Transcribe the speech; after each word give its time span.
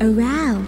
around 0.00 0.66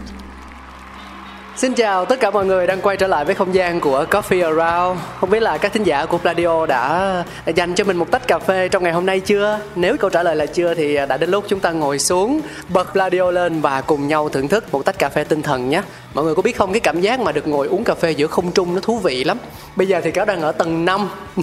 Xin 1.57 1.75
chào 1.75 2.05
tất 2.05 2.21
cả 2.21 2.31
mọi 2.31 2.47
người 2.47 2.67
đang 2.67 2.81
quay 2.81 2.97
trở 2.97 3.07
lại 3.07 3.25
với 3.25 3.35
không 3.35 3.55
gian 3.55 3.81
của 3.81 4.05
Coffee 4.11 4.45
Around 4.45 5.01
Không 5.21 5.31
biết 5.31 5.43
là 5.43 5.59
các 5.59 5.73
thính 5.73 5.83
giả 5.83 6.07
của 6.07 6.19
Pladio 6.19 6.67
đã 6.67 7.25
dành 7.55 7.75
cho 7.75 7.85
mình 7.85 7.97
một 7.97 8.11
tách 8.11 8.29
cà 8.29 8.39
phê 8.39 8.69
trong 8.69 8.83
ngày 8.83 8.93
hôm 8.93 9.07
nay 9.07 9.21
chưa? 9.21 9.61
Nếu 9.75 9.97
câu 9.97 10.11
trả 10.11 10.23
lời 10.23 10.37
là 10.37 10.47
chưa 10.47 10.75
thì 10.75 10.97
đã 11.09 11.17
đến 11.17 11.31
lúc 11.31 11.45
chúng 11.49 11.61
ta 11.61 11.71
ngồi 11.71 11.99
xuống, 11.99 12.41
Bật 12.69 12.93
Pladio 12.93 13.31
lên 13.31 13.61
và 13.61 13.81
cùng 13.81 14.09
nhau 14.09 14.29
thưởng 14.29 14.49
thức 14.49 14.73
một 14.73 14.85
tách 14.85 14.99
cà 14.99 15.09
phê 15.09 15.25
tinh 15.25 15.43
thần 15.43 15.71
nhé. 15.71 15.83
Mọi 16.15 16.25
người 16.25 16.35
có 16.35 16.43
biết 16.43 16.57
không 16.57 16.73
cái 16.73 16.81
cảm 16.81 17.01
giác 17.01 17.21
mà 17.21 17.33
được 17.33 17.49
ngồi 17.49 17.67
uống 17.67 17.85
cà 17.85 17.95
phê 17.95 18.11
giữa 18.11 18.27
không 18.27 18.53
trung 18.53 18.75
nó 18.75 18.81
thú 18.81 18.99
vị 18.99 19.25
lắm. 19.25 19.39
Bây 19.77 19.87
giờ 19.87 20.01
thì 20.05 20.11
cáo 20.11 20.25
đang 20.25 20.41
ở 20.41 20.53
tầng 20.53 20.85
5 20.85 21.09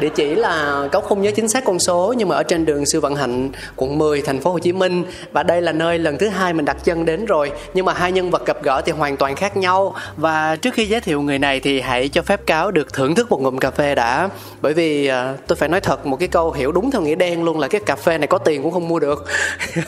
Địa 0.00 0.08
chỉ 0.14 0.34
là 0.34 0.88
cáo 0.92 1.02
không 1.02 1.22
nhớ 1.22 1.30
chính 1.36 1.48
xác 1.48 1.64
con 1.64 1.78
số 1.78 2.14
Nhưng 2.16 2.28
mà 2.28 2.36
ở 2.36 2.42
trên 2.42 2.64
đường 2.64 2.86
Sư 2.86 3.00
Vạn 3.00 3.16
Hạnh, 3.16 3.50
quận 3.76 3.98
10, 3.98 4.22
thành 4.22 4.40
phố 4.40 4.50
Hồ 4.52 4.58
Chí 4.58 4.72
Minh. 4.72 5.04
Và 5.32 5.42
đây 5.42 5.62
là 5.62 5.72
nơi 5.72 5.98
lần 5.98 6.18
thứ 6.18 6.28
hai 6.28 6.52
mình 6.52 6.64
đặt 6.64 6.76
chân 6.84 7.04
đến 7.04 7.24
rồi. 7.24 7.52
Nhưng 7.74 7.84
mà 7.84 7.92
hai 7.92 8.12
nhân 8.12 8.30
vật 8.30 8.46
gặp 8.46 8.62
gỡ 8.62 8.82
thì 8.84 8.92
hoàn 8.92 9.16
toàn 9.16 9.36
khác 9.36 9.56
nhau. 9.56 9.94
Và 10.16 10.56
trước 10.56 10.74
khi 10.74 10.86
giới 10.86 11.00
thiệu 11.00 11.22
người 11.22 11.38
này 11.38 11.60
thì 11.60 11.80
hãy 11.80 12.08
cho 12.08 12.22
phép 12.22 12.46
cáo 12.46 12.70
được 12.70 12.92
thưởng 12.92 13.14
thức 13.14 13.30
một 13.30 13.40
ngụm 13.40 13.58
cà 13.58 13.70
phê 13.70 13.94
đã. 13.94 14.28
Bởi 14.60 14.74
vì 14.74 15.06
à, 15.06 15.34
tôi 15.46 15.56
phải 15.56 15.68
nói 15.68 15.80
thật 15.80 16.06
một 16.06 16.16
cái 16.16 16.28
câu 16.28 16.52
hiểu 16.52 16.72
đúng 16.72 16.90
theo 16.90 17.02
nghĩa 17.02 17.14
đen 17.14 17.44
luôn 17.44 17.58
là 17.58 17.68
cái 17.68 17.80
cà 17.86 17.96
phê 17.96 18.18
này 18.18 18.26
có 18.26 18.38
tiền 18.38 18.62
cũng 18.62 18.72
không 18.72 18.88
mua 18.88 18.98
được. 18.98 19.24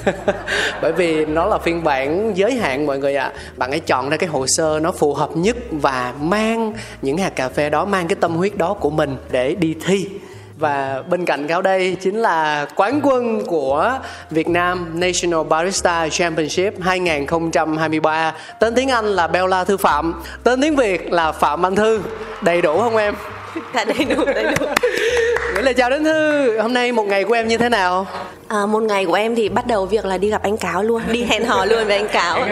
Bởi 0.83 0.93
vì 0.93 1.27
nó 1.27 1.47
là 1.47 1.59
phiên 1.59 1.85
bản 1.85 2.33
giới 2.35 2.53
hạn 2.53 2.87
mọi 2.87 2.99
người 2.99 3.15
ạ. 3.17 3.33
Bạn 3.61 3.71
hãy 3.71 3.81
chọn 3.81 4.11
ra 4.11 4.17
cái 4.17 4.29
hồ 4.29 4.47
sơ 4.47 4.81
nó 4.83 4.93
phù 4.93 5.15
hợp 5.15 5.31
nhất 5.35 5.57
và 5.71 6.15
mang 6.21 6.73
những 7.03 7.19
hạt 7.19 7.29
cà 7.29 7.49
phê 7.49 7.71
đó, 7.71 7.85
mang 7.85 8.09
cái 8.09 8.17
tâm 8.21 8.37
huyết 8.37 8.57
đó 8.57 8.75
của 8.75 8.91
mình 8.91 9.17
để 9.31 9.55
đi 9.55 9.77
thi. 9.85 10.09
Và 10.57 11.03
bên 11.11 11.25
cạnh 11.25 11.47
cáo 11.49 11.63
đây 11.63 11.97
chính 12.01 12.17
là 12.17 12.67
quán 12.77 13.01
quân 13.03 13.47
của 13.47 13.99
Việt 14.31 14.49
Nam 14.49 15.01
National 15.01 15.47
Barista 15.49 16.09
Championship 16.09 16.81
2023 16.81 18.35
Tên 18.61 18.75
tiếng 18.75 18.89
Anh 18.89 19.05
là 19.05 19.27
Bella 19.27 19.65
Thư 19.65 19.77
Phạm 19.77 20.23
Tên 20.45 20.61
tiếng 20.61 20.77
Việt 20.77 21.13
là 21.13 21.33
Phạm 21.33 21.67
Anh 21.67 21.77
Thư. 21.77 22.01
Đầy 22.43 22.63
đủ 22.63 22.79
không 22.79 22.97
em? 22.97 23.15
Dạ 23.75 23.85
đầy 23.85 24.05
đủ 24.05 24.25
đầy 24.25 24.45
đủ. 24.45 24.67
Gửi 25.55 25.63
lời 25.63 25.75
chào 25.75 25.91
đến 25.91 26.05
Thư. 26.05 26.59
Hôm 26.61 26.75
nay 26.75 26.93
một 26.93 27.05
ngày 27.07 27.25
của 27.25 27.35
em 27.35 27.49
như 27.49 27.59
thế 27.59 27.69
nào? 27.69 28.07
À, 28.51 28.67
Một 28.67 28.83
ngày 28.83 29.07
của 29.07 29.15
em 29.15 29.35
thì 29.35 29.49
bắt 29.49 29.67
đầu 29.67 29.87
việc 29.87 30.05
là 30.05 30.19
đi 30.19 30.29
gặp 30.29 30.43
anh 30.43 30.57
Cáo 30.57 30.83
luôn 30.83 31.03
Đi 31.13 31.25
hẹn 31.25 31.45
hò 31.45 31.65
luôn 31.65 31.87
với 31.87 31.97
anh 31.97 32.09
Cáo. 32.09 32.39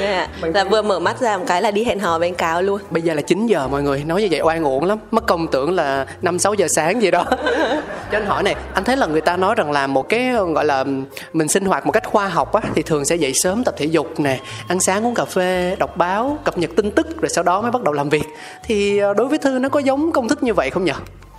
Dạ. 0.00 0.28
Là 0.42 0.64
vừa 0.64 0.82
mở 0.82 0.98
mắt 0.98 1.20
ra 1.20 1.36
một 1.36 1.44
cái 1.46 1.62
là 1.62 1.70
đi 1.70 1.84
hẹn 1.84 1.98
hò 1.98 2.18
với 2.18 2.28
anh 2.28 2.34
Cáo 2.34 2.62
luôn. 2.62 2.80
Bây 2.90 3.02
giờ 3.02 3.14
là 3.14 3.22
9 3.22 3.46
giờ 3.46 3.68
mọi 3.68 3.82
người 3.82 4.04
Nói 4.04 4.22
như 4.22 4.28
vậy 4.30 4.40
oan 4.40 4.64
uổng 4.64 4.84
lắm. 4.84 4.98
Mất 5.10 5.26
công 5.26 5.46
tưởng 5.46 5.74
là 5.74 6.06
5-6 6.22 6.54
giờ 6.54 6.66
sáng 6.68 7.02
gì 7.02 7.10
đó. 7.10 7.24
Cho 8.12 8.18
anh 8.18 8.26
hỏi 8.26 8.42
này 8.42 8.54
Anh 8.74 8.84
thấy 8.84 8.96
là 8.96 9.06
người 9.06 9.20
ta 9.20 9.36
nói 9.36 9.54
rằng 9.54 9.72
là 9.72 9.86
một 9.86 10.08
cái 10.08 10.32
gọi 10.54 10.64
là 10.64 10.84
Mình 11.32 11.48
sinh 11.48 11.64
hoạt 11.64 11.86
một 11.86 11.92
cách 11.92 12.06
khoa 12.06 12.28
học 12.28 12.52
á 12.52 12.62
Thì 12.74 12.82
thường 12.82 13.04
sẽ 13.04 13.16
dậy 13.16 13.32
sớm 13.34 13.64
tập 13.64 13.74
thể 13.78 13.86
dục 13.86 14.20
nè 14.20 14.40
Ăn 14.68 14.80
sáng 14.80 15.06
uống 15.06 15.14
cà 15.14 15.24
phê, 15.24 15.76
đọc 15.78 15.96
báo, 15.96 16.38
cập 16.44 16.58
nhật 16.58 16.70
tin 16.76 16.90
tức 16.90 17.06
Rồi 17.20 17.28
sau 17.28 17.44
đó 17.44 17.60
mới 17.60 17.70
bắt 17.70 17.82
đầu 17.82 17.94
làm 17.94 18.08
việc. 18.08 18.26
Thì 18.64 18.98
ờ, 18.98 19.14
đối 19.14 19.28
với 19.28 19.38
Thư 19.38 19.58
nó 19.58 19.68
có 19.68 19.80
giống 19.80 20.12
công 20.12 20.28
thức 20.28 20.42
như 20.42 20.54
vậy 20.54 20.70
không 20.70 20.84
nhỉ? 20.84 20.92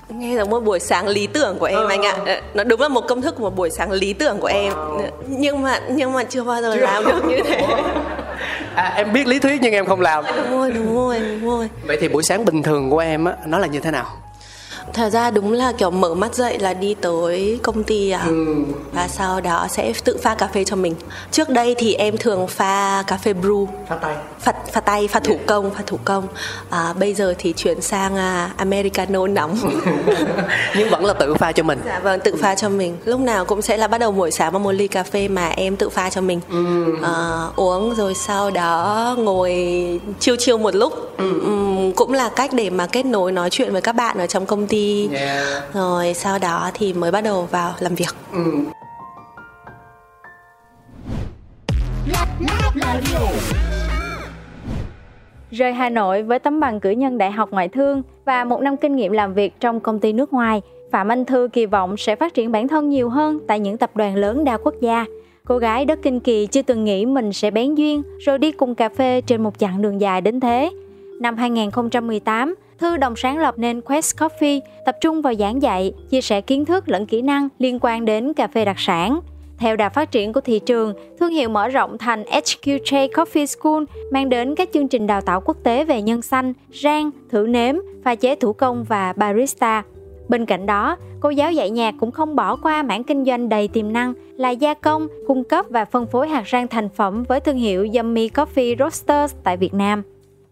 Nghe 0.10 0.36
là 0.36 0.44
một 0.44 0.60
buổi 0.60 0.80
sáng 0.80 1.08
lý 1.08 1.28
tưởng 1.28 1.58
của 1.60 1.66
em 1.66 1.88
anh 1.88 2.06
ạ. 2.06 2.16
Ờ, 2.26 2.42
Nó 2.54 2.64
đúng 2.64 2.82
là 2.82 2.88
một 2.88 3.02
công 3.08 3.22
thức 3.22 3.36
của 3.38 3.44
một 3.44 3.56
buổi 3.56 3.70
sáng 3.70 3.92
lý 3.92 4.14
tưởng 4.14 4.40
của 4.40 4.48
em. 4.48 4.74
Nhưng 5.28 5.62
mà 5.62 5.80
nhưng 5.90 6.14
mà 6.14 6.24
chưa 6.24 6.44
bao 6.44 6.62
giờ 6.62 6.76
làm 6.76 7.06
được 7.06 7.26
như 7.28 7.38
thế. 7.46 7.62
À, 8.76 8.94
em 8.96 9.14
biết 9.14 9.28
lý 9.28 9.40
thuyết 9.40 9.62
nhưng 9.62 9.74
em 9.74 9.86
không 9.86 10.02
làm. 10.02 10.24
Đúng 10.38 10.52
rồi 10.60 10.72
đúng 10.72 10.96
rồi 10.96 11.20
đúng 11.20 11.50
rồi. 11.50 11.70
Vậy 11.88 11.98
thì 12.02 12.08
buổi 12.08 12.24
sáng 12.24 12.46
bình 12.46 12.64
thường 12.64 12.90
của 12.90 13.00
em 13.00 13.26
á 13.26 13.34
Nó 13.46 13.58
là 13.60 13.68
như 13.68 13.80
thế 13.80 13.92
nào? 13.92 14.06
Thật 14.94 15.10
ra 15.10 15.32
đúng 15.32 15.52
là 15.54 15.72
kiểu 15.72 15.92
mở 15.92 16.14
mắt 16.14 16.36
dậy 16.36 16.60
là 16.60 16.74
đi 16.74 16.96
tới 17.02 17.60
công 17.64 17.84
ty 17.84 18.10
à. 18.10 18.26
Và 18.94 19.08
sau 19.08 19.42
đó 19.42 19.68
sẽ 19.70 19.94
tự 20.04 20.18
pha 20.24 20.36
cà 20.36 20.48
phê 20.54 20.64
cho 20.64 20.76
mình. 20.76 20.96
Trước 21.32 21.50
đây 21.50 21.76
thì 21.78 21.94
em 21.94 22.18
thường 22.18 22.48
pha 22.48 23.04
cà 23.08 23.18
phê 23.18 23.34
brew. 23.34 23.66
Phát 23.90 23.98
tay. 24.02 24.16
Pha, 24.40 24.54
pha 24.72 24.82
tay 24.82 25.08
pha 25.08 25.20
thủ 25.20 25.40
công 25.46 25.72
pha 25.72 25.84
thủ 25.88 26.00
công. 26.06 26.28
À, 26.70 26.94
bây 27.00 27.14
giờ 27.14 27.34
thì 27.38 27.54
chuyển 27.54 27.82
sang 27.82 28.16
à, 28.16 28.52
americano 28.58 29.28
nóng. 29.28 29.58
Nhưng 30.78 30.90
vẫn 30.90 31.06
là 31.06 31.14
tự 31.14 31.34
pha 31.36 31.52
cho 31.52 31.64
mình. 31.64 31.80
Dạ 31.86 32.00
vâng 32.00 32.20
tự 32.20 32.36
pha 32.36 32.56
cho 32.56 32.70
mình. 32.70 32.98
Lúc 33.06 33.20
nào 33.20 33.46
cũng 33.46 33.62
sẽ 33.62 33.78
là 33.78 33.88
bắt 33.88 33.98
đầu 33.98 34.12
buổi 34.12 34.32
sáng 34.32 34.54
bằng 34.54 34.64
một 34.64 34.72
ly 34.72 34.88
cà 34.88 35.04
phê 35.04 35.28
mà 35.28 35.48
em 35.48 35.76
tự 35.76 35.90
pha 35.90 36.10
cho 36.10 36.22
mình. 36.22 36.40
À, 37.04 37.48
uống 37.56 37.96
rồi 37.96 38.14
sau 38.14 38.52
đó 38.52 39.16
ngồi 39.20 39.54
chiêu 40.20 40.36
chiêu 40.36 40.58
một 40.58 40.76
lúc. 40.76 41.18
Ừm, 41.18 41.92
cũng 41.92 42.14
là 42.14 42.30
cách 42.30 42.54
để 42.54 42.70
mà 42.70 42.88
kết 42.88 43.06
nối 43.06 43.32
nói 43.32 43.50
chuyện 43.50 43.72
với 43.74 43.82
các 43.82 43.94
bạn 43.94 44.18
ở 44.18 44.28
trong 44.28 44.46
công 44.46 44.68
ty 44.68 44.77
Yeah. 45.12 45.74
rồi 45.74 46.14
sau 46.14 46.40
đó 46.40 46.72
thì 46.74 46.94
mới 46.94 47.12
bắt 47.12 47.24
đầu 47.24 47.48
vào 47.52 47.74
làm 47.80 47.96
việc 47.96 48.16
Rời 55.52 55.74
Hà 55.74 55.90
Nội 55.90 56.24
với 56.24 56.40
tấm 56.40 56.60
bằng 56.60 56.80
cử 56.80 56.90
nhân 56.90 57.18
Đại 57.18 57.32
học 57.32 57.50
Ngoại 57.52 57.68
thương 57.68 58.04
và 58.26 58.44
một 58.44 58.62
năm 58.62 58.78
kinh 58.78 58.96
nghiệm 58.96 59.12
làm 59.12 59.34
việc 59.34 59.60
trong 59.60 59.80
công 59.80 60.00
ty 60.00 60.14
nước 60.14 60.34
ngoài, 60.34 60.62
Phạm 60.92 61.12
Anh 61.12 61.26
Thư 61.26 61.50
kỳ 61.54 61.66
vọng 61.66 61.98
sẽ 61.98 62.16
phát 62.16 62.34
triển 62.34 62.52
bản 62.52 62.68
thân 62.68 62.90
nhiều 62.90 63.10
hơn 63.10 63.40
tại 63.48 63.60
những 63.60 63.78
tập 63.78 63.92
đoàn 63.96 64.16
lớn 64.16 64.44
đa 64.44 64.58
quốc 64.58 64.76
gia. 64.82 65.06
Cô 65.46 65.58
gái 65.58 65.86
đất 65.86 66.00
Kinh 66.04 66.20
Kỳ 66.20 66.46
chưa 66.46 66.62
từng 66.62 66.84
nghĩ 66.84 67.06
mình 67.06 67.34
sẽ 67.34 67.52
bén 67.52 67.76
duyên 67.76 68.04
rồi 68.20 68.38
đi 68.38 68.52
cùng 68.52 68.76
cà 68.76 68.90
phê 68.90 69.22
trên 69.22 69.44
một 69.44 69.60
chặng 69.60 69.82
đường 69.82 70.02
dài 70.02 70.22
đến 70.22 70.40
thế. 70.40 70.72
Năm 71.22 71.38
2018, 71.38 72.56
Thư 72.80 72.98
đồng 72.98 73.16
sáng 73.16 73.38
lập 73.38 73.56
nên 73.58 73.82
Quest 73.82 74.18
Coffee, 74.18 74.60
tập 74.86 74.98
trung 75.02 75.22
vào 75.22 75.36
giảng 75.36 75.62
dạy, 75.62 75.94
chia 76.10 76.22
sẻ 76.22 76.42
kiến 76.42 76.66
thức 76.66 76.90
lẫn 76.90 77.06
kỹ 77.06 77.22
năng 77.22 77.50
liên 77.60 77.80
quan 77.82 78.06
đến 78.06 78.34
cà 78.34 78.48
phê 78.48 78.66
đặc 78.66 78.80
sản. 78.80 79.20
Theo 79.58 79.76
đà 79.76 79.90
phát 79.90 80.12
triển 80.12 80.34
của 80.34 80.42
thị 80.42 80.60
trường, 80.60 80.94
thương 81.20 81.32
hiệu 81.32 81.50
mở 81.50 81.68
rộng 81.68 81.98
thành 81.98 82.24
HQJ 82.24 83.10
Coffee 83.10 83.46
School 83.46 83.84
mang 84.12 84.30
đến 84.30 84.56
các 84.56 84.70
chương 84.74 84.88
trình 84.88 85.08
đào 85.08 85.22
tạo 85.22 85.42
quốc 85.42 85.58
tế 85.64 85.86
về 85.86 86.02
nhân 86.02 86.22
xanh, 86.22 86.54
rang, 86.84 87.12
thử 87.30 87.48
nếm, 87.48 87.76
pha 88.04 88.16
chế 88.16 88.36
thủ 88.36 88.54
công 88.54 88.84
và 88.84 89.14
barista. 89.14 89.84
Bên 90.30 90.46
cạnh 90.46 90.66
đó, 90.66 90.98
cô 91.20 91.30
giáo 91.30 91.52
dạy 91.52 91.70
nhạc 91.70 91.94
cũng 92.00 92.12
không 92.12 92.36
bỏ 92.36 92.56
qua 92.56 92.84
mảng 92.84 93.04
kinh 93.04 93.26
doanh 93.26 93.50
đầy 93.50 93.68
tiềm 93.68 93.94
năng 93.94 94.14
là 94.38 94.50
gia 94.50 94.74
công, 94.74 95.08
cung 95.28 95.44
cấp 95.44 95.66
và 95.70 95.86
phân 95.86 96.08
phối 96.08 96.28
hạt 96.28 96.44
rang 96.48 96.68
thành 96.68 96.90
phẩm 96.90 97.24
với 97.24 97.40
thương 97.40 97.58
hiệu 97.58 97.88
Yummy 97.94 98.28
Coffee 98.28 98.76
Roasters 98.80 99.36
tại 99.44 99.58
Việt 99.58 99.74
Nam. 99.74 100.04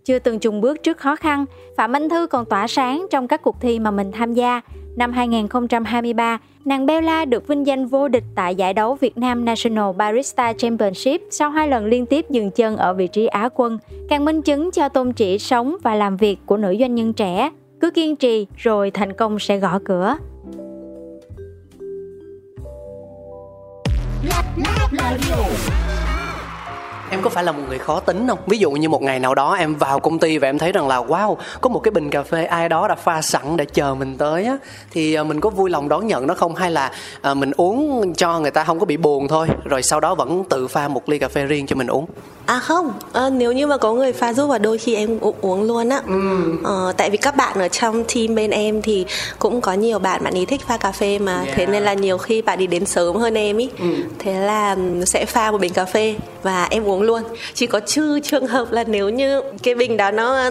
Chưa 0.06 0.20
từng 0.20 0.40
chùng 0.40 0.62
bước 0.62 0.84
trước 0.84 0.98
khó 0.98 1.16
khăn, 1.16 1.46
Phạm 1.78 1.96
Anh 1.96 2.10
Thư 2.10 2.28
còn 2.28 2.46
tỏa 2.46 2.68
sáng 2.68 3.06
trong 3.12 3.28
các 3.28 3.42
cuộc 3.42 3.56
thi 3.62 3.80
mà 3.80 3.92
mình 3.92 4.12
tham 4.12 4.34
gia. 4.34 4.62
Năm 4.96 5.14
2023, 5.14 6.40
nàng 6.66 6.86
Bella 6.86 7.26
được 7.26 7.48
vinh 7.48 7.68
danh 7.68 7.88
vô 7.88 8.08
địch 8.08 8.24
tại 8.36 8.56
giải 8.56 8.74
đấu 8.74 8.96
Việt 8.96 9.18
Nam 9.18 9.46
National 9.46 9.96
Barista 9.98 10.54
Championship 10.54 11.22
sau 11.30 11.50
hai 11.50 11.68
lần 11.68 11.86
liên 11.86 12.06
tiếp 12.06 12.26
dừng 12.30 12.52
chân 12.52 12.78
ở 12.78 12.94
vị 12.94 13.08
trí 13.08 13.28
Á 13.28 13.50
quân, 13.56 13.78
càng 14.10 14.26
minh 14.26 14.42
chứng 14.42 14.72
cho 14.72 14.90
tôn 14.90 15.14
trị 15.14 15.40
sống 15.40 15.76
và 15.84 15.96
làm 15.96 16.18
việc 16.18 16.38
của 16.46 16.58
nữ 16.58 16.76
doanh 16.80 16.96
nhân 16.96 17.14
trẻ. 17.14 17.50
Cứ 17.80 17.92
kiên 17.92 18.16
trì 18.16 18.48
rồi 18.58 18.92
thành 18.92 19.14
công 19.14 19.40
sẽ 19.40 19.58
gõ 19.58 19.80
cửa. 19.86 20.18
Em 27.16 27.22
có 27.22 27.30
phải 27.30 27.44
là 27.44 27.52
một 27.52 27.62
người 27.68 27.78
khó 27.78 28.00
tính 28.00 28.28
không? 28.28 28.40
Ví 28.48 28.58
dụ 28.58 28.72
như 28.72 28.90
một 28.90 29.02
ngày 29.02 29.20
nào 29.20 29.36
đó 29.36 29.54
em 29.54 29.76
vào 29.76 30.00
công 30.00 30.20
ty 30.20 30.38
và 30.38 30.50
em 30.50 30.58
thấy 30.58 30.72
rằng 30.72 30.88
là 30.88 30.98
wow, 31.02 31.36
có 31.62 31.70
một 31.70 31.80
cái 31.80 31.92
bình 31.92 32.10
cà 32.10 32.24
phê 32.24 32.46
ai 32.46 32.70
đó 32.70 32.88
đã 32.88 32.96
pha 32.96 33.22
sẵn 33.22 33.58
để 33.58 33.66
chờ 33.66 33.96
mình 33.96 34.18
tới 34.18 34.46
á 34.46 34.58
thì 34.92 35.14
ờ, 35.14 35.24
mình 35.24 35.40
có 35.40 35.50
vui 35.50 35.70
lòng 35.70 35.90
đón 35.90 36.08
nhận 36.08 36.28
nó 36.28 36.34
không 36.34 36.56
hay 36.56 36.72
là 36.72 36.92
ờ, 37.22 37.34
mình 37.34 37.52
uống 37.58 38.14
cho 38.14 38.40
người 38.40 38.52
ta 38.52 38.64
không 38.64 38.80
có 38.80 38.86
bị 38.86 38.98
buồn 38.98 39.28
thôi, 39.28 39.48
rồi 39.66 39.84
sau 39.84 40.00
đó 40.00 40.16
vẫn 40.16 40.44
tự 40.50 40.68
pha 40.68 40.88
một 40.88 41.10
ly 41.10 41.20
cà 41.20 41.28
phê 41.28 41.46
riêng 41.46 41.68
cho 41.68 41.76
mình 41.76 41.88
uống. 41.88 42.06
À 42.46 42.60
không, 42.60 42.94
à, 43.14 43.30
nếu 43.30 43.52
như 43.52 43.68
mà 43.68 43.78
có 43.78 43.94
người 43.94 44.14
pha 44.14 44.34
giúp 44.34 44.48
và 44.48 44.58
đôi 44.58 44.78
khi 44.78 44.96
em 44.96 45.20
cũng 45.20 45.36
uống 45.42 45.64
luôn 45.64 45.90
á. 45.90 46.02
Ừ. 46.08 46.14
Ờ, 46.64 46.94
tại 46.98 47.10
vì 47.10 47.18
các 47.18 47.36
bạn 47.36 47.60
ở 47.60 47.68
trong 47.68 48.04
team 48.04 48.36
bên 48.36 48.52
em 48.52 48.82
thì 48.82 49.06
cũng 49.40 49.62
có 49.62 49.74
nhiều 49.74 50.00
bạn 50.00 50.24
bạn 50.24 50.34
ý 50.34 50.46
thích 50.46 50.62
pha 50.68 50.78
cà 50.78 50.92
phê 50.92 51.20
mà 51.20 51.42
yeah. 51.42 51.58
thế 51.58 51.66
nên 51.66 51.84
là 51.84 51.94
nhiều 51.94 52.18
khi 52.18 52.42
bạn 52.42 52.60
đi 52.60 52.68
đến 52.68 52.86
sớm 52.86 53.16
hơn 53.16 53.34
em 53.34 53.58
ý. 53.58 53.70
Ừ. 53.80 53.86
Thế 54.20 54.34
là 54.34 54.76
sẽ 55.06 55.26
pha 55.26 55.52
một 55.52 55.58
bình 55.62 55.74
cà 55.74 55.86
phê 55.86 56.16
và 56.44 56.68
em 56.70 56.88
uống 56.88 57.02
luôn. 57.02 57.22
Chỉ 57.54 57.68
có 57.68 57.80
trừ 57.80 58.20
trường 58.20 58.48
hợp 58.48 58.72
là 58.72 58.84
nếu 58.84 59.10
như 59.10 59.42
cái 59.64 59.76
bình 59.76 59.98
đó 59.98 60.12
nó 60.12 60.50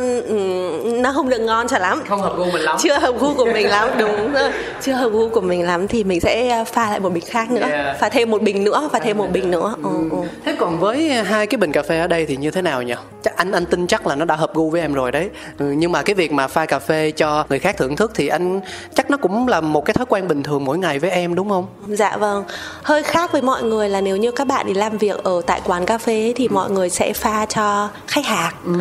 nó 0.84 1.12
không 1.12 1.28
được 1.28 1.40
ngon 1.40 1.68
cho 1.68 1.78
lắm. 1.78 2.02
Không 2.08 2.22
hợp 2.22 2.36
gu 2.36 2.44
mình 2.44 2.62
lắm. 2.62 2.76
Chưa 2.80 2.98
hợp 2.98 3.14
gu 3.20 3.34
của 3.34 3.44
mình 3.44 3.68
lắm, 3.68 3.88
đúng 3.98 4.32
rồi. 4.32 4.50
Chưa 4.82 4.92
hợp 4.92 5.08
gu 5.08 5.28
của 5.28 5.40
mình 5.40 5.66
lắm 5.66 5.88
thì 5.88 6.04
mình 6.04 6.20
sẽ 6.20 6.64
pha 6.72 6.90
lại 6.90 7.00
một 7.00 7.12
bình 7.12 7.24
khác 7.26 7.50
nữa. 7.50 7.66
Yeah. 7.70 8.00
Pha 8.00 8.08
thêm 8.08 8.30
một 8.30 8.42
bình 8.42 8.64
nữa, 8.64 8.88
pha 8.92 8.98
thêm 8.98 9.18
một 9.18 9.28
bình 9.32 9.50
nữa. 9.50 9.74
Ừ. 9.82 9.90
Ừ. 10.10 10.16
Thế 10.44 10.56
còn 10.58 10.78
với 10.78 11.08
hai 11.08 11.46
cái 11.46 11.58
bình 11.58 11.72
cà 11.72 11.82
phê 11.88 11.98
ở 12.00 12.06
đây 12.06 12.26
thì 12.26 12.36
như 12.36 12.50
thế 12.50 12.62
nào 12.62 12.82
nhỉ? 12.82 12.94
Chắc 13.22 13.36
anh 13.36 13.52
anh 13.52 13.66
tin 13.66 13.86
chắc 13.86 14.06
là 14.06 14.14
nó 14.16 14.24
đã 14.24 14.36
hợp 14.36 14.54
gu 14.54 14.70
với 14.70 14.80
em 14.80 14.94
rồi 14.94 15.12
đấy. 15.12 15.30
Ừ, 15.58 15.66
nhưng 15.66 15.92
mà 15.92 16.02
cái 16.02 16.14
việc 16.14 16.32
mà 16.32 16.48
pha 16.48 16.66
cà 16.66 16.78
phê 16.78 17.10
cho 17.10 17.44
người 17.48 17.58
khác 17.58 17.76
thưởng 17.78 17.96
thức 17.96 18.12
thì 18.14 18.28
anh 18.28 18.60
chắc 18.94 19.10
nó 19.10 19.16
cũng 19.16 19.48
là 19.48 19.60
một 19.60 19.84
cái 19.84 19.94
thói 19.94 20.06
quen 20.06 20.28
bình 20.28 20.42
thường 20.42 20.64
mỗi 20.64 20.78
ngày 20.78 20.98
với 20.98 21.10
em 21.10 21.34
đúng 21.34 21.48
không? 21.48 21.66
Dạ 21.88 22.16
vâng. 22.16 22.44
Hơi 22.82 23.02
khác 23.02 23.32
với 23.32 23.42
mọi 23.42 23.62
người 23.62 23.88
là 23.88 24.00
nếu 24.00 24.16
như 24.16 24.30
các 24.30 24.46
bạn 24.46 24.66
đi 24.66 24.74
làm 24.74 24.98
việc 24.98 25.24
ở 25.24 25.42
tại 25.46 25.60
quán 25.64 25.86
cà 25.86 25.98
phê 25.98 26.32
thì 26.36 26.48
mọi 26.48 26.70
người 26.70 26.90
sẽ 26.90 27.12
pha 27.12 27.46
cho 27.46 27.88
khách 28.06 28.26
hàng. 28.26 28.54
Ừ. 28.64 28.72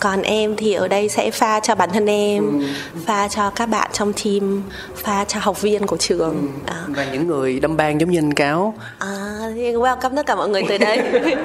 còn 0.00 0.22
em 0.22 0.56
thì 0.56 0.72
ở 0.72 0.88
đây 0.88 1.08
sẽ 1.08 1.30
pha 1.30 1.60
cho 1.60 1.74
bản 1.74 1.90
thân 1.92 2.06
em 2.06 2.60
ừ. 2.60 2.66
pha 3.06 3.28
cho 3.28 3.50
các 3.50 3.66
bạn 3.66 3.90
trong 3.92 4.12
team 4.12 4.62
pha 4.96 5.24
cho 5.24 5.40
học 5.42 5.62
viên 5.62 5.86
của 5.86 5.96
trường. 5.96 6.48
Ừ. 6.66 6.72
à. 6.72 6.82
và 6.88 7.04
những 7.12 7.26
người 7.26 7.60
đâm 7.60 7.76
ban 7.76 8.00
giống 8.00 8.10
như 8.10 8.18
anh 8.18 8.34
cáo. 8.34 8.74
À 8.98 9.38
thì 9.54 9.72
welcome 9.72 10.16
tất 10.16 10.26
cả 10.26 10.34
mọi 10.34 10.48
người 10.48 10.62
tới 10.68 10.78
đây 10.78 10.98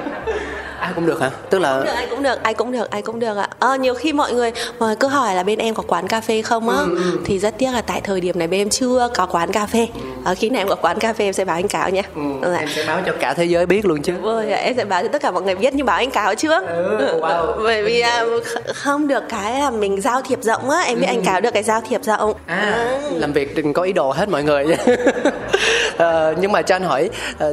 ai 0.83 0.91
cũng 0.95 1.05
được 1.05 1.21
hả 1.21 1.29
tức 1.49 1.59
là 1.59 1.75
cũng 1.75 1.83
được, 1.83 1.93
ai 1.93 2.07
cũng 2.07 2.23
được 2.23 2.41
ai 2.43 2.53
cũng 2.53 2.71
được 2.71 2.89
ai 2.89 3.01
cũng 3.01 3.19
được 3.19 3.37
ạ 3.37 3.47
à, 3.59 3.75
nhiều 3.75 3.93
khi 3.93 4.13
mọi 4.13 4.33
người 4.33 4.51
người 4.79 4.95
cứ 4.95 5.07
hỏi 5.07 5.35
là 5.35 5.43
bên 5.43 5.59
em 5.59 5.75
có 5.75 5.83
quán 5.87 6.07
cà 6.07 6.21
phê 6.21 6.41
không 6.41 6.69
á 6.69 6.77
ừ, 6.77 6.95
ừ. 6.95 7.19
thì 7.25 7.39
rất 7.39 7.57
tiếc 7.57 7.71
là 7.73 7.81
tại 7.81 8.01
thời 8.03 8.21
điểm 8.21 8.39
này 8.39 8.47
bên 8.47 8.61
em 8.61 8.69
chưa 8.69 9.09
có 9.15 9.25
quán 9.25 9.51
cà 9.51 9.65
phê 9.65 9.87
ừ. 9.93 10.01
à, 10.25 10.33
khi 10.33 10.49
nào 10.49 10.61
em 10.61 10.67
có 10.67 10.75
quán 10.75 10.99
cà 10.99 11.13
phê 11.13 11.25
em 11.25 11.33
sẽ 11.33 11.45
báo 11.45 11.55
anh 11.55 11.67
cáo 11.67 11.89
nhé 11.89 12.01
ừ, 12.15 12.21
dạ. 12.41 12.57
em 12.57 12.69
sẽ 12.75 12.83
báo 12.87 13.01
cho 13.05 13.13
cả 13.19 13.33
thế 13.33 13.45
giới 13.45 13.65
biết 13.65 13.85
luôn 13.85 14.01
chứ 14.01 14.13
vâng 14.21 14.49
em 14.49 14.73
sẽ 14.77 14.85
báo 14.85 15.01
cho 15.03 15.07
tất 15.07 15.21
cả 15.21 15.31
mọi 15.31 15.41
người 15.41 15.55
biết 15.55 15.73
nhưng 15.73 15.85
báo 15.85 15.97
anh 15.97 16.11
cáo 16.11 16.35
trước 16.35 16.63
ừ, 16.67 17.19
wow. 17.19 17.63
bởi 17.63 17.83
vì 17.83 17.99
à, 17.99 18.25
không 18.73 19.07
được 19.07 19.23
cái 19.29 19.59
là 19.59 19.69
mình 19.69 20.01
giao 20.01 20.21
thiệp 20.21 20.39
rộng 20.41 20.69
á 20.69 20.79
em 20.79 20.99
biết 20.99 21.07
ừ. 21.07 21.13
anh 21.13 21.23
cáo 21.25 21.41
được 21.41 21.53
cái 21.53 21.63
giao 21.63 21.81
thiệp 21.81 22.03
rộng 22.03 22.33
à, 22.45 22.55
à. 22.55 22.99
làm 23.11 23.33
việc 23.33 23.55
đừng 23.55 23.73
có 23.73 23.81
ý 23.81 23.93
đồ 23.93 24.11
hết 24.11 24.29
mọi 24.29 24.43
người 24.43 24.65
à, 25.97 26.31
nhưng 26.41 26.51
mà 26.51 26.61
cho 26.61 26.75
anh 26.75 26.83
hỏi 26.83 27.09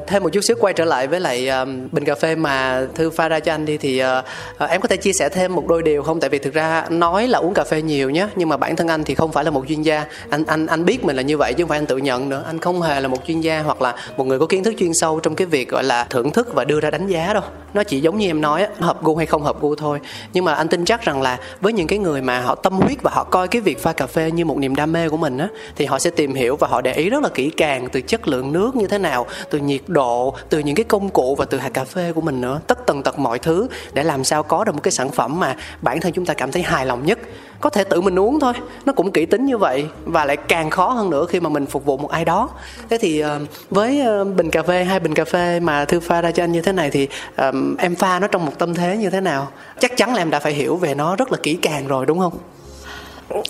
thêm 0.07 0.23
một 0.23 0.31
chút 0.33 0.41
xíu 0.41 0.57
quay 0.61 0.75
trở 0.75 0.85
lại 0.85 1.07
với 1.07 1.21
lại 1.21 1.49
um, 1.49 1.89
bình 1.93 2.05
cà 2.05 2.15
phê 2.15 2.35
mà 2.35 2.83
thư 2.95 3.11
pha 3.21 3.29
ra 3.29 3.41
cho 3.41 3.55
anh 3.55 3.65
đi 3.65 3.77
thì 3.79 4.03
uh, 4.03 4.71
em 4.71 4.81
có 4.81 4.89
thể 4.89 4.97
chia 4.97 5.13
sẻ 5.13 5.29
thêm 5.29 5.55
một 5.55 5.67
đôi 5.69 5.83
điều 5.83 6.03
không? 6.03 6.21
Tại 6.21 6.31
vì 6.31 6.39
thực 6.39 6.55
ra 6.55 6.85
nói 6.91 7.29
là 7.29 7.39
uống 7.39 7.55
cà 7.55 7.65
phê 7.65 7.83
nhiều 7.83 8.11
nhé 8.11 8.27
nhưng 8.37 8.49
mà 8.49 8.57
bản 8.57 8.77
thân 8.77 8.89
anh 8.89 9.05
thì 9.05 9.15
không 9.15 9.33
phải 9.33 9.45
là 9.45 9.51
một 9.51 9.65
chuyên 9.69 9.83
gia. 9.83 10.05
Anh 10.31 10.45
anh 10.45 10.67
anh 10.67 10.85
biết 10.85 11.05
mình 11.05 11.17
là 11.17 11.23
như 11.23 11.37
vậy 11.37 11.55
chứ 11.55 11.63
không 11.63 11.69
phải 11.69 11.79
anh 11.79 11.87
tự 11.87 11.97
nhận 11.97 12.29
nữa. 12.29 12.43
Anh 12.47 12.59
không 12.59 12.83
hề 12.83 13.01
là 13.01 13.09
một 13.09 13.19
chuyên 13.27 13.41
gia 13.41 13.63
hoặc 13.63 13.83
là 13.83 13.95
một 14.17 14.27
người 14.27 14.39
có 14.39 14.47
kiến 14.47 14.65
thức 14.65 14.75
chuyên 14.79 14.95
sâu 14.95 15.21
trong 15.21 15.35
cái 15.35 15.47
việc 15.47 15.69
gọi 15.69 15.85
là 15.85 16.05
thưởng 16.11 16.31
thức 16.31 16.55
và 16.55 16.65
đưa 16.65 16.81
ra 16.81 16.91
đánh 16.91 17.07
giá 17.07 17.33
đâu. 17.35 17.43
Nó 17.75 17.85
chỉ 17.85 18.01
giống 18.01 18.19
như 18.19 18.27
em 18.27 18.41
nói 18.41 18.67
hợp 18.79 19.03
gu 19.03 19.17
hay 19.17 19.27
không 19.27 19.43
hợp 19.43 19.61
gu 19.61 19.75
thôi. 19.75 20.01
Nhưng 20.33 20.45
mà 20.45 20.55
anh 20.55 20.69
tin 20.69 20.85
chắc 20.85 21.03
rằng 21.03 21.23
là 21.23 21.39
với 21.61 21.73
những 21.73 21.87
cái 21.87 21.99
người 21.99 22.23
mà 22.23 22.41
họ 22.41 22.55
tâm 22.55 22.73
huyết 22.73 23.03
và 23.03 23.11
họ 23.15 23.25
coi 23.25 23.49
cái 23.49 23.63
việc 23.63 23.83
pha 23.83 23.93
cà 23.93 24.07
phê 24.07 24.31
như 24.31 24.45
một 24.45 24.59
niềm 24.59 24.75
đam 24.75 24.93
mê 24.93 25.09
của 25.09 25.17
mình 25.17 25.39
á 25.39 25.49
thì 25.77 25.85
họ 25.85 25.99
sẽ 25.99 26.11
tìm 26.11 26.35
hiểu 26.35 26.57
và 26.57 26.69
họ 26.69 26.81
để 26.81 26.93
ý 26.93 27.11
rất 27.11 27.23
là 27.23 27.29
kỹ 27.29 27.51
càng 27.57 27.89
từ 27.93 28.01
chất 28.01 28.29
lượng 28.29 28.53
nước 28.53 28.77
như 28.77 28.87
thế 28.87 28.99
nào 28.99 29.27
từ 29.51 29.59
nhiệt 29.59 29.81
độ 29.87 30.35
từ 30.49 30.59
những 30.59 30.75
cái 30.75 30.85
công 30.85 31.09
cụ 31.09 31.35
và 31.35 31.45
từ 31.45 31.59
hạt 31.59 31.71
cà 31.75 31.85
phê 31.85 32.13
của 32.13 32.21
mình 32.21 32.41
nữa. 32.41 32.61
Tất 32.67 32.87
tần 32.87 33.03
tật 33.03 33.10
mọi 33.19 33.39
thứ 33.39 33.69
để 33.93 34.03
làm 34.03 34.25
sao 34.25 34.43
có 34.43 34.65
được 34.65 34.75
một 34.75 34.83
cái 34.83 34.93
sản 34.93 35.11
phẩm 35.11 35.41
mà 35.41 35.57
bản 35.83 36.01
thân 36.01 36.13
chúng 36.13 36.27
ta 36.27 36.35
cảm 36.35 36.53
thấy 36.53 36.63
hài 36.63 36.87
lòng 36.87 37.07
nhất. 37.07 37.19
Có 37.61 37.71
thể 37.71 37.85
tự 37.85 38.01
mình 38.01 38.19
uống 38.19 38.41
thôi, 38.41 38.53
nó 38.85 38.93
cũng 38.93 39.13
kỹ 39.13 39.27
tính 39.27 39.47
như 39.47 39.59
vậy 39.59 39.87
và 40.05 40.25
lại 40.25 40.37
càng 40.37 40.71
khó 40.71 40.89
hơn 40.89 41.11
nữa 41.11 41.27
khi 41.29 41.41
mà 41.41 41.49
mình 41.49 41.67
phục 41.67 41.85
vụ 41.85 41.97
một 41.97 42.11
ai 42.11 42.25
đó. 42.25 42.49
Thế 42.91 42.99
thì 43.01 43.21
ờ, 43.21 43.41
với 43.71 44.01
ờ, 44.01 44.25
bình 44.25 44.51
cà 44.51 44.63
phê, 44.63 44.85
hai 44.85 45.01
bình 45.01 45.15
cà 45.15 45.25
phê 45.25 45.61
mà 45.61 45.85
thư 45.85 46.01
pha 46.01 46.21
ra 46.21 46.31
cho 46.31 46.45
anh 46.45 46.53
như 46.53 46.63
thế 46.63 46.73
này 46.73 46.91
thì 46.91 47.09
ờ, 47.37 47.53
em 47.79 47.95
pha 47.95 48.19
nó 48.19 48.27
trong 48.27 48.47
một 48.47 48.53
tâm 48.59 48.75
thế 48.75 48.97
như 48.97 49.11
thế 49.11 49.21
nào? 49.21 49.49
Chắc 49.79 49.97
chắn 49.97 50.15
là 50.15 50.23
em 50.23 50.31
đã 50.31 50.41
phải 50.41 50.53
hiểu 50.53 50.77
về 50.77 50.95
nó 50.95 51.17
rất 51.17 51.33
là 51.33 51.39
kỹ 51.43 51.59
càng 51.63 51.87
rồi, 51.87 52.07
đúng 52.07 52.19
không? 52.19 52.33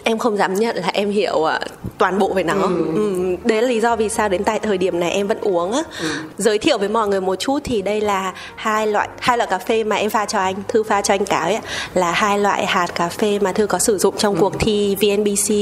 Em 0.04 0.18
không 0.18 0.36
dám 0.36 0.54
nhận 0.54 0.76
là 0.76 0.90
em 0.92 1.10
hiểu 1.10 1.34
uh, 1.34 1.50
toàn 1.98 2.18
bộ 2.18 2.32
về 2.34 2.42
nó 2.42 2.54
ừ. 2.54 2.86
Ừ, 2.94 3.36
đấy 3.44 3.62
là 3.62 3.68
lý 3.68 3.80
do 3.80 3.96
vì 3.96 4.08
sao 4.08 4.28
đến 4.28 4.44
tại 4.44 4.58
thời 4.58 4.78
điểm 4.78 5.00
này 5.00 5.10
em 5.10 5.26
vẫn 5.26 5.38
uống 5.40 5.72
á 5.72 5.82
ừ. 6.00 6.06
giới 6.38 6.58
thiệu 6.58 6.78
với 6.78 6.88
mọi 6.88 7.08
người 7.08 7.20
một 7.20 7.36
chút 7.36 7.58
thì 7.64 7.82
đây 7.82 8.00
là 8.00 8.32
hai 8.54 8.86
loại 8.86 9.08
hai 9.18 9.38
loại 9.38 9.50
cà 9.50 9.58
phê 9.58 9.84
mà 9.84 9.96
em 9.96 10.10
pha 10.10 10.26
cho 10.26 10.38
anh 10.38 10.54
thư 10.68 10.82
pha 10.82 11.02
cho 11.02 11.14
anh 11.14 11.24
cả 11.24 11.38
ấy 11.38 11.58
là 11.94 12.12
hai 12.12 12.38
loại 12.38 12.66
hạt 12.66 12.86
cà 12.94 13.08
phê 13.08 13.38
mà 13.38 13.52
thư 13.52 13.66
có 13.66 13.78
sử 13.78 13.98
dụng 13.98 14.14
trong 14.18 14.34
ừ. 14.34 14.40
cuộc 14.40 14.52
thi 14.60 14.96
VNBC 15.00 15.54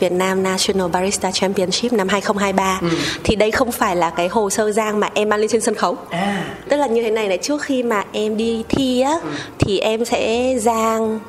Việt 0.00 0.12
Nam 0.12 0.42
National 0.42 0.88
Barista 0.88 1.30
Championship 1.30 1.92
năm 1.92 2.08
2023 2.08 2.78
ừ. 2.82 2.88
thì 3.24 3.36
đây 3.36 3.50
không 3.50 3.72
phải 3.72 3.96
là 3.96 4.10
cái 4.10 4.28
hồ 4.28 4.50
sơ 4.50 4.72
giang 4.72 5.00
mà 5.00 5.10
em 5.14 5.28
mang 5.28 5.40
lên 5.40 5.48
trên 5.48 5.60
sân 5.60 5.74
khấu 5.74 5.96
à. 6.10 6.44
tức 6.68 6.76
là 6.76 6.86
như 6.86 7.02
thế 7.02 7.10
này 7.10 7.28
này 7.28 7.38
trước 7.38 7.62
khi 7.62 7.82
mà 7.82 8.04
em 8.12 8.36
đi 8.36 8.62
thi 8.68 9.00
á 9.00 9.12
ừ. 9.22 9.28
thì 9.58 9.78
em 9.78 10.04
sẽ 10.04 10.54
giang 10.58 11.20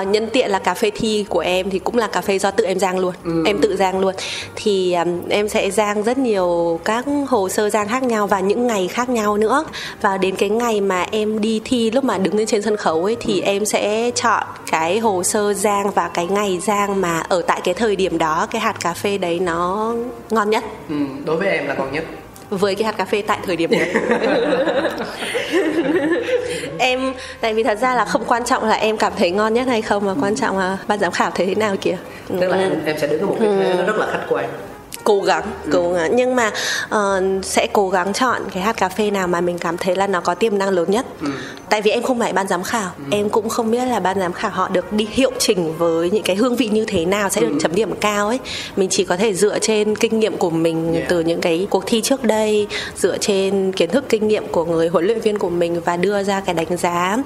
uh, 0.00 0.06
nhân 0.06 0.28
tiện 0.32 0.50
là 0.50 0.58
cà 0.58 0.74
phê 0.74 0.90
thi 0.94 1.24
của 1.28 1.40
em 1.40 1.70
thì 1.70 1.78
cũng 1.78 1.96
là 1.96 2.06
cà 2.06 2.20
phê 2.20 2.38
do 2.38 2.50
tự 2.50 2.64
em 2.64 2.78
rang 2.78 2.98
luôn. 2.98 3.14
Ừ. 3.24 3.42
em 3.46 3.58
tự 3.62 3.76
rang 3.76 4.00
luôn. 4.00 4.14
Thì 4.56 4.94
um, 4.94 5.28
em 5.28 5.48
sẽ 5.48 5.70
rang 5.70 6.02
rất 6.02 6.18
nhiều 6.18 6.80
các 6.84 7.04
hồ 7.28 7.48
sơ 7.48 7.70
rang 7.70 7.88
khác 7.88 8.02
nhau 8.02 8.26
và 8.26 8.40
những 8.40 8.66
ngày 8.66 8.88
khác 8.88 9.08
nhau 9.08 9.36
nữa. 9.36 9.64
Và 10.00 10.18
đến 10.18 10.36
cái 10.36 10.48
ngày 10.48 10.80
mà 10.80 11.06
em 11.10 11.40
đi 11.40 11.60
thi 11.64 11.90
lúc 11.90 12.04
mà 12.04 12.18
đứng 12.18 12.36
lên 12.36 12.46
trên 12.46 12.62
sân 12.62 12.76
khấu 12.76 13.04
ấy 13.04 13.16
thì 13.20 13.40
ừ. 13.40 13.44
em 13.44 13.64
sẽ 13.64 14.10
chọn 14.14 14.42
cái 14.70 14.98
hồ 14.98 15.22
sơ 15.22 15.54
rang 15.54 15.90
và 15.90 16.08
cái 16.08 16.26
ngày 16.26 16.58
rang 16.62 17.00
mà 17.00 17.22
ở 17.28 17.42
tại 17.42 17.60
cái 17.64 17.74
thời 17.74 17.96
điểm 17.96 18.18
đó 18.18 18.46
cái 18.50 18.60
hạt 18.60 18.80
cà 18.80 18.92
phê 18.92 19.18
đấy 19.18 19.40
nó 19.40 19.94
ngon 20.30 20.50
nhất. 20.50 20.64
Ừ, 20.88 20.96
đối 21.24 21.36
với 21.36 21.48
em 21.48 21.66
là 21.66 21.74
ngon 21.74 21.92
nhất. 21.92 22.04
Với 22.50 22.74
cái 22.74 22.84
hạt 22.84 22.92
cà 22.92 23.04
phê 23.04 23.22
tại 23.26 23.38
thời 23.46 23.56
điểm 23.56 23.70
đấy 23.70 23.90
em 26.80 27.12
tại 27.40 27.54
vì 27.54 27.62
thật 27.62 27.78
ra 27.78 27.94
là 27.94 28.04
không 28.04 28.24
quan 28.24 28.44
trọng 28.44 28.64
là 28.64 28.74
em 28.74 28.96
cảm 28.96 29.12
thấy 29.16 29.30
ngon 29.30 29.54
nhất 29.54 29.66
hay 29.66 29.82
không 29.82 30.06
mà 30.06 30.14
quan 30.20 30.36
trọng 30.36 30.58
là 30.58 30.78
ban 30.88 30.98
giám 30.98 31.12
khảo 31.12 31.30
thấy 31.30 31.46
thế 31.46 31.54
nào 31.54 31.76
kìa. 31.80 31.96
Tức 32.40 32.48
là 32.48 32.58
em, 32.58 32.72
em 32.86 32.98
sẽ 32.98 33.06
đứng 33.06 33.20
ở 33.20 33.26
một 33.26 33.36
cái 33.38 33.48
thế 33.48 33.74
nó 33.78 33.84
rất 33.84 33.96
là 33.96 34.06
khách 34.12 34.26
quan 34.28 34.48
cố 35.10 35.20
gắng 35.20 35.44
ừ. 35.64 35.70
cố 35.72 35.92
gắng 35.92 36.16
nhưng 36.16 36.36
mà 36.36 36.50
uh, 36.94 37.44
sẽ 37.44 37.66
cố 37.72 37.88
gắng 37.88 38.12
chọn 38.12 38.42
cái 38.52 38.62
hạt 38.62 38.76
cà 38.76 38.88
phê 38.88 39.10
nào 39.10 39.26
mà 39.26 39.40
mình 39.40 39.58
cảm 39.58 39.76
thấy 39.76 39.96
là 39.96 40.06
nó 40.06 40.20
có 40.20 40.34
tiềm 40.34 40.58
năng 40.58 40.68
lớn 40.68 40.90
nhất 40.90 41.06
ừ. 41.20 41.28
tại 41.68 41.82
vì 41.82 41.90
em 41.90 42.02
không 42.02 42.18
phải 42.18 42.32
ban 42.32 42.48
giám 42.48 42.62
khảo 42.62 42.90
ừ. 42.98 43.04
em 43.10 43.28
cũng 43.28 43.48
không 43.48 43.70
biết 43.70 43.84
là 43.84 44.00
ban 44.00 44.20
giám 44.20 44.32
khảo 44.32 44.50
họ 44.50 44.68
được 44.68 44.92
đi 44.92 45.08
hiệu 45.10 45.30
chỉnh 45.38 45.78
với 45.78 46.10
những 46.10 46.22
cái 46.22 46.36
hương 46.36 46.56
vị 46.56 46.68
như 46.68 46.84
thế 46.84 47.04
nào 47.04 47.28
sẽ 47.28 47.40
được 47.40 47.50
ừ. 47.50 47.58
chấm 47.60 47.74
điểm 47.74 47.94
cao 48.00 48.28
ấy 48.28 48.38
mình 48.76 48.88
chỉ 48.90 49.04
có 49.04 49.16
thể 49.16 49.34
dựa 49.34 49.58
trên 49.58 49.96
kinh 49.96 50.20
nghiệm 50.20 50.36
của 50.36 50.50
mình 50.50 50.94
yeah. 50.94 51.08
từ 51.08 51.20
những 51.20 51.40
cái 51.40 51.66
cuộc 51.70 51.84
thi 51.86 52.00
trước 52.00 52.24
đây 52.24 52.66
dựa 52.96 53.18
trên 53.18 53.72
kiến 53.72 53.90
thức 53.90 54.04
kinh 54.08 54.28
nghiệm 54.28 54.46
của 54.46 54.64
người 54.64 54.88
huấn 54.88 55.04
luyện 55.04 55.20
viên 55.20 55.38
của 55.38 55.50
mình 55.50 55.80
và 55.84 55.96
đưa 55.96 56.22
ra 56.22 56.40
cái 56.40 56.54
đánh 56.54 56.76
giá 56.76 57.16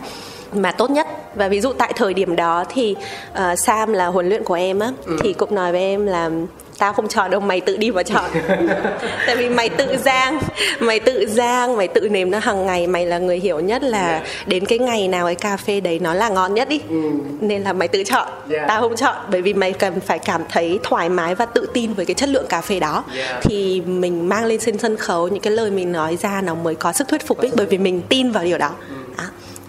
mà 0.55 0.73
tốt 0.73 0.91
nhất 0.91 1.07
và 1.35 1.49
ví 1.49 1.61
dụ 1.61 1.73
tại 1.73 1.93
thời 1.97 2.15
điểm 2.15 2.37
đó 2.37 2.65
thì 2.69 2.97
uh, 3.33 3.59
Sam 3.59 3.93
là 3.93 4.07
huấn 4.07 4.29
luyện 4.29 4.45
của 4.45 4.55
em 4.55 4.79
á 4.79 4.93
ừ. 5.07 5.17
thì 5.23 5.33
cũng 5.33 5.55
nói 5.55 5.73
với 5.73 5.81
em 5.81 6.07
là 6.07 6.31
tao 6.79 6.93
không 6.93 7.09
chọn 7.09 7.31
đâu 7.31 7.41
mày 7.41 7.61
tự 7.61 7.77
đi 7.77 7.91
mà 7.91 8.03
chọn 8.03 8.31
tại 9.27 9.37
vì 9.37 9.49
mày 9.49 9.69
tự 9.69 9.97
giang 9.97 10.41
mày 10.81 11.01
tự 11.01 11.27
giang 11.29 11.77
mày 11.77 11.89
tự 11.89 12.09
nếm 12.09 12.31
nó 12.31 12.39
hàng 12.39 12.67
ngày 12.67 12.87
mày 12.87 13.07
là 13.07 13.19
người 13.19 13.39
hiểu 13.39 13.61
nhất 13.61 13.83
là 13.83 14.09
yeah. 14.09 14.23
đến 14.47 14.67
cái 14.67 14.79
ngày 14.79 15.09
nào 15.09 15.27
cái 15.27 15.35
cà 15.35 15.57
phê 15.57 15.81
đấy 15.81 15.99
nó 15.99 16.15
là 16.15 16.29
ngon 16.29 16.55
nhất 16.55 16.69
đi 16.69 16.81
ừ. 16.89 17.11
nên 17.41 17.63
là 17.63 17.73
mày 17.73 17.89
tự 17.89 18.05
chọn 18.05 18.29
yeah. 18.51 18.69
tao 18.69 18.81
không 18.81 18.97
chọn 18.97 19.17
bởi 19.31 19.43
vì 19.43 19.55
mày 19.55 19.73
cần 19.73 20.01
phải 20.01 20.19
cảm 20.19 20.43
thấy 20.51 20.79
thoải 20.83 21.09
mái 21.09 21.35
và 21.35 21.47
tự 21.47 21.69
tin 21.75 21.95
với 21.95 22.07
cái 22.07 22.15
chất 22.15 22.29
lượng 22.29 22.47
cà 22.49 22.61
phê 22.61 22.81
đó 22.81 23.05
yeah. 23.17 23.43
thì 23.43 23.81
mình 23.81 24.29
mang 24.29 24.45
lên 24.45 24.61
trên 24.61 24.79
sân 24.79 24.97
khấu 24.97 25.29
những 25.29 25.43
cái 25.43 25.53
lời 25.53 25.71
mình 25.71 25.93
nói 25.93 26.17
ra 26.17 26.41
nó 26.41 26.55
mới 26.55 26.75
có 26.75 26.93
sức 26.93 27.09
thuyết 27.09 27.27
phục 27.27 27.39
ấy 27.39 27.51
bởi 27.57 27.67
vì 27.67 27.79
mình 27.79 28.03
tin 28.09 28.31
vào 28.31 28.45
điều 28.45 28.59
đó 28.59 28.71
ừ 28.89 28.94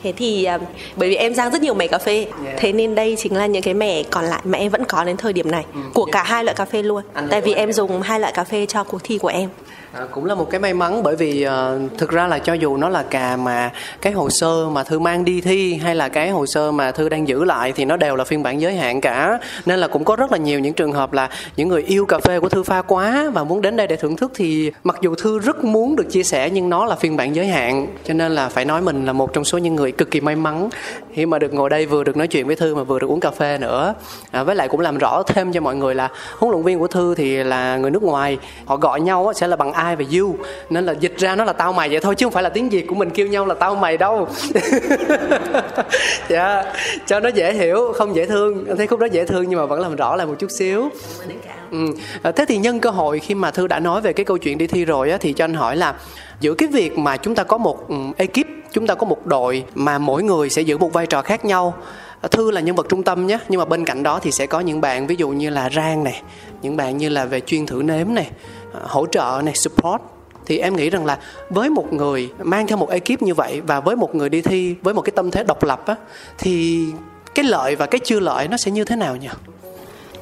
thế 0.05 0.13
thì 0.17 0.47
uh, 0.55 0.61
bởi 0.95 1.09
vì 1.09 1.15
em 1.15 1.33
rang 1.33 1.51
rất 1.51 1.61
nhiều 1.61 1.73
mẻ 1.73 1.87
cà 1.87 1.97
phê 1.97 2.27
yeah. 2.45 2.57
thế 2.57 2.71
nên 2.71 2.95
đây 2.95 3.15
chính 3.19 3.35
là 3.35 3.45
những 3.45 3.61
cái 3.61 3.73
mẻ 3.73 4.03
còn 4.03 4.25
lại 4.25 4.41
mà 4.43 4.57
em 4.57 4.71
vẫn 4.71 4.85
có 4.85 5.03
đến 5.03 5.17
thời 5.17 5.33
điểm 5.33 5.51
này 5.51 5.65
ừ. 5.73 5.79
của 5.93 6.05
cả 6.05 6.23
hai 6.23 6.43
loại 6.43 6.55
cà 6.55 6.65
phê 6.65 6.83
luôn 6.83 7.03
Anh 7.13 7.27
tại 7.31 7.41
vì 7.41 7.53
em 7.53 7.73
dùng 7.73 8.01
hai 8.01 8.19
loại 8.19 8.33
cà 8.33 8.43
phê 8.43 8.65
cho 8.65 8.83
cuộc 8.83 9.03
thi 9.03 9.17
của 9.17 9.27
em 9.27 9.49
À, 9.95 10.01
cũng 10.11 10.25
là 10.25 10.35
một 10.35 10.49
cái 10.49 10.59
may 10.59 10.73
mắn 10.73 11.03
bởi 11.03 11.15
vì 11.15 11.47
uh, 11.47 11.51
thực 11.97 12.09
ra 12.09 12.27
là 12.27 12.39
cho 12.39 12.53
dù 12.53 12.77
nó 12.77 12.89
là 12.89 13.03
cà 13.03 13.37
mà 13.37 13.71
cái 14.01 14.13
hồ 14.13 14.29
sơ 14.29 14.69
mà 14.69 14.83
thư 14.83 14.99
mang 14.99 15.25
đi 15.25 15.41
thi 15.41 15.73
hay 15.73 15.95
là 15.95 16.09
cái 16.09 16.29
hồ 16.29 16.45
sơ 16.45 16.71
mà 16.71 16.91
thư 16.91 17.09
đang 17.09 17.27
giữ 17.27 17.43
lại 17.43 17.73
thì 17.75 17.85
nó 17.85 17.97
đều 17.97 18.15
là 18.15 18.23
phiên 18.23 18.43
bản 18.43 18.61
giới 18.61 18.75
hạn 18.75 19.01
cả. 19.01 19.39
Nên 19.65 19.79
là 19.79 19.87
cũng 19.87 20.03
có 20.03 20.15
rất 20.15 20.31
là 20.31 20.37
nhiều 20.37 20.59
những 20.59 20.73
trường 20.73 20.91
hợp 20.91 21.13
là 21.13 21.29
những 21.55 21.67
người 21.67 21.81
yêu 21.81 22.05
cà 22.05 22.19
phê 22.19 22.39
của 22.39 22.49
thư 22.49 22.63
pha 22.63 22.81
quá 22.81 23.31
và 23.33 23.43
muốn 23.43 23.61
đến 23.61 23.75
đây 23.75 23.87
để 23.87 23.95
thưởng 23.95 24.15
thức 24.15 24.31
thì 24.35 24.71
mặc 24.83 24.95
dù 25.01 25.15
thư 25.15 25.39
rất 25.39 25.63
muốn 25.63 25.95
được 25.95 26.11
chia 26.11 26.23
sẻ 26.23 26.49
nhưng 26.49 26.69
nó 26.69 26.85
là 26.85 26.95
phiên 26.95 27.17
bản 27.17 27.35
giới 27.35 27.47
hạn. 27.47 27.87
Cho 28.03 28.13
nên 28.13 28.35
là 28.35 28.49
phải 28.49 28.65
nói 28.65 28.81
mình 28.81 29.05
là 29.05 29.13
một 29.13 29.33
trong 29.33 29.43
số 29.43 29.57
những 29.57 29.75
người 29.75 29.91
cực 29.91 30.11
kỳ 30.11 30.21
may 30.21 30.35
mắn 30.35 30.69
khi 31.13 31.25
mà 31.25 31.39
được 31.39 31.53
ngồi 31.53 31.69
đây 31.69 31.85
vừa 31.85 32.03
được 32.03 32.17
nói 32.17 32.27
chuyện 32.27 32.47
với 32.47 32.55
thư 32.55 32.75
mà 32.75 32.83
vừa 32.83 32.99
được 32.99 33.09
uống 33.09 33.19
cà 33.19 33.31
phê 33.31 33.57
nữa. 33.57 33.93
À, 34.31 34.43
với 34.43 34.55
lại 34.55 34.67
cũng 34.67 34.79
làm 34.79 34.97
rõ 34.97 35.23
thêm 35.23 35.51
cho 35.51 35.61
mọi 35.61 35.75
người 35.75 35.95
là 35.95 36.09
huấn 36.37 36.51
luyện 36.51 36.63
viên 36.63 36.79
của 36.79 36.87
thư 36.87 37.15
thì 37.15 37.43
là 37.43 37.77
người 37.77 37.91
nước 37.91 38.03
ngoài. 38.03 38.37
Họ 38.65 38.77
gọi 38.77 39.01
nhau 39.01 39.33
sẽ 39.35 39.47
là 39.47 39.55
bằng 39.55 39.73
a. 39.73 39.84
I 39.89 39.95
và 39.95 40.19
you 40.19 40.35
nên 40.69 40.85
là 40.85 40.93
dịch 40.99 41.17
ra 41.17 41.35
nó 41.35 41.43
là 41.43 41.53
tao 41.53 41.73
mày 41.73 41.89
vậy 41.89 41.99
thôi, 41.99 42.15
chứ 42.15 42.25
không 42.25 42.33
phải 42.33 42.43
là 42.43 42.49
tiếng 42.49 42.69
việt 42.69 42.87
của 42.87 42.95
mình 42.95 43.09
kêu 43.09 43.27
nhau 43.27 43.45
là 43.45 43.53
tao 43.53 43.75
mày 43.75 43.97
đâu 43.97 44.27
dạ 46.29 46.53
yeah. 46.53 46.65
cho 47.05 47.19
nó 47.19 47.29
dễ 47.29 47.53
hiểu, 47.53 47.93
không 47.95 48.15
dễ 48.15 48.25
thương 48.25 48.65
em 48.67 48.77
thấy 48.77 48.87
khúc 48.87 48.99
đó 48.99 49.07
dễ 49.11 49.25
thương 49.25 49.45
nhưng 49.49 49.59
mà 49.59 49.65
vẫn 49.65 49.79
làm 49.79 49.95
rõ 49.95 50.15
lại 50.15 50.27
một 50.27 50.35
chút 50.39 50.51
xíu 50.51 50.89
ừ. 51.71 51.77
À, 52.21 52.31
thế 52.31 52.45
thì 52.47 52.57
nhân 52.57 52.79
cơ 52.79 52.89
hội 52.89 53.19
khi 53.19 53.35
mà 53.35 53.51
thư 53.51 53.67
đã 53.67 53.79
nói 53.79 54.01
về 54.01 54.13
cái 54.13 54.25
câu 54.25 54.37
chuyện 54.37 54.57
đi 54.57 54.67
thi 54.67 54.85
rồi 54.85 55.11
á, 55.11 55.17
thì 55.21 55.33
cho 55.33 55.45
anh 55.45 55.53
hỏi 55.53 55.75
là 55.75 55.95
giữa 56.39 56.53
cái 56.53 56.69
việc 56.69 56.97
mà 56.97 57.17
chúng 57.17 57.35
ta 57.35 57.43
có 57.43 57.57
một 57.57 57.89
ừ, 57.89 57.95
ekip, 58.17 58.47
chúng 58.71 58.87
ta 58.87 58.95
có 58.95 59.07
một 59.07 59.25
đội 59.25 59.63
mà 59.75 59.97
mỗi 59.97 60.23
người 60.23 60.49
sẽ 60.49 60.61
giữ 60.61 60.77
một 60.77 60.93
vai 60.93 61.07
trò 61.07 61.21
khác 61.21 61.45
nhau 61.45 61.73
à, 62.21 62.27
thư 62.27 62.51
là 62.51 62.61
nhân 62.61 62.75
vật 62.75 62.85
trung 62.89 63.03
tâm 63.03 63.27
nhé, 63.27 63.37
nhưng 63.49 63.59
mà 63.59 63.65
bên 63.65 63.85
cạnh 63.85 64.03
đó 64.03 64.19
thì 64.19 64.31
sẽ 64.31 64.47
có 64.47 64.59
những 64.59 64.81
bạn, 64.81 65.07
ví 65.07 65.15
dụ 65.15 65.29
như 65.29 65.49
là 65.49 65.69
rang 65.69 66.03
này, 66.03 66.21
những 66.61 66.77
bạn 66.77 66.97
như 66.97 67.09
là 67.09 67.25
về 67.25 67.39
chuyên 67.39 67.65
thử 67.65 67.81
nếm 67.85 68.13
này 68.13 68.29
hỗ 68.83 69.05
trợ 69.05 69.41
này 69.43 69.55
support 69.55 70.01
thì 70.45 70.57
em 70.57 70.75
nghĩ 70.75 70.89
rằng 70.89 71.05
là 71.05 71.17
với 71.49 71.69
một 71.69 71.93
người 71.93 72.29
mang 72.43 72.67
theo 72.67 72.77
một 72.77 72.89
ekip 72.89 73.21
như 73.21 73.33
vậy 73.33 73.61
và 73.61 73.79
với 73.79 73.95
một 73.95 74.15
người 74.15 74.29
đi 74.29 74.41
thi 74.41 74.75
với 74.81 74.93
một 74.93 75.01
cái 75.01 75.11
tâm 75.15 75.31
thế 75.31 75.43
độc 75.43 75.63
lập 75.63 75.85
á 75.85 75.95
thì 76.37 76.85
cái 77.35 77.45
lợi 77.45 77.75
và 77.75 77.85
cái 77.85 77.99
chưa 78.03 78.19
lợi 78.19 78.47
nó 78.47 78.57
sẽ 78.57 78.71
như 78.71 78.83
thế 78.83 78.95
nào 78.95 79.15
nhỉ 79.15 79.29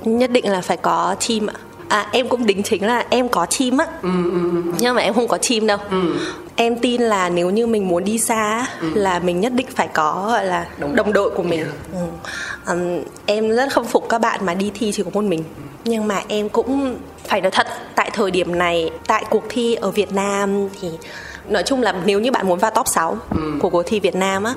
nhất 0.06 0.32
định 0.32 0.52
là 0.52 0.62
phải 0.62 0.78
có 0.78 1.16
team 1.30 1.48
ạ 1.48 1.54
à 1.88 2.08
em 2.12 2.30
cũng 2.30 2.46
đính 2.46 2.64
chính 2.64 2.86
là 2.86 3.06
em 3.10 3.30
có 3.30 3.46
team 3.60 3.78
á 3.78 3.86
ừ, 4.02 4.10
ừ, 4.32 4.50
ừ. 4.52 4.72
nhưng 4.80 4.96
mà 4.96 5.02
em 5.02 5.14
không 5.14 5.28
có 5.28 5.38
team 5.50 5.68
đâu 5.68 5.78
ừ. 5.90 6.16
em 6.56 6.80
tin 6.80 7.02
là 7.02 7.30
nếu 7.30 7.50
như 7.50 7.68
mình 7.68 7.88
muốn 7.88 8.04
đi 8.04 8.18
xa 8.18 8.68
ừ. 8.82 8.88
là 8.94 9.20
mình 9.20 9.40
nhất 9.40 9.54
định 9.54 9.68
phải 9.76 9.88
có 9.88 10.26
gọi 10.28 10.46
là 10.46 10.68
đồng, 10.78 10.96
đồng 10.96 11.14
đội 11.14 11.30
của 11.30 11.44
mình 11.44 11.60
yeah. 11.60 11.74
ừ. 11.94 12.72
um, 12.74 13.04
em 13.26 13.50
rất 13.50 13.74
khâm 13.74 13.86
phục 13.86 14.10
các 14.10 14.22
bạn 14.22 14.46
mà 14.46 14.54
đi 14.54 14.72
thi 14.74 14.92
chỉ 14.92 15.04
có 15.04 15.10
một 15.14 15.24
mình 15.24 15.44
nhưng 15.86 16.08
mà 16.08 16.22
em 16.28 16.50
cũng 16.50 16.98
phải 17.24 17.42
nói 17.42 17.52
thật 17.52 17.68
tại 17.96 18.10
thời 18.14 18.32
điểm 18.32 18.58
này 18.58 18.92
tại 19.08 19.26
cuộc 19.30 19.44
thi 19.50 19.76
ở 19.76 19.92
Việt 19.92 20.12
Nam 20.12 20.70
thì 20.82 20.90
nói 21.50 21.64
chung 21.66 21.82
là 21.82 21.94
nếu 22.06 22.20
như 22.20 22.32
bạn 22.32 22.48
muốn 22.48 22.60
vào 22.60 22.72
top 22.72 22.88
6 22.88 23.18
ừ. 23.30 23.54
của 23.60 23.70
cuộc 23.70 23.84
thi 23.86 24.00
Việt 24.00 24.16
Nam 24.16 24.44
á 24.44 24.54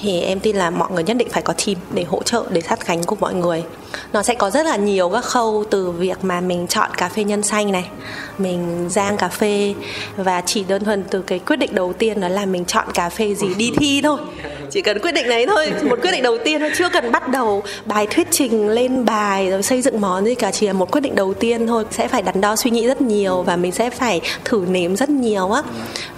thì 0.00 0.20
em 0.20 0.40
tin 0.40 0.56
là 0.56 0.70
mọi 0.70 0.90
người 0.90 1.02
nhất 1.02 1.16
định 1.16 1.28
phải 1.28 1.42
có 1.42 1.54
team 1.66 1.78
để 1.94 2.04
hỗ 2.04 2.22
trợ 2.22 2.44
để 2.50 2.60
sát 2.60 2.86
cánh 2.86 3.04
cùng 3.04 3.20
mọi 3.20 3.34
người 3.34 3.64
nó 4.12 4.22
sẽ 4.22 4.34
có 4.34 4.50
rất 4.50 4.66
là 4.66 4.76
nhiều 4.76 5.08
các 5.08 5.24
khâu 5.24 5.64
từ 5.70 5.90
việc 5.90 6.24
mà 6.24 6.40
mình 6.40 6.66
chọn 6.66 6.90
cà 6.96 7.08
phê 7.08 7.24
nhân 7.24 7.42
xanh 7.42 7.72
này 7.72 7.90
mình 8.38 8.88
rang 8.90 9.16
cà 9.16 9.28
phê 9.28 9.74
và 10.16 10.42
chỉ 10.46 10.64
đơn 10.64 10.84
thuần 10.84 11.04
từ 11.10 11.22
cái 11.22 11.38
quyết 11.38 11.56
định 11.56 11.74
đầu 11.74 11.92
tiên 11.92 12.20
đó 12.20 12.28
là 12.28 12.46
mình 12.46 12.64
chọn 12.64 12.84
cà 12.94 13.08
phê 13.08 13.34
gì 13.34 13.54
đi 13.54 13.72
thi 13.76 14.00
thôi. 14.02 14.18
Chỉ 14.70 14.82
cần 14.82 14.98
quyết 14.98 15.12
định 15.12 15.28
đấy 15.28 15.46
thôi 15.46 15.72
một 15.82 15.98
quyết 16.02 16.10
định 16.10 16.22
đầu 16.22 16.38
tiên 16.44 16.60
thôi 16.60 16.70
chưa 16.78 16.88
cần 16.88 17.12
bắt 17.12 17.28
đầu 17.28 17.62
bài 17.84 18.06
thuyết 18.10 18.28
trình 18.30 18.68
lên 18.68 19.04
bài 19.04 19.50
rồi 19.50 19.62
xây 19.62 19.82
dựng 19.82 20.00
món 20.00 20.24
gì 20.24 20.34
cả 20.34 20.50
chỉ 20.50 20.66
là 20.66 20.72
một 20.72 20.90
quyết 20.90 21.00
định 21.00 21.14
đầu 21.14 21.34
tiên 21.34 21.66
thôi. 21.66 21.84
Sẽ 21.90 22.08
phải 22.08 22.22
đắn 22.22 22.40
đo 22.40 22.56
suy 22.56 22.70
nghĩ 22.70 22.86
rất 22.86 23.00
nhiều 23.00 23.42
và 23.42 23.56
mình 23.56 23.72
sẽ 23.72 23.90
phải 23.90 24.20
thử 24.44 24.64
nếm 24.68 24.96
rất 24.96 25.10
nhiều 25.10 25.50
á. 25.50 25.62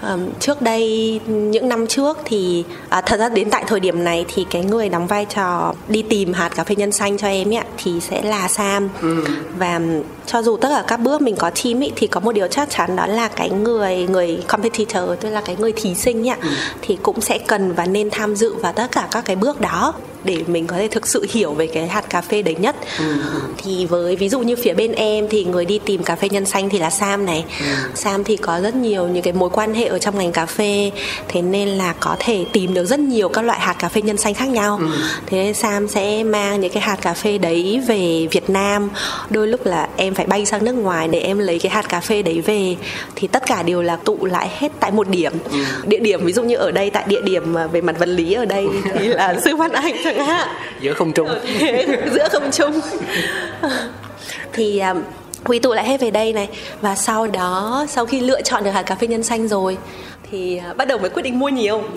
À, 0.01 0.17
trước 0.41 0.63
đây 0.63 1.21
những 1.27 1.69
năm 1.69 1.87
trước 1.87 2.19
thì 2.25 2.65
à, 2.89 3.01
thật 3.01 3.17
ra 3.17 3.29
đến 3.29 3.51
tại 3.51 3.65
thời 3.67 3.81
điểm 3.81 4.05
này 4.05 4.25
thì 4.35 4.47
cái 4.51 4.65
người 4.65 4.89
đóng 4.89 5.07
vai 5.07 5.25
trò 5.25 5.75
đi 5.89 6.03
tìm 6.03 6.33
hạt 6.33 6.49
cà 6.57 6.65
phê 6.65 6.75
nhân 6.77 6.93
xanh 6.93 7.19
cho 7.19 7.27
em 7.27 7.55
ấy 7.55 7.62
thì 7.77 8.01
sẽ 8.01 8.23
là 8.23 8.49
Sam 8.49 8.89
ừ. 9.03 9.25
và 9.59 9.81
cho 10.27 10.43
dù 10.43 10.57
tất 10.57 10.69
cả 10.71 10.85
các 10.87 10.97
bước 10.97 11.23
mình 11.23 11.37
có 11.37 11.51
team 11.51 11.81
ý, 11.81 11.93
thì 11.97 12.07
có 12.07 12.21
một 12.21 12.33
điều 12.33 12.47
chắc 12.47 12.71
chắn 12.71 12.97
đó 12.97 13.07
là 13.07 13.29
cái 13.29 13.51
người 13.51 14.07
người 14.11 14.43
competitor 14.49 15.05
tức 15.21 15.31
là 15.31 15.41
cái 15.41 15.57
người 15.59 15.73
thí 15.73 15.95
sinh 15.95 16.23
nhỉ 16.23 16.33
ừ. 16.43 16.49
thì 16.83 16.99
cũng 17.03 17.21
sẽ 17.21 17.39
cần 17.39 17.73
và 17.73 17.87
nên 17.87 18.11
tham 18.11 18.37
dự 18.37 18.55
vào 18.55 18.73
tất 18.73 18.93
cả 18.93 19.09
các 19.11 19.25
cái 19.25 19.37
bước 19.37 19.61
đó 19.61 19.95
để 20.25 20.37
mình 20.47 20.67
có 20.67 20.77
thể 20.77 20.89
thực 20.89 21.07
sự 21.07 21.27
hiểu 21.31 21.53
về 21.53 21.67
cái 21.67 21.89
hạt 21.89 22.11
cà 22.11 22.21
phê 22.21 22.43
đấy 22.43 22.57
nhất 22.59 22.77
ừ. 22.99 23.05
thì 23.59 23.87
với 23.87 24.17
ví 24.17 24.29
dụ 24.29 24.41
như 24.41 24.57
phía 24.57 24.75
bên 24.75 24.93
em 24.93 25.29
thì 25.29 25.45
người 25.45 25.65
đi 25.65 25.79
tìm 25.79 26.03
cà 26.03 26.17
phê 26.17 26.29
nhân 26.29 26.47
xanh 26.47 26.69
thì 26.69 26.79
là 26.79 26.91
Sam 26.91 27.27
này 27.27 27.45
ừ. 27.61 27.67
Sam 27.95 28.25
thì 28.25 28.37
có 28.37 28.61
rất 28.61 28.75
nhiều 28.75 29.09
những 29.09 29.23
cái 29.23 29.33
mối 29.33 29.51
quan 29.51 29.75
hệ 29.75 29.85
ở 29.85 29.99
trong 29.99 30.19
ngành 30.19 30.33
cà 30.33 30.47
phê, 30.47 30.91
thế 31.29 31.43
nên 31.43 31.69
là 31.69 31.95
có 32.01 32.17
thể 32.19 32.45
tìm 32.53 32.75
được 32.75 32.85
rất 32.85 33.01
nhiều 33.01 33.29
các 33.29 33.43
loại 33.43 33.61
hạt 33.61 33.75
cà 33.79 33.89
phê 33.89 34.03
nhân 34.03 34.17
xanh 34.17 34.35
khác 34.35 34.49
nhau 34.49 34.79
ừ. 34.81 34.87
thế 35.27 35.45
nên 35.45 35.55
Sam 35.55 35.89
sẽ 35.89 36.25
mang 36.25 36.61
những 36.61 36.73
cái 36.73 36.83
hạt 36.83 36.97
cà 37.03 37.15
phê 37.15 37.39
đấy 37.39 37.83
về 37.87 38.27
Việt 38.31 38.51
Nam 38.51 38.91
đôi 39.31 39.49
lúc 39.49 39.67
là 39.67 39.89
em 39.97 40.15
phải 40.15 40.27
bay 40.27 40.47
sang 40.47 40.65
nước 40.65 40.73
ngoài 40.73 41.09
để 41.09 41.19
em 41.19 41.39
lấy 41.39 41.59
cái 41.59 41.73
hạt 41.73 41.89
cà 41.89 42.01
phê 42.01 42.23
đấy 42.23 42.41
về 42.41 42.77
thì 43.17 43.29
tất 43.29 43.47
cả 43.47 43.63
đều 43.63 43.83
là 43.83 43.97
tụ 43.97 44.25
lại 44.25 44.49
hết 44.59 44.73
tại 44.81 44.91
một 44.91 45.09
điểm 45.09 45.33
ừ. 45.53 45.59
địa 45.87 45.99
điểm 45.99 46.25
ví 46.25 46.33
dụ 46.33 46.43
như 46.43 46.57
ở 46.57 46.71
đây, 46.71 46.91
tại 46.91 47.05
địa 47.07 47.21
điểm 47.23 47.55
về 47.73 47.81
mặt 47.81 47.99
vật 47.99 48.09
lý 48.09 48.33
ở 48.33 48.45
đây 48.45 48.67
thì 48.95 49.09
là 49.09 49.41
sư 49.45 49.57
Văn 49.57 49.73
Anh 49.73 49.97
chẳng 50.17 50.27
hạn 50.27 50.49
giữa 50.81 50.93
không 50.95 51.13
trung. 51.13 51.29
Giữa 52.13 52.29
không 52.33 52.51
trung. 52.53 52.81
Thì 54.53 54.81
um, 54.81 55.03
quy 55.45 55.59
tụ 55.59 55.73
lại 55.73 55.89
hết 55.89 56.01
về 56.01 56.11
đây 56.11 56.33
này. 56.33 56.49
Và 56.81 56.95
sau 56.95 57.27
đó 57.27 57.87
sau 57.89 58.07
khi 58.07 58.21
lựa 58.21 58.43
chọn 58.43 58.65
được 58.65 58.71
hạt 58.71 58.83
cà 58.83 58.95
phê 58.95 59.07
nhân 59.07 59.23
xanh 59.23 59.49
rồi 59.49 59.77
thì 60.33 60.61
uh, 60.71 60.77
bắt 60.77 60.89
đầu 60.89 60.99
mới 60.99 61.11
quyết 61.11 61.23
định 61.23 61.39
mua 61.39 61.49
nhiều. 61.49 61.83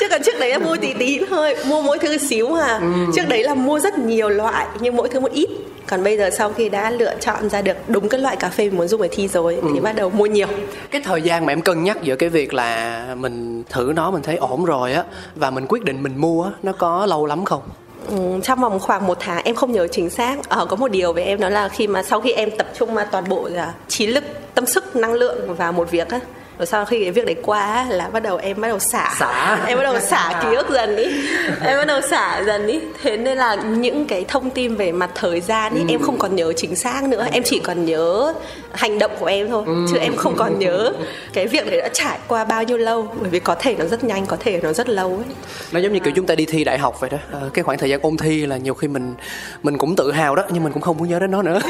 Chứ 0.00 0.08
còn 0.10 0.22
trước 0.24 0.38
đấy 0.40 0.50
là 0.50 0.58
mua 0.58 0.76
tí 0.76 0.92
tí 0.92 1.20
thôi 1.30 1.56
mua 1.66 1.82
mỗi 1.82 1.98
thứ 1.98 2.18
xíu 2.18 2.54
à 2.54 2.78
ừ. 2.80 2.86
trước 3.16 3.28
đấy 3.28 3.44
là 3.44 3.54
mua 3.54 3.80
rất 3.80 3.98
nhiều 3.98 4.28
loại 4.28 4.66
nhưng 4.80 4.96
mỗi 4.96 5.08
thứ 5.08 5.20
một 5.20 5.32
ít. 5.32 5.48
Còn 5.86 6.04
bây 6.04 6.16
giờ 6.16 6.30
sau 6.30 6.52
khi 6.52 6.68
đã 6.68 6.90
lựa 6.90 7.14
chọn 7.20 7.50
ra 7.50 7.62
được 7.62 7.76
đúng 7.88 8.08
cái 8.08 8.20
loại 8.20 8.36
cà 8.36 8.48
phê 8.48 8.64
mình 8.64 8.76
muốn 8.76 8.88
dùng 8.88 9.02
để 9.02 9.08
thi 9.12 9.28
rồi 9.28 9.54
ừ. 9.54 9.68
thì 9.74 9.80
bắt 9.80 9.96
đầu 9.96 10.10
mua 10.10 10.26
nhiều. 10.26 10.46
Cái 10.90 11.00
thời 11.04 11.22
gian 11.22 11.46
mà 11.46 11.52
em 11.52 11.60
cân 11.60 11.84
nhắc 11.84 12.02
giữa 12.02 12.16
cái 12.16 12.28
việc 12.28 12.54
là 12.54 13.06
mình 13.18 13.62
thử 13.70 13.92
nó 13.96 14.10
mình 14.10 14.22
thấy 14.22 14.36
ổn 14.36 14.64
rồi 14.64 14.92
á 14.92 15.04
và 15.34 15.50
mình 15.50 15.66
quyết 15.68 15.84
định 15.84 16.02
mình 16.02 16.16
mua 16.16 16.44
á 16.44 16.50
nó 16.62 16.72
có 16.72 17.06
lâu 17.06 17.26
lắm 17.26 17.44
không? 17.44 17.62
Ừ, 18.08 18.16
trong 18.42 18.60
vòng 18.60 18.80
khoảng 18.80 19.06
một 19.06 19.16
tháng 19.20 19.42
em 19.44 19.54
không 19.54 19.72
nhớ 19.72 19.86
chính 19.86 20.10
xác. 20.10 20.48
Ờ, 20.48 20.66
có 20.66 20.76
một 20.76 20.90
điều 20.90 21.12
về 21.12 21.22
em 21.22 21.40
đó 21.40 21.48
là 21.48 21.68
khi 21.68 21.86
mà 21.86 22.02
sau 22.02 22.20
khi 22.20 22.32
em 22.32 22.50
tập 22.58 22.66
trung 22.78 22.94
mà 22.94 23.04
toàn 23.04 23.24
bộ 23.28 23.48
là 23.48 23.74
trí 23.88 24.06
lực 24.06 24.24
tâm 24.54 24.66
sức 24.66 24.96
năng 24.96 25.12
lượng 25.12 25.54
vào 25.54 25.72
một 25.72 25.90
việc 25.90 26.08
á 26.08 26.20
rồi 26.58 26.66
sau 26.66 26.84
khi 26.84 27.02
cái 27.02 27.10
việc 27.10 27.26
đấy 27.26 27.36
qua 27.42 27.86
là 27.88 28.08
bắt 28.08 28.22
đầu 28.22 28.36
em 28.36 28.60
bắt 28.60 28.68
đầu 28.68 28.78
xả, 28.78 29.14
xả. 29.18 29.64
em 29.66 29.78
bắt 29.78 29.84
đầu 29.84 30.00
xả 30.00 30.40
ký 30.42 30.54
ức 30.54 30.70
dần 30.70 30.96
ý 30.96 31.04
em 31.64 31.78
bắt 31.78 31.86
đầu 31.86 32.00
xả 32.10 32.42
dần 32.46 32.66
ý 32.66 32.80
thế 33.02 33.16
nên 33.16 33.38
là 33.38 33.54
những 33.54 34.06
cái 34.06 34.24
thông 34.28 34.50
tin 34.50 34.74
về 34.74 34.92
mặt 34.92 35.10
thời 35.14 35.40
gian 35.40 35.74
ý 35.74 35.80
ừ. 35.80 35.86
em 35.88 36.00
không 36.00 36.18
còn 36.18 36.36
nhớ 36.36 36.52
chính 36.56 36.76
xác 36.76 37.04
nữa. 37.04 37.26
Em 37.32 37.42
chỉ 37.42 37.58
còn 37.58 37.84
nhớ 37.84 38.34
hành 38.72 38.98
động 38.98 39.10
của 39.18 39.26
em 39.26 39.48
thôi 39.48 39.62
ừ. 39.66 39.86
chứ 39.90 39.98
em 39.98 40.16
không 40.16 40.34
còn 40.36 40.58
nhớ 40.58 40.92
cái 41.32 41.46
việc 41.46 41.66
đấy 41.70 41.80
đã 41.80 41.88
trải 41.92 42.18
qua 42.28 42.44
bao 42.44 42.62
nhiêu 42.62 42.78
lâu. 42.78 43.08
Bởi 43.20 43.30
vì 43.30 43.38
có 43.38 43.54
thể 43.54 43.76
nó 43.78 43.84
rất 43.84 44.04
nhanh 44.04 44.26
có 44.26 44.36
thể 44.40 44.60
nó 44.62 44.72
rất 44.72 44.88
lâu 44.88 45.08
ấy. 45.08 45.34
Nó 45.72 45.80
giống 45.80 45.92
như 45.92 46.00
kiểu 46.00 46.12
chúng 46.16 46.26
ta 46.26 46.34
đi 46.34 46.44
thi 46.44 46.64
đại 46.64 46.78
học 46.78 47.00
vậy 47.00 47.10
đó. 47.10 47.18
À, 47.32 47.40
cái 47.54 47.62
khoảng 47.62 47.78
thời 47.78 47.90
gian 47.90 48.00
ôn 48.02 48.16
thi 48.16 48.46
là 48.46 48.56
nhiều 48.56 48.74
khi 48.74 48.88
mình 48.88 49.14
mình 49.62 49.78
cũng 49.78 49.96
tự 49.96 50.12
hào 50.12 50.36
đó 50.36 50.42
nhưng 50.50 50.64
mình 50.64 50.72
cũng 50.72 50.82
không 50.82 50.96
muốn 50.98 51.08
nhớ 51.08 51.18
đến 51.18 51.30
nó 51.30 51.42
nữa. 51.42 51.60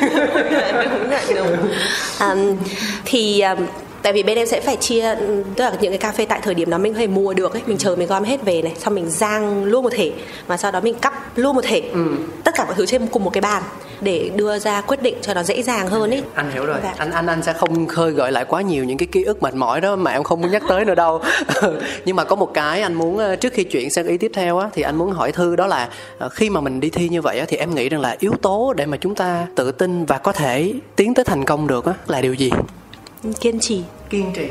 Đúng 0.91 1.11
vậy 1.11 1.35
đúng. 1.35 1.57
À, 2.19 2.35
thì 3.05 3.41
um, 3.41 3.59
tại 4.05 4.13
vì 4.13 4.23
bên 4.23 4.39
em 4.39 4.47
sẽ 4.47 4.61
phải 4.61 4.77
chia 4.77 5.15
tức 5.57 5.65
là 5.65 5.73
những 5.81 5.93
cái 5.93 5.99
cà 5.99 6.13
phê 6.13 6.27
tại 6.27 6.41
thời 6.43 6.55
điểm 6.55 6.71
đó 6.71 6.79
mình 6.79 6.93
có 6.93 6.99
thể 6.99 7.07
mua 7.07 7.35
được 7.35 7.53
ấy 7.53 7.63
mình 7.67 7.79
chờ 7.79 7.97
mình 7.97 8.09
gom 8.09 8.25
hết 8.25 8.45
về 8.45 8.63
này 8.63 8.73
xong 8.79 8.95
mình 8.95 9.11
rang 9.11 9.65
luôn 9.65 9.83
một 9.85 9.93
thể 9.93 10.13
và 10.47 10.57
sau 10.57 10.71
đó 10.71 10.81
mình 10.81 10.95
cắp 10.95 11.39
luôn 11.39 11.55
một 11.55 11.65
thể. 11.65 11.81
Ừ. 11.93 12.07
tất 12.45 12.55
cả 12.55 12.65
mọi 12.65 12.75
thứ 12.75 12.87
trên 12.87 13.07
cùng 13.07 13.25
một 13.25 13.33
cái 13.33 13.41
bàn 13.41 13.63
để 14.01 14.31
đưa 14.37 14.59
ra 14.59 14.81
quyết 14.81 15.03
định 15.03 15.15
cho 15.23 15.35
nó 15.35 15.43
dễ 15.43 15.63
dàng 15.63 15.89
hơn 15.89 16.11
ấy. 16.11 16.23
Anh 16.35 16.51
hiểu 16.51 16.67
rồi. 16.67 16.77
Dạ. 16.83 16.95
anh 16.97 17.11
anh 17.11 17.27
anh 17.27 17.43
sẽ 17.43 17.53
không 17.53 17.87
khơi 17.87 18.11
gợi 18.11 18.33
lại 18.33 18.45
quá 18.45 18.63
nhiều 18.63 18.85
những 18.85 18.99
cái 18.99 19.07
ký 19.13 19.25
ức 19.25 19.43
mệt 19.43 19.55
mỏi 19.55 19.81
đó 19.81 19.97
mà 19.97 20.11
em 20.11 20.23
không 20.23 20.41
muốn 20.41 20.51
nhắc 20.51 20.63
tới 20.69 20.85
nữa 20.85 20.95
đâu. 20.95 21.23
Nhưng 22.05 22.17
mà 22.17 22.25
có 22.25 22.37
một 22.37 22.55
cái 22.55 22.83
anh 22.83 22.95
muốn 22.95 23.19
ờ, 23.19 23.37
trước 23.37 23.53
khi 23.53 23.65
chuyển 23.65 23.91
sang 23.91 24.07
ý 24.07 24.19
tiếp 24.19 24.31
theo 24.35 24.59
á 24.59 24.69
thì 24.73 24.83
anh 24.83 24.97
muốn 24.97 25.13
hỏi 25.13 25.33
thư 25.33 25.57
đó 25.57 25.67
là 25.67 25.89
ờ, 26.19 26.29
khi 26.29 26.51
mà 26.51 26.61
mình 26.61 26.81
đi 26.81 26.91
thi 26.91 27.09
như 27.09 27.23
vậy 27.23 27.39
á 27.39 27.45
thì 27.49 27.57
em 27.57 27.75
nghĩ 27.75 27.89
rằng 27.89 28.01
là 28.01 28.17
yếu 28.19 28.33
tố 28.43 28.73
để 28.77 28.87
mà 28.87 28.97
chúng 28.97 29.15
ta 29.15 29.47
tự 29.55 29.73
tin 29.73 30.05
và 30.05 30.19
có 30.19 30.33
thể 30.33 30.73
tiến 30.97 31.15
tới 31.15 31.25
thành 31.25 31.45
công 31.45 31.67
được 31.67 31.85
á 31.85 31.93
là 32.07 32.21
điều 32.21 32.35
gì 32.35 32.51
kiên 33.33 33.61
trì. 33.61 33.83
Kiên 34.11 34.33
trì. 34.37 34.47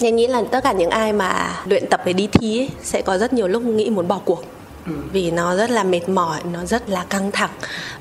Em 0.00 0.16
nghĩ 0.16 0.26
là 0.26 0.42
tất 0.50 0.64
cả 0.64 0.72
những 0.72 0.90
ai 0.90 1.12
mà 1.12 1.62
luyện 1.64 1.86
tập 1.90 2.00
để 2.04 2.12
đi 2.12 2.26
thi 2.32 2.60
ấy, 2.60 2.68
sẽ 2.82 3.02
có 3.02 3.18
rất 3.18 3.32
nhiều 3.32 3.48
lúc 3.48 3.62
nghĩ 3.62 3.90
muốn 3.90 4.08
bỏ 4.08 4.20
cuộc. 4.24 4.44
Ừ. 4.86 4.92
vì 5.12 5.30
nó 5.30 5.56
rất 5.56 5.70
là 5.70 5.84
mệt 5.84 6.08
mỏi 6.08 6.40
nó 6.52 6.64
rất 6.64 6.90
là 6.90 7.04
căng 7.04 7.32
thẳng. 7.32 7.50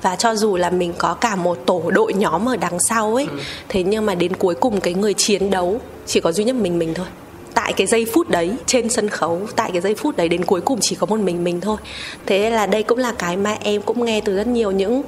Và 0.01 0.15
cho 0.15 0.35
dù 0.35 0.57
là 0.57 0.69
mình 0.69 0.93
có 0.97 1.13
cả 1.13 1.35
một 1.35 1.57
tổ 1.65 1.83
đội 1.93 2.13
nhóm 2.13 2.49
ở 2.49 2.57
đằng 2.57 2.79
sau 2.79 3.15
ấy 3.15 3.27
ừ. 3.31 3.37
thế 3.69 3.83
nhưng 3.83 4.05
mà 4.05 4.15
đến 4.15 4.35
cuối 4.35 4.55
cùng 4.55 4.81
cái 4.81 4.93
người 4.93 5.13
chiến 5.13 5.49
đấu 5.49 5.79
chỉ 6.05 6.19
có 6.19 6.31
duy 6.31 6.43
nhất 6.43 6.55
mình 6.55 6.79
mình 6.79 6.93
thôi. 6.93 7.05
Tại 7.53 7.73
cái 7.73 7.87
giây 7.87 8.05
phút 8.13 8.29
đấy 8.29 8.55
trên 8.65 8.89
sân 8.89 9.09
khấu 9.09 9.41
tại 9.55 9.71
cái 9.71 9.81
giây 9.81 9.95
phút 9.95 10.17
đấy 10.17 10.29
đến 10.29 10.45
cuối 10.45 10.61
cùng 10.61 10.79
chỉ 10.81 10.95
có 10.95 11.05
một 11.05 11.19
mình 11.19 11.43
mình 11.43 11.61
thôi. 11.61 11.77
Thế 12.25 12.49
là 12.49 12.65
đây 12.65 12.83
cũng 12.83 12.97
là 12.97 13.11
cái 13.11 13.37
mà 13.37 13.57
em 13.63 13.81
cũng 13.81 14.05
nghe 14.05 14.21
từ 14.21 14.35
rất 14.35 14.47
nhiều 14.47 14.71
những 14.71 15.01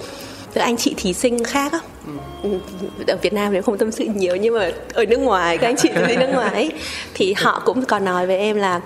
từ 0.53 0.61
anh 0.61 0.77
chị 0.77 0.93
thí 0.97 1.13
sinh 1.13 1.43
khác 1.43 1.73
ừ. 2.43 2.49
ở 3.07 3.17
Việt 3.21 3.33
Nam 3.33 3.53
thì 3.53 3.61
không 3.61 3.77
tâm 3.77 3.91
sự 3.91 4.05
nhiều 4.15 4.35
nhưng 4.35 4.53
mà 4.53 4.71
ở 4.93 5.05
nước 5.05 5.17
ngoài 5.17 5.57
các 5.57 5.67
anh 5.67 5.75
chị 5.77 5.89
sinh 6.07 6.19
nước 6.19 6.29
ngoài 6.33 6.53
ấy, 6.53 6.71
thì 7.13 7.33
họ 7.33 7.61
cũng 7.65 7.85
còn 7.85 8.05
nói 8.05 8.27
với 8.27 8.37
em 8.37 8.57
là 8.57 8.81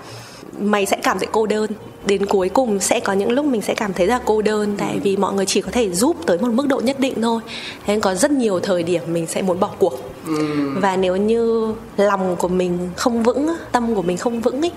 mày 0.60 0.86
sẽ 0.86 0.96
cảm 1.02 1.18
thấy 1.18 1.28
cô 1.32 1.46
đơn 1.46 1.70
đến 2.06 2.26
cuối 2.26 2.48
cùng 2.48 2.80
sẽ 2.80 3.00
có 3.00 3.12
những 3.12 3.30
lúc 3.30 3.44
mình 3.44 3.62
sẽ 3.62 3.74
cảm 3.74 3.92
thấy 3.92 4.06
là 4.06 4.20
cô 4.24 4.42
đơn 4.42 4.74
tại 4.78 4.98
vì 5.02 5.16
mọi 5.16 5.34
người 5.34 5.46
chỉ 5.46 5.60
có 5.60 5.70
thể 5.70 5.90
giúp 5.90 6.16
tới 6.26 6.38
một 6.38 6.52
mức 6.52 6.66
độ 6.68 6.80
nhất 6.80 7.00
định 7.00 7.22
thôi 7.22 7.40
thế 7.86 7.94
nên 7.94 8.00
có 8.00 8.14
rất 8.14 8.30
nhiều 8.30 8.60
thời 8.60 8.82
điểm 8.82 9.02
mình 9.12 9.26
sẽ 9.26 9.42
muốn 9.42 9.60
bỏ 9.60 9.70
cuộc 9.78 9.94
ừ. 10.26 10.34
và 10.80 10.96
nếu 10.96 11.16
như 11.16 11.74
lòng 11.96 12.36
của 12.36 12.48
mình 12.48 12.78
không 12.96 13.22
vững 13.22 13.54
tâm 13.72 13.94
của 13.94 14.02
mình 14.02 14.16
không 14.16 14.40
vững 14.40 14.64
ấy 14.64 14.72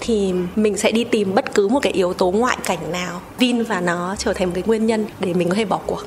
thì 0.00 0.32
mình 0.56 0.76
sẽ 0.76 0.92
đi 0.92 1.04
tìm 1.04 1.34
bất 1.34 1.54
cứ 1.54 1.68
một 1.68 1.80
cái 1.82 1.92
yếu 1.92 2.12
tố 2.12 2.30
ngoại 2.30 2.56
cảnh 2.64 2.92
nào 2.92 3.20
vin 3.38 3.62
và 3.62 3.80
nó 3.80 4.14
trở 4.18 4.32
thành 4.32 4.46
một 4.46 4.52
cái 4.54 4.64
nguyên 4.66 4.86
nhân 4.86 5.06
để 5.20 5.34
mình 5.34 5.48
có 5.48 5.54
thể 5.54 5.64
bỏ 5.64 5.80
cuộc 5.86 6.02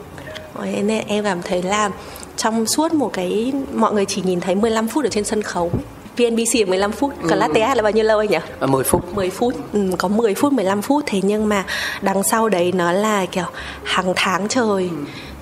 nên 0.60 1.08
em 1.08 1.24
cảm 1.24 1.41
thấy 1.41 1.62
là 1.62 1.89
trong 2.38 2.65
suốt 2.65 2.93
một 2.93 3.13
cái 3.13 3.53
mọi 3.74 3.93
người 3.93 4.05
chỉ 4.05 4.22
nhìn 4.25 4.39
thấy 4.41 4.55
15 4.55 4.88
phút 4.88 5.05
ở 5.05 5.10
trên 5.10 5.24
sân 5.24 5.41
khấu 5.41 5.72
VNBC 6.17 6.55
là 6.55 6.65
15 6.65 6.91
phút, 6.91 7.13
còn 7.29 7.39
Latte 7.39 7.62
Art 7.62 7.77
là 7.77 7.84
bao 7.84 7.91
nhiêu 7.91 8.03
lâu 8.03 8.20
anh 8.20 8.29
nhỉ? 8.29 8.38
À, 8.60 8.67
10 8.67 8.84
phút. 8.84 9.15
10 9.15 9.29
phút, 9.29 9.55
ừ, 9.74 9.79
có 9.98 10.08
10 10.08 10.36
phút, 10.36 10.53
15 10.53 10.81
phút. 10.81 11.03
Thế 11.08 11.20
nhưng 11.24 11.50
mà 11.50 11.65
đằng 12.01 12.24
sau 12.24 12.50
đấy 12.50 12.72
nó 12.72 12.91
là 12.91 13.25
kiểu 13.25 13.46
hàng 13.84 14.13
tháng 14.15 14.48
trời 14.48 14.89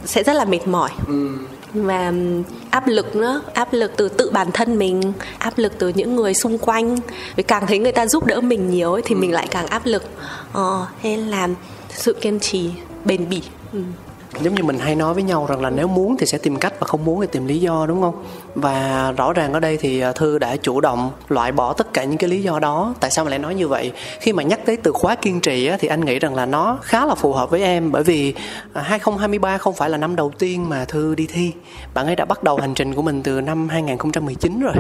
Sẽ 0.05 0.23
rất 0.23 0.33
là 0.33 0.45
mệt 0.45 0.67
mỏi. 0.67 0.89
Và 1.73 2.05
ừm, 2.05 2.43
áp 2.69 2.87
lực 2.87 3.15
nữa 3.15 3.41
áp 3.53 3.73
lực 3.73 3.91
từ 3.97 4.09
tự 4.09 4.29
bản 4.31 4.51
thân 4.51 4.79
mình 4.79 5.13
áp 5.37 5.57
lực 5.57 5.73
từ 5.79 5.87
những 5.87 6.15
người 6.15 6.33
xung 6.33 6.57
quanh. 6.57 6.97
Vì 7.35 7.43
càng 7.43 7.67
thấy 7.67 7.79
người 7.79 7.91
ta 7.91 8.07
giúp 8.07 8.25
đỡ 8.25 8.41
mình 8.41 8.69
nhiều 8.69 8.93
ấy, 8.93 9.01
thì 9.05 9.15
mình 9.15 9.31
lại 9.31 9.47
càng 9.51 9.67
áp 9.67 9.85
lực. 9.85 10.03
Ờ, 10.53 10.85
thế 11.01 11.09
nên 11.09 11.27
là 11.27 11.47
sự 11.89 12.13
kiên 12.13 12.39
trì 12.39 12.69
bền 13.05 13.29
bỉ. 13.29 13.41
Ừ 13.73 13.79
giống 14.41 14.55
như 14.55 14.63
mình 14.63 14.79
hay 14.79 14.95
nói 14.95 15.13
với 15.13 15.23
nhau 15.23 15.45
rằng 15.49 15.61
là 15.61 15.69
nếu 15.69 15.87
muốn 15.87 16.17
thì 16.17 16.25
sẽ 16.25 16.37
tìm 16.37 16.55
cách 16.55 16.73
và 16.79 16.87
không 16.87 17.05
muốn 17.05 17.21
thì 17.21 17.27
tìm 17.31 17.45
lý 17.45 17.59
do 17.59 17.85
đúng 17.87 18.01
không? 18.01 18.23
Và 18.55 19.11
rõ 19.17 19.33
ràng 19.33 19.53
ở 19.53 19.59
đây 19.59 19.77
thì 19.77 19.99
à, 19.99 20.11
thư 20.11 20.39
đã 20.39 20.55
chủ 20.55 20.81
động 20.81 21.11
loại 21.29 21.51
bỏ 21.51 21.73
tất 21.73 21.93
cả 21.93 22.03
những 22.03 22.17
cái 22.17 22.29
lý 22.29 22.43
do 22.43 22.59
đó. 22.59 22.93
Tại 22.99 23.11
sao 23.11 23.25
mà 23.25 23.29
lại 23.29 23.39
nói 23.39 23.55
như 23.55 23.67
vậy? 23.67 23.91
Khi 24.19 24.33
mà 24.33 24.43
nhắc 24.43 24.59
tới 24.65 24.77
từ 24.77 24.91
khóa 24.91 25.15
kiên 25.15 25.41
trì 25.41 25.67
á, 25.67 25.77
thì 25.79 25.87
anh 25.87 26.05
nghĩ 26.05 26.19
rằng 26.19 26.35
là 26.35 26.45
nó 26.45 26.77
khá 26.81 27.05
là 27.05 27.15
phù 27.15 27.33
hợp 27.33 27.49
với 27.49 27.63
em. 27.63 27.91
Bởi 27.91 28.03
vì 28.03 28.33
à, 28.73 28.81
2023 28.81 29.57
không 29.57 29.73
phải 29.73 29.89
là 29.89 29.97
năm 29.97 30.15
đầu 30.15 30.31
tiên 30.39 30.69
mà 30.69 30.85
thư 30.85 31.15
đi 31.15 31.27
thi. 31.33 31.51
Bạn 31.93 32.05
ấy 32.05 32.15
đã 32.15 32.25
bắt 32.25 32.43
đầu 32.43 32.57
hành 32.57 32.73
trình 32.73 32.95
của 32.95 33.01
mình 33.01 33.23
từ 33.23 33.41
năm 33.41 33.69
2019 33.69 34.59
rồi. 34.59 34.75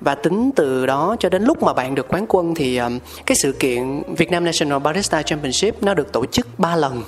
Và 0.00 0.14
tính 0.14 0.50
từ 0.56 0.86
đó 0.86 1.16
cho 1.20 1.28
đến 1.28 1.42
lúc 1.42 1.62
mà 1.62 1.72
bạn 1.72 1.94
được 1.94 2.08
quán 2.08 2.26
quân 2.28 2.54
thì 2.54 2.76
à, 2.76 2.90
cái 3.26 3.36
sự 3.36 3.52
kiện 3.52 4.02
Việt 4.16 4.30
Nam 4.30 4.44
National 4.44 4.78
Barista 4.78 5.22
Championship 5.22 5.82
nó 5.82 5.94
được 5.94 6.12
tổ 6.12 6.26
chức 6.26 6.58
3 6.58 6.76
lần 6.76 7.02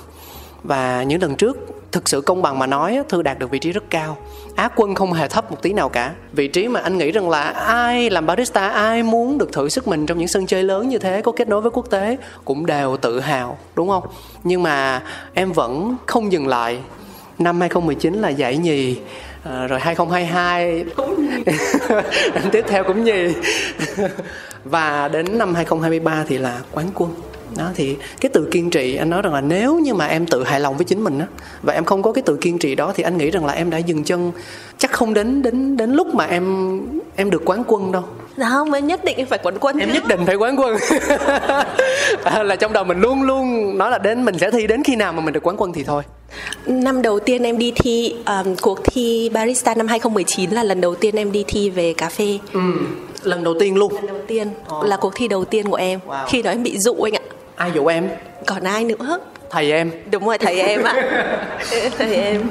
và 0.63 1.03
những 1.03 1.21
lần 1.21 1.35
trước 1.35 1.57
thực 1.91 2.09
sự 2.09 2.21
công 2.21 2.41
bằng 2.41 2.59
mà 2.59 2.67
nói 2.67 2.99
thư 3.09 3.21
đạt 3.21 3.39
được 3.39 3.51
vị 3.51 3.59
trí 3.59 3.71
rất 3.71 3.83
cao. 3.89 4.17
Á 4.55 4.69
quân 4.75 4.95
không 4.95 5.13
hề 5.13 5.27
thấp 5.27 5.51
một 5.51 5.61
tí 5.61 5.73
nào 5.73 5.89
cả. 5.89 6.13
Vị 6.33 6.47
trí 6.47 6.67
mà 6.67 6.79
anh 6.79 6.97
nghĩ 6.97 7.11
rằng 7.11 7.29
là 7.29 7.43
ai 7.43 8.09
làm 8.09 8.25
barista 8.25 8.69
ai 8.69 9.03
muốn 9.03 9.37
được 9.37 9.53
thử 9.53 9.69
sức 9.69 9.87
mình 9.87 10.05
trong 10.05 10.17
những 10.17 10.27
sân 10.27 10.45
chơi 10.45 10.63
lớn 10.63 10.89
như 10.89 10.97
thế 10.97 11.21
có 11.21 11.31
kết 11.31 11.47
nối 11.47 11.61
với 11.61 11.71
quốc 11.71 11.89
tế 11.89 12.17
cũng 12.45 12.65
đều 12.65 12.97
tự 12.97 13.19
hào 13.19 13.57
đúng 13.75 13.89
không? 13.89 14.03
Nhưng 14.43 14.63
mà 14.63 15.01
em 15.33 15.51
vẫn 15.51 15.95
không 16.05 16.31
dừng 16.31 16.47
lại. 16.47 16.79
Năm 17.39 17.61
2019 17.61 18.13
là 18.13 18.29
giải 18.29 18.57
nhì 18.57 18.97
à, 19.43 19.67
rồi 19.67 19.79
2022 19.79 20.85
cũng 20.95 21.29
năm 22.33 22.43
tiếp 22.51 22.65
theo 22.67 22.83
cũng 22.83 23.03
nhì. 23.03 23.33
Và 24.63 25.07
đến 25.07 25.37
năm 25.37 25.55
2023 25.55 26.25
thì 26.27 26.37
là 26.37 26.59
quán 26.71 26.87
quân 26.93 27.13
đó 27.57 27.69
thì 27.75 27.95
cái 28.21 28.29
từ 28.33 28.47
kiên 28.51 28.69
trì 28.69 28.95
anh 28.95 29.09
nói 29.09 29.21
rằng 29.21 29.33
là 29.33 29.41
nếu 29.41 29.79
như 29.79 29.93
mà 29.93 30.05
em 30.05 30.25
tự 30.25 30.43
hài 30.43 30.59
lòng 30.59 30.77
với 30.77 30.85
chính 30.85 31.03
mình 31.03 31.19
á 31.19 31.27
và 31.61 31.73
em 31.73 31.85
không 31.85 32.01
có 32.03 32.11
cái 32.11 32.21
từ 32.25 32.35
kiên 32.41 32.59
trì 32.59 32.75
đó 32.75 32.93
thì 32.95 33.03
anh 33.03 33.17
nghĩ 33.17 33.31
rằng 33.31 33.45
là 33.45 33.53
em 33.53 33.69
đã 33.69 33.77
dừng 33.77 34.03
chân 34.03 34.31
chắc 34.77 34.91
không 34.91 35.13
đến 35.13 35.41
đến 35.41 35.77
đến 35.77 35.91
lúc 35.93 36.07
mà 36.15 36.25
em 36.25 36.79
em 37.15 37.29
được 37.29 37.41
quán 37.45 37.63
quân 37.67 37.91
đâu 37.91 38.03
Dạ 38.37 38.49
không, 38.49 38.73
em 38.73 38.87
nhất 38.87 39.03
định 39.03 39.17
em 39.17 39.27
phải 39.27 39.39
quán 39.43 39.55
quân 39.59 39.77
em 39.77 39.93
nhất 39.93 40.03
định 40.07 40.25
phải 40.25 40.35
quán 40.35 40.55
quân 40.59 40.77
à, 42.23 42.43
là 42.43 42.55
trong 42.55 42.73
đầu 42.73 42.83
mình 42.83 42.99
luôn 43.01 43.21
luôn 43.23 43.77
nói 43.77 43.91
là 43.91 43.97
đến 43.97 44.25
mình 44.25 44.37
sẽ 44.39 44.51
thi 44.51 44.67
đến 44.67 44.83
khi 44.83 44.95
nào 44.95 45.13
mà 45.13 45.21
mình 45.21 45.33
được 45.33 45.47
quán 45.47 45.55
quân 45.57 45.73
thì 45.73 45.83
thôi 45.83 46.03
Năm 46.65 47.01
đầu 47.01 47.19
tiên 47.19 47.43
em 47.43 47.57
đi 47.57 47.71
thi 47.75 48.15
um, 48.25 48.55
cuộc 48.61 48.79
thi 48.83 49.29
barista 49.33 49.75
năm 49.75 49.87
2019 49.87 50.49
là 50.51 50.63
lần 50.63 50.81
đầu 50.81 50.95
tiên 50.95 51.15
em 51.15 51.31
đi 51.31 51.43
thi 51.47 51.69
về 51.69 51.93
cà 51.93 52.09
phê. 52.09 52.39
ừ. 52.53 52.59
lần 53.23 53.43
đầu 53.43 53.53
tiên 53.59 53.75
luôn 53.75 53.93
Lần 53.93 54.07
đầu 54.07 54.17
tiên 54.27 54.47
là 54.83 54.97
cuộc 54.97 55.13
thi 55.15 55.27
đầu 55.27 55.45
tiên 55.45 55.69
của 55.69 55.75
em. 55.75 55.99
Wow. 56.07 56.25
Khi 56.27 56.41
đó 56.41 56.51
em 56.51 56.63
bị 56.63 56.79
dụ 56.79 56.93
anh 56.93 57.13
ạ. 57.13 57.21
Ai 57.57 57.71
dụ 57.71 57.85
em 57.85 58.09
Còn 58.45 58.63
ai 58.63 58.83
nữa? 58.85 59.19
thầy 59.49 59.71
em 59.71 59.91
Đúng 60.11 60.25
rồi 60.25 60.37
thầy 60.37 60.59
em 60.61 60.83
ạ. 60.83 60.93
thầy 61.97 62.15
em. 62.15 62.41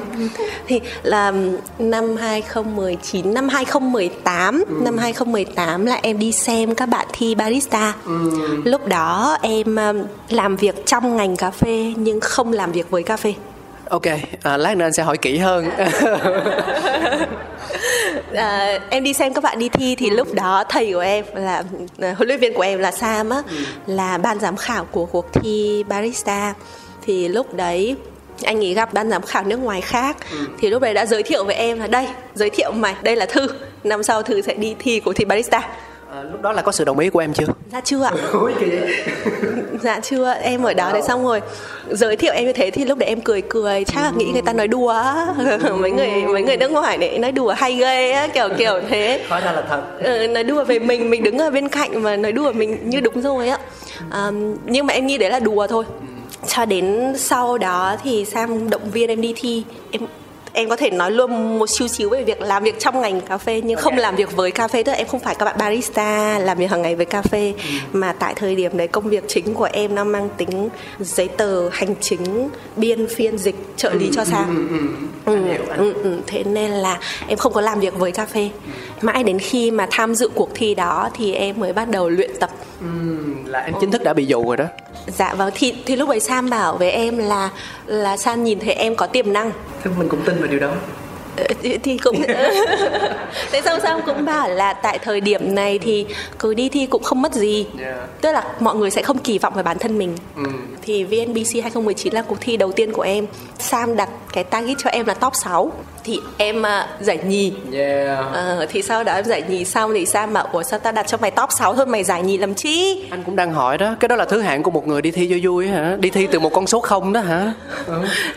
Thì 0.67 0.81
là 1.03 1.33
năm 1.79 2.15
2019, 2.17 3.33
năm 3.33 3.49
2018, 3.49 4.63
năm 4.83 4.97
2018 4.97 5.85
là 5.85 5.99
em 6.01 6.19
đi 6.19 6.31
xem 6.31 6.75
các 6.75 6.85
bạn 6.85 7.07
thi 7.13 7.35
barista. 7.35 7.93
Lúc 8.63 8.87
đó 8.87 9.37
em 9.41 9.77
làm 10.29 10.55
việc 10.55 10.85
trong 10.85 11.17
ngành 11.17 11.35
cà 11.37 11.51
phê 11.51 11.93
nhưng 11.97 12.19
không 12.19 12.53
làm 12.53 12.71
việc 12.71 12.89
với 12.89 13.03
cà 13.03 13.17
phê. 13.17 13.33
ok 13.89 14.05
à, 14.43 14.57
lát 14.57 14.77
nữa 14.77 14.85
anh 14.85 14.93
sẽ 14.93 15.03
hỏi 15.03 15.17
kỹ 15.17 15.37
hơn 15.37 15.65
à, 18.33 18.79
em 18.89 19.03
đi 19.03 19.13
xem 19.13 19.33
các 19.33 19.43
bạn 19.43 19.59
đi 19.59 19.69
thi 19.69 19.95
thì 19.95 20.09
lúc 20.09 20.33
đó 20.33 20.63
thầy 20.69 20.93
của 20.93 20.99
em 20.99 21.25
là 21.33 21.63
à, 21.99 22.13
huấn 22.17 22.27
luyện 22.27 22.39
viên 22.39 22.53
của 22.53 22.61
em 22.61 22.79
là 22.79 22.91
Sam 22.91 23.29
á 23.29 23.41
là 23.87 24.17
ban 24.17 24.39
giám 24.39 24.57
khảo 24.57 24.85
của 24.85 25.05
cuộc 25.05 25.33
thi 25.33 25.83
barista. 25.89 26.53
Thì 27.01 27.27
lúc 27.27 27.53
đấy 27.53 27.95
anh 28.43 28.59
ấy 28.65 28.73
gặp 28.73 28.93
ban 28.93 29.09
giám 29.09 29.21
khảo 29.21 29.43
nước 29.43 29.57
ngoài 29.57 29.81
khác. 29.81 30.17
Thì 30.59 30.69
lúc 30.69 30.81
đấy 30.81 30.93
đã 30.93 31.05
giới 31.05 31.23
thiệu 31.23 31.43
với 31.45 31.55
em 31.55 31.79
là 31.79 31.87
đây 31.87 32.07
giới 32.35 32.49
thiệu 32.49 32.71
mày 32.71 32.95
đây 33.01 33.15
là 33.15 33.25
thư 33.25 33.47
năm 33.83 34.03
sau 34.03 34.23
thư 34.23 34.41
sẽ 34.41 34.53
đi 34.53 34.75
thi 34.79 34.99
cuộc 34.99 35.13
thi 35.13 35.25
barista 35.25 35.69
à, 36.17 36.23
lúc 36.31 36.41
đó 36.41 36.51
là 36.51 36.61
có 36.61 36.71
sự 36.71 36.83
đồng 36.83 36.99
ý 36.99 37.09
của 37.09 37.19
em 37.19 37.33
chưa? 37.33 37.45
Dạ 37.71 37.81
chưa 37.81 38.03
ạ. 38.03 38.11
Dạ 39.81 39.99
chưa 40.03 40.33
em 40.33 40.63
ở 40.63 40.73
đó 40.73 40.91
đấy 40.93 41.01
xong 41.01 41.23
rồi 41.23 41.41
giới 41.89 42.15
thiệu 42.15 42.33
em 42.33 42.45
như 42.45 42.53
thế 42.53 42.71
thì 42.71 42.85
lúc 42.85 42.97
đấy 42.97 43.09
em 43.09 43.21
cười 43.21 43.41
cười 43.41 43.83
chắc 43.83 44.01
là 44.01 44.11
nghĩ 44.17 44.25
người 44.33 44.41
ta 44.41 44.53
nói 44.53 44.67
đùa 44.67 44.93
mấy 45.79 45.91
người 45.91 46.09
mấy 46.09 46.41
người 46.41 46.57
nước 46.57 46.71
ngoài 46.71 46.97
đấy 46.97 47.19
nói 47.19 47.31
đùa 47.31 47.53
hay 47.57 47.75
ghê 47.75 48.11
á 48.11 48.27
kiểu 48.27 48.49
kiểu 48.57 48.81
thế. 48.89 49.25
Hóa 49.29 49.39
ra 49.39 49.51
là 49.51 49.61
thật. 49.69 49.81
Ừ, 50.03 50.27
nói 50.27 50.43
đùa 50.43 50.63
về 50.63 50.79
mình 50.79 51.09
mình 51.09 51.23
đứng 51.23 51.37
ở 51.37 51.49
bên 51.49 51.69
cạnh 51.69 52.01
và 52.01 52.15
nói 52.15 52.31
đùa 52.31 52.51
mình 52.51 52.89
như 52.89 52.99
đúng 52.99 53.21
rồi 53.21 53.49
á. 53.49 53.57
À, 54.09 54.31
nhưng 54.65 54.85
mà 54.85 54.93
em 54.93 55.07
nghĩ 55.07 55.17
đấy 55.17 55.29
là 55.29 55.39
đùa 55.39 55.67
thôi. 55.67 55.85
Cho 56.47 56.65
đến 56.65 57.13
sau 57.17 57.57
đó 57.57 57.95
thì 58.03 58.25
sang 58.25 58.69
động 58.69 58.89
viên 58.91 59.09
em 59.09 59.21
đi 59.21 59.33
thi 59.35 59.63
em 59.91 60.01
em 60.57 60.69
có 60.69 60.75
thể 60.75 60.89
nói 60.89 61.11
luôn 61.11 61.59
một 61.59 61.69
xíu 61.69 61.87
xíu 61.87 62.09
về 62.09 62.23
việc 62.23 62.41
làm 62.41 62.63
việc 62.63 62.79
trong 62.79 63.01
ngành 63.01 63.21
cà 63.21 63.37
phê 63.37 63.61
nhưng 63.65 63.77
không 63.77 63.97
làm 63.97 64.15
việc 64.15 64.35
với 64.35 64.51
cà 64.51 64.67
phê 64.67 64.83
tức 64.83 64.91
là 64.91 64.97
em 64.97 65.07
không 65.07 65.19
phải 65.19 65.35
các 65.35 65.45
bạn 65.45 65.55
barista 65.59 66.39
làm 66.39 66.57
việc 66.57 66.71
hàng 66.71 66.81
ngày 66.81 66.95
với 66.95 67.05
cà 67.05 67.21
phê 67.21 67.53
mà 67.93 68.13
tại 68.13 68.33
thời 68.35 68.55
điểm 68.55 68.77
đấy 68.77 68.87
công 68.87 69.09
việc 69.09 69.23
chính 69.27 69.53
của 69.53 69.69
em 69.73 69.95
nó 69.95 70.03
mang 70.03 70.29
tính 70.37 70.69
giấy 70.99 71.27
tờ 71.27 71.69
hành 71.69 71.95
chính 72.01 72.49
biên 72.75 73.07
phiên 73.07 73.37
dịch 73.37 73.55
trợ 73.75 73.93
lý 73.93 74.09
cho 74.13 74.25
sang. 74.25 74.67
ừ, 75.25 75.37
ừ, 75.77 75.93
ừ. 75.93 76.17
thế 76.27 76.43
nên 76.43 76.71
là 76.71 76.99
em 77.27 77.37
không 77.37 77.53
có 77.53 77.61
làm 77.61 77.79
việc 77.79 77.97
với 77.97 78.11
cà 78.11 78.25
phê. 78.25 78.49
Mãi 79.01 79.23
đến 79.23 79.39
khi 79.39 79.71
mà 79.71 79.87
tham 79.91 80.15
dự 80.15 80.29
cuộc 80.35 80.49
thi 80.53 80.75
đó 80.75 81.09
thì 81.13 81.33
em 81.33 81.59
mới 81.59 81.73
bắt 81.73 81.89
đầu 81.89 82.09
luyện 82.09 82.31
tập. 82.39 82.49
Là 83.45 83.59
em 83.59 83.73
chính 83.81 83.91
thức 83.91 84.03
đã 84.03 84.13
bị 84.13 84.25
dụ 84.25 84.43
rồi 84.47 84.57
đó 84.57 84.65
dạ 85.07 85.33
vâng 85.33 85.51
thì 85.55 85.73
thì 85.85 85.95
lúc 85.95 86.09
ấy 86.09 86.19
Sam 86.19 86.49
bảo 86.49 86.77
với 86.77 86.91
em 86.91 87.17
là 87.17 87.49
là 87.85 88.17
Sam 88.17 88.43
nhìn 88.43 88.59
thấy 88.59 88.73
em 88.73 88.95
có 88.95 89.07
tiềm 89.07 89.33
năng. 89.33 89.51
Thế 89.83 89.91
mình 89.97 90.09
cũng 90.09 90.21
tin 90.25 90.37
vào 90.37 90.47
điều 90.47 90.59
đó. 90.59 90.71
Ờ, 91.37 91.43
thì- 91.61 91.77
thì 91.77 91.97
cũng 91.97 92.21
thế 93.51 93.61
xong 93.65 93.79
Sam 93.83 93.99
cũng 94.05 94.25
bảo 94.25 94.49
là 94.49 94.73
tại 94.73 94.99
thời 94.99 95.21
điểm 95.21 95.55
này 95.55 95.79
thì 95.79 96.05
cứ 96.39 96.53
đi 96.53 96.69
thi 96.69 96.85
cũng 96.85 97.03
không 97.03 97.21
mất 97.21 97.33
gì. 97.33 97.65
Yeah. 97.79 97.95
tức 98.21 98.31
là 98.31 98.43
mọi 98.59 98.75
người 98.75 98.91
sẽ 98.91 99.01
không 99.01 99.17
kỳ 99.17 99.37
vọng 99.39 99.53
về 99.55 99.63
bản 99.63 99.77
thân 99.79 99.97
mình. 99.97 100.15
Ừm. 100.35 100.75
thì 100.81 101.03
VNBC 101.03 101.61
2019 101.61 102.13
là 102.13 102.21
cuộc 102.21 102.37
thi 102.41 102.57
đầu 102.57 102.71
tiên 102.71 102.91
của 102.91 103.01
em. 103.01 103.25
Sam 103.59 103.95
đặt 103.95 104.09
cái 104.33 104.43
target 104.43 104.77
cho 104.83 104.89
em 104.89 105.05
là 105.05 105.13
top 105.13 105.33
6 105.35 105.71
thì 106.07 106.19
em 106.37 106.65
à, 106.65 106.87
giải 106.99 107.19
nhì. 107.27 107.53
Yeah. 107.73 108.33
Ờ, 108.33 108.65
thì 108.69 108.81
sau 108.81 109.03
đó 109.03 109.13
em 109.13 109.25
giải 109.25 109.43
nhì 109.49 109.65
xong 109.65 109.91
thì 109.93 110.05
Sam 110.05 110.33
bảo 110.33 110.47
ủa 110.51 110.63
sao 110.63 110.79
tao 110.79 110.93
đặt 110.93 111.07
cho 111.07 111.17
mày 111.21 111.31
top 111.31 111.51
6 111.51 111.75
thôi 111.75 111.85
mày 111.85 112.03
giải 112.03 112.23
nhì 112.23 112.37
làm 112.37 112.53
chi? 112.53 113.05
Anh 113.11 113.23
cũng 113.23 113.35
đang 113.35 113.53
hỏi 113.53 113.77
đó. 113.77 113.95
Cái 113.99 114.07
đó 114.07 114.15
là 114.15 114.25
thứ 114.25 114.41
hạng 114.41 114.63
của 114.63 114.71
một 114.71 114.87
người 114.87 115.01
đi 115.01 115.11
thi 115.11 115.27
cho 115.29 115.35
vui 115.51 115.67
hả? 115.67 115.97
Đi 115.99 116.09
thi 116.09 116.27
từ 116.31 116.39
một 116.39 116.53
con 116.53 116.67
số 116.67 116.79
không 116.79 117.13
đó 117.13 117.19
hả? 117.19 117.53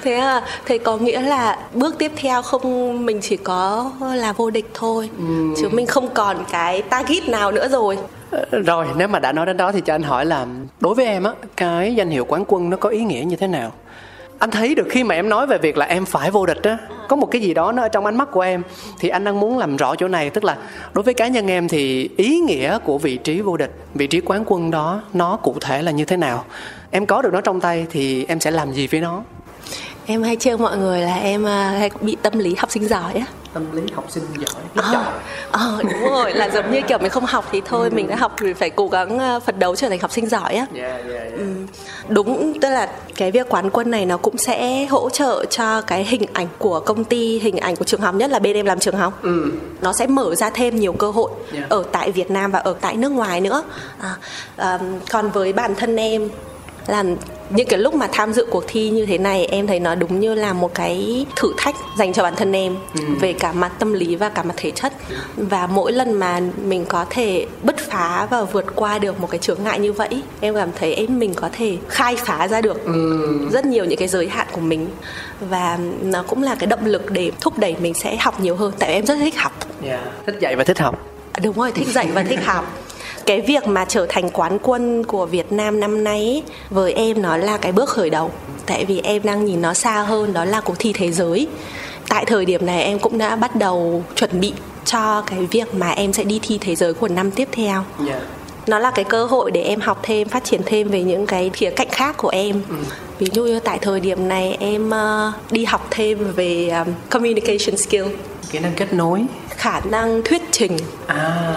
Thế 0.02 0.14
à 0.14 0.42
thế 0.66 0.78
có 0.78 0.96
nghĩa 0.96 1.20
là 1.20 1.58
bước 1.74 1.98
tiếp 1.98 2.12
theo 2.16 2.42
không 2.42 3.06
mình 3.06 3.20
chỉ 3.20 3.36
có 3.36 3.90
là 4.14 4.32
vô 4.32 4.50
địch 4.50 4.70
thôi. 4.74 5.10
Chứ 5.60 5.68
mình 5.72 5.86
không 5.86 6.08
còn 6.14 6.44
cái 6.50 6.82
target 6.82 7.28
nào 7.28 7.52
nữa 7.52 7.68
rồi. 7.68 7.98
Ờ, 8.30 8.44
rồi 8.66 8.86
nếu 8.96 9.08
mà 9.08 9.18
đã 9.18 9.32
nói 9.32 9.46
đến 9.46 9.56
đó 9.56 9.72
thì 9.72 9.80
cho 9.80 9.94
anh 9.94 10.02
hỏi 10.02 10.26
là 10.26 10.46
đối 10.80 10.94
với 10.94 11.06
em 11.06 11.24
á 11.24 11.32
cái 11.56 11.94
danh 11.94 12.10
hiệu 12.10 12.24
quán 12.24 12.44
quân 12.46 12.70
nó 12.70 12.76
có 12.76 12.88
ý 12.88 13.04
nghĩa 13.04 13.22
như 13.26 13.36
thế 13.36 13.46
nào 13.46 13.72
anh 14.40 14.50
thấy 14.50 14.74
được 14.74 14.86
khi 14.90 15.04
mà 15.04 15.14
em 15.14 15.28
nói 15.28 15.46
về 15.46 15.58
việc 15.58 15.76
là 15.76 15.86
em 15.86 16.04
phải 16.04 16.30
vô 16.30 16.46
địch 16.46 16.62
á, 16.62 16.78
có 17.08 17.16
một 17.16 17.26
cái 17.30 17.42
gì 17.42 17.54
đó 17.54 17.72
nó 17.72 17.82
ở 17.82 17.88
trong 17.88 18.04
ánh 18.04 18.18
mắt 18.18 18.28
của 18.30 18.40
em, 18.40 18.62
thì 18.98 19.08
anh 19.08 19.24
đang 19.24 19.40
muốn 19.40 19.58
làm 19.58 19.76
rõ 19.76 19.94
chỗ 19.94 20.08
này. 20.08 20.30
Tức 20.30 20.44
là 20.44 20.56
đối 20.92 21.02
với 21.02 21.14
cá 21.14 21.28
nhân 21.28 21.50
em 21.50 21.68
thì 21.68 22.10
ý 22.16 22.40
nghĩa 22.40 22.78
của 22.78 22.98
vị 22.98 23.16
trí 23.16 23.40
vô 23.40 23.56
địch, 23.56 23.70
vị 23.94 24.06
trí 24.06 24.20
quán 24.20 24.44
quân 24.46 24.70
đó, 24.70 25.02
nó 25.12 25.36
cụ 25.36 25.56
thể 25.60 25.82
là 25.82 25.90
như 25.90 26.04
thế 26.04 26.16
nào? 26.16 26.44
Em 26.90 27.06
có 27.06 27.22
được 27.22 27.32
nó 27.32 27.40
trong 27.40 27.60
tay 27.60 27.86
thì 27.90 28.24
em 28.28 28.40
sẽ 28.40 28.50
làm 28.50 28.72
gì 28.72 28.86
với 28.86 29.00
nó? 29.00 29.22
Em 30.10 30.22
hay 30.22 30.36
trêu 30.36 30.56
mọi 30.56 30.76
người 30.78 31.00
là 31.00 31.14
em 31.14 31.46
à, 31.46 31.70
hay 31.78 31.90
bị 32.00 32.16
tâm 32.22 32.38
lý 32.38 32.54
học 32.58 32.70
sinh 32.70 32.88
giỏi 32.88 33.12
á 33.14 33.24
tâm 33.54 33.76
lý 33.76 33.82
học 33.94 34.04
sinh 34.08 34.24
giỏi 34.38 34.62
Ờ, 34.74 34.92
giỏi 34.92 35.04
ờ 35.50 35.78
đúng 35.82 36.10
rồi 36.10 36.34
là 36.34 36.48
giống 36.50 36.72
như 36.72 36.80
kiểu 36.88 36.98
mình 36.98 37.10
không 37.10 37.26
học 37.26 37.48
thì 37.52 37.60
thôi 37.66 37.90
mình 37.90 38.08
đã 38.08 38.16
học 38.16 38.36
thì 38.40 38.52
phải 38.52 38.70
cố 38.70 38.88
gắng 38.88 39.18
à, 39.18 39.38
phấn 39.40 39.58
đấu 39.58 39.76
trở 39.76 39.88
thành 39.88 39.98
học 40.00 40.12
sinh 40.12 40.28
giỏi 40.28 40.54
á 40.54 40.66
yeah, 40.74 40.92
yeah, 40.92 41.10
yeah. 41.12 41.32
Ừ, 41.32 41.44
đúng 42.08 42.60
tức 42.60 42.68
là 42.70 42.88
cái 43.16 43.30
việc 43.30 43.46
quán 43.48 43.70
quân 43.70 43.90
này 43.90 44.06
nó 44.06 44.16
cũng 44.16 44.38
sẽ 44.38 44.86
hỗ 44.86 45.10
trợ 45.10 45.44
cho 45.50 45.80
cái 45.80 46.04
hình 46.04 46.22
ảnh 46.32 46.46
của 46.58 46.80
công 46.80 47.04
ty 47.04 47.38
hình 47.38 47.56
ảnh 47.56 47.76
của 47.76 47.84
trường 47.84 48.00
học 48.00 48.14
nhất 48.14 48.30
là 48.30 48.38
bên 48.38 48.56
em 48.56 48.66
làm 48.66 48.78
trường 48.78 48.96
học 48.96 49.18
Ừ. 49.22 49.52
nó 49.80 49.92
sẽ 49.92 50.06
mở 50.06 50.34
ra 50.34 50.50
thêm 50.50 50.80
nhiều 50.80 50.92
cơ 50.92 51.10
hội 51.10 51.30
Yeah. 51.52 51.68
ở 51.68 51.84
tại 51.92 52.12
Việt 52.12 52.30
Nam 52.30 52.50
và 52.50 52.58
ở 52.58 52.74
tại 52.80 52.96
nước 52.96 53.12
ngoài 53.12 53.40
nữa 53.40 53.62
à, 54.00 54.16
à, 54.56 54.78
còn 55.10 55.30
với 55.30 55.52
bản 55.52 55.74
thân 55.74 55.96
em 55.96 56.28
là 56.90 57.04
những 57.50 57.66
cái 57.66 57.78
lúc 57.78 57.94
mà 57.94 58.08
tham 58.12 58.32
dự 58.32 58.46
cuộc 58.50 58.64
thi 58.66 58.90
như 58.90 59.06
thế 59.06 59.18
này 59.18 59.46
em 59.46 59.66
thấy 59.66 59.80
nó 59.80 59.94
đúng 59.94 60.20
như 60.20 60.34
là 60.34 60.52
một 60.52 60.74
cái 60.74 61.26
thử 61.36 61.52
thách 61.56 61.76
dành 61.98 62.12
cho 62.12 62.22
bản 62.22 62.36
thân 62.36 62.52
em 62.52 62.76
ừ. 62.94 63.00
về 63.20 63.32
cả 63.32 63.52
mặt 63.52 63.72
tâm 63.78 63.92
lý 63.92 64.16
và 64.16 64.28
cả 64.28 64.42
mặt 64.42 64.54
thể 64.56 64.70
chất 64.70 64.92
và 65.36 65.66
mỗi 65.66 65.92
lần 65.92 66.12
mà 66.12 66.40
mình 66.64 66.84
có 66.84 67.06
thể 67.10 67.46
bứt 67.62 67.78
phá 67.78 68.26
và 68.30 68.44
vượt 68.44 68.66
qua 68.74 68.98
được 68.98 69.20
một 69.20 69.30
cái 69.30 69.38
chướng 69.38 69.58
ngại 69.64 69.78
như 69.78 69.92
vậy 69.92 70.22
em 70.40 70.54
cảm 70.54 70.70
thấy 70.78 70.94
em 70.94 71.18
mình 71.18 71.34
có 71.34 71.48
thể 71.52 71.76
khai 71.88 72.16
phá 72.16 72.48
ra 72.48 72.60
được 72.60 72.84
ừ. 72.84 73.48
rất 73.52 73.66
nhiều 73.66 73.84
những 73.84 73.98
cái 73.98 74.08
giới 74.08 74.28
hạn 74.28 74.46
của 74.52 74.60
mình 74.60 74.88
và 75.40 75.78
nó 76.02 76.22
cũng 76.22 76.42
là 76.42 76.54
cái 76.54 76.66
động 76.66 76.86
lực 76.86 77.10
để 77.10 77.30
thúc 77.40 77.58
đẩy 77.58 77.76
mình 77.80 77.94
sẽ 77.94 78.16
học 78.16 78.40
nhiều 78.40 78.56
hơn 78.56 78.72
tại 78.78 78.92
em 78.92 79.06
rất 79.06 79.16
thích 79.16 79.36
học 79.36 79.52
yeah. 79.84 80.00
thích 80.26 80.36
dạy 80.40 80.56
và 80.56 80.64
thích 80.64 80.78
học 80.78 81.06
đúng 81.42 81.56
rồi 81.56 81.72
thích 81.72 81.88
dạy 81.88 82.08
và 82.14 82.22
thích 82.22 82.44
học 82.44 82.79
cái 83.30 83.40
việc 83.40 83.66
mà 83.66 83.84
trở 83.84 84.06
thành 84.08 84.30
quán 84.30 84.58
quân 84.62 85.04
của 85.04 85.26
Việt 85.26 85.52
Nam 85.52 85.80
năm 85.80 86.04
nay 86.04 86.42
với 86.70 86.92
em 86.92 87.22
nó 87.22 87.36
là 87.36 87.56
cái 87.56 87.72
bước 87.72 87.88
khởi 87.88 88.10
đầu. 88.10 88.30
Tại 88.66 88.84
vì 88.84 89.00
em 89.04 89.22
đang 89.22 89.44
nhìn 89.44 89.62
nó 89.62 89.74
xa 89.74 90.02
hơn 90.02 90.32
đó 90.32 90.44
là 90.44 90.60
cuộc 90.60 90.74
thi 90.78 90.92
thế 90.92 91.12
giới. 91.12 91.46
Tại 92.08 92.24
thời 92.24 92.44
điểm 92.44 92.66
này 92.66 92.82
em 92.82 92.98
cũng 92.98 93.18
đã 93.18 93.36
bắt 93.36 93.56
đầu 93.56 94.04
chuẩn 94.16 94.40
bị 94.40 94.52
cho 94.84 95.22
cái 95.22 95.46
việc 95.46 95.74
mà 95.74 95.90
em 95.90 96.12
sẽ 96.12 96.24
đi 96.24 96.40
thi 96.42 96.58
thế 96.60 96.74
giới 96.74 96.94
của 96.94 97.08
năm 97.08 97.30
tiếp 97.30 97.48
theo. 97.52 97.84
Yeah. 98.06 98.08
Dạ. 98.08 98.20
nó 98.66 98.78
là 98.78 98.90
cái 98.90 99.04
cơ 99.04 99.24
hội 99.24 99.50
để 99.50 99.62
em 99.62 99.80
học 99.80 100.00
thêm 100.02 100.28
phát 100.28 100.44
triển 100.44 100.60
thêm 100.66 100.88
về 100.88 101.02
những 101.02 101.26
cái 101.26 101.50
khía 101.52 101.70
cạnh 101.70 101.88
khác 101.90 102.16
của 102.16 102.28
em. 102.28 102.62
Ừ. 102.68 102.76
ví 103.18 103.26
dụ 103.32 103.44
như 103.44 103.60
tại 103.60 103.78
thời 103.78 104.00
điểm 104.00 104.28
này 104.28 104.56
em 104.60 104.88
uh, 104.88 105.52
đi 105.52 105.64
học 105.64 105.86
thêm 105.90 106.32
về 106.32 106.68
um, 106.68 106.94
communication 107.10 107.76
skill. 107.76 108.06
Kỹ 108.50 108.58
năng 108.58 108.72
kết 108.76 108.92
nối. 108.92 109.24
Khả 109.48 109.80
năng 109.80 110.22
thuyết 110.24 110.42
trình. 110.50 110.76
À 111.06 111.56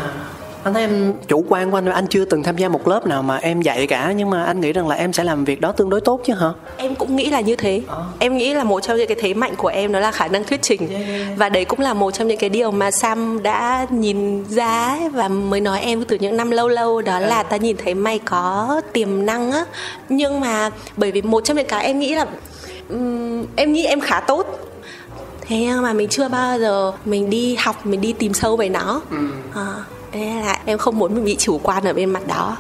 anh 0.64 0.74
thấy 0.74 0.84
em 0.84 1.14
chủ 1.28 1.46
quan 1.50 1.72
của 1.72 1.78
anh 1.78 1.86
anh 1.86 2.08
chưa 2.08 2.26
từng 2.26 2.44
tham 2.44 2.58
gia 2.58 2.70
một 2.70 2.88
lớp 2.88 3.08
nào 3.08 3.24
mà 3.24 3.38
em 3.38 3.62
dạy 3.62 3.88
cả 3.88 4.12
nhưng 4.12 4.30
mà 4.30 4.44
anh 4.44 4.62
nghĩ 4.62 4.74
rằng 4.74 4.88
là 4.88 4.96
em 4.96 5.14
sẽ 5.14 5.24
làm 5.24 5.46
việc 5.46 5.62
đó 5.62 5.72
tương 5.72 5.90
đối 5.90 6.02
tốt 6.02 6.22
chứ 6.26 6.34
hả? 6.34 6.48
Em 6.78 6.96
cũng 6.96 7.16
nghĩ 7.16 7.30
là 7.30 7.42
như 7.42 7.56
thế. 7.56 7.82
À. 7.88 7.98
em 8.20 8.38
nghĩ 8.38 8.54
là 8.54 8.64
một 8.64 8.80
trong 8.80 8.98
những 8.98 9.08
cái 9.08 9.18
thế 9.22 9.34
mạnh 9.34 9.56
của 9.56 9.68
em 9.68 9.92
đó 9.92 10.00
là 10.00 10.12
khả 10.12 10.28
năng 10.28 10.44
thuyết 10.44 10.62
trình. 10.62 10.88
Yeah. 10.90 11.38
và 11.38 11.50
đấy 11.50 11.66
cũng 11.66 11.80
là 11.80 11.94
một 11.94 12.12
trong 12.12 12.28
những 12.28 12.38
cái 12.38 12.50
điều 12.50 12.72
mà 12.72 12.92
sam 12.92 13.44
đã 13.44 13.88
nhìn 13.90 14.44
ra 14.50 15.00
và 15.14 15.28
mới 15.28 15.62
nói 15.62 15.80
em 15.80 16.06
từ 16.06 16.18
những 16.20 16.38
năm 16.38 16.52
lâu 16.52 16.68
lâu. 16.68 17.02
Đó 17.02 17.18
yeah. 17.18 17.30
là 17.30 17.44
ta 17.44 17.58
nhìn 17.58 17.78
thấy 17.78 17.94
mày 17.94 18.20
có 18.20 18.82
tiềm 18.94 19.26
năng 19.26 19.52
á. 19.52 19.66
Nhưng 20.10 20.40
mà 20.40 20.70
bởi 20.98 21.12
vì 21.12 21.22
một 21.22 21.44
trong 21.44 21.58
những 21.58 21.68
cái 21.68 21.86
em 21.86 22.00
nghĩ 22.00 22.16
là 22.16 22.26
um, 22.90 23.46
em 23.56 23.74
nghĩ 23.74 23.86
em 23.86 24.00
khá 24.00 24.20
tốt. 24.20 24.60
Thế 25.42 25.58
nhưng 25.60 25.82
mà 25.82 25.94
mình 25.94 26.10
chưa 26.10 26.28
bao 26.28 26.60
giờ 26.60 26.92
mình 27.06 27.30
đi 27.30 27.56
học 27.56 27.86
mình 27.86 28.02
đi 28.02 28.14
tìm 28.14 28.34
sâu 28.34 28.58
về 28.58 28.70
nó. 28.70 29.02
Ừ. 29.12 29.18
à, 29.56 29.66
Thế 30.14 30.26
là 30.46 30.60
em 30.66 30.78
không 30.78 31.00
muốn 31.00 31.26
bị 31.26 31.36
chủ 31.40 31.60
quan 31.64 31.84
ở 31.84 31.94
bên 31.94 32.10
mặt 32.10 32.28
đó. 32.28 32.58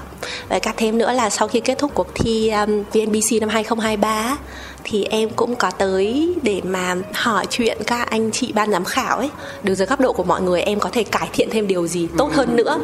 Và 0.50 0.60
cả 0.60 0.74
thêm 0.78 0.98
nữa 0.98 1.12
là 1.14 1.30
sau 1.30 1.48
khi 1.48 1.60
kết 1.60 1.78
thúc 1.78 1.92
cuộc 1.94 2.08
thi 2.16 2.50
um, 2.50 2.84
VNBC 2.94 3.42
năm 3.42 3.50
2023 3.50 4.38
thì 4.84 5.04
em 5.04 5.30
cũng 5.30 5.56
có 5.56 5.72
tới 5.72 6.34
để 6.42 6.62
mà 6.64 6.96
hỏi 7.14 7.46
chuyện 7.50 7.78
các 7.88 8.10
anh 8.10 8.32
chị 8.32 8.52
ban 8.54 8.72
giám 8.72 8.84
khảo 8.84 9.18
ấy. 9.18 9.30
Đứng 9.64 9.76
dưới 9.76 9.88
góc 9.88 10.00
độ 10.00 10.14
của 10.14 10.24
mọi 10.24 10.42
người 10.42 10.62
em 10.62 10.80
có 10.80 10.90
thể 10.90 11.04
cải 11.04 11.30
thiện 11.34 11.50
thêm 11.52 11.68
điều 11.68 11.88
gì 11.88 12.08
tốt 12.18 12.32
hơn 12.34 12.56
nữa. 12.56 12.80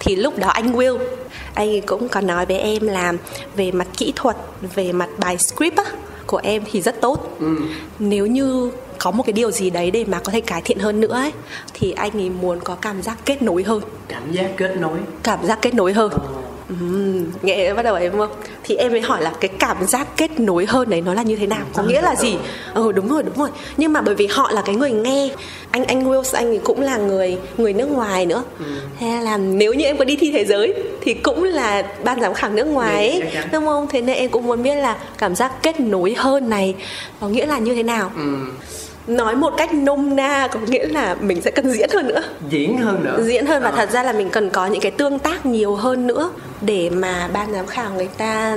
Thì 0.00 0.16
lúc 0.16 0.38
đó 0.38 0.48
anh 0.48 0.72
Will 0.72 0.98
anh 1.54 1.80
cũng 1.86 2.08
có 2.08 2.20
nói 2.20 2.46
với 2.46 2.58
em 2.58 2.86
là 2.86 3.12
về 3.56 3.72
mặt 3.72 3.88
kỹ 3.96 4.12
thuật 4.16 4.36
về 4.74 4.92
mặt 4.92 5.08
bài 5.18 5.38
script 5.38 5.76
á, 5.76 5.84
của 6.26 6.40
em 6.42 6.62
thì 6.72 6.80
rất 6.80 7.00
tốt. 7.00 7.36
Ừ. 7.40 7.56
nếu 7.98 8.26
như 8.26 8.70
có 8.98 9.10
một 9.10 9.22
cái 9.26 9.32
điều 9.32 9.50
gì 9.50 9.70
đấy 9.70 9.90
để 9.90 10.04
mà 10.08 10.20
có 10.20 10.32
thể 10.32 10.40
cải 10.40 10.62
thiện 10.62 10.78
hơn 10.78 11.00
nữa 11.00 11.12
ấy 11.12 11.32
thì 11.74 11.92
anh 11.92 12.12
ấy 12.12 12.30
muốn 12.30 12.60
có 12.64 12.74
cảm 12.74 13.02
giác 13.02 13.18
kết 13.24 13.42
nối 13.42 13.62
hơn. 13.62 13.80
Cảm 14.08 14.32
giác 14.32 14.50
kết 14.56 14.76
nối. 14.80 14.98
Cảm 15.22 15.46
giác 15.46 15.58
kết 15.62 15.74
nối 15.74 15.92
hơn. 15.92 16.10
Ừ 16.68 16.74
Uhm, 16.74 17.24
nghe 17.42 17.74
bắt 17.74 17.82
đầu 17.82 17.94
em 17.94 18.12
không? 18.18 18.30
Thì 18.64 18.76
em 18.76 18.92
mới 18.92 19.00
hỏi 19.00 19.22
là 19.22 19.32
cái 19.40 19.48
cảm 19.58 19.86
giác 19.86 20.16
kết 20.16 20.40
nối 20.40 20.66
hơn 20.66 20.90
đấy 20.90 21.00
nó 21.00 21.14
là 21.14 21.22
như 21.22 21.36
thế 21.36 21.46
nào? 21.46 21.66
Có 21.74 21.82
nghĩa 21.82 22.00
là 22.00 22.16
gì? 22.16 22.36
Ừ 22.74 22.92
đúng 22.92 23.08
rồi 23.08 23.22
đúng 23.22 23.38
rồi. 23.38 23.48
Nhưng 23.76 23.92
mà 23.92 24.00
bởi 24.00 24.14
vì 24.14 24.26
họ 24.26 24.50
là 24.52 24.62
cái 24.62 24.74
người 24.74 24.90
nghe. 24.90 25.28
Anh 25.70 25.84
anh 25.84 26.04
Wills 26.04 26.36
anh 26.36 26.58
cũng 26.60 26.80
là 26.80 26.96
người 26.96 27.38
người 27.56 27.72
nước 27.72 27.86
ngoài 27.86 28.26
nữa. 28.26 28.42
Ừ. 28.58 28.64
hay 29.00 29.22
là 29.22 29.36
nếu 29.36 29.72
như 29.74 29.84
em 29.84 29.96
có 29.96 30.04
đi 30.04 30.16
thi 30.16 30.30
thế 30.32 30.44
giới 30.44 30.74
thì 31.00 31.14
cũng 31.14 31.44
là 31.44 31.82
ban 32.04 32.20
giám 32.20 32.34
khảo 32.34 32.50
nước 32.50 32.64
ngoài 32.64 33.08
ấy, 33.08 33.42
đúng 33.52 33.66
không? 33.66 33.86
Thế 33.90 34.00
nên 34.00 34.16
em 34.16 34.30
cũng 34.30 34.46
muốn 34.46 34.62
biết 34.62 34.74
là 34.74 34.96
cảm 35.18 35.34
giác 35.34 35.62
kết 35.62 35.80
nối 35.80 36.14
hơn 36.18 36.50
này 36.50 36.74
có 37.20 37.28
nghĩa 37.28 37.46
là 37.46 37.58
như 37.58 37.74
thế 37.74 37.82
nào? 37.82 38.12
Ừ 38.16 38.36
nói 39.08 39.36
một 39.36 39.54
cách 39.56 39.74
nôm 39.74 40.16
na 40.16 40.48
có 40.52 40.60
nghĩa 40.60 40.86
là 40.86 41.16
mình 41.20 41.42
sẽ 41.42 41.50
cần 41.50 41.70
diễn 41.70 41.90
hơn 41.92 42.08
nữa 42.08 42.22
diễn 42.50 42.76
hơn 42.78 43.04
nữa 43.04 43.22
diễn 43.22 43.46
hơn 43.46 43.62
và 43.62 43.68
à. 43.68 43.74
thật 43.76 43.90
ra 43.90 44.02
là 44.02 44.12
mình 44.12 44.30
cần 44.30 44.50
có 44.50 44.66
những 44.66 44.80
cái 44.80 44.90
tương 44.90 45.18
tác 45.18 45.46
nhiều 45.46 45.74
hơn 45.74 46.06
nữa 46.06 46.30
để 46.60 46.90
mà 46.90 47.28
ban 47.32 47.52
giám 47.52 47.66
khảo 47.66 47.90
người 47.94 48.08
ta 48.18 48.56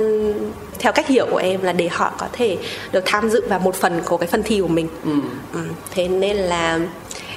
theo 0.78 0.92
cách 0.92 1.08
hiểu 1.08 1.26
của 1.30 1.36
em 1.36 1.62
là 1.62 1.72
để 1.72 1.88
họ 1.88 2.12
có 2.18 2.26
thể 2.32 2.56
được 2.92 3.02
tham 3.06 3.30
dự 3.30 3.44
vào 3.48 3.58
một 3.58 3.74
phần 3.74 4.00
của 4.04 4.16
cái 4.16 4.26
phần 4.26 4.42
thi 4.42 4.60
của 4.60 4.68
mình 4.68 4.88
ừ. 5.04 5.12
Ừ. 5.52 5.60
thế 5.94 6.08
nên 6.08 6.36
là 6.36 6.80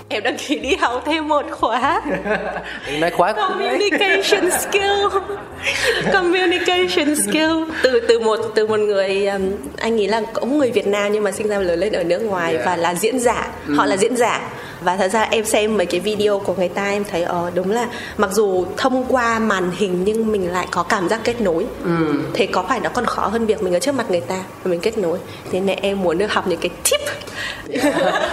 em 0.10 0.24
đăng 0.24 0.38
ký 0.38 0.60
đi 0.60 0.76
học 0.76 1.04
thêm 1.06 1.28
một 1.28 1.46
khóa. 1.52 2.02
Nói 3.00 3.12
khóa 3.12 3.34
communication 3.34 4.52
skill. 4.52 5.20
Communication 6.14 7.16
skill. 7.16 7.64
Từ 7.84 8.00
từ 8.08 8.20
một 8.20 8.40
từ 8.56 8.68
một 8.68 8.80
người 8.80 9.28
um, 9.28 9.52
anh 9.78 9.96
nghĩ 9.96 10.08
là 10.08 10.22
cũng 10.34 10.58
người 10.58 10.72
Việt 10.72 10.88
Nam 10.88 11.12
nhưng 11.12 11.24
mà 11.24 11.32
sinh 11.32 11.48
ra 11.48 11.60
lớn 11.60 11.80
lên 11.80 11.94
ở 11.94 12.04
nước 12.04 12.20
ngoài 12.20 12.54
yeah. 12.54 12.66
và 12.66 12.76
là 12.76 12.96
diễn 12.96 13.20
giả. 13.20 13.48
Ừ. 13.68 13.74
họ 13.74 13.86
là 13.86 13.98
diễn 13.98 14.16
giả 14.16 14.42
và 14.82 14.98
thật 14.98 15.08
ra 15.08 15.22
em 15.22 15.46
xem 15.46 15.78
mấy 15.78 15.86
cái 15.86 16.00
video 16.00 16.40
của 16.40 16.54
người 16.54 16.70
ta 16.70 16.90
em 16.90 17.04
thấy 17.04 17.24
ờ 17.24 17.52
đúng 17.54 17.72
là 17.72 17.88
mặc 18.18 18.32
dù 18.34 18.66
thông 18.78 19.06
qua 19.10 19.40
màn 19.40 19.72
hình 19.78 20.04
nhưng 20.06 20.32
mình 20.32 20.52
lại 20.52 20.68
có 20.72 20.84
cảm 20.84 21.10
giác 21.10 21.22
kết 21.24 21.42
nối. 21.42 21.66
Ừ. 21.84 22.22
thế 22.34 22.46
có 22.46 22.66
phải 22.70 22.80
nó 22.80 22.90
còn 22.90 23.06
khó 23.06 23.28
hơn 23.28 23.46
việc 23.46 23.64
mình 23.64 23.74
ở 23.74 23.80
trước 23.80 23.96
mặt 23.96 24.12
người 24.12 24.22
ta 24.22 24.44
và 24.64 24.72
mình 24.72 24.80
kết 24.80 24.98
nối. 24.98 25.18
Thế 25.52 25.60
nên 25.60 25.80
em 25.82 26.02
muốn 26.02 26.18
được 26.18 26.34
học 26.34 26.48
những 26.48 26.60
cái 26.60 26.70
tip. 26.84 27.02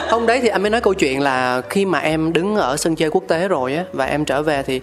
Hôm 0.09 0.27
đấy 0.27 0.41
thì 0.43 0.49
anh 0.49 0.63
mới 0.63 0.71
nói 0.71 0.81
câu 0.81 0.95
chuyện 0.95 1.21
là 1.21 1.63
khi 1.71 1.85
mà 1.85 1.99
em 1.99 2.33
đứng 2.33 2.57
ở 2.57 2.77
sân 2.77 2.97
chơi 2.97 3.11
quốc 3.11 3.25
tế 3.29 3.49
rồi 3.49 3.75
á 3.75 3.85
và 3.93 4.05
em 4.05 4.25
trở 4.25 4.43
về 4.43 4.63
thì 4.63 4.81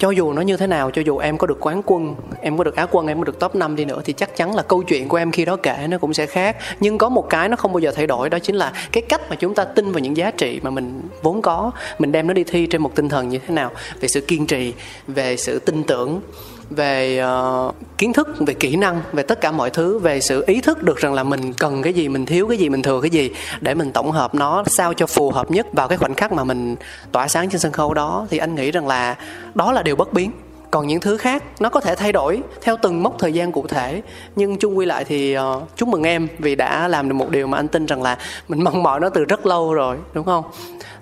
cho 0.00 0.10
dù 0.10 0.32
nó 0.32 0.42
như 0.42 0.56
thế 0.56 0.66
nào, 0.66 0.90
cho 0.90 1.02
dù 1.02 1.18
em 1.18 1.38
có 1.38 1.46
được 1.46 1.66
quán 1.66 1.82
quân, 1.86 2.14
em 2.40 2.58
có 2.58 2.64
được 2.64 2.76
á 2.76 2.86
quân, 2.90 3.06
em 3.06 3.18
có 3.18 3.24
được 3.24 3.38
top 3.40 3.54
5 3.54 3.76
đi 3.76 3.84
nữa, 3.84 4.00
thì 4.04 4.12
chắc 4.12 4.36
chắn 4.36 4.54
là 4.54 4.62
câu 4.62 4.82
chuyện 4.82 5.08
của 5.08 5.16
em 5.16 5.32
khi 5.32 5.44
đó 5.44 5.56
kể 5.56 5.86
nó 5.88 5.98
cũng 5.98 6.14
sẽ 6.14 6.26
khác. 6.26 6.56
Nhưng 6.80 6.98
có 6.98 7.08
một 7.08 7.30
cái 7.30 7.48
nó 7.48 7.56
không 7.56 7.72
bao 7.72 7.80
giờ 7.80 7.92
thay 7.96 8.06
đổi, 8.06 8.30
đó 8.30 8.38
chính 8.38 8.56
là 8.56 8.72
cái 8.92 9.02
cách 9.02 9.20
mà 9.30 9.36
chúng 9.36 9.54
ta 9.54 9.64
tin 9.64 9.92
vào 9.92 10.00
những 10.00 10.16
giá 10.16 10.30
trị 10.30 10.60
mà 10.62 10.70
mình 10.70 11.02
vốn 11.22 11.42
có. 11.42 11.70
Mình 11.98 12.12
đem 12.12 12.26
nó 12.26 12.34
đi 12.34 12.44
thi 12.44 12.66
trên 12.66 12.82
một 12.82 12.94
tinh 12.94 13.08
thần 13.08 13.28
như 13.28 13.38
thế 13.38 13.54
nào, 13.54 13.70
về 14.00 14.08
sự 14.08 14.20
kiên 14.20 14.46
trì, 14.46 14.74
về 15.06 15.36
sự 15.36 15.58
tin 15.58 15.82
tưởng 15.84 16.20
về 16.70 17.22
uh, 17.68 17.74
kiến 17.98 18.12
thức 18.12 18.28
về 18.38 18.54
kỹ 18.54 18.76
năng 18.76 19.02
về 19.12 19.22
tất 19.22 19.40
cả 19.40 19.52
mọi 19.52 19.70
thứ 19.70 19.98
về 19.98 20.20
sự 20.20 20.44
ý 20.46 20.60
thức 20.60 20.82
được 20.82 20.98
rằng 20.98 21.14
là 21.14 21.22
mình 21.22 21.52
cần 21.52 21.82
cái 21.82 21.92
gì 21.92 22.08
mình 22.08 22.26
thiếu 22.26 22.48
cái 22.48 22.58
gì 22.58 22.68
mình 22.68 22.82
thừa 22.82 23.00
cái 23.00 23.10
gì 23.10 23.30
để 23.60 23.74
mình 23.74 23.92
tổng 23.92 24.10
hợp 24.10 24.34
nó 24.34 24.64
sao 24.66 24.94
cho 24.94 25.06
phù 25.06 25.30
hợp 25.30 25.50
nhất 25.50 25.66
vào 25.72 25.88
cái 25.88 25.98
khoảnh 25.98 26.14
khắc 26.14 26.32
mà 26.32 26.44
mình 26.44 26.76
tỏa 27.12 27.28
sáng 27.28 27.50
trên 27.50 27.60
sân 27.60 27.72
khấu 27.72 27.94
đó 27.94 28.26
thì 28.30 28.38
anh 28.38 28.54
nghĩ 28.54 28.70
rằng 28.70 28.86
là 28.86 29.16
đó 29.54 29.72
là 29.72 29.82
điều 29.82 29.96
bất 29.96 30.12
biến. 30.12 30.30
Còn 30.70 30.86
những 30.86 31.00
thứ 31.00 31.16
khác 31.16 31.44
nó 31.60 31.68
có 31.68 31.80
thể 31.80 31.94
thay 31.94 32.12
đổi 32.12 32.42
theo 32.62 32.76
từng 32.82 33.02
mốc 33.02 33.18
thời 33.18 33.32
gian 33.32 33.52
cụ 33.52 33.66
thể 33.66 34.02
nhưng 34.36 34.58
chung 34.58 34.78
quy 34.78 34.86
lại 34.86 35.04
thì 35.04 35.38
uh, 35.38 35.76
chúc 35.76 35.88
mừng 35.88 36.02
em 36.02 36.28
vì 36.38 36.54
đã 36.54 36.88
làm 36.88 37.08
được 37.08 37.14
một 37.14 37.30
điều 37.30 37.46
mà 37.46 37.58
anh 37.58 37.68
tin 37.68 37.86
rằng 37.86 38.02
là 38.02 38.18
mình 38.48 38.64
mong 38.64 38.82
mỏi 38.82 39.00
nó 39.00 39.08
từ 39.08 39.24
rất 39.24 39.46
lâu 39.46 39.74
rồi 39.74 39.96
đúng 40.14 40.26
không? 40.26 40.44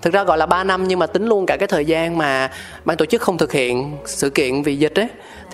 Thực 0.02 0.12
ra 0.12 0.24
gọi 0.24 0.38
là 0.38 0.46
3 0.46 0.64
năm 0.64 0.88
nhưng 0.88 0.98
mà 0.98 1.06
tính 1.06 1.26
luôn 1.26 1.46
cả 1.46 1.56
cái 1.56 1.68
thời 1.68 1.84
gian 1.84 2.18
mà 2.18 2.50
ban 2.84 2.96
tổ 2.96 3.04
chức 3.06 3.22
không 3.22 3.38
thực 3.38 3.52
hiện 3.52 3.96
sự 4.04 4.30
kiện 4.30 4.62
vì 4.62 4.76
dịch 4.76 4.98
ấy 4.98 5.08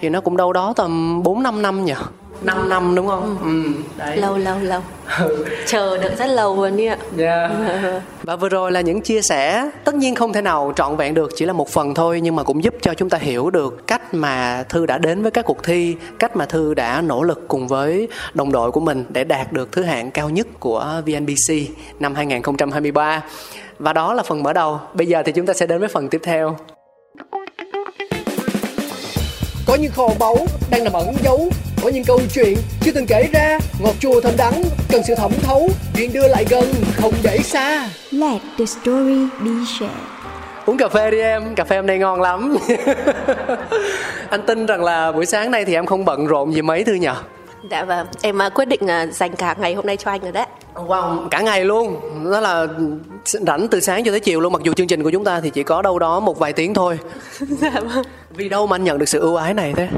thì 0.05 0.11
nó 0.11 0.21
cũng 0.21 0.37
đâu 0.37 0.53
đó 0.53 0.73
tầm 0.77 1.23
4 1.23 1.43
5 1.43 1.62
năm 1.62 1.85
nhỉ 1.85 1.95
5 2.43 2.69
năm 2.69 2.95
đúng 2.95 3.07
không? 3.07 3.37
Ừ. 3.43 3.64
ừ 3.64 3.83
đấy. 3.97 4.17
Lâu 4.17 4.38
lâu 4.38 4.57
lâu. 4.62 4.81
Ừ. 5.19 5.45
Chờ 5.67 5.99
được 5.99 6.19
rất 6.19 6.27
lâu 6.27 6.57
luôn 6.57 6.77
đi 6.77 6.87
ạ. 6.87 6.99
Yeah. 7.19 7.51
Và 8.23 8.37
vừa 8.37 8.49
rồi 8.49 8.73
là 8.73 8.81
những 8.81 9.01
chia 9.01 9.23
sẻ 9.23 9.71
tất 9.85 9.95
nhiên 9.95 10.14
không 10.14 10.33
thể 10.33 10.43
nào 10.43 10.73
trọn 10.77 10.97
vẹn 10.97 11.14
được 11.14 11.33
chỉ 11.37 11.45
là 11.45 11.53
một 11.53 11.69
phần 11.69 11.95
thôi 11.95 12.21
nhưng 12.23 12.37
mà 12.37 12.43
cũng 12.43 12.64
giúp 12.64 12.75
cho 12.81 12.95
chúng 12.95 13.11
ta 13.11 13.19
hiểu 13.19 13.51
được 13.51 13.87
cách 13.87 14.14
mà 14.14 14.64
Thư 14.69 14.87
đã 14.87 14.99
đến 14.99 15.23
với 15.23 15.31
các 15.31 15.45
cuộc 15.45 15.62
thi, 15.62 15.97
cách 16.19 16.37
mà 16.37 16.47
Thư 16.47 16.75
đã 16.75 17.01
nỗ 17.01 17.23
lực 17.23 17.49
cùng 17.49 17.69
với 17.69 18.09
đồng 18.35 18.53
đội 18.53 18.71
của 18.71 18.81
mình 18.81 19.05
để 19.09 19.25
đạt 19.25 19.53
được 19.53 19.73
thứ 19.73 19.83
hạng 19.83 20.11
cao 20.11 20.31
nhất 20.31 20.47
của 20.61 21.03
VNBC 21.07 21.55
năm 22.01 22.14
2023. 22.14 23.23
Và 23.79 23.93
đó 23.93 24.14
là 24.14 24.23
phần 24.23 24.43
mở 24.43 24.53
đầu. 24.53 24.81
Bây 24.95 25.07
giờ 25.07 25.23
thì 25.27 25.33
chúng 25.33 25.47
ta 25.47 25.53
sẽ 25.53 25.67
đến 25.67 25.81
với 25.81 25.88
phần 25.88 26.09
tiếp 26.09 26.21
theo. 26.25 26.57
Có 29.66 29.74
những 29.74 29.92
kho 29.92 30.09
báu 30.18 30.37
đang 30.70 30.85
nằm 30.85 30.92
ẩn 30.92 31.14
giấu. 31.22 31.48
Có 31.83 31.88
những 31.88 32.05
câu 32.05 32.20
chuyện 32.35 32.59
chưa 32.81 32.92
từng 32.94 33.07
kể 33.07 33.29
ra. 33.33 33.59
Ngọt 33.81 33.94
chua 34.00 34.20
thơm 34.20 34.33
đắng 34.37 34.62
cần 34.88 35.03
sự 35.03 35.14
thẩm 35.14 35.33
thấu. 35.42 35.68
Chuyện 35.96 36.12
đưa 36.12 36.29
lại 36.29 36.44
gần 36.50 36.64
không 36.96 37.12
để 37.22 37.38
xa. 37.38 37.88
Let 38.11 38.42
the 38.59 38.64
story 38.64 39.27
be 39.40 39.50
shared. 39.79 39.96
Uống 40.66 40.77
cà 40.77 40.88
phê 40.88 41.11
đi 41.11 41.18
em 41.18 41.55
cà 41.55 41.64
phê 41.64 41.77
hôm 41.77 41.87
nay 41.87 41.98
ngon 41.98 42.20
lắm. 42.20 42.57
Anh 44.31 44.42
tin 44.46 44.66
rằng 44.66 44.85
là 44.85 45.12
buổi 45.12 45.27
sáng 45.27 45.50
nay 45.50 45.64
thì 45.64 45.74
em 45.74 45.87
không 45.87 46.05
bận 46.05 46.27
rộn 46.27 46.55
gì 46.55 46.62
mấy 46.62 46.85
thư 46.85 46.94
nhở 46.94 47.14
Dạ 47.70 47.85
vâng, 47.85 48.07
em 48.22 48.42
à, 48.42 48.48
quyết 48.48 48.64
định 48.64 48.90
à, 48.90 49.07
dành 49.07 49.37
cả 49.37 49.55
ngày 49.59 49.74
hôm 49.74 49.87
nay 49.87 49.96
cho 49.96 50.11
anh 50.11 50.20
rồi 50.20 50.33
đấy. 50.33 50.46
Wow, 50.74 51.29
cả 51.29 51.40
ngày 51.40 51.64
luôn. 51.64 52.00
Đó 52.33 52.40
là 52.40 52.66
rảnh 53.25 53.69
từ 53.69 53.81
sáng 53.81 54.05
cho 54.05 54.11
tới 54.11 54.21
chiều 54.21 54.41
luôn. 54.41 54.53
Mặc 54.53 54.63
dù 54.63 54.73
chương 54.73 54.87
trình 54.87 55.03
của 55.03 55.11
chúng 55.11 55.25
ta 55.25 55.41
thì 55.41 55.51
chỉ 55.51 55.63
có 55.63 55.83
đâu 55.83 55.99
đó 55.99 56.21
một 56.21 56.39
vài 56.39 56.53
tiếng 56.53 56.75
thôi. 56.75 56.99
dạ 57.41 57.71
vâng. 57.71 58.05
Vì 58.31 58.49
đâu 58.49 58.67
mà 58.67 58.77
anh 58.77 58.85
nhận 58.85 58.99
được 58.99 59.09
sự 59.09 59.21
ưu 59.21 59.37
ái 59.37 59.55
này 59.55 59.73
thế? 59.77 59.89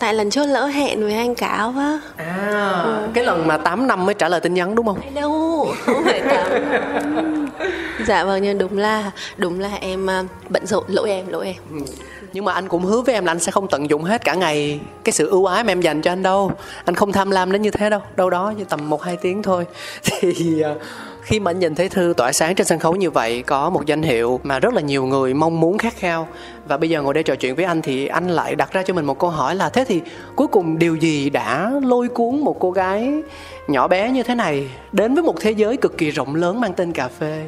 tại 0.00 0.14
lần 0.14 0.30
trước 0.30 0.46
lỡ 0.46 0.66
hẹn 0.66 1.02
với 1.02 1.14
anh 1.14 1.34
cáo 1.34 1.74
á 1.78 1.98
à 2.16 2.84
cái 3.14 3.24
lần 3.24 3.46
mà 3.46 3.56
8 3.56 3.86
năm 3.86 4.06
mới 4.06 4.14
trả 4.14 4.28
lời 4.28 4.40
tin 4.40 4.54
nhắn 4.54 4.74
đúng 4.74 4.86
không? 4.86 5.00
Đâu 5.14 5.66
không 5.84 6.04
phải 6.04 6.20
tám 6.20 7.46
dạ 8.06 8.24
vâng 8.24 8.42
nhưng 8.42 8.58
đúng 8.58 8.78
là 8.78 9.10
đúng 9.36 9.60
là 9.60 9.70
em 9.80 10.10
à, 10.10 10.22
bận 10.48 10.66
rộn 10.66 10.84
lỗi 10.88 11.10
em 11.10 11.28
lỗi 11.28 11.46
em. 11.46 11.84
Nhưng 12.32 12.44
mà 12.44 12.52
anh 12.52 12.68
cũng 12.68 12.84
hứa 12.84 13.00
với 13.00 13.14
em 13.14 13.24
là 13.24 13.32
anh 13.32 13.40
sẽ 13.40 13.52
không 13.52 13.68
tận 13.68 13.90
dụng 13.90 14.04
hết 14.04 14.24
cả 14.24 14.34
ngày 14.34 14.80
cái 15.04 15.12
sự 15.12 15.28
ưu 15.28 15.46
ái 15.46 15.64
mà 15.64 15.72
em 15.72 15.80
dành 15.80 16.02
cho 16.02 16.12
anh 16.12 16.22
đâu. 16.22 16.52
Anh 16.84 16.94
không 16.94 17.12
tham 17.12 17.30
lam 17.30 17.52
đến 17.52 17.62
như 17.62 17.70
thế 17.70 17.90
đâu 17.90 18.00
đâu 18.16 18.30
đó 18.30 18.52
như 18.58 18.64
tầm 18.64 18.90
một 18.90 19.02
hai 19.02 19.16
tiếng 19.16 19.42
thôi. 19.42 19.64
Thì 20.02 20.60
à, 20.60 20.74
khi 21.22 21.40
mà 21.40 21.50
anh 21.50 21.58
nhìn 21.58 21.74
thấy 21.74 21.88
thư 21.88 22.14
tỏa 22.16 22.32
sáng 22.32 22.54
trên 22.54 22.66
sân 22.66 22.78
khấu 22.78 22.96
như 22.96 23.10
vậy, 23.10 23.42
có 23.42 23.70
một 23.70 23.86
danh 23.86 24.02
hiệu 24.02 24.40
mà 24.42 24.58
rất 24.58 24.74
là 24.74 24.80
nhiều 24.80 25.06
người 25.06 25.34
mong 25.34 25.60
muốn 25.60 25.78
khát 25.78 25.96
khao. 25.96 26.28
Và 26.68 26.76
bây 26.76 26.90
giờ 26.90 27.02
ngồi 27.02 27.14
đây 27.14 27.22
trò 27.22 27.34
chuyện 27.34 27.54
với 27.54 27.64
anh 27.64 27.82
thì 27.82 28.06
anh 28.06 28.28
lại 28.28 28.54
đặt 28.54 28.72
ra 28.72 28.82
cho 28.82 28.94
mình 28.94 29.04
một 29.04 29.18
câu 29.18 29.30
hỏi 29.30 29.54
là, 29.54 29.68
thế 29.68 29.84
thì 29.84 30.00
cuối 30.36 30.46
cùng 30.46 30.78
điều 30.78 30.96
gì 30.96 31.30
đã 31.30 31.72
lôi 31.82 32.08
cuốn 32.08 32.40
một 32.40 32.56
cô 32.60 32.70
gái 32.70 33.22
nhỏ 33.68 33.88
bé 33.88 34.10
như 34.10 34.22
thế 34.22 34.34
này 34.34 34.68
đến 34.92 35.14
với 35.14 35.22
một 35.22 35.34
thế 35.40 35.50
giới 35.50 35.76
cực 35.76 35.98
kỳ 35.98 36.10
rộng 36.10 36.34
lớn 36.34 36.60
mang 36.60 36.72
tên 36.72 36.92
cà 36.92 37.08
phê? 37.08 37.42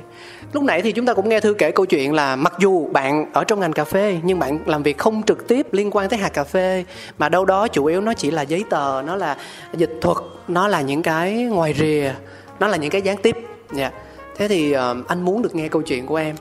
Lúc 0.52 0.62
nãy 0.62 0.82
thì 0.82 0.92
chúng 0.92 1.06
ta 1.06 1.14
cũng 1.14 1.28
nghe 1.28 1.40
thư 1.40 1.54
kể 1.54 1.70
câu 1.70 1.87
chuyện 1.87 2.12
là 2.12 2.37
mặc 2.37 2.52
dù 2.58 2.88
bạn 2.92 3.26
ở 3.32 3.44
trong 3.44 3.60
ngành 3.60 3.72
cà 3.72 3.84
phê, 3.84 4.18
nhưng 4.22 4.38
bạn 4.38 4.58
làm 4.66 4.82
việc 4.82 4.98
không 4.98 5.22
trực 5.22 5.48
tiếp 5.48 5.66
liên 5.72 5.90
quan 5.90 6.08
tới 6.08 6.18
hạt 6.18 6.28
cà 6.28 6.44
phê, 6.44 6.84
mà 7.18 7.28
đâu 7.28 7.44
đó 7.44 7.68
chủ 7.68 7.84
yếu 7.84 8.00
nó 8.00 8.14
chỉ 8.14 8.30
là 8.30 8.42
giấy 8.42 8.64
tờ, 8.70 9.02
nó 9.06 9.16
là 9.16 9.37
dịch 9.76 9.98
thuật, 10.00 10.16
nó 10.48 10.68
là 10.68 10.80
những 10.80 11.02
cái 11.02 11.32
ngoài 11.32 11.74
rìa, 11.78 12.12
nó 12.60 12.68
là 12.68 12.76
những 12.76 12.90
cái 12.90 13.02
gián 13.02 13.16
tiếp 13.16 13.37
dạ. 13.72 13.90
Thế 14.37 14.48
thì 14.48 14.77
uh, 14.77 15.09
anh 15.09 15.22
muốn 15.24 15.42
được 15.42 15.55
nghe 15.55 15.68
câu 15.68 15.83
chuyện 15.83 16.07
của 16.07 16.16
em. 16.16 16.37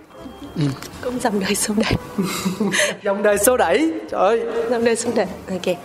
Cũng 1.01 1.19
dòng 1.19 1.39
đời 1.39 1.55
sông 1.55 1.77
đẩy. 1.79 1.93
Dòng 3.03 3.23
đời 3.23 3.37
xô 3.37 3.57
đẩy? 3.57 3.93
Trời 4.11 4.21
ơi. 4.21 4.41
Dòng 4.69 4.85
đời 4.85 4.95
sông 4.95 5.15
đẩy. 5.15 5.25
Ok. 5.49 5.75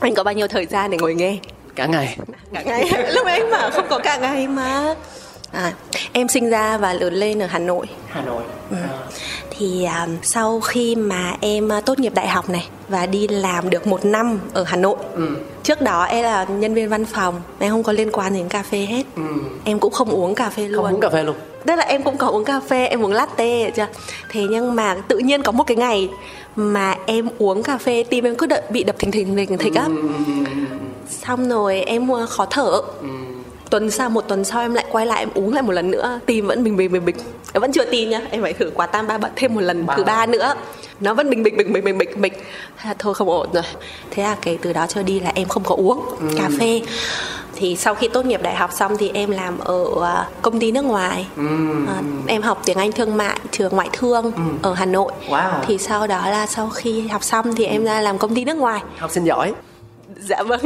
Anh 0.00 0.14
có 0.14 0.24
bao 0.24 0.34
nhiêu 0.34 0.48
thời 0.48 0.66
gian 0.66 0.90
để 0.90 0.98
ngồi 1.00 1.14
nghe? 1.14 1.38
Cả 1.74 1.86
ngày. 1.86 2.18
Cả 2.52 2.62
ngày. 2.62 2.90
Lúc 3.12 3.26
ấy 3.26 3.40
anh 3.40 3.50
bảo 3.50 3.70
không 3.70 3.86
có 3.90 3.98
cả 3.98 4.16
ngày 4.16 4.48
mà. 4.48 4.94
À, 5.52 5.72
em 6.12 6.28
sinh 6.28 6.50
ra 6.50 6.78
và 6.78 6.92
lớn 6.92 7.14
lên 7.14 7.42
ở 7.42 7.46
hà 7.46 7.58
nội. 7.58 7.86
Hà 8.08 8.22
nội. 8.22 8.42
Ừ. 8.70 8.76
thì 9.58 9.84
à, 9.84 10.08
sau 10.22 10.60
khi 10.60 10.96
mà 10.96 11.36
em 11.40 11.72
à, 11.72 11.80
tốt 11.80 11.98
nghiệp 11.98 12.14
đại 12.14 12.28
học 12.28 12.50
này 12.50 12.68
và 12.88 13.06
đi 13.06 13.28
làm 13.28 13.70
được 13.70 13.86
một 13.86 14.04
năm 14.04 14.40
ở 14.52 14.64
hà 14.64 14.76
nội 14.76 14.96
ừ. 15.14 15.36
trước 15.62 15.80
đó 15.80 16.02
em 16.02 16.24
là 16.24 16.44
nhân 16.44 16.74
viên 16.74 16.88
văn 16.88 17.04
phòng 17.04 17.40
em 17.58 17.70
không 17.70 17.82
có 17.82 17.92
liên 17.92 18.10
quan 18.12 18.34
đến 18.34 18.48
cà 18.48 18.62
phê 18.62 18.78
hết. 18.78 19.02
Ừ. 19.16 19.22
em 19.64 19.78
cũng 19.78 19.92
không 19.92 20.08
uống 20.08 20.34
cà 20.34 20.50
phê 20.50 20.68
luôn. 20.68 20.84
không 20.84 20.94
uống 20.94 21.00
cà 21.00 21.10
phê 21.10 21.22
luôn? 21.22 21.36
Tức 21.66 21.76
là 21.76 21.84
em 21.84 22.02
cũng 22.02 22.16
có 22.16 22.28
uống 22.28 22.44
cà 22.44 22.60
phê 22.60 22.86
em 22.86 23.04
uống 23.04 23.12
latte 23.12 23.70
chưa 23.70 23.86
thế 24.28 24.46
nhưng 24.50 24.74
mà 24.74 24.96
tự 25.08 25.18
nhiên 25.18 25.42
có 25.42 25.52
một 25.52 25.64
cái 25.66 25.76
ngày 25.76 26.08
mà 26.56 26.96
em 27.06 27.28
uống 27.38 27.62
cà 27.62 27.78
phê 27.78 28.04
tim 28.10 28.24
em 28.24 28.36
cứ 28.36 28.46
đợi, 28.46 28.62
bị 28.70 28.84
đập 28.84 28.96
thình 28.98 29.10
thình 29.10 29.36
thình 29.36 29.58
thịch 29.58 29.74
á. 29.74 29.88
Xong 31.08 31.48
rồi 31.48 31.80
em 31.80 32.10
uh, 32.10 32.28
khó 32.28 32.46
thở 32.50 32.82
tuần 33.70 33.90
sau 33.90 34.10
một 34.10 34.20
tuần 34.28 34.44
sau 34.44 34.60
em 34.60 34.74
lại 34.74 34.84
quay 34.90 35.06
lại 35.06 35.18
em 35.18 35.28
uống 35.34 35.52
lại 35.52 35.62
một 35.62 35.72
lần 35.72 35.90
nữa. 35.90 36.20
Tim 36.26 36.46
vẫn 36.46 36.64
bình 36.64 36.76
bình 36.76 36.92
bình 36.92 37.04
bình. 37.04 37.16
Em 37.52 37.60
vẫn 37.60 37.72
chưa 37.72 37.84
tin 37.84 38.10
nhá. 38.10 38.20
Em 38.30 38.42
phải 38.42 38.52
thử 38.52 38.70
quả 38.74 38.86
tam 38.86 39.06
ba 39.06 39.18
bận 39.18 39.32
thêm 39.36 39.54
một 39.54 39.60
lần 39.60 39.86
thứ 39.96 40.04
ba 40.04 40.26
nữa. 40.26 40.54
Nó 41.00 41.14
vẫn 41.14 41.30
bình 41.30 41.42
bình 41.42 41.56
bình 41.56 41.72
bình 41.72 41.84
bình 41.84 41.98
bình 41.98 42.20
bình. 42.20 42.32
Thế 42.76 42.88
là 42.88 42.94
thôi 42.98 43.14
không 43.14 43.28
ổn 43.28 43.48
rồi. 43.52 43.62
Thế 44.10 44.22
là 44.22 44.36
kể 44.42 44.58
từ 44.62 44.72
đó 44.72 44.86
trở 44.88 45.02
đi 45.02 45.20
là 45.20 45.32
em 45.34 45.48
không 45.48 45.62
có 45.64 45.74
uống 45.74 46.04
cà 46.36 46.48
phê. 46.60 46.82
Thì 47.58 47.76
sau 47.76 47.94
khi 47.94 48.08
tốt 48.08 48.26
nghiệp 48.26 48.42
đại 48.42 48.54
học 48.54 48.70
xong 48.72 48.96
thì 48.96 49.10
em 49.14 49.30
làm 49.30 49.58
ở 49.58 50.04
à, 50.04 50.28
công 50.42 50.60
ty 50.60 50.72
nước 50.72 50.84
ngoài. 50.84 51.26
À, 51.88 52.02
em 52.26 52.42
học 52.42 52.62
tiếng 52.64 52.78
Anh 52.78 52.92
thương 52.92 53.16
mại 53.16 53.38
trường 53.50 53.72
ngoại 53.74 53.88
thương 53.92 54.32
ở 54.62 54.74
Hà 54.74 54.84
Nội. 54.84 55.12
Wow. 55.28 55.50
thì 55.66 55.78
sau 55.78 56.06
đó 56.06 56.28
là 56.30 56.46
sau 56.46 56.70
khi 56.70 57.08
học 57.08 57.24
xong 57.24 57.54
thì 57.54 57.64
em 57.64 57.84
ra 57.84 58.00
làm 58.00 58.18
công 58.18 58.34
ty 58.34 58.44
nước 58.44 58.56
ngoài. 58.56 58.80
Học 58.98 59.10
sinh 59.10 59.24
giỏi 59.24 59.52
dạ 60.18 60.42
vâng 60.42 60.60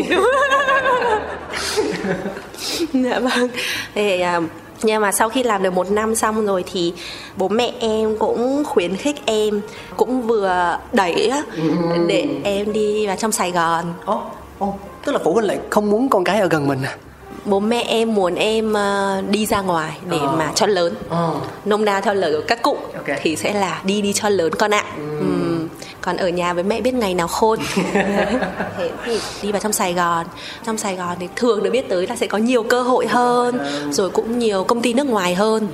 dạ 2.92 3.18
vâng 3.20 3.48
thì 3.94 4.20
à, 4.20 4.40
nhưng 4.82 5.02
mà 5.02 5.12
sau 5.12 5.28
khi 5.28 5.42
làm 5.42 5.62
được 5.62 5.70
một 5.72 5.90
năm 5.90 6.14
xong 6.14 6.46
rồi 6.46 6.64
thì 6.72 6.92
bố 7.36 7.48
mẹ 7.48 7.72
em 7.80 8.16
cũng 8.18 8.64
khuyến 8.64 8.96
khích 8.96 9.16
em 9.26 9.60
cũng 9.96 10.22
vừa 10.22 10.78
đẩy 10.92 11.28
á, 11.28 11.42
để 12.06 12.26
em 12.44 12.72
đi 12.72 13.06
vào 13.06 13.16
trong 13.16 13.32
Sài 13.32 13.50
Gòn 13.52 13.84
Ồ, 14.04 14.22
ồ, 14.58 14.74
tức 15.04 15.12
là 15.12 15.18
phụ 15.24 15.32
huynh 15.32 15.46
lại 15.46 15.58
không 15.70 15.90
muốn 15.90 16.08
con 16.08 16.24
cái 16.24 16.40
ở 16.40 16.48
gần 16.48 16.68
mình 16.68 16.82
à? 16.82 16.96
bố 17.44 17.60
mẹ 17.60 17.82
em 17.88 18.14
muốn 18.14 18.34
em 18.34 18.72
ờ, 18.72 19.22
đi 19.30 19.46
ra 19.46 19.60
ngoài 19.60 19.92
để 20.10 20.18
Ờ. 20.18 20.32
mà 20.38 20.52
cho 20.54 20.66
lớn 20.66 20.94
Ờ. 21.08 21.34
nôm 21.64 21.84
na 21.84 22.00
theo 22.00 22.14
lời 22.14 22.32
của 22.32 22.42
các 22.48 22.62
cụ 22.62 22.76
Ok. 22.94 23.16
thì 23.22 23.36
sẽ 23.36 23.52
là 23.54 23.80
đi 23.84 24.02
đi 24.02 24.12
cho 24.12 24.28
lớn 24.28 24.52
con 24.58 24.74
ạ 24.74 24.84
Ừm. 25.20 25.49
Còn 26.00 26.16
ở 26.16 26.28
nhà 26.28 26.52
với 26.54 26.64
mẹ 26.64 26.80
biết 26.80 26.94
ngày 26.94 27.14
nào 27.14 27.28
khôn 27.28 27.58
thế 28.76 28.90
thì 29.04 29.20
đi 29.42 29.52
vào 29.52 29.60
trong 29.60 29.72
sài 29.72 29.94
gòn 29.94 30.26
trong 30.66 30.78
sài 30.78 30.96
gòn 30.96 31.16
thì 31.20 31.28
thường 31.36 31.62
được 31.62 31.70
biết 31.70 31.88
tới 31.88 32.06
là 32.06 32.16
sẽ 32.16 32.26
có 32.26 32.38
nhiều 32.38 32.62
cơ 32.62 32.82
hội 32.82 33.06
hơn 33.06 33.58
rồi 33.90 34.10
cũng 34.10 34.38
nhiều 34.38 34.64
công 34.64 34.82
ty 34.82 34.94
nước 34.94 35.06
ngoài 35.06 35.34
hơn 35.34 35.68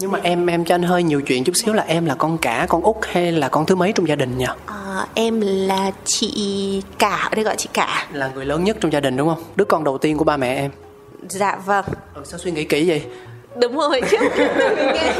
Nhưng 0.00 0.10
mà 0.12 0.18
em 0.22 0.46
em 0.46 0.64
cho 0.64 0.74
anh 0.74 0.82
hơi 0.82 1.02
nhiều 1.02 1.20
chuyện 1.20 1.44
chút 1.44 1.52
xíu 1.56 1.74
là 1.74 1.82
em 1.82 2.06
là 2.06 2.14
con 2.14 2.38
cả, 2.38 2.66
con 2.68 2.82
út 2.82 2.96
hay 3.02 3.32
là 3.32 3.48
con 3.48 3.66
thứ 3.66 3.74
mấy 3.74 3.92
trong 3.92 4.08
gia 4.08 4.14
đình 4.16 4.38
nhỉ? 4.38 4.46
Ờ, 4.66 5.06
em 5.14 5.40
là 5.40 5.90
chị 6.04 6.82
cả 6.98 7.28
ở 7.30 7.34
đây 7.34 7.44
gọi 7.44 7.56
chị 7.56 7.68
cả 7.72 8.06
Là 8.12 8.30
người 8.34 8.44
lớn 8.46 8.64
nhất 8.64 8.76
trong 8.80 8.92
gia 8.92 9.00
đình 9.00 9.16
đúng 9.16 9.28
không? 9.28 9.42
Đứa 9.56 9.64
con 9.64 9.84
đầu 9.84 9.98
tiên 9.98 10.16
của 10.18 10.24
ba 10.24 10.36
mẹ 10.36 10.54
em. 10.56 10.70
dạ 11.28 11.56
vâng 11.66 11.84
Ừ, 12.14 12.22
sao 12.24 12.38
suy 12.38 12.50
nghĩ 12.50 12.64
kỹ 12.64 12.88
vậy? 12.88 13.02
Đúng 13.60 13.76
rồi 13.76 14.00
chứ 14.10 14.16
Mình 14.76 14.88
nghe 14.94 15.12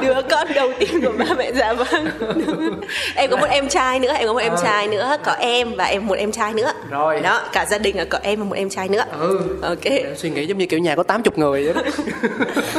đứa 0.00 0.22
con 0.30 0.48
đầu 0.54 0.70
tiên 0.78 1.00
của 1.04 1.12
ba 1.18 1.34
mẹ 1.38 1.52
dạ 1.52 1.72
vâng. 1.72 2.08
Em 3.14 3.30
có 3.30 3.36
một 3.36 3.46
em 3.50 3.68
trai 3.68 4.00
nữa 4.00 4.12
em 4.12 4.26
có 4.26 4.32
một 4.32 4.38
em 4.38 4.52
trai 4.62 4.88
nữa 4.88 5.16
có 5.24 5.32
em 5.32 5.74
và 5.76 5.84
em 5.84 6.06
một 6.06 6.14
em 6.14 6.32
trai 6.32 6.54
nữa. 6.54 6.72
Rồi. 6.90 7.20
đó 7.20 7.42
cả 7.52 7.66
gia 7.70 7.78
đình 7.78 7.96
là 7.96 8.04
có 8.04 8.18
em 8.22 8.38
và 8.38 8.44
một 8.44 8.56
em 8.56 8.70
trai 8.70 8.88
nữa. 8.88 9.04
Ừ. 9.20 9.40
ok. 9.62 9.84
Em 9.84 10.16
suy 10.16 10.30
nghĩ 10.30 10.46
giống 10.46 10.58
như 10.58 10.66
kiểu 10.66 10.80
nhà 10.80 10.96
có 10.96 11.02
80 11.02 11.32
người 11.36 11.64
vậy 11.64 11.74
đó. 11.74 11.82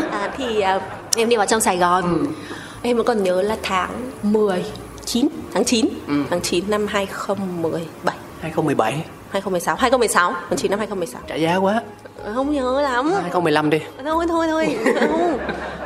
à, 0.11 0.29
thì 0.37 0.61
à, 0.61 0.79
em 1.15 1.29
đi 1.29 1.35
vào 1.35 1.45
trong 1.45 1.61
Sài 1.61 1.77
Gòn. 1.77 2.25
Em 2.81 2.97
vẫn 2.97 3.05
còn 3.05 3.23
nhớ 3.23 3.41
là 3.41 3.57
tháng 3.63 4.11
10 4.23 4.63
9 5.05 5.27
tháng 5.53 5.63
9 5.63 5.85
tháng 6.29 6.41
9 6.41 6.63
năm 6.67 6.87
2017 6.87 8.15
2017 8.41 8.91
2016 9.31 9.75
2016 9.75 10.33
tháng 10.49 10.57
9 10.57 10.71
năm 10.71 10.79
2016 10.79 11.21
trả 11.27 11.35
giá 11.35 11.55
quá. 11.55 11.81
Không 12.35 12.53
nhớ 12.53 12.81
lắm. 12.81 13.11
2015 13.11 13.69
đi. 13.69 13.79
thôi 14.03 14.25
thôi 14.29 14.47
thôi 14.49 14.77
không. 14.99 15.37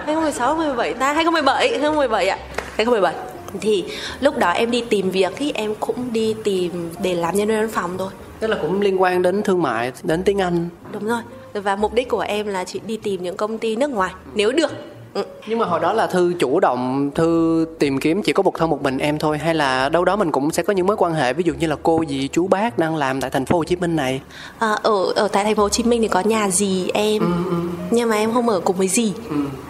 2016 0.05 0.55
2017 0.55 0.93
ta 0.93 1.13
2017 1.13 1.69
2017 1.69 2.27
ạ. 2.27 2.37
2017 2.77 3.13
thì 3.61 3.85
lúc 4.19 4.37
đó 4.37 4.49
em 4.49 4.71
đi 4.71 4.83
tìm 4.89 5.09
việc 5.09 5.33
thì 5.35 5.51
em 5.51 5.75
cũng 5.79 6.13
đi 6.13 6.35
tìm 6.43 6.89
để 6.99 7.15
làm 7.15 7.35
nhân 7.35 7.47
viên 7.47 7.57
văn 7.57 7.69
phòng 7.71 7.97
thôi. 7.97 8.11
Tức 8.39 8.47
là 8.47 8.57
cũng 8.61 8.81
liên 8.81 9.01
quan 9.01 9.21
đến 9.21 9.43
thương 9.43 9.61
mại, 9.61 9.91
đến 10.03 10.23
tiếng 10.23 10.41
Anh. 10.41 10.69
đúng 10.93 11.07
rồi. 11.07 11.21
Và 11.53 11.75
mục 11.75 11.93
đích 11.93 12.09
của 12.09 12.19
em 12.19 12.47
là 12.47 12.63
chỉ 12.63 12.79
đi 12.87 12.97
tìm 12.97 13.23
những 13.23 13.37
công 13.37 13.57
ty 13.57 13.75
nước 13.75 13.89
ngoài 13.89 14.13
nếu 14.33 14.51
được 14.51 14.71
ừ. 15.15 15.23
Nhưng 15.47 15.59
mà 15.59 15.65
hồi 15.65 15.79
đó 15.79 15.93
là 15.93 16.07
Thư 16.07 16.33
chủ 16.39 16.59
động, 16.59 17.11
Thư 17.15 17.65
tìm 17.79 17.99
kiếm 17.99 18.21
chỉ 18.23 18.33
có 18.33 18.43
một 18.43 18.53
thân 18.57 18.69
một 18.69 18.81
mình 18.81 18.97
em 18.97 19.19
thôi 19.19 19.37
hay 19.37 19.55
là 19.55 19.89
đâu 19.89 20.05
đó 20.05 20.15
mình 20.15 20.31
cũng 20.31 20.51
sẽ 20.51 20.63
có 20.63 20.73
những 20.73 20.87
mối 20.87 20.95
quan 20.99 21.13
hệ 21.13 21.33
ví 21.33 21.43
dụ 21.45 21.53
như 21.53 21.67
là 21.67 21.75
cô 21.83 22.03
dì 22.09 22.27
chú 22.27 22.47
bác 22.47 22.77
đang 22.77 22.95
làm 22.95 23.21
tại 23.21 23.29
thành 23.29 23.45
phố 23.45 23.57
Hồ 23.57 23.63
Chí 23.63 23.75
Minh 23.75 23.95
này. 23.95 24.21
à, 24.59 24.71
ở 24.83 25.05
ở 25.15 25.27
tại 25.27 25.43
thành 25.43 25.55
phố 25.55 25.63
Hồ 25.63 25.69
Chí 25.69 25.83
Minh 25.83 26.01
thì 26.01 26.07
có 26.07 26.19
nhà 26.19 26.49
dì 26.49 26.87
em 26.93 27.33
nhưng 27.91 28.09
mà 28.09 28.15
em 28.15 28.33
không 28.33 28.49
ở 28.49 28.59
cùng 28.59 28.75
với 28.75 28.87
dì 28.87 29.13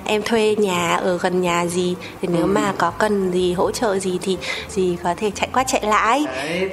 em 0.05 0.21
thuê 0.21 0.55
nhà 0.59 0.95
ở 0.95 1.17
gần 1.17 1.41
nhà 1.41 1.65
dì 1.65 1.95
thì 2.21 2.27
nếu 2.31 2.45
mà 2.47 2.73
có 2.77 2.91
cần 2.91 3.31
gì 3.31 3.53
hỗ 3.53 3.71
trợ 3.71 3.99
gì 3.99 4.19
thì 4.21 4.37
dì 4.69 4.97
có 5.03 5.13
thể 5.17 5.31
chạy 5.35 5.49
qua 5.53 5.63
chạy 5.67 5.81
lại 5.81 6.25
Đấy, 6.35 6.69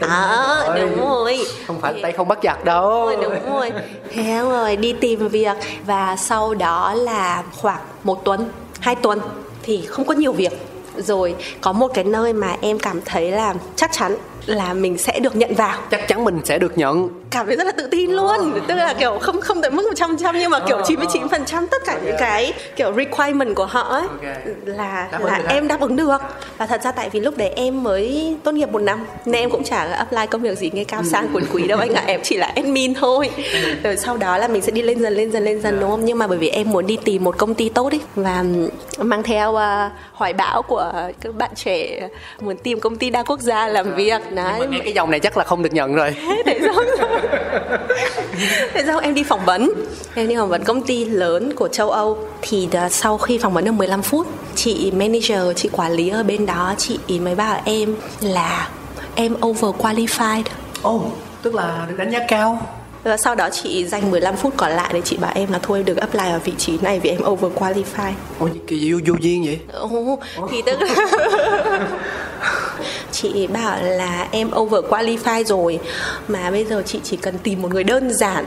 rồi. 0.67 0.81
đúng 0.81 1.01
rồi 1.09 1.39
Không 1.67 1.81
phải 1.81 1.95
tay 2.03 2.13
không 2.13 2.29
bắt 2.29 2.39
giặc 2.45 2.65
đâu. 2.65 2.91
rồi 3.07 3.17
đúng 3.23 3.53
rồi 3.55 3.71
thế 4.13 4.41
rồi 4.41 4.77
đi 4.77 4.93
tìm 5.01 5.29
việc 5.29 5.57
và 5.87 6.17
sau 6.17 6.55
đó 6.55 6.95
là 6.95 7.43
khoảng 7.61 7.81
một 8.05 8.25
tuần 8.25 8.49
hai 8.83 8.95
tuần 8.95 9.21
thì 9.63 9.87
không 9.87 10.07
có 10.07 10.15
nhiều 10.15 10.33
việc 10.33 10.53
rồi 10.97 11.35
có 11.61 11.73
một 11.73 11.89
cái 11.95 12.05
nơi 12.05 12.33
mà 12.33 12.57
em 12.61 12.79
cảm 12.79 13.01
thấy 13.05 13.31
là 13.31 13.55
chắc 13.77 13.93
chắn 13.93 14.17
là 14.47 14.75
mình 14.75 14.99
sẽ 14.99 15.21
được 15.21 15.37
nhận 15.37 15.55
vào 15.55 15.79
Chắc 15.91 16.09
chắn 16.09 16.25
mình 16.25 16.41
sẽ 16.45 16.59
được 16.59 16.79
nhận 16.79 17.22
cảm 17.33 17.47
thấy 17.47 17.57
rất 17.57 17.67
là 17.67 17.73
tự 17.73 17.87
tin 17.91 18.11
luôn. 18.11 18.61
Tức 18.69 18.75
là 18.75 18.95
kiểu 18.95 19.19
không 19.21 19.41
không 19.41 19.63
tới 19.63 19.71
mức 19.71 19.85
100 19.85 20.17
trăm 20.17 20.39
nhưng 20.39 20.51
mà 20.51 20.61
kiểu 20.69 20.81
99 20.87 21.29
phần 21.29 21.45
trăm 21.45 21.67
tất 21.67 21.83
cả 21.87 21.99
những 22.05 22.17
cái 22.19 22.53
kiểu 22.77 22.93
requirement 22.97 23.55
của 23.57 23.67
họ 23.67 23.81
ấy 23.83 24.07
là 24.65 25.09
là 25.21 25.43
em 25.49 25.69
đáp 25.69 25.81
ứng 25.81 25.97
được. 25.97 26.19
Và 26.59 26.67
thật 26.67 26.83
ra 26.83 26.93
tại 26.93 27.09
vì 27.11 27.21
lúc 27.21 27.37
đấy 27.37 27.49
em 27.57 27.83
mới 27.83 28.37
tốt 28.45 28.53
nghiệp 28.53 28.69
một 28.69 28.83
năm 28.83 29.07
nên 29.25 29.41
em 29.41 29.51
cũng 29.51 29.65
chả 29.65 29.85
apply 29.85 30.27
công 30.31 30.43
việc 30.43 30.59
gì 30.59 30.71
nghe 30.75 30.85
cao 30.85 31.03
sang 31.05 31.29
quần 31.33 31.45
quý 31.53 31.67
đâu 31.67 31.79
anh 31.79 31.95
ạ. 31.95 32.03
Em 32.07 32.21
chỉ 32.23 32.37
là 32.37 32.53
admin 32.57 32.95
thôi. 32.95 33.31
Rồi 33.83 33.97
sau 33.97 34.17
đó 34.17 34.39
là 34.39 34.49
mình 34.49 34.63
sẽ 34.63 34.73
đi 34.73 34.83
lên 34.83 35.03
dần 35.03 35.13
lên 35.15 35.33
dần 35.33 35.45
lên 35.45 35.61
dần 35.61 35.81
đúng 35.81 35.91
không? 35.91 36.05
Nhưng 36.05 36.19
mà 36.19 36.27
bởi 36.27 36.39
vì 36.39 36.49
em 36.49 36.71
muốn 36.71 36.87
đi 36.87 36.99
tìm 37.05 37.25
một 37.25 37.39
công 37.39 37.55
ty 37.55 37.69
tốt 37.69 37.93
ấy 37.93 38.01
và 38.15 38.45
mang 38.99 39.23
theo 39.23 39.57
à, 39.57 39.91
hoài 40.13 40.33
bão 40.33 40.63
của 40.63 40.93
các 41.21 41.35
bạn 41.35 41.51
trẻ 41.55 42.09
muốn 42.41 42.57
tìm 42.57 42.81
công 42.81 42.97
ty 42.97 43.11
đa 43.11 43.23
quốc 43.23 43.41
gia 43.41 43.69
làm 43.69 43.95
việc. 43.95 44.23
Đấy. 44.31 44.61
cái 44.85 44.93
dòng 44.93 45.11
này 45.11 45.21
chắc 45.21 45.37
là 45.37 45.45
không 45.45 45.63
được 45.63 45.73
nhận 45.73 45.95
rồi. 45.95 46.15
Thế 46.47 46.61
xong 46.67 46.85
Thế 48.75 48.83
xong 48.87 49.01
em 49.03 49.15
đi 49.15 49.23
phỏng 49.23 49.45
vấn 49.45 49.73
Em 50.15 50.29
đi 50.29 50.37
phỏng 50.37 50.49
vấn 50.49 50.65
công 50.65 50.83
ty 50.83 51.05
lớn 51.05 51.53
của 51.57 51.69
châu 51.69 51.91
Âu 51.91 52.19
Thì 52.43 52.69
à, 52.73 52.89
sau 52.89 53.19
khi 53.19 53.39
phỏng 53.39 53.53
vấn 53.53 53.65
được 53.65 53.73
15 53.73 54.03
phút 54.03 54.27
Chị 54.55 54.91
manager, 54.91 55.41
chị 55.57 55.69
quản 55.73 55.93
lý 55.93 56.09
ở 56.09 56.23
bên 56.23 56.47
đó 56.47 56.75
Chị 56.79 56.99
mới 57.21 57.35
bảo 57.35 57.61
em 57.65 57.97
là 58.21 58.69
Em 59.15 59.35
over 59.47 59.75
qualified 59.81 60.43
Ồ, 60.83 61.05
tức 61.43 61.55
là 61.55 61.87
được 61.89 61.95
đánh 61.99 62.11
giá 62.11 62.19
cao 62.29 62.59
và 63.05 63.17
sau 63.17 63.35
đó 63.35 63.51
chị 63.51 63.85
dành 63.85 64.11
15 64.11 64.37
phút 64.37 64.55
còn 64.57 64.71
lại 64.71 64.91
để 64.95 65.01
chị 65.01 65.17
bảo 65.17 65.33
em 65.35 65.53
là 65.53 65.59
thôi 65.63 65.83
được 65.83 65.97
apply 65.97 66.31
ở 66.31 66.39
vị 66.45 66.53
trí 66.59 66.79
này 66.83 67.01
vì 67.01 67.11
em 67.11 67.21
over 67.25 67.53
qualify. 67.53 68.13
Ôi 68.39 68.51
kỳ 68.67 68.93
vô, 68.93 68.99
vô 69.07 69.15
duyên 69.21 69.45
vậy? 69.45 69.59
Ồ, 69.73 70.19
thì 70.51 70.63
tức 70.67 70.79
là 70.81 70.89
chị 73.13 73.47
bảo 73.47 73.79
là 73.83 74.29
em 74.31 74.51
over 74.57 74.85
qualify 74.85 75.45
rồi. 75.45 75.79
Mà 76.29 76.51
bây 76.51 76.65
giờ 76.65 76.83
chị 76.87 77.01
chỉ 77.05 77.17
cần 77.17 77.35
tìm 77.43 77.63
một 77.63 77.71
người 77.73 77.85
đơn 77.85 78.15
giản 78.15 78.45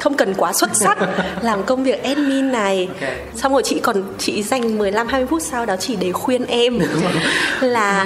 không 0.00 0.14
cần 0.14 0.34
quá 0.34 0.52
xuất 0.52 0.76
sắc 0.76 0.98
làm 1.42 1.62
công 1.62 1.84
việc 1.84 2.02
admin 2.02 2.52
này. 2.52 2.88
Okay. 3.00 3.16
xong 3.34 3.52
rồi 3.52 3.62
chị 3.62 3.80
còn 3.82 4.02
chị 4.18 4.42
dành 4.42 4.78
15 4.78 5.06
20 5.06 5.26
phút 5.26 5.42
sau 5.42 5.66
đó 5.66 5.76
chỉ 5.80 5.96
để 5.96 6.12
khuyên 6.12 6.46
em 6.46 6.78
là 7.60 8.04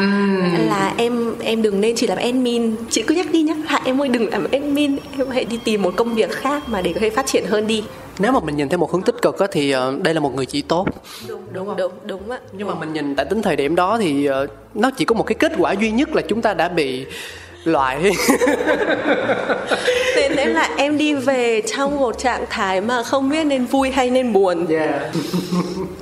là 0.68 0.92
em 0.96 1.35
em 1.40 1.62
đừng 1.62 1.81
nên 1.81 1.96
chỉ 1.96 2.07
làm 2.07 2.18
admin. 2.18 2.75
Chị 2.90 3.03
cứ 3.03 3.14
nhắc 3.14 3.27
đi 3.33 3.42
nhắc 3.42 3.57
lại 3.70 3.81
em 3.85 4.03
ơi 4.03 4.09
đừng 4.09 4.31
làm 4.31 4.46
admin 4.53 4.96
em 5.18 5.31
hãy 5.31 5.44
đi 5.44 5.59
tìm 5.64 5.83
một 5.83 5.92
công 5.96 6.14
việc 6.14 6.31
khác 6.31 6.68
mà 6.68 6.81
để 6.81 6.92
có 6.92 7.01
thể 7.01 7.11
phát 7.11 7.27
triển 7.27 7.44
hơn 7.46 7.66
đi 7.66 7.83
nếu 8.18 8.33
mà 8.33 8.40
mình 8.40 8.57
nhìn 8.57 8.68
theo 8.68 8.79
một 8.79 8.92
hướng 8.92 9.03
tích 9.03 9.22
cực 9.22 9.38
á, 9.38 9.46
thì 9.53 9.75
uh, 9.77 10.03
đây 10.03 10.14
là 10.14 10.20
một 10.20 10.35
người 10.35 10.46
chị 10.46 10.62
tốt. 10.62 10.87
Đúng 11.29 11.40
đúng 11.53 11.66
đúng 11.66 11.77
đúng, 11.77 11.92
đúng 12.05 12.31
á 12.31 12.38
nhưng 12.53 12.68
mà 12.68 12.75
mình 12.75 12.92
nhìn 12.92 13.16
tại 13.16 13.27
tính 13.27 13.42
thời 13.42 13.57
điểm 13.57 13.75
đó 13.75 13.98
thì 13.98 14.29
uh, 14.31 14.35
nó 14.75 14.90
chỉ 14.96 15.05
có 15.05 15.14
một 15.14 15.25
cái 15.27 15.35
kết 15.35 15.53
quả 15.59 15.72
duy 15.72 15.90
nhất 15.90 16.14
là 16.14 16.22
chúng 16.29 16.42
ta 16.42 16.55
đã 16.55 16.68
bị 16.68 17.07
loại 17.64 18.12
thế 20.14 20.29
nên 20.29 20.48
là 20.48 20.70
em 20.77 20.98
đi 20.98 21.14
về 21.14 21.62
trong 21.77 22.01
một 22.01 22.18
trạng 22.18 22.44
thái 22.51 22.81
mà 22.81 23.03
không 23.03 23.29
biết 23.29 23.44
nên 23.44 23.64
vui 23.64 23.90
hay 23.90 24.11
nên 24.11 24.33
buồn. 24.33 24.66
Yeah. 24.68 24.90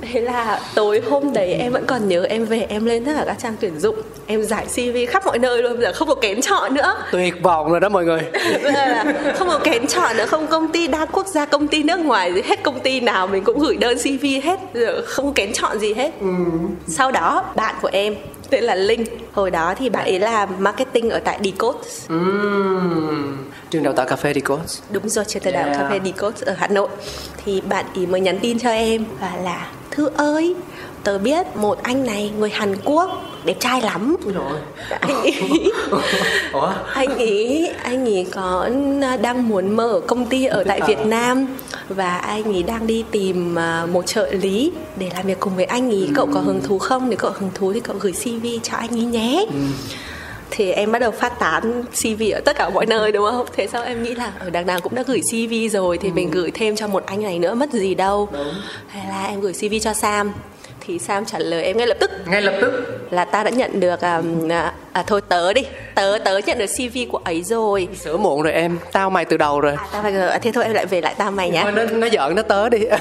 thế 0.01 0.21
là 0.21 0.59
tối 0.75 1.01
hôm 1.09 1.33
đấy 1.33 1.53
em 1.53 1.71
vẫn 1.71 1.85
còn 1.87 2.07
nhớ 2.07 2.25
em 2.29 2.45
về 2.45 2.65
em 2.69 2.85
lên 2.85 3.05
tất 3.05 3.11
cả 3.17 3.23
các 3.27 3.37
trang 3.39 3.55
tuyển 3.59 3.79
dụng. 3.79 3.95
Em 4.27 4.43
giải 4.43 4.65
cv 4.65 4.97
khắp 5.09 5.25
mọi 5.25 5.39
nơi 5.39 5.63
luôn 5.63 5.73
bây 5.73 5.81
giờ 5.81 5.93
không 5.93 6.07
có 6.07 6.15
kén 6.15 6.41
chọn 6.41 6.73
nữa. 6.73 6.95
Tuyệt 7.11 7.43
vọng 7.43 7.71
rồi 7.71 7.79
đó 7.79 7.89
mọi 7.89 8.05
người. 8.05 8.21
Là 8.61 9.05
không 9.35 9.47
có 9.47 9.59
kén 9.63 9.87
chọn 9.87 10.17
nữa 10.17 10.25
không 10.25 10.47
công 10.47 10.71
ty 10.71 10.87
đa 10.87 11.05
quốc 11.05 11.27
gia 11.27 11.45
công 11.45 11.67
ty 11.67 11.83
nước 11.83 11.99
ngoài 11.99 12.33
gì 12.33 12.41
hết 12.45 12.63
công 12.63 12.79
ty 12.79 12.99
nào 12.99 13.27
mình 13.27 13.43
cũng 13.43 13.59
gửi 13.59 13.77
đơn 13.77 13.97
cv 13.97 14.25
hết 14.43 14.59
giờ 14.73 15.01
không 15.05 15.33
kén 15.33 15.53
chọn 15.53 15.79
gì 15.79 15.93
hết. 15.93 16.11
Ừ. 16.19 16.27
sau 16.87 17.11
đó 17.11 17.43
bạn 17.55 17.75
của 17.81 17.89
em 17.91 18.15
tên 18.51 18.63
là 18.63 18.75
Linh. 18.75 19.05
Hồi 19.31 19.51
đó 19.51 19.73
thì 19.77 19.89
bạn 19.89 20.05
ấy 20.05 20.19
làm 20.19 20.49
marketing 20.59 21.09
ở 21.09 21.19
tại 21.19 21.39
Decode 21.43 21.79
uhm, 22.13 23.37
trường 23.69 23.83
đào 23.83 23.93
tạo 23.93 24.05
cà 24.05 24.15
phê 24.15 24.33
Decode 24.33 24.63
đúng 24.89 25.09
rồi 25.09 25.25
trường 25.25 25.43
đào 25.43 25.53
tạo 25.53 25.65
yeah. 25.65 25.77
cà 25.77 25.89
phê 25.89 25.99
Decode 26.05 26.45
ở 26.45 26.55
Hà 26.57 26.67
Nội. 26.67 26.89
Thì 27.45 27.61
bạn 27.61 27.85
ấy 27.95 28.05
mới 28.05 28.21
nhắn 28.21 28.39
tin 28.41 28.59
cho 28.59 28.69
em 28.69 29.05
và 29.19 29.35
là 29.43 29.71
thư 29.91 30.09
ơi 30.17 30.55
tớ 31.03 31.17
biết 31.17 31.55
một 31.55 31.83
anh 31.83 32.05
này 32.05 32.31
người 32.37 32.49
Hàn 32.49 32.75
Quốc 32.85 33.23
đẹp 33.45 33.55
trai 33.59 33.81
lắm 33.81 34.15
anh 34.99 35.23
ý 35.23 35.71
anh 36.93 37.17
ý 37.17 37.67
anh 37.83 38.05
ý 38.05 38.23
có 38.23 38.69
đang 39.21 39.49
muốn 39.49 39.75
mở 39.75 40.01
công 40.07 40.25
ty 40.25 40.45
ở 40.45 40.63
tại 40.63 40.81
Việt 40.87 41.05
Nam 41.05 41.47
và 41.89 42.17
anh 42.17 42.43
ấy 42.43 42.63
đang 42.63 42.87
đi 42.87 43.05
tìm 43.11 43.59
à, 43.59 43.85
một 43.91 44.07
trợ 44.07 44.31
lý 44.31 44.71
để 44.95 45.09
làm 45.13 45.25
việc 45.25 45.39
cùng 45.39 45.55
với 45.55 45.65
anh 45.65 45.91
ừ. 45.91 46.07
cậu 46.15 46.27
có 46.33 46.39
hứng 46.39 46.61
thú 46.61 46.79
không 46.79 47.09
nếu 47.09 47.17
cậu 47.17 47.31
hứng 47.35 47.51
thú 47.55 47.73
thì 47.73 47.79
cậu 47.79 47.95
gửi 47.99 48.11
cv 48.11 48.45
cho 48.63 48.77
anh 48.77 48.89
ấy 48.89 49.03
nhé 49.03 49.45
ừ 49.49 49.59
thì 50.51 50.71
em 50.71 50.91
bắt 50.91 50.99
đầu 50.99 51.11
phát 51.11 51.39
tán 51.39 51.83
CV 51.83 52.23
ở 52.33 52.41
tất 52.45 52.55
cả 52.57 52.69
mọi 52.69 52.85
nơi 52.85 53.11
đúng 53.11 53.25
không? 53.31 53.45
Thế 53.55 53.67
sao 53.67 53.83
em 53.83 54.03
nghĩ 54.03 54.15
là 54.15 54.33
ở 54.39 54.49
đằng 54.49 54.65
nào 54.65 54.81
cũng 54.81 54.95
đã 54.95 55.03
gửi 55.07 55.21
CV 55.21 55.53
rồi 55.71 55.97
thì 55.97 56.09
ừ. 56.09 56.13
mình 56.13 56.31
gửi 56.31 56.51
thêm 56.51 56.75
cho 56.75 56.87
một 56.87 57.05
anh 57.05 57.21
này 57.21 57.39
nữa 57.39 57.53
mất 57.53 57.71
gì 57.71 57.95
đâu. 57.95 58.29
Đúng. 58.31 58.53
Hay 58.87 59.07
là 59.07 59.25
em 59.25 59.41
gửi 59.41 59.53
CV 59.53 59.75
cho 59.81 59.93
Sam 59.93 60.33
thì 60.81 60.99
Sam 60.99 61.25
trả 61.25 61.39
lời 61.39 61.63
em 61.63 61.77
ngay 61.77 61.87
lập 61.87 61.97
tức? 61.99 62.11
Ngay 62.25 62.41
lập 62.41 62.53
tức. 62.61 63.01
Là 63.11 63.25
ta 63.25 63.43
đã 63.43 63.49
nhận 63.49 63.79
được 63.79 64.01
um, 64.01 64.51
à, 64.51 64.73
à, 64.93 65.03
thôi 65.07 65.21
tớ 65.29 65.53
đi. 65.53 65.61
Tớ 65.95 66.17
tớ 66.25 66.37
nhận 66.37 66.57
được 66.57 66.65
cv 66.65 66.97
của 67.11 67.17
ấy 67.17 67.43
rồi. 67.43 67.87
Sửa 68.03 68.17
muộn 68.17 68.41
rồi 68.41 68.53
em. 68.53 68.77
Tao 68.91 69.09
mày 69.09 69.25
từ 69.25 69.37
đầu 69.37 69.59
rồi. 69.59 69.75
À, 69.77 69.85
tao 69.93 70.03
mày 70.03 70.15
à, 70.15 70.37
thế 70.37 70.51
thôi 70.51 70.63
em 70.63 70.73
lại 70.73 70.85
về 70.85 71.01
lại 71.01 71.15
tao 71.17 71.31
mày 71.31 71.49
nhá. 71.49 71.71
Nó 71.75 71.83
nó 71.83 72.07
giận 72.07 72.35
nó 72.35 72.41
tớ 72.41 72.69
đi. 72.69 72.79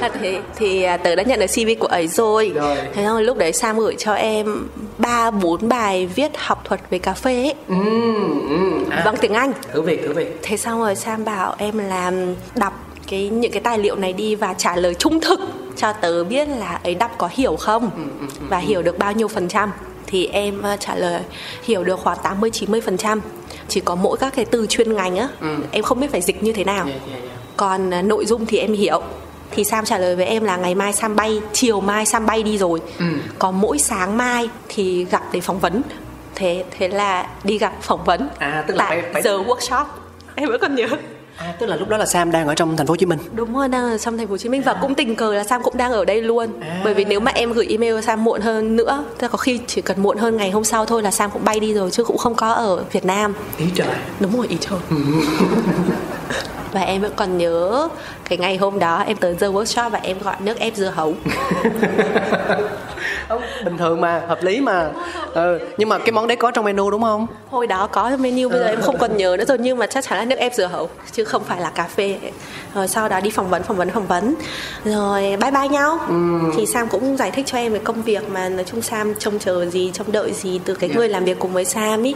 À, 0.00 0.10
thì 0.20 0.38
thì 0.56 0.82
à, 0.82 0.96
tớ 0.96 1.14
đã 1.14 1.22
nhận 1.22 1.40
được 1.40 1.46
cv 1.46 1.80
của 1.80 1.86
ấy 1.86 2.06
rồi, 2.06 2.52
rồi. 2.54 2.76
thế 2.94 3.04
xong 3.04 3.18
lúc 3.18 3.36
đấy 3.36 3.52
Sam 3.52 3.78
gửi 3.78 3.94
cho 3.98 4.14
em 4.14 4.68
ba 4.98 5.30
bốn 5.30 5.68
bài 5.68 6.06
viết 6.14 6.30
học 6.36 6.62
thuật 6.64 6.80
về 6.90 6.98
cà 6.98 7.12
phê 7.12 7.34
ấy. 7.34 7.54
Ừ, 7.68 7.74
ừ, 8.48 8.84
à. 8.90 9.02
bằng 9.04 9.16
tiếng 9.16 9.34
Anh. 9.34 9.52
Thử 9.72 9.82
việc 9.82 10.02
thử 10.02 10.12
việc. 10.12 10.38
Thế 10.42 10.56
xong 10.56 10.80
rồi 10.80 10.94
Sam 10.94 11.24
bảo 11.24 11.54
em 11.58 11.78
làm 11.78 12.34
đọc 12.54 12.72
cái 13.06 13.28
những 13.28 13.52
cái 13.52 13.60
tài 13.60 13.78
liệu 13.78 13.96
này 13.96 14.12
đi 14.12 14.34
và 14.34 14.54
trả 14.54 14.76
lời 14.76 14.94
trung 14.94 15.20
thực 15.20 15.40
cho 15.76 15.92
tớ 15.92 16.24
biết 16.24 16.48
là 16.48 16.80
ấy 16.84 16.94
đọc 16.94 17.10
có 17.18 17.28
hiểu 17.32 17.56
không? 17.56 17.90
Ừ, 17.96 18.02
ừ, 18.20 18.26
ừ, 18.40 18.46
và 18.48 18.58
hiểu 18.58 18.82
được 18.82 18.98
bao 18.98 19.12
nhiêu 19.12 19.28
phần 19.28 19.48
trăm? 19.48 19.70
Thì 20.06 20.26
em 20.26 20.62
uh, 20.74 20.80
trả 20.80 20.94
lời 20.94 21.22
hiểu 21.62 21.84
được 21.84 22.00
khoảng 22.00 22.18
80 22.22 22.50
90 22.50 22.80
phần 22.80 22.96
trăm. 22.96 23.20
Chỉ 23.68 23.80
có 23.80 23.94
mỗi 23.94 24.16
các 24.16 24.34
cái 24.36 24.44
từ 24.44 24.66
chuyên 24.66 24.94
ngành 24.94 25.16
á 25.16 25.28
em 25.70 25.84
không 25.84 26.00
biết 26.00 26.10
phải 26.10 26.20
dịch 26.20 26.42
như 26.42 26.52
thế 26.52 26.64
nào. 26.64 26.86
Còn 27.56 27.90
uh, 27.98 28.04
nội 28.04 28.26
dung 28.26 28.46
thì 28.46 28.58
em 28.58 28.72
hiểu. 28.72 29.02
Thì 29.50 29.64
Sam 29.64 29.84
trả 29.84 29.98
lời 29.98 30.16
với 30.16 30.26
em 30.26 30.44
là 30.44 30.56
ngày 30.56 30.74
mai 30.74 30.92
Sam 30.92 31.16
bay 31.16 31.40
chiều 31.52 31.80
mai 31.80 32.06
Sam 32.06 32.26
bay 32.26 32.42
đi 32.42 32.58
rồi. 32.58 32.80
Ừ. 32.98 33.04
còn 33.38 33.60
mỗi 33.60 33.78
sáng 33.78 34.16
mai 34.16 34.48
thì 34.68 35.04
gặp 35.04 35.22
để 35.32 35.40
phỏng 35.40 35.58
vấn. 35.58 35.82
Thế 36.34 36.64
thế 36.70 36.88
là 36.88 37.28
đi 37.44 37.58
gặp 37.58 37.72
phỏng 37.82 38.04
vấn. 38.04 38.28
À, 38.38 38.64
tức 38.68 38.76
là 38.76 38.84
tại 38.88 39.00
phải, 39.02 39.12
phải... 39.12 39.22
giờ 39.22 39.38
workshop. 39.38 39.84
Em 40.34 40.48
vẫn 40.48 40.60
còn 40.60 40.74
nhớ 40.74 40.86
À, 41.36 41.54
tức 41.58 41.66
là 41.66 41.76
lúc 41.76 41.88
đó 41.88 41.96
là 41.96 42.06
Sam 42.06 42.30
đang 42.30 42.48
ở 42.48 42.54
trong 42.54 42.76
thành 42.76 42.86
phố 42.86 42.92
Hồ 42.92 42.96
Chí 42.96 43.06
Minh. 43.06 43.18
Đúng 43.34 43.56
rồi, 43.56 43.68
đang 43.68 43.90
ở 43.90 43.98
trong 43.98 44.18
thành 44.18 44.26
phố 44.26 44.30
Hồ 44.30 44.38
Chí 44.38 44.48
Minh 44.48 44.62
và 44.62 44.74
cũng 44.80 44.94
tình 44.94 45.16
cờ 45.16 45.34
là 45.34 45.44
Sam 45.44 45.62
cũng 45.62 45.76
đang 45.76 45.92
ở 45.92 46.04
đây 46.04 46.22
luôn. 46.22 46.60
À. 46.60 46.80
Bởi 46.84 46.94
vì 46.94 47.04
nếu 47.04 47.20
mà 47.20 47.32
em 47.34 47.52
gửi 47.52 47.66
email 47.66 48.00
Sam 48.00 48.24
muộn 48.24 48.40
hơn 48.40 48.76
nữa, 48.76 49.04
thì 49.18 49.26
có 49.30 49.38
khi 49.38 49.60
chỉ 49.66 49.80
cần 49.80 50.02
muộn 50.02 50.18
hơn 50.18 50.36
ngày 50.36 50.50
hôm 50.50 50.64
sau 50.64 50.86
thôi 50.86 51.02
là 51.02 51.10
Sam 51.10 51.30
cũng 51.30 51.44
bay 51.44 51.60
đi 51.60 51.74
rồi 51.74 51.90
chứ 51.90 52.04
cũng 52.04 52.18
không 52.18 52.34
có 52.34 52.52
ở 52.52 52.84
Việt 52.92 53.04
Nam. 53.04 53.34
Ý 53.58 53.66
trời. 53.74 53.88
Đúng 54.20 54.36
rồi, 54.36 54.46
ý 54.48 54.56
trời. 54.60 54.78
Và 56.74 56.80
em 56.80 57.00
vẫn 57.00 57.12
còn 57.16 57.38
nhớ 57.38 57.88
cái 58.28 58.38
ngày 58.38 58.56
hôm 58.56 58.78
đó 58.78 59.04
em 59.06 59.16
tới 59.16 59.36
giờ 59.40 59.48
workshop 59.48 59.90
và 59.90 60.00
em 60.02 60.18
gọi 60.18 60.36
nước 60.40 60.58
ép 60.58 60.76
dưa 60.76 60.92
hấu. 60.94 61.14
Bình 63.64 63.78
thường 63.78 64.00
mà 64.00 64.22
hợp 64.28 64.42
lý 64.42 64.60
mà. 64.60 64.90
Ừ. 65.34 65.58
nhưng 65.78 65.88
mà 65.88 65.98
cái 65.98 66.12
món 66.12 66.26
đấy 66.26 66.36
có 66.36 66.50
trong 66.50 66.64
menu 66.64 66.90
đúng 66.90 67.02
không? 67.02 67.26
Hồi 67.50 67.66
đó 67.66 67.86
có 67.86 68.10
trong 68.10 68.22
menu 68.22 68.48
bây 68.48 68.58
giờ 68.58 68.66
em 68.66 68.80
không 68.80 68.98
còn 68.98 69.16
nhớ 69.16 69.36
nữa 69.38 69.44
rồi 69.44 69.58
nhưng 69.58 69.78
mà 69.78 69.86
chắc 69.86 70.04
chắn 70.04 70.18
là 70.18 70.24
nước 70.24 70.38
ép 70.38 70.54
dừa 70.54 70.66
hấu 70.66 70.88
chứ 71.12 71.24
không 71.24 71.44
phải 71.44 71.60
là 71.60 71.70
cà 71.70 71.84
phê. 71.84 72.16
Rồi 72.74 72.88
sau 72.88 73.08
đó 73.08 73.20
đi 73.20 73.30
phỏng 73.30 73.50
vấn 73.50 73.62
phỏng 73.62 73.76
vấn 73.76 73.90
phỏng 73.90 74.06
vấn. 74.06 74.34
Rồi 74.84 75.22
bye 75.22 75.50
bye 75.50 75.68
nhau. 75.68 75.98
Ừ. 76.08 76.14
thì 76.56 76.66
sam 76.66 76.88
cũng 76.88 77.16
giải 77.16 77.30
thích 77.30 77.46
cho 77.46 77.58
em 77.58 77.72
về 77.72 77.78
công 77.84 78.02
việc 78.02 78.30
mà 78.30 78.48
nói 78.48 78.64
chung 78.64 78.82
sam 78.82 79.14
trông 79.18 79.38
chờ 79.38 79.66
gì 79.66 79.90
trông 79.94 80.12
đợi 80.12 80.32
gì 80.32 80.60
từ 80.64 80.74
cái 80.74 80.88
yeah. 80.88 80.98
người 80.98 81.08
làm 81.08 81.24
việc 81.24 81.38
cùng 81.38 81.52
với 81.52 81.64
sam 81.64 82.02
ý. 82.02 82.14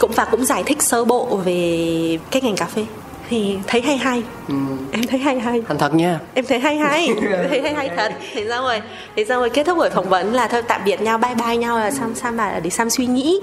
Cũng 0.00 0.12
và 0.12 0.24
cũng 0.24 0.44
giải 0.44 0.62
thích 0.66 0.82
sơ 0.82 1.04
bộ 1.04 1.40
về 1.44 2.18
cái 2.30 2.42
ngành 2.42 2.56
cà 2.56 2.66
phê 2.66 2.84
thì 3.30 3.58
thấy 3.66 3.80
hay 3.80 3.96
hay. 3.96 4.22
Ừ. 4.48 4.54
em 4.92 5.06
thấy 5.06 5.18
hay 5.18 5.40
hay. 5.40 5.62
Thành 5.68 5.78
thật 5.78 5.94
nha. 5.94 6.18
Em 6.34 6.44
thấy 6.48 6.58
hay 6.58 6.76
hay. 6.76 7.08
Thấy 7.48 7.62
hay 7.62 7.74
hay 7.74 7.90
thật. 7.96 8.12
Thế 8.34 8.46
sao 8.48 8.62
rồi 8.62 8.82
thế 9.16 9.24
sao 9.28 9.40
rồi 9.40 9.50
kết 9.50 9.66
thúc 9.66 9.78
buổi 9.78 9.90
phỏng 9.90 10.08
vấn 10.08 10.34
là 10.34 10.48
thôi 10.48 10.62
tạm 10.62 10.80
biệt 10.84 11.02
nhau 11.02 11.18
bye 11.18 11.34
bye 11.34 11.56
nhau 11.56 11.78
là 11.78 11.90
sam 11.90 12.14
sam 12.14 12.36
là 12.36 12.60
để 12.60 12.70
sam 12.70 12.90
suy 12.90 13.06
nghĩ. 13.06 13.40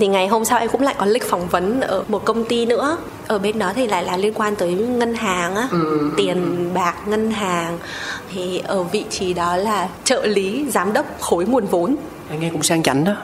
Thì 0.00 0.06
ngày 0.06 0.28
hôm 0.28 0.44
sau 0.44 0.58
em 0.58 0.68
cũng 0.68 0.80
lại 0.80 0.94
có 0.98 1.06
lịch 1.06 1.24
phỏng 1.30 1.48
vấn 1.48 1.80
ở 1.80 2.04
một 2.08 2.24
công 2.24 2.44
ty 2.44 2.66
nữa. 2.66 2.96
Ở 3.26 3.38
bên 3.38 3.58
đó 3.58 3.72
thì 3.76 3.86
lại 3.86 4.04
là 4.04 4.16
liên 4.16 4.34
quan 4.34 4.56
tới 4.56 4.74
ngân 4.74 5.14
hàng 5.14 5.54
á 5.54 5.68
ừ. 5.70 6.10
tiền 6.16 6.70
bạc 6.74 6.94
ngân 7.06 7.30
hàng. 7.30 7.78
Thì 8.34 8.58
ở 8.58 8.82
vị 8.82 9.04
trí 9.10 9.34
đó 9.34 9.56
là 9.56 9.88
trợ 10.04 10.26
lý 10.26 10.66
giám 10.68 10.92
đốc 10.92 11.06
khối 11.20 11.44
nguồn 11.44 11.66
vốn. 11.66 11.96
Anh 12.30 12.40
nghe 12.40 12.50
cũng 12.52 12.62
sang 12.62 12.82
chảnh 12.82 13.04
đó 13.04 13.14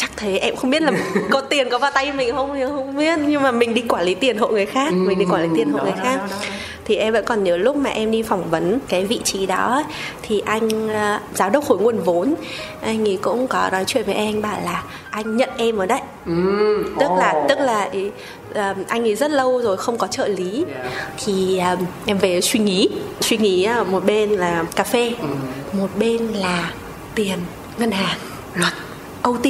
chắc 0.00 0.10
thế 0.16 0.38
em 0.38 0.56
không 0.56 0.70
biết 0.70 0.82
là 0.82 0.92
có 1.30 1.40
tiền 1.50 1.68
có 1.70 1.78
vào 1.78 1.90
tay 1.90 2.12
mình 2.12 2.34
không 2.36 2.54
thì 2.54 2.64
không 2.64 2.96
biết 2.96 3.18
nhưng 3.26 3.42
mà 3.42 3.50
mình 3.50 3.74
đi 3.74 3.82
quản 3.88 4.04
lý 4.04 4.14
tiền 4.14 4.38
hộ 4.38 4.48
người 4.48 4.66
khác 4.66 4.88
ừ, 4.90 4.96
mình 4.96 5.18
đi 5.18 5.24
quản 5.30 5.42
lý 5.42 5.48
tiền 5.56 5.70
hộ 5.70 5.78
đó, 5.78 5.84
người 5.84 5.92
khác 5.92 6.16
đó, 6.16 6.26
đó, 6.30 6.36
đó. 6.40 6.46
thì 6.84 6.96
em 6.96 7.12
vẫn 7.12 7.24
còn 7.24 7.44
nhớ 7.44 7.56
lúc 7.56 7.76
mà 7.76 7.90
em 7.90 8.10
đi 8.10 8.22
phỏng 8.22 8.50
vấn 8.50 8.78
cái 8.88 9.04
vị 9.04 9.20
trí 9.24 9.46
đó 9.46 9.84
thì 10.22 10.42
anh 10.46 10.86
uh, 10.86 11.20
giám 11.34 11.52
đốc 11.52 11.64
khối 11.64 11.78
nguồn 11.78 11.98
vốn 11.98 12.34
anh 12.80 13.08
ấy 13.08 13.18
cũng 13.22 13.46
có 13.46 13.68
nói 13.72 13.84
chuyện 13.86 14.04
với 14.06 14.14
em 14.14 14.42
bảo 14.42 14.60
là 14.64 14.82
anh 15.10 15.36
nhận 15.36 15.50
em 15.56 15.76
ở 15.76 15.86
đấy 15.86 16.00
ừ, 16.26 16.32
tức 17.00 17.06
oh. 17.06 17.18
là 17.18 17.44
tức 17.48 17.58
là 17.58 17.88
ý, 17.92 18.06
uh, 18.50 18.88
anh 18.88 19.02
ấy 19.02 19.14
rất 19.14 19.30
lâu 19.30 19.62
rồi 19.62 19.76
không 19.76 19.98
có 19.98 20.06
trợ 20.06 20.28
lý 20.28 20.64
yeah. 20.74 20.92
thì 21.24 21.60
uh, 21.72 21.78
em 22.06 22.18
về 22.18 22.40
suy 22.40 22.58
nghĩ 22.60 22.88
suy 23.20 23.36
nghĩ 23.36 23.68
uh, 23.80 23.88
một 23.88 24.04
bên 24.04 24.30
là 24.30 24.64
cà 24.76 24.84
phê 24.84 25.12
ừ. 25.20 25.28
một 25.72 25.88
bên 25.98 26.28
là 26.32 26.72
tiền 27.14 27.38
ngân 27.78 27.90
hàng 27.90 28.18
luật 28.54 28.72
OT 29.22 29.46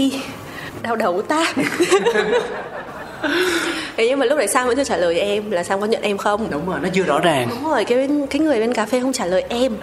đau 0.82 0.96
đầu 0.96 1.22
ta. 1.22 1.54
Thế 3.96 4.08
nhưng 4.08 4.18
mà 4.18 4.26
lúc 4.26 4.38
đấy 4.38 4.48
Sam 4.48 4.66
vẫn 4.66 4.76
chưa 4.76 4.84
trả 4.84 4.96
lời 4.96 5.20
em 5.20 5.50
là 5.50 5.64
Sam 5.64 5.80
có 5.80 5.86
nhận 5.86 6.02
em 6.02 6.18
không? 6.18 6.50
Đúng 6.50 6.66
rồi, 6.66 6.80
nó 6.82 6.88
chưa 6.92 7.02
rõ 7.02 7.18
ràng. 7.18 7.48
Đúng 7.50 7.70
rồi, 7.70 7.84
cái 7.84 8.08
cái 8.30 8.40
người 8.40 8.60
bên 8.60 8.74
cà 8.74 8.86
phê 8.86 9.00
không 9.00 9.12
trả 9.12 9.26
lời 9.26 9.44
em. 9.48 9.76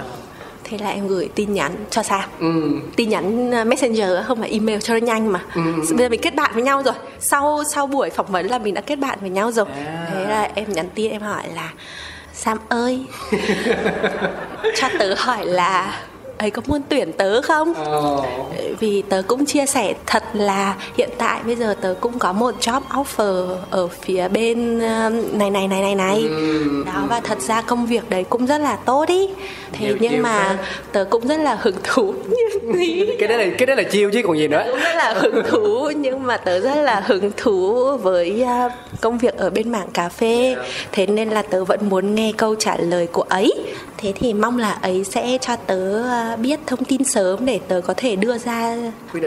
Thế 0.63 0.77
là 0.77 0.89
em 0.89 1.07
gửi 1.07 1.29
tin 1.35 1.53
nhắn 1.53 1.71
cho 1.89 2.03
Sam. 2.03 2.29
Ừ. 2.39 2.51
Tin 2.95 3.09
nhắn 3.09 3.49
uh, 3.61 3.67
messenger 3.67 4.09
không 4.27 4.39
phải 4.39 4.49
email 4.49 4.79
cho 4.79 4.93
nó 4.93 4.99
nhanh 4.99 5.31
mà. 5.31 5.39
Ừ. 5.55 5.61
Bây 5.77 5.97
giờ 5.97 6.09
mình 6.09 6.21
kết 6.21 6.35
bạn 6.35 6.51
với 6.53 6.63
nhau 6.63 6.83
rồi. 6.83 6.93
Sau 7.19 7.63
sau 7.73 7.87
buổi 7.87 8.09
phỏng 8.09 8.25
vấn 8.31 8.45
là 8.45 8.57
mình 8.57 8.73
đã 8.73 8.81
kết 8.81 8.95
bạn 8.95 9.17
với 9.21 9.29
nhau 9.29 9.51
rồi. 9.51 9.65
À. 9.85 10.07
Thế 10.13 10.23
là 10.23 10.49
em 10.55 10.73
nhắn 10.73 10.89
tin 10.95 11.11
em 11.11 11.21
hỏi 11.21 11.43
là 11.55 11.71
Sam 12.33 12.57
ơi. 12.69 13.05
Cho 14.75 14.89
tớ 14.99 15.13
hỏi 15.17 15.45
là 15.45 15.99
ấy 16.37 16.51
có 16.51 16.61
muốn 16.67 16.81
tuyển 16.89 17.13
tớ 17.13 17.41
không? 17.41 17.73
Vì 18.79 19.03
tớ 19.09 19.21
cũng 19.27 19.45
chia 19.45 19.65
sẻ 19.65 19.93
thật 20.05 20.23
là 20.33 20.75
hiện 20.97 21.09
tại 21.17 21.39
bây 21.45 21.55
giờ 21.55 21.75
tớ 21.81 21.95
cũng 22.01 22.19
có 22.19 22.33
một 22.33 22.55
job 22.61 22.81
offer 22.89 23.55
ở 23.69 23.87
phía 23.87 24.27
bên 24.27 24.79
ờ, 24.79 25.09
này 25.33 25.49
này 25.49 25.67
này 25.67 25.81
này 25.81 25.95
này. 25.95 26.25
Đó 26.85 27.05
và 27.09 27.19
thật 27.19 27.41
ra 27.41 27.61
công 27.61 27.85
việc 27.85 28.09
đấy 28.09 28.25
cũng 28.29 28.45
rất 28.45 28.57
là 28.57 28.75
tốt 28.75 29.07
ý. 29.07 29.29
Thế 29.71 29.87
Nhiều 29.87 29.97
nhưng 29.99 30.21
mà 30.21 30.57
phết. 30.57 30.65
tớ 30.91 31.05
cũng 31.09 31.27
rất 31.27 31.39
là 31.39 31.57
hứng 31.61 31.75
thú 31.83 32.13
cái 33.19 33.27
đấy 33.27 33.37
là 33.37 33.55
cái 33.57 33.65
đấy 33.65 33.75
là 33.75 33.83
chiêu 33.83 34.09
chứ 34.13 34.21
còn 34.27 34.37
gì 34.37 34.47
nữa. 34.47 34.63
Cũng 34.71 34.79
rất 34.79 34.95
là 34.95 35.13
hứng 35.13 35.41
thú 35.49 35.91
nhưng 35.95 36.23
mà 36.23 36.37
tớ 36.37 36.59
rất 36.59 36.75
là 36.75 37.03
hứng 37.05 37.31
thú 37.37 37.87
với 37.97 38.43
à, 38.43 38.69
công 39.01 39.17
việc 39.17 39.37
ở 39.37 39.49
bên 39.49 39.71
mảng 39.71 39.87
cà 39.93 40.09
phê. 40.09 40.55
Thế 40.91 41.05
nên 41.05 41.29
là 41.29 41.41
tớ 41.41 41.63
vẫn 41.63 41.79
muốn 41.89 42.15
nghe 42.15 42.31
câu 42.37 42.55
trả 42.55 42.77
lời 42.77 43.07
của 43.07 43.21
ấy. 43.21 43.53
Thế 43.97 44.13
thì 44.19 44.33
mong 44.33 44.57
là 44.57 44.71
ấy 44.81 45.03
sẽ 45.03 45.37
cho 45.41 45.55
tớ 45.55 46.03
à, 46.09 46.26
biết 46.35 46.59
thông 46.67 46.83
tin 46.83 47.03
sớm 47.03 47.45
để 47.45 47.59
tớ 47.67 47.81
có 47.81 47.93
thể 47.97 48.15
đưa 48.15 48.37
ra 48.37 48.77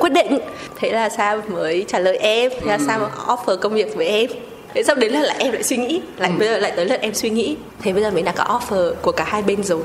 quyết 0.00 0.12
định, 0.12 0.38
thế 0.76 0.92
là 0.92 1.08
sao 1.08 1.40
mới 1.48 1.84
trả 1.88 1.98
lời 1.98 2.16
em. 2.16 2.52
Thế 2.60 2.66
là 2.66 2.78
sao 2.86 3.10
offer 3.26 3.56
công 3.56 3.74
việc 3.74 3.96
với 3.96 4.06
em. 4.06 4.30
Thế 4.74 4.82
sau 4.82 4.96
đến 4.96 5.12
là 5.12 5.20
lại 5.20 5.36
em 5.38 5.52
lại 5.52 5.62
suy 5.62 5.76
nghĩ. 5.76 6.00
Lại 6.16 6.32
bây 6.38 6.48
giờ 6.48 6.58
lại 6.58 6.72
tới 6.76 6.86
lượt 6.86 7.00
em 7.00 7.14
suy 7.14 7.30
nghĩ. 7.30 7.56
Thế 7.82 7.92
bây 7.92 8.02
giờ 8.02 8.10
mình 8.10 8.24
đã 8.24 8.32
có 8.32 8.44
offer 8.44 8.94
của 8.94 9.12
cả 9.12 9.24
hai 9.24 9.42
bên 9.42 9.62
rồi. 9.62 9.82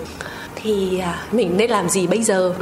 Thì 0.55 0.99
à, 0.99 1.23
mình 1.31 1.57
nên 1.57 1.69
làm 1.69 1.89
gì 1.89 2.07
bây 2.07 2.23
giờ? 2.23 2.53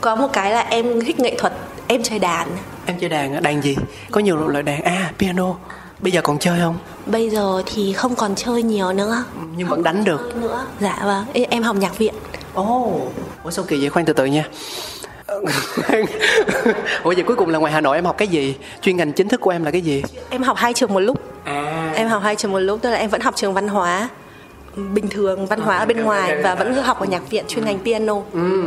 Có 0.00 0.16
một 0.16 0.28
cái 0.32 0.50
là 0.50 0.60
em 0.60 1.04
thích 1.04 1.20
nghệ 1.20 1.34
thuật 1.38 1.52
em 1.86 2.02
chơi 2.02 2.18
đàn. 2.18 2.48
Em 2.86 2.98
chơi 3.00 3.10
đàn 3.10 3.42
đàn 3.42 3.62
gì? 3.62 3.76
Có 4.10 4.20
nhiều 4.20 4.36
loại 4.36 4.62
đàn. 4.62 4.82
À 4.82 5.12
piano. 5.18 5.54
Bây 6.00 6.12
giờ 6.12 6.20
còn 6.22 6.38
chơi 6.38 6.58
không? 6.60 6.78
Bây 7.06 7.30
giờ 7.30 7.62
thì 7.66 7.92
không 7.92 8.14
còn 8.14 8.34
chơi 8.34 8.62
nhiều 8.62 8.92
nữa. 8.92 9.24
Nhưng 9.56 9.68
vẫn 9.68 9.82
đánh 9.82 10.04
được. 10.04 10.36
Nữa. 10.36 10.66
Dạ 10.80 11.02
vâng. 11.04 11.46
Em 11.50 11.62
học 11.62 11.76
nhạc 11.76 11.98
viện 11.98 12.14
ồ. 12.56 12.62
Oh. 12.62 13.12
ủa 13.44 13.50
sao 13.50 13.64
kỳ 13.68 13.80
vậy? 13.80 13.88
Khoan 13.88 14.06
từ 14.06 14.12
từ 14.12 14.24
nha. 14.24 14.44
Ủa 17.02 17.14
vậy 17.14 17.22
cuối 17.26 17.36
cùng 17.36 17.48
là 17.48 17.58
ngoài 17.58 17.72
hà 17.72 17.80
nội 17.80 17.96
em 17.96 18.04
học 18.04 18.16
cái 18.18 18.28
gì? 18.28 18.54
Chuyên 18.80 18.96
ngành 18.96 19.12
chính 19.12 19.28
thức 19.28 19.40
của 19.40 19.50
em 19.50 19.64
là 19.64 19.70
cái 19.70 19.80
gì? 19.80 20.02
Em 20.30 20.42
học 20.42 20.56
hai 20.56 20.72
trường 20.72 20.94
một 20.94 21.00
lúc. 21.00 21.20
À. 21.44 21.92
Em 21.94 22.08
học 22.08 22.22
hai 22.22 22.36
trường 22.36 22.52
một 22.52 22.58
lúc 22.58 22.78
tức 22.82 22.90
là 22.90 22.96
em 22.96 23.10
vẫn 23.10 23.20
học 23.20 23.36
trường 23.36 23.54
văn 23.54 23.68
hóa. 23.68 24.08
Bình 24.76 25.08
thường 25.08 25.46
văn 25.46 25.60
hóa 25.60 25.76
ở 25.76 25.86
bên 25.86 26.02
ngoài 26.02 26.42
và 26.42 26.54
vẫn 26.54 26.74
học 26.74 27.00
ở 27.00 27.06
nhạc 27.06 27.30
viện 27.30 27.44
chuyên 27.48 27.64
ngành 27.64 27.78
piano. 27.84 28.14
Ừ. 28.32 28.62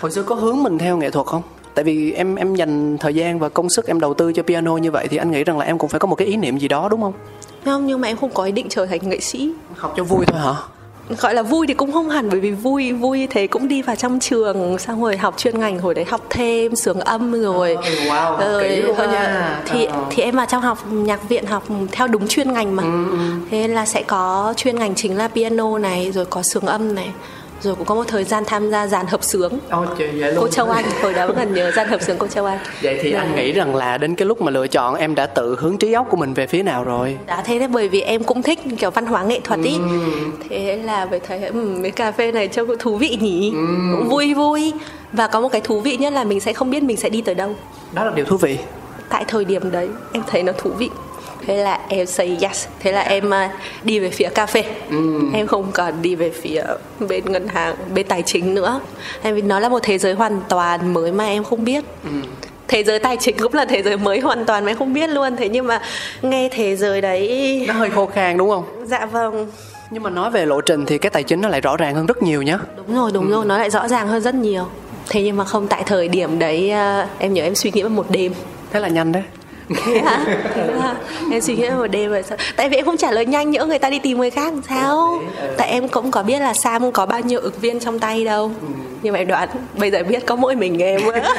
hồi 0.00 0.10
xưa 0.10 0.22
có 0.22 0.34
hướng 0.34 0.62
mình 0.62 0.78
theo 0.78 0.96
nghệ 0.96 1.10
thuật 1.10 1.26
không? 1.26 1.42
Tại 1.74 1.84
vì 1.84 2.12
em 2.12 2.34
em 2.34 2.54
dành 2.54 2.98
thời 2.98 3.14
gian 3.14 3.38
và 3.38 3.48
công 3.48 3.70
sức 3.70 3.86
em 3.86 4.00
đầu 4.00 4.14
tư 4.14 4.32
cho 4.32 4.42
piano 4.42 4.76
như 4.76 4.90
vậy 4.90 5.08
thì 5.08 5.16
anh 5.16 5.30
nghĩ 5.30 5.44
rằng 5.44 5.58
là 5.58 5.64
em 5.64 5.78
cũng 5.78 5.90
phải 5.90 6.00
có 6.00 6.06
một 6.06 6.14
cái 6.16 6.28
ý 6.28 6.36
niệm 6.36 6.58
gì 6.58 6.68
đó 6.68 6.88
đúng 6.88 7.02
không? 7.02 7.12
Không 7.64 7.86
nhưng 7.86 8.00
mà 8.00 8.08
em 8.08 8.16
không 8.16 8.30
có 8.30 8.44
ý 8.44 8.52
định 8.52 8.66
trở 8.68 8.86
thành 8.86 9.08
nghệ 9.08 9.20
sĩ. 9.20 9.52
Học 9.76 9.94
cho 9.96 10.04
vui 10.04 10.24
thôi 10.26 10.40
hả 10.40 10.54
gọi 11.08 11.34
là 11.34 11.42
vui 11.42 11.66
thì 11.66 11.74
cũng 11.74 11.92
không 11.92 12.08
hẳn 12.08 12.28
bởi 12.30 12.40
vì 12.40 12.50
vui 12.50 12.92
vui 12.92 13.26
thế 13.30 13.46
cũng 13.46 13.68
đi 13.68 13.82
vào 13.82 13.96
trong 13.96 14.20
trường 14.20 14.78
xong 14.78 15.02
rồi 15.02 15.16
học 15.16 15.34
chuyên 15.38 15.58
ngành 15.60 15.78
hồi 15.78 15.94
đấy 15.94 16.04
học 16.04 16.20
thêm 16.30 16.76
sướng 16.76 17.00
âm 17.00 17.42
rồi 17.42 17.74
Ôi, 17.74 17.84
wow, 18.06 18.34
ờ, 18.96 19.12
nha. 19.12 19.62
thì 19.66 19.84
Ờ. 19.84 20.04
thì 20.10 20.22
em 20.22 20.36
vào 20.36 20.46
trong 20.48 20.62
học 20.62 20.78
nhạc 20.92 21.28
viện 21.28 21.46
học 21.46 21.64
theo 21.92 22.06
đúng 22.06 22.28
chuyên 22.28 22.52
ngành 22.52 22.76
mà 22.76 22.82
Ừ, 22.82 23.04
thế 23.50 23.68
là 23.68 23.86
sẽ 23.86 24.02
có 24.02 24.54
chuyên 24.56 24.76
ngành 24.78 24.94
chính 24.94 25.16
là 25.16 25.28
piano 25.28 25.78
này 25.78 26.12
rồi 26.12 26.24
có 26.24 26.42
sướng 26.42 26.66
âm 26.66 26.94
này 26.94 27.08
rồi 27.64 27.74
cũng 27.74 27.86
có 27.86 27.94
một 27.94 28.04
thời 28.08 28.24
gian 28.24 28.44
tham 28.46 28.70
gia 28.70 28.86
dàn 28.86 29.06
hợp 29.06 29.24
sướng. 29.24 29.58
Trời 29.98 30.08
vậy 30.20 30.32
luôn 30.32 30.40
cô 30.40 30.48
Châu 30.48 30.70
Anh 30.70 30.84
hồi 31.02 31.14
đó 31.14 31.26
vẫn 31.26 31.36
còn 31.36 31.54
nhớ 31.54 31.70
dàn 31.76 31.88
hợp 31.88 32.02
sướng 32.02 32.16
cô 32.18 32.26
Châu 32.26 32.44
Anh. 32.44 32.58
Vậy 32.82 32.98
thì 33.02 33.12
Dạ. 33.12 33.18
anh 33.18 33.36
nghĩ 33.36 33.52
rằng 33.52 33.74
là 33.74 33.98
đến 33.98 34.14
cái 34.14 34.26
lúc 34.26 34.42
mà 34.42 34.50
lựa 34.50 34.66
chọn 34.66 34.94
em 34.94 35.14
đã 35.14 35.26
tự 35.26 35.56
hướng 35.60 35.76
trí 35.78 35.92
óc 35.92 36.06
của 36.10 36.16
mình 36.16 36.34
về 36.34 36.46
phía 36.46 36.62
nào 36.62 36.84
rồi? 36.84 37.16
Đã 37.26 37.42
thế 37.46 37.58
đấy 37.58 37.68
bởi 37.68 37.88
vì 37.88 38.00
em 38.00 38.24
cũng 38.24 38.42
thích 38.42 38.58
kiểu 38.78 38.90
văn 38.90 39.06
hóa 39.06 39.22
nghệ 39.24 39.40
thuật 39.44 39.60
ý. 39.64 39.76
Thế 40.48 40.76
là 40.84 41.06
phải 41.10 41.20
thấy 41.20 41.44
um, 41.46 41.82
cái 41.82 41.90
cà 41.90 42.12
phê 42.12 42.32
này 42.32 42.48
trông 42.48 42.66
cũng 42.66 42.78
thú 42.78 42.96
vị 42.96 43.18
nhỉ. 43.20 43.52
Cũng 43.96 44.08
vui 44.08 44.34
vui. 44.34 44.72
Và 45.12 45.26
có 45.26 45.40
một 45.40 45.48
cái 45.48 45.60
thú 45.60 45.80
vị 45.80 45.96
nhất 45.96 46.12
là 46.12 46.24
mình 46.24 46.40
sẽ 46.40 46.52
không 46.52 46.70
biết 46.70 46.82
mình 46.82 46.96
sẽ 46.96 47.08
đi 47.08 47.20
tới 47.22 47.34
đâu. 47.34 47.54
Đó 47.92 48.04
là 48.04 48.12
điều 48.14 48.24
thú 48.24 48.36
vị. 48.36 48.58
Tại 49.08 49.24
thời 49.28 49.44
điểm 49.44 49.70
đấy 49.70 49.88
em 50.12 50.22
thấy 50.30 50.42
nó 50.42 50.52
thú 50.58 50.70
vị 50.70 50.90
thế 51.46 51.56
là 51.56 51.80
em 51.88 52.06
say 52.06 52.38
yes. 52.42 52.66
Thế 52.80 52.92
là 52.92 53.00
em 53.00 53.34
à, 53.34 53.50
đi 53.82 53.98
về 53.98 54.10
phía 54.10 54.28
cà 54.28 54.46
phê. 54.46 54.64
Em 55.34 55.46
không 55.46 55.72
còn 55.72 56.02
đi 56.02 56.14
về 56.14 56.30
phía 56.30 56.62
bên 57.08 57.32
ngân 57.32 57.48
hàng 57.48 57.74
bên 57.94 58.06
tài 58.06 58.22
chính 58.22 58.54
nữa. 58.54 58.80
Em 59.22 59.34
vì 59.34 59.42
nó 59.42 59.60
là 59.60 59.68
một 59.68 59.78
thế 59.82 59.98
giới 59.98 60.14
hoàn 60.14 60.40
toàn 60.48 60.94
mới 60.94 61.12
mà 61.12 61.26
em 61.26 61.44
không 61.44 61.64
biết. 61.64 61.84
Thế 62.68 62.84
giới 62.84 62.98
tài 62.98 63.16
chính 63.16 63.36
cũng 63.38 63.54
là 63.54 63.64
thế 63.64 63.82
giới 63.82 63.96
mới 63.96 64.20
hoàn 64.20 64.44
toàn 64.44 64.64
mà 64.64 64.70
em 64.70 64.78
không 64.78 64.92
biết 64.92 65.10
luôn. 65.10 65.36
Thế 65.36 65.48
nhưng 65.48 65.66
mà 65.66 65.80
nghe 66.22 66.48
thế 66.52 66.76
giới 66.76 67.00
đấy 67.00 67.64
Nó 67.68 67.74
hơi 67.74 67.90
khô 67.90 68.06
khan 68.06 68.36
đúng 68.36 68.50
không? 68.50 68.64
dạ 68.84 69.06
vâng. 69.06 69.46
Nhưng 69.90 70.02
mà 70.02 70.10
nói 70.10 70.30
về 70.30 70.46
lộ 70.46 70.60
trình 70.60 70.86
thì 70.86 70.98
cái 70.98 71.10
tài 71.10 71.22
chính 71.22 71.40
nó 71.40 71.48
lại 71.48 71.60
rõ 71.60 71.76
ràng 71.76 71.94
hơn 71.94 72.06
rất 72.06 72.22
nhiều 72.22 72.42
nhá. 72.42 72.58
Đúng 72.76 72.96
rồi 72.96 73.10
đúng 73.14 73.30
rồi. 73.30 73.44
Nó 73.44 73.58
lại 73.58 73.70
rõ 73.70 73.88
ràng 73.88 74.08
hơn 74.08 74.22
rất 74.22 74.34
nhiều. 74.34 74.64
Thế 75.08 75.22
nhưng 75.22 75.36
mà 75.36 75.44
không 75.44 75.68
tại 75.68 75.82
thời 75.86 76.08
điểm 76.08 76.38
đấy 76.38 76.70
à, 76.70 77.08
em 77.18 77.34
nhớ 77.34 77.42
em 77.42 77.54
suy 77.54 77.70
nghĩ 77.70 77.82
một 77.82 78.06
đêm. 78.10 78.32
Thế 78.72 78.80
là 78.80 78.88
nhanh 78.88 79.12
đấy 79.12 79.22
thế 79.84 79.98
hả 80.00 80.24
thế 80.54 80.66
là 80.66 80.94
em 81.30 81.40
suy 81.40 81.56
nghĩ 81.56 81.68
một 81.70 81.86
đêm 81.86 82.10
rồi 82.10 82.22
sao? 82.22 82.38
Tại 82.56 82.68
vì 82.68 82.76
em 82.76 82.84
không 82.84 82.96
trả 82.96 83.10
lời 83.10 83.26
nhanh 83.26 83.50
nhỡ 83.50 83.66
người 83.66 83.78
ta 83.78 83.90
đi 83.90 83.98
tìm 83.98 84.18
người 84.18 84.30
khác 84.30 84.52
làm 84.52 84.62
sao? 84.68 85.20
Tại 85.56 85.68
em 85.68 85.88
cũng 85.88 86.10
có 86.10 86.22
biết 86.22 86.38
là 86.38 86.54
sam 86.54 86.92
có 86.92 87.06
bao 87.06 87.20
nhiêu 87.20 87.40
ứng 87.40 87.58
viên 87.60 87.80
trong 87.80 87.98
tay 87.98 88.24
đâu. 88.24 88.50
Nhưng 89.02 89.12
mà 89.12 89.18
em 89.18 89.28
đoán 89.28 89.48
bây 89.78 89.90
giờ 89.90 90.02
biết 90.08 90.26
có 90.26 90.36
mỗi 90.36 90.56
mình 90.56 90.82
em 90.82 91.00
Ờ, 91.06 91.20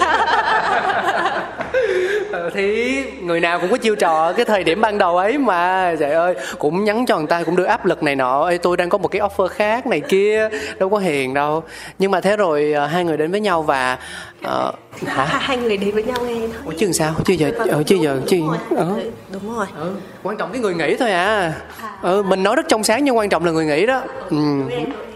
Thì 2.53 3.03
người 3.21 3.39
nào 3.39 3.59
cũng 3.59 3.71
có 3.71 3.77
chiêu 3.77 3.95
trò 3.95 4.33
cái 4.33 4.45
thời 4.45 4.63
điểm 4.63 4.81
ban 4.81 4.97
đầu 4.97 5.17
ấy 5.17 5.37
mà. 5.37 5.95
Trời 5.99 6.11
ơi 6.11 6.35
cũng 6.59 6.83
nhắn 6.83 7.05
cho 7.05 7.17
người 7.17 7.27
ta 7.27 7.43
cũng 7.43 7.55
đưa 7.55 7.63
áp 7.63 7.85
lực 7.85 8.03
này 8.03 8.15
nọ. 8.15 8.47
Ê 8.49 8.57
tôi 8.57 8.77
đang 8.77 8.89
có 8.89 8.97
một 8.97 9.07
cái 9.07 9.21
offer 9.21 9.47
khác 9.47 9.87
này 9.87 10.01
kia 10.01 10.49
Đâu 10.79 10.89
có 10.89 10.97
hiền 10.97 11.33
đâu. 11.33 11.63
Nhưng 11.99 12.11
mà 12.11 12.21
thế 12.21 12.37
rồi 12.37 12.71
ờ, 12.73 12.85
hai 12.85 13.03
người 13.03 13.17
đến 13.17 13.31
với 13.31 13.39
nhau 13.39 13.61
và 13.61 13.97
ờ, 14.41 14.71
Hả? 15.05 15.25
hai 15.25 15.57
người 15.57 15.77
đến 15.77 15.91
với 15.91 16.03
nhau 16.03 16.17
nghe 16.25 16.39
thôi. 16.39 16.49
Ủa 16.65 16.71
chứ 16.77 16.85
làm 16.85 16.93
sao? 16.93 17.13
Chứ 17.25 17.33
giờ, 17.33 17.51
ờ, 17.69 17.83
chứ 17.83 17.95
giờ 18.01 18.21
chứ 18.27 18.37
đúng 18.37 18.47
rồi, 18.47 18.57
ờ. 18.77 18.95
đúng 19.33 19.55
rồi. 19.55 19.65
Ừ, 19.79 19.95
quan 20.23 20.37
trọng 20.37 20.51
cái 20.51 20.61
người 20.61 20.73
nghĩ 20.73 20.95
thôi 20.95 21.11
à. 21.11 21.53
Ừ, 22.01 22.23
mình 22.23 22.43
nói 22.43 22.55
rất 22.55 22.65
trong 22.69 22.83
sáng 22.83 23.03
nhưng 23.03 23.17
quan 23.17 23.29
trọng 23.29 23.45
là 23.45 23.51
người 23.51 23.65
nghĩ 23.65 23.85
đó. 23.85 24.01
Ừ. 24.29 24.37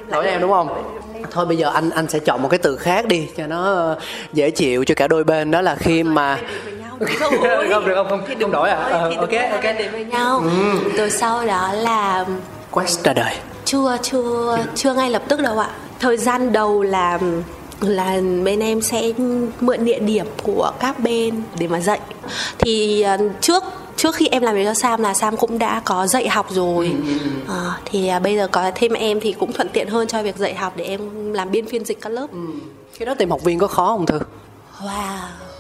lỗi 0.07 0.25
em 0.27 0.41
đúng 0.41 0.51
không? 0.51 0.95
Thôi 1.31 1.45
bây 1.45 1.57
giờ 1.57 1.71
anh 1.73 1.89
anh 1.89 2.07
sẽ 2.07 2.19
chọn 2.19 2.41
một 2.41 2.49
cái 2.49 2.57
từ 2.57 2.75
khác 2.75 3.05
đi 3.05 3.27
cho 3.37 3.47
nó 3.47 3.63
ờ, 3.63 3.99
dễ 4.33 4.51
chịu 4.51 4.83
cho 4.85 4.95
cả 4.95 5.07
đôi 5.07 5.23
bên. 5.23 5.51
Đó 5.51 5.61
là 5.61 5.75
khi 5.75 6.03
mà 6.03 6.39
Không, 7.19 7.33
Không, 7.71 7.85
được 7.85 7.93
không? 7.95 8.09
Không- 8.09 8.21
Thì 8.27 8.35
không 8.41 8.51
đổi 8.51 8.69
à? 8.69 8.75
Ờ, 8.77 9.09
ok, 9.17 9.29
ok. 9.51 9.63
Ừ. 9.63 9.71
đến 9.77 9.91
với 9.91 10.05
nhau. 10.05 10.43
Rồi 10.97 11.09
sau 11.09 11.45
đó 11.47 11.73
là 11.73 12.25
quest 12.71 13.03
ra 13.03 13.13
đời. 13.13 13.35
Chưa 13.65 13.97
chưa 14.03 14.57
chưa 14.75 14.93
ngay 14.93 15.09
lập 15.09 15.21
tức 15.27 15.39
đâu 15.41 15.59
ạ. 15.59 15.69
Thời 15.99 16.17
gian 16.17 16.51
đầu 16.53 16.81
là 16.81 17.19
là 17.81 18.21
bên 18.43 18.59
em 18.59 18.81
sẽ 18.81 19.11
mượn 19.59 19.85
địa 19.85 19.99
điểm 19.99 20.25
của 20.43 20.71
các 20.79 20.99
bên 20.99 21.41
để 21.59 21.67
mà 21.67 21.79
dạy. 21.79 21.99
Thì 22.57 23.01
ờ, 23.01 23.17
trước 23.41 23.63
trước 23.95 24.15
khi 24.15 24.27
em 24.27 24.43
làm 24.43 24.55
việc 24.55 24.65
cho 24.65 24.73
Sam 24.73 25.01
là 25.01 25.13
Sam 25.13 25.37
cũng 25.37 25.59
đã 25.59 25.81
có 25.85 26.07
dạy 26.07 26.29
học 26.29 26.45
rồi. 26.49 26.91
Ờ, 27.47 27.71
thì 27.85 28.07
à, 28.07 28.19
bây 28.19 28.35
giờ 28.35 28.47
có 28.51 28.71
thêm 28.75 28.93
em 28.93 29.19
thì 29.19 29.33
cũng 29.39 29.53
thuận 29.53 29.69
tiện 29.69 29.87
hơn 29.89 30.07
cho 30.07 30.23
việc 30.23 30.37
dạy 30.37 30.55
học 30.55 30.73
để 30.75 30.83
em 30.85 31.33
làm 31.33 31.51
biên 31.51 31.65
phiên 31.65 31.85
dịch 31.85 32.01
các 32.01 32.09
lớp. 32.09 32.27
Cái 32.99 33.05
đó 33.05 33.13
tìm 33.17 33.29
học 33.31 33.43
viên 33.43 33.59
có 33.59 33.67
khó 33.67 33.87
không 33.87 34.05
thư? 34.05 34.19
Wow 34.81 35.17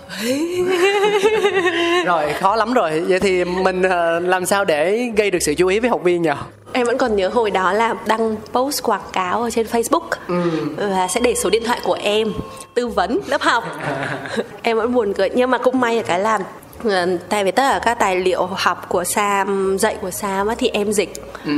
rồi 2.05 2.33
khó 2.33 2.55
lắm 2.55 2.73
rồi. 2.73 3.03
Vậy 3.07 3.19
thì 3.19 3.43
mình 3.43 3.81
ờ, 3.81 4.19
làm 4.19 4.45
sao 4.45 4.65
để 4.65 5.11
gây 5.15 5.31
được 5.31 5.39
sự 5.41 5.53
chú 5.53 5.67
ý 5.67 5.79
với 5.79 5.89
học 5.89 6.03
viên 6.03 6.21
nhỉ 6.21 6.29
Em 6.73 6.85
vẫn 6.87 6.97
còn 6.97 7.15
nhớ 7.15 7.27
hồi 7.27 7.51
đó 7.51 7.73
là 7.73 7.95
đăng 8.05 8.35
post 8.51 8.83
quảng 8.83 9.01
cáo 9.13 9.43
ở 9.43 9.49
trên 9.49 9.65
Facebook. 9.65 10.09
Và 10.77 11.07
sẽ 11.07 11.19
để 11.19 11.35
số 11.35 11.49
điện 11.49 11.63
thoại 11.65 11.79
của 11.83 11.97
em 12.01 12.33
tư 12.73 12.87
vấn 12.87 13.19
lớp 13.27 13.41
học. 13.41 13.63
em 14.61 14.77
vẫn 14.77 14.93
buồn 14.93 15.13
cười. 15.13 15.29
Nhưng 15.35 15.51
mà 15.51 15.57
cũng 15.57 15.79
may 15.79 15.95
là 15.95 16.01
cái 16.01 16.19
làm 16.19 16.41
tại 17.29 17.43
vì 17.43 17.51
tất 17.51 17.63
cả 17.71 17.79
các 17.83 17.99
tài 17.99 18.15
liệu 18.15 18.45
học 18.45 18.89
của 18.89 19.03
Sam 19.03 19.77
dạy 19.79 19.97
của 20.01 20.11
Sam 20.11 20.47
á, 20.47 20.55
thì 20.57 20.67
em 20.67 20.91
dịch. 20.91 21.13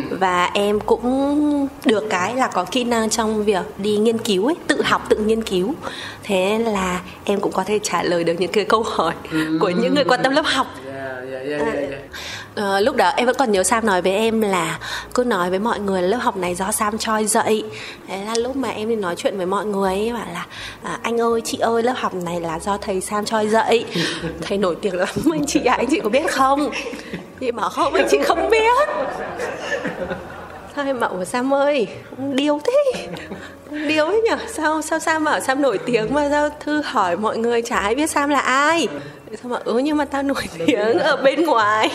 Và 0.09 0.49
em 0.53 0.79
cũng 0.79 1.67
được 1.85 2.03
cái 2.09 2.35
là 2.35 2.47
có 2.47 2.65
kỹ 2.71 2.83
năng 2.83 3.09
trong 3.09 3.43
việc 3.43 3.65
đi 3.77 3.97
nghiên 3.97 4.17
cứu 4.17 4.45
ấy, 4.45 4.55
tự 4.67 4.81
học 4.81 5.05
tự 5.09 5.17
nghiên 5.17 5.43
cứu. 5.43 5.73
Thế 6.23 6.59
là 6.59 7.01
em 7.25 7.39
cũng 7.39 7.51
có 7.51 7.63
thể 7.63 7.79
trả 7.83 8.03
lời 8.03 8.23
được 8.23 8.33
những 8.39 8.51
cái 8.51 8.65
câu 8.65 8.83
hỏi 8.83 9.13
của 9.59 9.69
những 9.69 9.95
người 9.95 10.03
quan 10.03 10.19
tâm 10.23 10.33
lớp 10.33 10.45
học 10.45 10.67
Ờ, 12.55 12.79
lúc 12.79 12.95
đó 12.95 13.11
em 13.15 13.25
vẫn 13.25 13.35
còn 13.39 13.51
nhớ 13.51 13.63
Sam 13.63 13.85
nói 13.85 14.01
với 14.01 14.11
em 14.11 14.41
là 14.41 14.79
cứ 15.13 15.23
nói 15.23 15.49
với 15.49 15.59
mọi 15.59 15.79
người 15.79 16.01
là 16.01 16.07
lớp 16.07 16.17
học 16.17 16.37
này 16.37 16.55
do 16.55 16.71
Sam 16.71 16.97
choi 16.97 17.25
dạy. 17.25 17.63
Thế 18.07 18.25
là 18.25 18.35
lúc 18.37 18.55
mà 18.55 18.69
em 18.69 18.89
đi 18.89 18.95
nói 18.95 19.15
chuyện 19.17 19.37
với 19.37 19.45
mọi 19.45 19.65
người 19.65 19.93
ấy 19.93 20.13
bảo 20.13 20.25
là 20.33 20.45
à, 20.83 20.99
anh 21.03 21.21
ơi 21.21 21.41
chị 21.45 21.57
ơi 21.57 21.83
lớp 21.83 21.93
học 21.97 22.13
này 22.13 22.41
là 22.41 22.59
do 22.59 22.77
thầy 22.77 23.01
Sam 23.01 23.25
choi 23.25 23.47
dạy. 23.47 23.85
Thầy 24.41 24.57
nổi 24.57 24.75
tiếng 24.81 24.95
lắm. 24.95 25.07
Anh 25.31 25.45
chị 25.47 25.65
ạ 25.65 25.75
anh 25.77 25.87
chị 25.91 25.99
có 26.03 26.09
biết 26.09 26.31
không? 26.31 26.69
Chị 27.39 27.51
bảo 27.51 27.69
không 27.69 27.93
anh 27.93 28.07
chị 28.11 28.17
không 28.23 28.49
biết. 28.49 28.89
Em 30.75 30.99
bảo 30.99 31.09
"Ủa, 31.09 31.23
Sam 31.25 31.53
ơi 31.53 31.87
điêu 32.33 32.59
thế 32.65 33.07
điêu 33.87 34.05
ấy 34.05 34.21
nhở? 34.29 34.37
Sao 34.53 34.81
sao 34.81 34.99
Sam 34.99 35.23
bảo 35.23 35.39
Sam 35.39 35.61
nổi 35.61 35.77
tiếng 35.77 36.13
mà 36.13 36.27
sao 36.31 36.49
thư 36.59 36.81
hỏi 36.85 37.17
mọi 37.17 37.37
người 37.37 37.61
chả 37.61 37.75
ai 37.77 37.95
biết 37.95 38.09
Sam 38.09 38.29
là 38.29 38.39
ai? 38.39 38.87
Xong 39.43 39.51
mà 39.51 39.57
ừ 39.63 39.77
nhưng 39.77 39.97
mà 39.97 40.05
tao 40.05 40.23
nổi 40.23 40.43
tiếng 40.67 40.99
ở 40.99 41.15
bên 41.23 41.45
ngoài. 41.45 41.89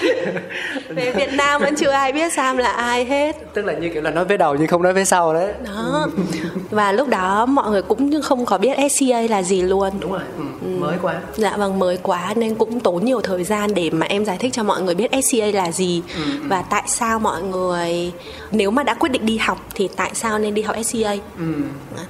Về 0.88 1.12
Việt 1.12 1.32
Nam 1.32 1.60
vẫn 1.62 1.74
chưa 1.76 1.90
ai 1.90 2.12
biết 2.12 2.32
Sam 2.32 2.56
là 2.56 2.70
ai 2.70 3.04
hết. 3.04 3.36
Tức 3.54 3.64
là 3.64 3.72
như 3.72 3.88
kiểu 3.88 4.02
là 4.02 4.10
nói 4.10 4.24
với 4.24 4.38
đầu 4.38 4.54
nhưng 4.54 4.66
không 4.66 4.82
nói 4.82 4.92
với 4.92 5.04
sau 5.04 5.34
đấy. 5.34 5.52
Đó. 5.64 6.08
Và 6.70 6.92
lúc 6.92 7.08
đó 7.08 7.46
mọi 7.46 7.70
người 7.70 7.82
cũng 7.82 8.22
không 8.22 8.44
có 8.46 8.58
biết 8.58 8.76
SCA 8.90 9.20
là 9.30 9.42
gì 9.42 9.62
luôn. 9.62 9.90
Đúng 10.00 10.12
rồi. 10.12 10.20
Ừ. 10.38 10.68
mới 10.78 10.96
quá. 11.02 11.14
Dạ 11.36 11.56
vâng 11.56 11.78
mới 11.78 11.98
quá 12.02 12.32
nên 12.36 12.54
cũng 12.54 12.80
tốn 12.80 13.04
nhiều 13.04 13.20
thời 13.20 13.44
gian 13.44 13.74
để 13.74 13.90
mà 13.90 14.06
em 14.06 14.24
giải 14.24 14.36
thích 14.40 14.52
cho 14.52 14.62
mọi 14.62 14.82
người 14.82 14.94
biết 14.94 15.10
SCA 15.22 15.46
là 15.54 15.72
gì 15.72 16.02
Ừ, 16.16 16.22
Và 16.48 16.62
tại 16.70 16.82
sao 16.86 17.18
mọi 17.18 17.42
người 17.42 18.12
nếu 18.50 18.70
mà 18.70 18.82
đã 18.82 18.94
quyết 18.94 19.08
định 19.08 19.26
đi 19.26 19.36
học 19.36 19.58
thì 19.74 19.88
tại 19.96 20.10
sao 20.14 20.38
nên 20.38 20.54
đi 20.54 20.62
học 20.62 20.76
SCA 20.84 21.10
Ừ. 21.38 21.44
Dạ. 21.96 22.02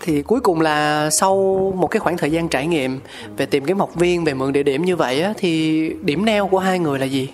thì 0.00 0.22
cuối 0.22 0.40
cùng 0.40 0.60
là 0.60 1.10
sau 1.10 1.34
một 1.76 1.86
cái 1.86 2.00
khoảng 2.00 2.16
thời 2.16 2.30
gian 2.32 2.48
trải 2.48 2.66
nghiệm 2.66 3.00
về 3.36 3.46
tìm 3.46 3.64
kiếm 3.64 3.78
học 3.78 3.94
viên 3.94 4.24
về 4.24 4.34
mượn 4.34 4.52
địa 4.52 4.62
điểm 4.62 4.84
như 4.84 4.96
vậy 4.96 5.22
á, 5.22 5.32
thì 5.36 5.90
điểm 6.02 6.24
neo 6.24 6.48
của 6.48 6.58
hai 6.58 6.78
người 6.78 6.98
là 6.98 7.06
gì? 7.06 7.28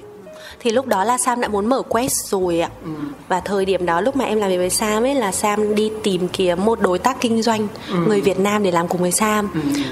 Thì 0.63 0.71
lúc 0.71 0.87
đó 0.87 1.05
là 1.05 1.19
Sam 1.19 1.41
đã 1.41 1.49
muốn 1.49 1.67
mở 1.67 1.83
Quest 1.83 2.27
rồi 2.27 2.61
ạ. 2.61 2.71
Và 3.29 3.41
thời 3.41 3.65
điểm 3.65 3.87
đó 3.87 4.01
lúc 4.01 4.17
mà 4.17 4.25
em 4.25 4.39
làm 4.39 4.51
việc 4.51 4.57
với 4.57 4.71
Sam 4.71 5.03
ấy 5.03 5.15
là 5.15 5.33
Sam 5.33 5.75
đi 5.75 5.91
tìm 6.03 6.29
kiếm 6.29 6.65
một 6.65 6.81
đối 6.81 6.99
tác 6.99 7.21
kinh 7.21 7.43
doanh 7.43 7.69
người 8.07 8.21
Việt 8.21 8.39
Nam 8.41 8.63
để 8.63 8.71
làm 8.71 8.89
cùng 8.89 9.01
với 9.01 9.13
Sam. 9.13 9.51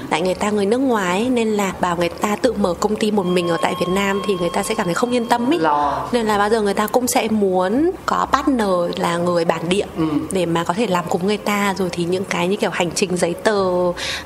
Tại 0.09 0.21
người 0.21 0.33
ta 0.33 0.49
người 0.49 0.65
nước 0.65 0.77
ngoài 0.77 1.19
ấy, 1.19 1.29
nên 1.29 1.47
là 1.47 1.73
bảo 1.79 1.97
người 1.97 2.09
ta 2.09 2.35
tự 2.35 2.53
mở 2.53 2.73
công 2.73 2.95
ty 2.95 3.11
một 3.11 3.25
mình 3.25 3.47
ở 3.47 3.57
tại 3.61 3.73
Việt 3.79 3.89
Nam 3.89 4.21
thì 4.27 4.33
người 4.39 4.49
ta 4.49 4.63
sẽ 4.63 4.75
cảm 4.75 4.85
thấy 4.85 4.93
không 4.93 5.11
yên 5.11 5.25
tâm 5.25 5.51
ấy. 5.51 5.59
Lo. 5.59 6.07
nên 6.11 6.25
là 6.25 6.37
bao 6.37 6.49
giờ 6.49 6.61
người 6.61 6.73
ta 6.73 6.87
cũng 6.87 7.07
sẽ 7.07 7.27
muốn 7.27 7.91
có 8.05 8.27
partner 8.31 8.69
là 8.97 9.17
người 9.17 9.45
bản 9.45 9.69
địa 9.69 9.85
để 10.31 10.45
mà 10.45 10.63
có 10.63 10.73
thể 10.73 10.87
làm 10.87 11.05
cùng 11.09 11.27
người 11.27 11.37
ta. 11.37 11.73
Rồi 11.77 11.89
thì 11.91 12.03
những 12.03 12.23
cái 12.25 12.47
như 12.47 12.55
kiểu 12.55 12.69
hành 12.69 12.91
trình 12.95 13.17
giấy 13.17 13.33
tờ 13.33 13.63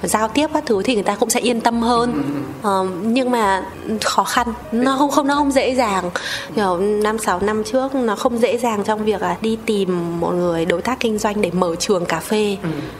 giao 0.04 0.28
tiếp 0.28 0.48
các 0.54 0.64
thứ 0.66 0.84
thì 0.84 0.94
người 0.94 1.04
ta 1.04 1.16
cũng 1.16 1.30
sẽ 1.30 1.40
yên 1.40 1.62
tâm 1.62 1.82
hơn. 1.82 2.24
Ờ, 2.62 2.88
nhưng 3.04 3.32
mà 3.32 3.64
khó 4.04 4.24
khăn 4.24 4.48
nó 4.72 4.96
không 4.98 5.12
không 5.12 5.28
nó 5.28 5.36
không 5.36 5.52
dễ 5.52 5.76
dàng 5.76 6.10
kiểu 6.56 6.78
năm 6.78 7.18
sáu 7.18 7.40
năm 7.40 7.64
trước 7.64 7.96
nó 7.96 8.16
không 8.16 8.38
dễ 8.38 8.58
dàng 8.58 8.84
trong 8.84 9.06
việc 9.06 9.22
là 9.22 9.38
đi 9.42 9.58
tìm 9.66 10.20
một 10.20 10.32
người 10.32 10.66
đối 10.66 10.82
tác 10.82 11.00
kinh 11.00 11.18
doanh 11.18 11.42
để 11.42 11.52
mở 11.52 11.76
trường 11.80 12.06
cà 12.06 12.20
phê. 12.20 12.58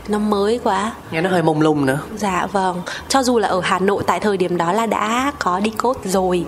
Nó 0.08 0.20
mới 0.20 0.60
quá. 0.64 0.92
Nghe 1.12 1.22
nó 1.22 1.30
hơi 1.30 1.44
mông 1.44 1.62
lung 1.62 1.86
nữa. 1.86 2.00
Dạ 2.18 2.48
vâng, 2.52 2.82
cho 3.10 3.24
dù 3.24 3.40
là 3.40 3.48
ở 3.48 3.62
Hà 3.64 3.80
Nội 3.80 4.04
tại 4.08 4.20
thời 4.20 4.38
điểm 4.38 4.58
đó 4.58 4.72
là 4.72 4.86
đã 4.86 5.32
có 5.40 5.60
đi 5.60 5.72
cốt 5.78 5.98
rồi. 6.06 6.46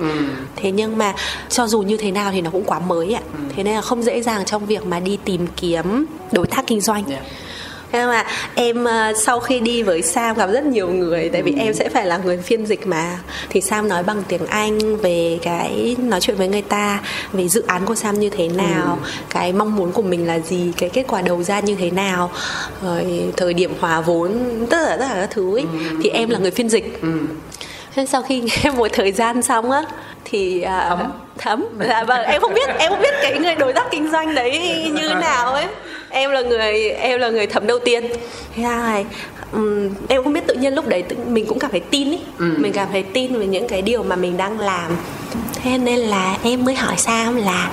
Thế 0.55 0.71
nhưng 0.71 0.97
mà 0.97 1.13
cho 1.49 1.67
dù 1.67 1.81
như 1.81 1.97
thế 1.97 2.11
nào 2.11 2.31
thì 2.31 2.41
nó 2.41 2.49
cũng 2.49 2.63
quá 2.63 2.79
mới 2.79 3.13
ạ. 3.13 3.21
Thế 3.55 3.63
nên 3.63 3.75
là 3.75 3.81
không 3.81 4.03
dễ 4.03 4.21
dàng 4.21 4.45
trong 4.45 4.65
việc 4.65 4.85
mà 4.85 4.99
đi 4.99 5.17
tìm 5.25 5.47
kiếm 5.55 6.05
đối 6.31 6.47
tác 6.47 6.67
kinh 6.67 6.81
doanh. 6.81 7.03
Dạ. 7.07 7.19
Thế 7.91 8.05
mà 8.05 8.25
em 8.55 8.83
ờ, 8.83 9.13
sau 9.13 9.39
khi 9.39 9.59
đi 9.59 9.83
với 9.83 10.01
Sam 10.01 10.35
gặp 10.35 10.49
rất 10.51 10.65
nhiều 10.65 10.89
người 10.89 11.29
Tại 11.29 11.41
vì 11.41 11.55
em 11.59 11.73
sẽ 11.73 11.89
phải 11.89 12.05
là 12.05 12.17
người 12.17 12.37
phiên 12.37 12.65
dịch 12.65 12.87
mà. 12.87 13.19
Thì 13.49 13.61
Sam 13.61 13.89
nói 13.89 14.03
bằng 14.03 14.23
tiếng 14.27 14.45
Anh 14.45 14.97
về 14.97 15.39
cái 15.41 15.95
nói 15.99 16.21
chuyện 16.21 16.37
với 16.37 16.47
người 16.47 16.61
ta 16.61 16.99
Về 17.33 17.47
dự 17.47 17.63
án 17.67 17.85
của 17.85 17.95
Sam 17.95 18.19
như 18.19 18.29
thế 18.29 18.47
nào 18.47 18.99
Cái 19.29 19.53
mong 19.53 19.75
muốn 19.75 19.91
của 19.91 20.01
mình 20.01 20.27
là 20.27 20.39
gì 20.39 20.71
Cái 20.77 20.89
kết 20.89 21.05
quả 21.07 21.21
đầu 21.21 21.43
ra 21.43 21.59
như 21.59 21.75
thế 21.75 21.91
nào 21.91 22.31
Rồi 22.83 23.23
thời 23.37 23.53
điểm 23.53 23.73
hòa 23.79 24.01
vốn 24.01 24.39
Tất 24.69 24.77
cả 24.85 24.97
tất 24.99 25.05
cả 25.09 25.15
các 25.19 25.29
thứ 25.31 25.57
ấy. 25.57 25.65
Thì 26.03 26.09
em 26.09 26.29
là 26.29 26.39
người 26.39 26.51
phiên 26.51 26.69
dịch. 26.69 27.01
Thế 27.95 28.05
sau 28.05 28.21
khi 28.21 28.41
nghe 28.41 28.71
một 28.77 28.87
thời 28.93 29.11
gian 29.11 29.41
xong 29.41 29.71
á 29.71 29.83
thì 30.25 30.61
à, 30.61 30.85
thấm. 30.89 31.11
thấm. 31.37 31.65
Dạ 31.87 32.03
vâng 32.03 32.25
em 32.25 32.41
không 32.41 32.53
biết 32.53 32.69
em 32.79 32.91
không 32.91 33.01
biết 33.01 33.13
cái 33.21 33.39
người 33.39 33.55
đối 33.55 33.73
tác 33.73 33.85
kinh 33.91 34.11
doanh 34.11 34.35
đấy 34.35 34.59
như 34.93 35.13
nào 35.21 35.53
ấy 35.53 35.65
em 36.09 36.31
là 36.31 36.41
người 36.41 36.89
em 36.89 37.19
là 37.19 37.29
người 37.29 37.47
thấm 37.47 37.67
đầu 37.67 37.79
tiên. 37.79 38.05
Thế 38.55 38.63
là 38.63 39.03
ừm, 39.51 39.89
em 40.07 40.23
không 40.23 40.33
biết 40.33 40.47
tự 40.47 40.53
nhiên 40.53 40.73
lúc 40.73 40.87
đấy 40.87 41.01
tự, 41.01 41.15
mình 41.27 41.45
cũng 41.45 41.59
cảm 41.59 41.71
thấy 41.71 41.79
tin 41.79 42.11
ý. 42.11 42.19
Mình 42.39 42.73
cảm 42.73 42.87
thấy 42.91 43.03
tin 43.03 43.39
về 43.39 43.45
những 43.47 43.67
cái 43.67 43.81
điều 43.81 44.03
mà 44.03 44.15
mình 44.15 44.37
đang 44.37 44.59
làm. 44.59 44.91
Thế 45.63 45.77
nên 45.77 45.99
là 45.99 46.37
em 46.43 46.65
mới 46.65 46.75
hỏi 46.75 46.97
Sam 46.97 47.35
là 47.35 47.71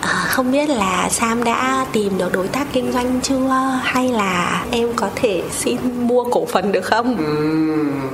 à, 0.00 0.24
không 0.28 0.52
biết 0.52 0.68
là 0.68 1.08
Sam 1.08 1.44
đã 1.44 1.86
tìm 1.92 2.18
được 2.18 2.32
đối 2.32 2.48
tác 2.48 2.66
kinh 2.72 2.92
doanh 2.92 3.20
chưa? 3.20 3.80
Hay 3.82 4.08
là 4.08 4.64
em 4.70 4.88
có 4.96 5.10
thể 5.14 5.42
xin 5.50 5.76
mua 6.06 6.24
cổ 6.24 6.46
phần 6.46 6.72
được 6.72 6.84
không? 6.84 7.16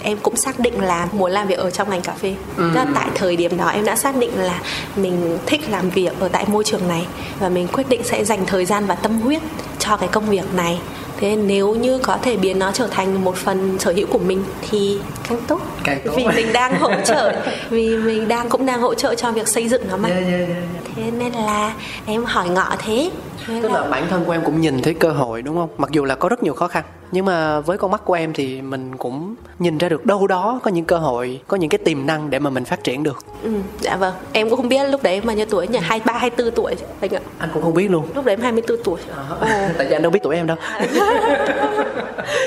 Em 0.02 0.18
cũng 0.22 0.36
xác 0.36 0.58
định 0.58 0.80
là 0.80 1.08
muốn 1.12 1.32
làm 1.32 1.46
việc 1.46 1.58
ở 1.58 1.70
trong 1.70 1.90
ngành 1.90 2.02
cà 2.02 2.12
phê. 2.12 2.34
Tức 2.56 2.70
là 2.74 2.86
tại 2.94 3.08
thời 3.14 3.36
điểm 3.36 3.56
đó 3.56 3.68
em 3.68 3.84
đã 3.84 3.96
xác 3.96 4.16
định 4.16 4.30
là 4.38 4.60
mình 4.96 5.38
thích 5.46 5.60
làm 5.70 5.90
việc 5.90 6.20
ở 6.20 6.28
tại 6.28 6.44
môi 6.48 6.64
trường 6.64 6.88
này 6.88 7.06
và 7.40 7.48
mình 7.48 7.68
quyết 7.72 7.88
định 7.88 8.00
sẽ 8.04 8.24
dành 8.24 8.46
thời 8.46 8.64
gian 8.64 8.86
và 8.86 8.94
tâm 8.94 9.20
huyết 9.20 9.42
cho 9.78 9.96
cái 9.96 10.08
công 10.08 10.26
việc 10.26 10.54
này 10.54 10.80
thế 11.20 11.36
nếu 11.36 11.74
như 11.74 11.98
có 11.98 12.18
thể 12.22 12.36
biến 12.36 12.58
nó 12.58 12.72
trở 12.72 12.86
thành 12.86 13.24
một 13.24 13.36
phần 13.36 13.78
sở 13.78 13.92
hữu 13.92 14.06
của 14.06 14.18
mình 14.18 14.44
thì 14.70 14.98
càng 15.28 15.38
tốt. 15.46 15.60
Càng 15.84 15.98
tốt. 16.04 16.12
vì 16.16 16.26
mình 16.26 16.52
đang 16.52 16.78
hỗ 16.78 16.90
trợ 17.04 17.32
vì 17.70 17.96
mình 17.96 18.28
đang 18.28 18.48
cũng 18.48 18.66
đang 18.66 18.80
hỗ 18.80 18.94
trợ 18.94 19.14
cho 19.14 19.30
việc 19.30 19.48
xây 19.48 19.68
dựng 19.68 19.82
nó 19.88 19.96
mà. 19.96 20.08
Dạ, 20.08 20.20
dạ, 20.30 20.46
dạ, 20.48 20.54
thế 20.96 21.10
nên 21.18 21.32
là 21.32 21.74
em 22.06 22.24
hỏi 22.24 22.48
ngọ 22.48 22.76
thế 22.78 23.10
Thế. 23.46 23.60
Tức 23.62 23.72
là 23.72 23.84
bản 23.90 24.06
thân 24.10 24.24
của 24.24 24.32
em 24.32 24.42
cũng 24.44 24.60
nhìn 24.60 24.82
thấy 24.82 24.94
cơ 24.94 25.08
hội 25.08 25.42
đúng 25.42 25.56
không? 25.56 25.68
Mặc 25.78 25.90
dù 25.90 26.04
là 26.04 26.14
có 26.14 26.28
rất 26.28 26.42
nhiều 26.42 26.54
khó 26.54 26.68
khăn 26.68 26.84
nhưng 27.12 27.24
mà 27.24 27.60
với 27.60 27.78
con 27.78 27.90
mắt 27.90 28.04
của 28.04 28.14
em 28.14 28.32
thì 28.32 28.62
mình 28.62 28.96
cũng 28.96 29.34
nhìn 29.58 29.78
ra 29.78 29.88
được 29.88 30.06
đâu 30.06 30.26
đó 30.26 30.60
có 30.62 30.70
những 30.70 30.84
cơ 30.84 30.98
hội 30.98 31.40
có 31.46 31.56
những 31.56 31.70
cái 31.70 31.78
tiềm 31.78 32.06
năng 32.06 32.30
để 32.30 32.38
mà 32.38 32.50
mình 32.50 32.64
phát 32.64 32.84
triển 32.84 33.02
được. 33.02 33.24
Ừ, 33.42 33.50
dạ 33.80 33.96
vâng. 33.96 34.14
Em 34.32 34.50
cũng 34.50 34.56
không 34.56 34.68
biết 34.68 34.88
lúc 34.90 35.02
đấy 35.02 35.20
bao 35.20 35.36
nhiêu 35.36 35.46
tuổi 35.50 35.68
nhỉ? 35.68 35.78
Hai 35.82 36.00
ba 36.04 36.12
hai 36.12 36.30
tư 36.30 36.50
tuổi 36.50 36.74
anh 37.00 37.14
ạ. 37.14 37.20
Anh 37.38 37.50
cũng 37.54 37.62
không 37.62 37.74
biết 37.74 37.90
luôn. 37.90 38.08
Lúc 38.14 38.24
đấy 38.24 38.32
em 38.32 38.40
24 38.40 38.82
tuổi. 38.84 39.00
Ồ. 39.16 39.36
tại 39.78 39.86
vì 39.86 39.92
anh 39.92 40.02
đâu 40.02 40.10
biết 40.10 40.20
tuổi 40.22 40.36
em 40.36 40.46
đâu. 40.46 40.56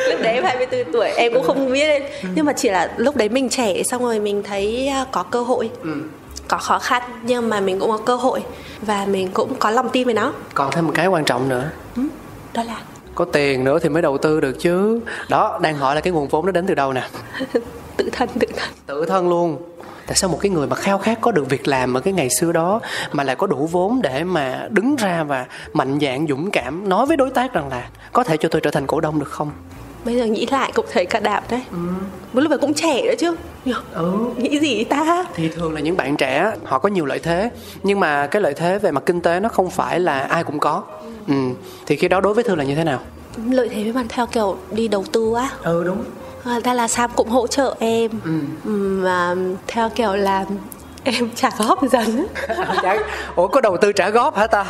Lúc 0.10 0.20
đấy 0.22 0.34
em 0.34 0.44
24 0.44 0.94
tuổi 0.94 1.10
em 1.10 1.34
cũng 1.34 1.44
không 1.44 1.72
biết 1.72 2.04
nhưng 2.36 2.46
mà 2.46 2.54
chỉ 2.54 2.70
là 2.70 2.92
lúc 2.98 3.16
đấy 3.16 3.30
mình 3.30 3.50
trẻ 3.50 3.84
xong 3.84 4.04
rồi 4.04 4.20
mình 4.20 4.44
thấy 4.44 4.88
à, 4.88 5.06
có 5.12 5.24
cơ 5.24 5.42
hội. 5.42 5.70
Có 6.48 6.58
khó 6.58 6.80
khăn 6.80 7.02
nhưng 7.24 7.50
mà 7.50 7.60
mình 7.60 7.80
cũng 7.80 7.90
có 7.90 7.98
cơ 7.98 8.16
hội. 8.16 8.44
Và 8.82 9.06
mình 9.06 9.30
cũng 9.34 9.56
có 9.56 9.70
lòng 9.70 9.90
tin 9.90 10.08
về 10.08 10.14
nó. 10.14 10.34
Còn 10.54 10.72
thêm 10.72 10.86
một 10.86 10.92
cái 10.96 11.08
quan 11.08 11.26
trọng 11.26 11.50
nữa. 11.50 11.70
Đó 12.54 12.64
là 12.64 12.82
có 13.16 13.26
tiền 13.26 13.64
nữa 13.64 13.80
thì 13.80 13.90
mới 13.90 14.02
đầu 14.02 14.18
tư 14.18 14.40
được 14.40 14.60
chứ. 14.60 15.00
Đó 15.30 15.60
đang 15.62 15.76
hỏi 15.76 15.96
là 15.96 16.02
cái 16.02 16.14
nguồn 16.14 16.28
vốn 16.28 16.46
nó 16.46 16.52
đến 16.52 16.68
từ 16.68 16.76
đâu 16.76 16.94
nè? 16.94 17.08
Tự 17.98 18.10
thân 18.12 18.30
tự 18.40 18.48
thân. 18.56 18.70
Tự 18.86 19.06
thân 19.06 19.30
luôn. 19.30 19.58
Tại 20.10 20.16
sao 20.16 20.30
một 20.30 20.38
cái 20.42 20.50
người 20.50 20.68
mà 20.68 20.76
khao 20.76 20.98
khát 20.98 21.22
có 21.22 21.32
được 21.32 21.50
việc 21.50 21.68
làm 21.68 21.94
ở 21.94 22.02
cái 22.02 22.14
ngày 22.14 22.30
xưa 22.30 22.52
đó 22.52 22.80
mà 23.12 23.24
lại 23.24 23.36
có 23.36 23.48
đủ 23.48 23.68
vốn 23.72 24.02
để 24.02 24.24
mà 24.24 24.68
đứng 24.70 24.96
ra 24.96 25.24
và 25.24 25.46
mạnh 25.74 26.00
dạn 26.02 26.28
dũng 26.28 26.52
cảm 26.52 26.90
nói 26.90 27.06
với 27.06 27.18
đối 27.18 27.30
tác 27.30 27.54
rằng 27.54 27.70
là 27.70 27.90
có 28.14 28.24
thể 28.24 28.38
cho 28.38 28.50
tôi 28.50 28.62
trở 28.62 28.72
thành 28.72 28.88
cổ 28.88 29.00
đông 29.00 29.20
được 29.20 29.30
không 29.30 29.52
bây 30.06 30.16
giờ 30.16 30.26
nghĩ 30.26 30.46
lại 30.52 30.72
cũng 30.76 30.86
thấy 30.92 31.06
cả 31.06 31.20
đạp 31.20 31.44
đấy. 31.52 31.62
Ừ. 31.72 31.78
lúc 32.34 32.50
đấy 32.50 32.60
cũng 32.62 32.74
trẻ 32.74 33.02
nữa 33.06 33.14
chứ. 33.20 33.36
Ừ. 33.94 34.14
nghĩ 34.38 34.60
gì 34.60 34.84
ta? 34.84 35.26
Thì 35.36 35.50
thường 35.50 35.74
là 35.74 35.80
những 35.82 35.98
bạn 35.98 36.18
trẻ 36.18 36.52
họ 36.64 36.80
có 36.80 36.90
nhiều 36.90 37.06
lợi 37.06 37.20
thế. 37.20 37.50
Nhưng 37.84 38.00
mà 38.00 38.28
cái 38.28 38.42
lợi 38.42 38.54
thế 38.54 38.80
về 38.80 38.92
mặt 38.92 39.04
kinh 39.06 39.22
tế 39.22 39.40
nó 39.40 39.50
không 39.50 39.70
phải 39.70 40.00
là 40.00 40.20
ai 40.20 40.44
cũng 40.44 40.60
có. 40.60 40.84
Ừ. 41.28 41.34
thì 41.86 41.96
khi 41.96 42.08
đó 42.08 42.22
đối 42.22 42.34
với 42.34 42.44
thư 42.44 42.56
là 42.56 42.64
như 42.64 42.76
thế 42.76 42.84
nào? 42.84 43.00
Lợi 43.50 43.70
thế 43.70 43.84
với 43.84 43.94
mặt 43.94 44.06
theo 44.10 44.26
kiểu 44.26 44.58
đi 44.72 44.88
đầu 44.88 45.06
tư 45.12 45.34
á. 45.38 45.50
Ừ 45.64 45.84
đúng. 45.84 46.04
À, 46.46 46.60
ra 46.64 46.74
là 46.74 46.88
Sam 46.88 47.12
cũng 47.16 47.30
hỗ 47.30 47.48
trợ 47.48 47.76
em. 47.80 48.12
Ừ. 48.26 48.32
Ừm, 48.66 49.04
và 49.04 49.36
theo 49.68 49.90
kiểu 49.90 50.16
là 50.16 50.46
em 51.04 51.30
trả 51.36 51.50
góp 51.58 51.90
dần. 51.92 52.28
Chả- 52.82 52.98
ủa 53.36 53.48
có 53.48 53.62
đầu 53.62 53.78
tư 53.78 53.92
trả 53.92 54.10
góp 54.10 54.38
hả 54.38 54.48
ta? 54.48 54.66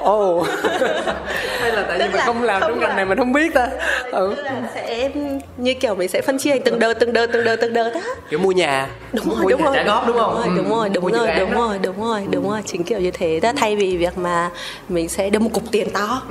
Ồ. 0.00 0.42
hay 1.60 1.72
là 1.72 1.84
tại 1.88 1.98
vì 1.98 2.04
mình 2.12 2.20
không 2.24 2.42
làm 2.42 2.60
không 2.60 2.70
trong 2.70 2.80
ngành 2.80 2.88
là- 2.88 2.94
này 2.96 3.04
mình 3.04 3.18
không 3.18 3.32
biết 3.32 3.54
ta. 3.54 3.68
Ừ. 4.12 4.34
sẽ 4.74 5.10
như 5.56 5.74
kiểu 5.74 5.94
mình 5.94 6.08
sẽ 6.08 6.22
phân 6.22 6.38
chia 6.38 6.58
từng 6.58 6.78
đợt 6.78 6.94
từng 6.94 7.12
đợt 7.12 7.26
từng 7.32 7.44
đợt 7.44 7.56
từng 7.56 7.72
đợt 7.72 7.90
á. 7.94 8.00
Kiểu 8.30 8.38
mua 8.38 8.52
nhà. 8.52 8.88
Đúng 9.12 9.28
mua 9.28 9.34
rồi 9.34 9.50
đúng 9.52 9.60
nhà 9.60 9.66
rồi. 9.66 9.76
trả 9.76 9.82
góp 9.82 10.06
đúng 10.06 10.18
không? 10.18 10.34
Đúng 10.56 10.68
rồi 10.70 10.88
Ừ, 10.88 10.94
đúng 10.94 11.02
mua 11.04 11.10
dự 11.10 11.18
rồi 11.18 11.34
đúng 11.38 11.50
đó. 11.54 11.60
rồi 11.68 11.78
đúng 11.82 12.04
rồi 12.04 12.26
đúng 12.30 12.50
rồi. 12.50 12.60
Chính 12.66 12.84
kiểu 12.84 13.00
như 13.00 13.10
thế 13.10 13.40
đó. 13.40 13.52
Thay 13.56 13.76
vì 13.76 13.96
việc 13.96 14.18
mà 14.18 14.50
mình 14.88 15.08
sẽ 15.08 15.30
đưa 15.30 15.38
một 15.38 15.50
cục 15.52 15.62
tiền 15.72 15.90
to. 15.90 16.22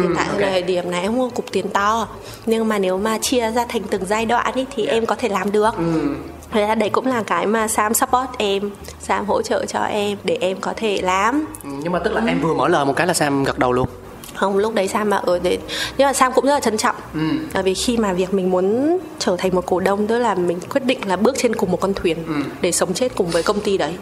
Thì 0.00 0.06
tại 0.16 0.26
thời 0.40 0.62
điểm 0.62 0.90
này 0.90 1.02
em 1.02 1.16
mua 1.16 1.28
cục 1.28 1.44
tiền 1.52 1.68
to. 1.68 2.08
Nhưng 2.46 2.68
mà 2.68 2.78
nếu 2.78 2.98
mà 2.98 3.18
chia 3.18 3.50
ra 3.50 3.64
thành 3.68 3.82
từng 3.82 4.04
giai 4.06 4.26
đoạn 4.26 4.52
ấy, 4.54 4.66
thì 4.76 4.86
em 4.86 5.06
có 5.06 5.14
thể 5.14 5.28
làm 5.28 5.52
được. 5.52 5.70
Thế 6.52 6.66
là 6.66 6.74
đấy 6.74 6.88
cũng 6.90 7.06
là 7.06 7.22
cái 7.26 7.46
mà 7.46 7.68
Sam 7.68 7.94
support 7.94 8.28
em 8.38 8.70
Sam 9.00 9.26
hỗ 9.26 9.42
trợ 9.42 9.64
cho 9.66 9.80
em 9.80 10.18
để 10.24 10.38
em 10.40 10.60
có 10.60 10.72
thể 10.76 11.00
làm. 11.02 11.44
Ừ, 11.64 11.70
nhưng 11.82 11.92
mà 11.92 11.98
tức 11.98 12.12
là 12.12 12.22
em 12.26 12.40
vừa 12.40 12.54
mở 12.54 12.68
lời 12.68 12.84
một 12.84 12.92
cái 12.96 13.06
là 13.06 13.14
Sam 13.14 13.44
gật 13.44 13.58
đầu 13.58 13.72
luôn 13.72 13.88
không 14.34 14.58
lúc 14.58 14.74
đấy 14.74 14.88
Sam 14.88 15.10
mà 15.10 15.16
ở 15.16 15.38
đấy 15.38 15.58
nhưng 15.98 16.06
mà 16.06 16.12
Sam 16.12 16.32
cũng 16.32 16.44
rất 16.46 16.54
là 16.54 16.60
trân 16.60 16.76
trọng 16.76 16.96
Ừ. 17.14 17.20
bởi 17.54 17.62
vì 17.62 17.74
khi 17.74 17.96
mà 17.96 18.12
việc 18.12 18.34
mình 18.34 18.50
muốn 18.50 18.98
trở 19.18 19.36
thành 19.38 19.54
một 19.54 19.66
cổ 19.66 19.80
đông 19.80 20.06
tức 20.06 20.18
là 20.18 20.34
mình 20.34 20.58
quyết 20.70 20.84
định 20.84 20.98
là 21.06 21.16
bước 21.16 21.34
trên 21.38 21.54
cùng 21.56 21.70
một 21.70 21.80
con 21.80 21.94
thuyền 21.94 22.16
Ừ. 22.26 22.34
để 22.60 22.72
sống 22.72 22.94
chết 22.94 23.12
cùng 23.16 23.30
với 23.30 23.42
công 23.42 23.60
ty 23.60 23.78
đấy 23.78 23.92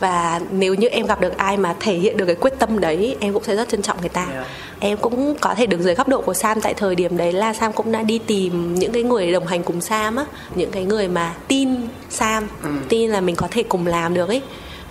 và 0.00 0.40
nếu 0.50 0.74
như 0.74 0.88
em 0.88 1.06
gặp 1.06 1.20
được 1.20 1.36
ai 1.36 1.56
mà 1.56 1.74
thể 1.80 1.94
hiện 1.94 2.16
được 2.16 2.26
cái 2.26 2.34
quyết 2.34 2.52
tâm 2.58 2.80
đấy 2.80 3.16
em 3.20 3.32
cũng 3.34 3.44
sẽ 3.44 3.56
rất 3.56 3.68
trân 3.68 3.82
trọng 3.82 4.00
người 4.00 4.08
ta 4.08 4.26
Yeah. 4.32 4.46
em 4.80 4.98
cũng 4.98 5.34
có 5.40 5.54
thể 5.54 5.66
đứng 5.66 5.82
dưới 5.82 5.94
góc 5.94 6.08
độ 6.08 6.20
của 6.20 6.34
Sam 6.34 6.60
tại 6.60 6.74
thời 6.74 6.94
điểm 6.94 7.16
đấy 7.16 7.32
là 7.32 7.54
Sam 7.54 7.72
cũng 7.72 7.92
đã 7.92 8.02
đi 8.02 8.18
tìm 8.18 8.74
những 8.74 8.92
cái 8.92 9.02
người 9.02 9.32
đồng 9.32 9.46
hành 9.46 9.62
cùng 9.62 9.80
Sam 9.80 10.16
á 10.16 10.24
những 10.54 10.70
cái 10.70 10.84
người 10.84 11.08
mà 11.08 11.34
tin 11.48 11.68
Sam 12.10 12.48
Ừ. 12.62 12.68
tin 12.88 13.10
là 13.10 13.20
mình 13.20 13.36
có 13.36 13.48
thể 13.50 13.62
cùng 13.62 13.86
làm 13.86 14.14
được 14.14 14.28
ấy 14.28 14.42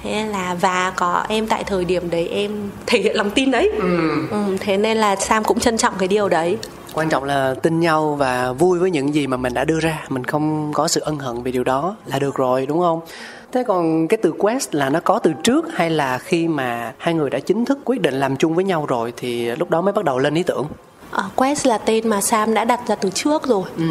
thế 0.05 0.11
nên 0.11 0.27
là 0.27 0.55
và 0.61 0.93
có 0.95 1.23
em 1.29 1.47
tại 1.47 1.63
thời 1.63 1.85
điểm 1.85 2.09
đấy 2.09 2.27
em 2.27 2.69
thể 2.85 2.99
hiện 2.99 3.15
lòng 3.15 3.31
tin 3.31 3.51
đấy. 3.51 3.71
Ừ. 3.79 4.09
Ừ, 4.31 4.57
thế 4.59 4.77
nên 4.77 4.97
là 4.97 5.15
Sam 5.15 5.43
cũng 5.43 5.59
trân 5.59 5.77
trọng 5.77 5.93
cái 5.99 6.07
điều 6.07 6.29
đấy. 6.29 6.57
Quan 6.93 7.09
trọng 7.09 7.23
là 7.23 7.55
tin 7.61 7.79
nhau 7.79 8.15
và 8.15 8.51
vui 8.51 8.79
với 8.79 8.91
những 8.91 9.13
gì 9.13 9.27
mà 9.27 9.37
mình 9.37 9.53
đã 9.53 9.63
đưa 9.63 9.79
ra. 9.79 10.03
Mình 10.09 10.23
không 10.23 10.71
có 10.73 10.87
sự 10.87 11.01
ân 11.01 11.19
hận 11.19 11.43
vì 11.43 11.51
điều 11.51 11.63
đó 11.63 11.95
là 12.05 12.19
được 12.19 12.35
rồi 12.35 12.65
đúng 12.65 12.79
không? 12.79 12.99
Thế 13.51 13.63
còn 13.67 14.07
cái 14.07 14.17
từ 14.17 14.31
quest 14.31 14.75
là 14.75 14.89
nó 14.89 14.99
có 14.99 15.19
từ 15.19 15.33
trước 15.43 15.65
hay 15.73 15.89
là 15.89 16.17
khi 16.17 16.47
mà 16.47 16.93
hai 16.97 17.13
người 17.13 17.29
đã 17.29 17.39
chính 17.39 17.65
thức 17.65 17.79
quyết 17.85 18.01
định 18.01 18.13
làm 18.13 18.37
chung 18.37 18.55
với 18.55 18.63
nhau 18.63 18.85
rồi 18.85 19.13
thì 19.17 19.55
lúc 19.55 19.69
đó 19.69 19.81
mới 19.81 19.93
bắt 19.93 20.05
đầu 20.05 20.19
lên 20.19 20.33
ý 20.35 20.43
tưởng? 20.43 20.65
Uh, 21.15 21.35
quest 21.35 21.67
là 21.67 21.77
tên 21.77 22.09
mà 22.09 22.21
sam 22.21 22.53
đã 22.53 22.65
đặt 22.65 22.79
ra 22.87 22.95
từ 22.95 23.09
trước 23.09 23.47
rồi. 23.47 23.63
Ừ. 23.77 23.85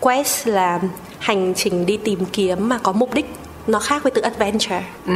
quest 0.00 0.46
là 0.48 0.80
hành 1.18 1.54
trình 1.56 1.86
đi 1.86 1.96
tìm 1.96 2.24
kiếm 2.32 2.68
mà 2.68 2.78
có 2.78 2.92
mục 2.92 3.14
đích 3.14 3.34
nó 3.66 3.78
khác 3.78 4.02
với 4.02 4.10
từ 4.10 4.20
adventure 4.20 4.82
Ừ. 5.06 5.12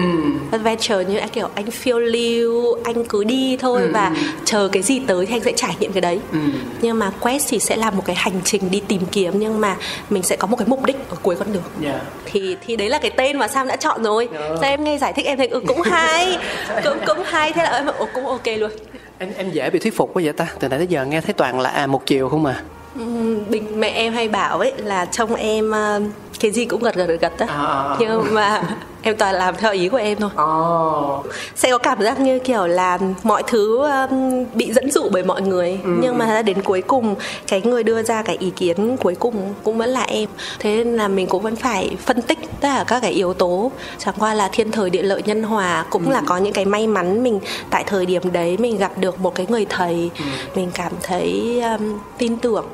adventure 0.52 1.04
như 1.04 1.16
là 1.18 1.26
kiểu 1.26 1.48
anh 1.54 1.70
phiêu 1.70 1.98
lưu 1.98 2.78
anh 2.84 3.04
cứ 3.04 3.24
đi 3.24 3.56
thôi 3.60 3.82
Ừ, 3.82 3.90
và 3.92 4.08
ừ. 4.08 4.14
chờ 4.44 4.68
cái 4.72 4.82
gì 4.82 5.00
tới 5.06 5.26
thì 5.26 5.34
anh 5.34 5.42
sẽ 5.44 5.52
trải 5.56 5.76
nghiệm 5.80 5.92
cái 5.92 6.00
đấy 6.00 6.20
Ừ. 6.32 6.38
nhưng 6.82 6.98
mà 6.98 7.10
quest 7.20 7.48
thì 7.48 7.58
sẽ 7.58 7.76
là 7.76 7.90
một 7.90 8.02
cái 8.06 8.16
hành 8.16 8.40
trình 8.44 8.70
đi 8.70 8.82
tìm 8.88 9.02
kiếm 9.12 9.32
nhưng 9.38 9.60
mà 9.60 9.76
mình 10.10 10.22
sẽ 10.22 10.36
có 10.36 10.46
một 10.46 10.56
cái 10.56 10.68
mục 10.68 10.84
đích 10.86 10.96
ở 11.10 11.16
cuối 11.22 11.36
con 11.36 11.52
đường 11.52 11.62
Yeah. 11.82 12.00
thì 12.24 12.56
thì 12.66 12.76
đấy 12.76 12.88
là 12.88 12.98
cái 12.98 13.10
tên 13.10 13.38
mà 13.38 13.48
Sam 13.48 13.68
đã 13.68 13.76
chọn 13.76 14.02
rồi. 14.02 14.28
Dạ. 14.32 14.40
Sao 14.60 14.70
em 14.70 14.84
nghe 14.84 14.98
giải 14.98 15.12
thích 15.12 15.26
em 15.26 15.38
thấy 15.38 15.46
ừ, 15.46 15.60
cũng 15.66 15.82
hay, 15.82 16.38
cũng 16.84 16.98
cũng 17.06 17.18
hay 17.24 17.52
thế 17.52 17.62
là 17.62 17.70
em 17.70 17.86
"Ồ, 17.86 18.08
cũng 18.14 18.26
ok 18.26 18.46
luôn. 18.58 18.70
em 19.18 19.32
em 19.36 19.50
dễ 19.50 19.70
bị 19.70 19.78
thuyết 19.78 19.96
phục 19.96 20.10
quá 20.14 20.22
vậy 20.24 20.32
ta 20.32 20.46
từ 20.60 20.68
nãy 20.68 20.78
tới 20.78 20.86
giờ 20.86 21.04
nghe 21.04 21.20
thấy 21.20 21.32
toàn 21.32 21.60
là 21.60 21.70
à 21.70 21.86
một 21.86 22.06
chiều 22.06 22.28
không 22.28 22.42
mà 22.42 22.62
Ừm, 22.98 23.50
Bình 23.50 23.80
mẹ 23.80 23.88
em 23.88 24.12
hay 24.14 24.28
bảo 24.28 24.58
ấy 24.58 24.72
là 24.76 25.04
trông 25.04 25.34
em 25.34 25.70
ờ, 25.70 26.00
cái 26.40 26.50
gì 26.50 26.64
cũng 26.64 26.82
gật 26.82 26.94
gật 26.94 27.06
gật 27.06 27.20
gật 27.20 27.38
á. 27.38 27.46
À, 27.46 27.54
à, 27.56 27.88
à. 27.88 27.96
Nhưng 27.98 28.34
mà 28.34 28.62
em 29.04 29.16
toàn 29.16 29.34
làm 29.34 29.54
theo 29.56 29.72
ý 29.72 29.88
của 29.88 29.96
em 29.96 30.18
thôi. 30.20 30.30
oh. 30.42 31.26
Sẽ 31.56 31.70
có 31.70 31.78
cảm 31.78 32.02
giác 32.02 32.20
như 32.20 32.38
kiểu 32.38 32.66
là 32.66 32.98
mọi 33.22 33.42
thứ 33.46 33.78
um, 33.90 34.44
bị 34.54 34.72
dẫn 34.72 34.90
dụ 34.90 35.08
bởi 35.12 35.24
mọi 35.24 35.42
người 35.42 35.78
Ừ. 35.84 35.90
nhưng 36.02 36.18
mà 36.18 36.42
đến 36.42 36.62
cuối 36.62 36.82
cùng 36.82 37.14
cái 37.46 37.62
người 37.62 37.82
đưa 37.82 38.02
ra 38.02 38.22
cái 38.22 38.36
ý 38.40 38.50
kiến 38.50 38.96
cuối 38.96 39.14
cùng 39.14 39.54
cũng 39.62 39.78
vẫn 39.78 39.88
là 39.90 40.02
em. 40.02 40.28
Thế 40.58 40.70
nên 40.76 40.96
là 40.96 41.08
mình 41.08 41.26
cũng 41.26 41.42
vẫn 41.42 41.56
phải 41.56 41.96
phân 42.06 42.22
tích 42.22 42.38
tất 42.42 42.48
cả 42.60 42.84
các 42.88 43.00
cái 43.00 43.10
yếu 43.12 43.34
tố. 43.34 43.70
Chẳng 43.98 44.14
qua 44.18 44.34
là 44.34 44.48
thiên 44.52 44.70
thời 44.70 44.90
địa 44.90 45.02
lợi 45.02 45.22
nhân 45.26 45.42
hòa 45.42 45.84
cũng 45.90 46.04
Ừ. 46.06 46.12
là 46.12 46.22
có 46.26 46.36
những 46.38 46.52
cái 46.52 46.64
may 46.64 46.86
mắn 46.86 47.22
mình 47.22 47.40
tại 47.70 47.84
thời 47.86 48.06
điểm 48.06 48.32
đấy 48.32 48.56
mình 48.58 48.76
gặp 48.78 48.98
được 48.98 49.20
một 49.20 49.34
cái 49.34 49.46
người 49.48 49.66
thầy 49.68 50.10
Ừ. 50.18 50.24
mình 50.54 50.70
cảm 50.74 50.92
thấy 51.02 51.60
um, 51.78 51.98
tin 52.18 52.36
tưởng 52.36 52.64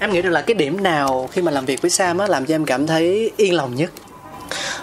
em 0.00 0.12
nghĩ 0.12 0.22
được 0.22 0.30
là 0.30 0.40
cái 0.42 0.54
điểm 0.54 0.82
nào 0.82 1.28
khi 1.32 1.42
mà 1.42 1.50
làm 1.50 1.64
việc 1.64 1.82
với 1.82 1.90
Sam 1.90 2.18
á 2.18 2.26
làm 2.26 2.46
cho 2.46 2.54
em 2.54 2.64
cảm 2.64 2.86
thấy 2.86 3.30
yên 3.36 3.54
lòng 3.54 3.74
nhất 3.74 3.90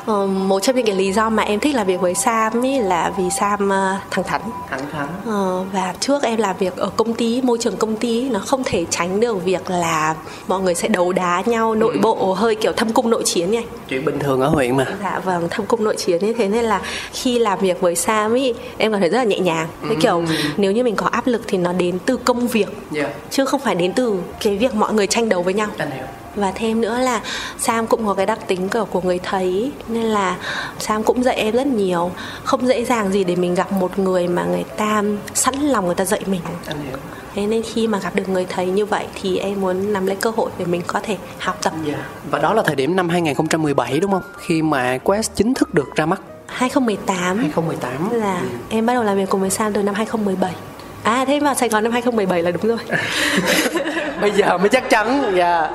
Ờ, 0.05 0.27
một 0.27 0.59
trong 0.59 0.75
những 0.75 0.85
cái 0.85 0.95
lý 0.95 1.13
do 1.13 1.29
mà 1.29 1.43
em 1.43 1.59
thích 1.59 1.75
làm 1.75 1.87
việc 1.87 2.01
với 2.01 2.13
Sam 2.13 2.65
ấy 2.65 2.81
là 2.81 3.11
vì 3.17 3.29
Sam 3.29 3.69
ờ, 3.69 3.97
thẳng 4.11 4.23
thắn. 4.23 4.41
Thẳng 4.69 4.81
thắn. 4.91 5.07
Ờ, 5.25 5.65
và 5.73 5.93
trước 5.99 6.23
em 6.23 6.39
làm 6.39 6.55
việc 6.59 6.77
ở 6.77 6.89
công 6.95 7.13
ty 7.13 7.41
môi 7.41 7.57
trường 7.61 7.77
công 7.77 7.95
ty 7.95 8.29
nó 8.29 8.39
không 8.39 8.63
thể 8.65 8.85
tránh 8.89 9.19
được 9.19 9.45
việc 9.45 9.69
là 9.69 10.15
mọi 10.47 10.61
người 10.61 10.75
sẽ 10.75 10.87
đấu 10.87 11.13
đá 11.13 11.43
nhau 11.45 11.75
nội 11.75 11.97
bộ 12.01 12.33
hơi 12.33 12.55
kiểu 12.55 12.71
thâm 12.71 12.93
cung 12.93 13.09
nội 13.09 13.21
chiến 13.25 13.51
này. 13.51 13.65
Chuyện 13.89 14.05
bình 14.05 14.19
thường 14.19 14.41
ở 14.41 14.47
huyện 14.47 14.77
mà. 14.77 14.85
Dạ 15.03 15.21
vâng 15.23 15.47
thâm 15.49 15.65
cung 15.65 15.83
nội 15.83 15.95
chiến 15.97 16.25
như 16.25 16.33
thế 16.33 16.47
nên 16.47 16.65
là 16.65 16.81
khi 17.11 17.39
làm 17.39 17.59
việc 17.59 17.81
với 17.81 17.95
Sam 17.95 18.33
ý 18.33 18.53
em 18.77 18.91
cảm 18.91 19.01
thấy 19.01 19.09
rất 19.09 19.17
là 19.17 19.23
nhẹ 19.23 19.39
nhàng. 19.39 19.67
Cái 19.87 19.97
kiểu 20.01 20.23
nếu 20.57 20.71
như 20.71 20.83
mình 20.83 20.95
có 20.95 21.07
áp 21.07 21.27
lực 21.27 21.41
thì 21.47 21.57
nó 21.57 21.73
đến 21.73 21.99
từ 22.05 22.17
công 22.17 22.47
việc 22.47 22.67
yeah. 22.95 23.09
chứ 23.29 23.45
không 23.45 23.61
phải 23.61 23.75
đến 23.75 23.93
từ 23.93 24.19
cái 24.41 24.57
việc 24.57 24.75
mọi 24.75 24.93
người 24.93 25.07
tranh 25.07 25.29
đấu 25.29 25.43
với 25.43 25.53
nhau. 25.53 25.67
Anh 25.77 25.91
hiểu 25.91 26.05
và 26.35 26.51
thêm 26.55 26.81
nữa 26.81 26.97
là 26.99 27.21
Sam 27.57 27.87
cũng 27.87 28.05
có 28.07 28.13
cái 28.13 28.25
đặc 28.25 28.39
tính 28.47 28.69
của, 28.69 28.85
của 28.85 29.01
người 29.01 29.19
thầy 29.23 29.43
ý. 29.43 29.71
nên 29.87 30.03
là 30.03 30.37
Sam 30.79 31.03
cũng 31.03 31.23
dạy 31.23 31.35
em 31.35 31.55
rất 31.55 31.67
nhiều. 31.67 32.11
Không 32.43 32.67
dễ 32.67 32.85
dàng 32.85 33.11
gì 33.11 33.23
để 33.23 33.35
mình 33.35 33.55
gặp 33.55 33.71
một 33.71 33.99
người 33.99 34.27
mà 34.27 34.43
người 34.43 34.63
ta 34.77 35.03
sẵn 35.33 35.55
lòng 35.55 35.85
người 35.85 35.95
ta 35.95 36.05
dạy 36.05 36.21
mình. 36.25 36.41
Thế 37.35 37.47
nên 37.47 37.63
khi 37.63 37.87
mà 37.87 37.99
gặp 37.99 38.15
được 38.15 38.29
người 38.29 38.45
thầy 38.49 38.65
như 38.65 38.85
vậy 38.85 39.05
thì 39.21 39.37
em 39.37 39.61
muốn 39.61 39.93
nắm 39.93 40.05
lấy 40.05 40.15
cơ 40.15 40.31
hội 40.35 40.51
để 40.57 40.65
mình 40.65 40.81
có 40.87 40.99
thể 41.03 41.17
học 41.39 41.57
tập. 41.61 41.73
Yeah. 41.87 41.99
và 42.29 42.39
đó 42.39 42.53
là 42.53 42.63
thời 42.65 42.75
điểm 42.75 42.95
năm 42.95 43.09
2017 43.09 43.99
đúng 43.99 44.11
không? 44.11 44.23
Khi 44.37 44.61
mà 44.61 44.97
Quest 44.97 45.31
chính 45.35 45.53
thức 45.53 45.73
được 45.73 45.95
ra 45.95 46.05
mắt. 46.05 46.21
2018 46.47 47.37
2018 47.37 48.09
là 48.11 48.41
em 48.69 48.85
bắt 48.85 48.93
đầu 48.93 49.03
làm 49.03 49.17
việc 49.17 49.29
cùng 49.29 49.41
với 49.41 49.49
Sam 49.49 49.73
từ 49.73 49.83
năm 49.83 49.95
2017 49.95 50.53
À 51.03 51.25
thế 51.25 51.39
vào 51.39 51.53
Sài 51.53 51.69
Gòn 51.69 51.83
năm 51.83 51.91
2017 51.91 52.41
là 52.41 52.51
đúng 52.51 52.61
rồi 52.61 52.77
bây 54.23 54.31
giờ 54.31 54.57
mới 54.57 54.69
chắc 54.69 54.89
chắn 54.89 55.35
yeah. 55.35 55.71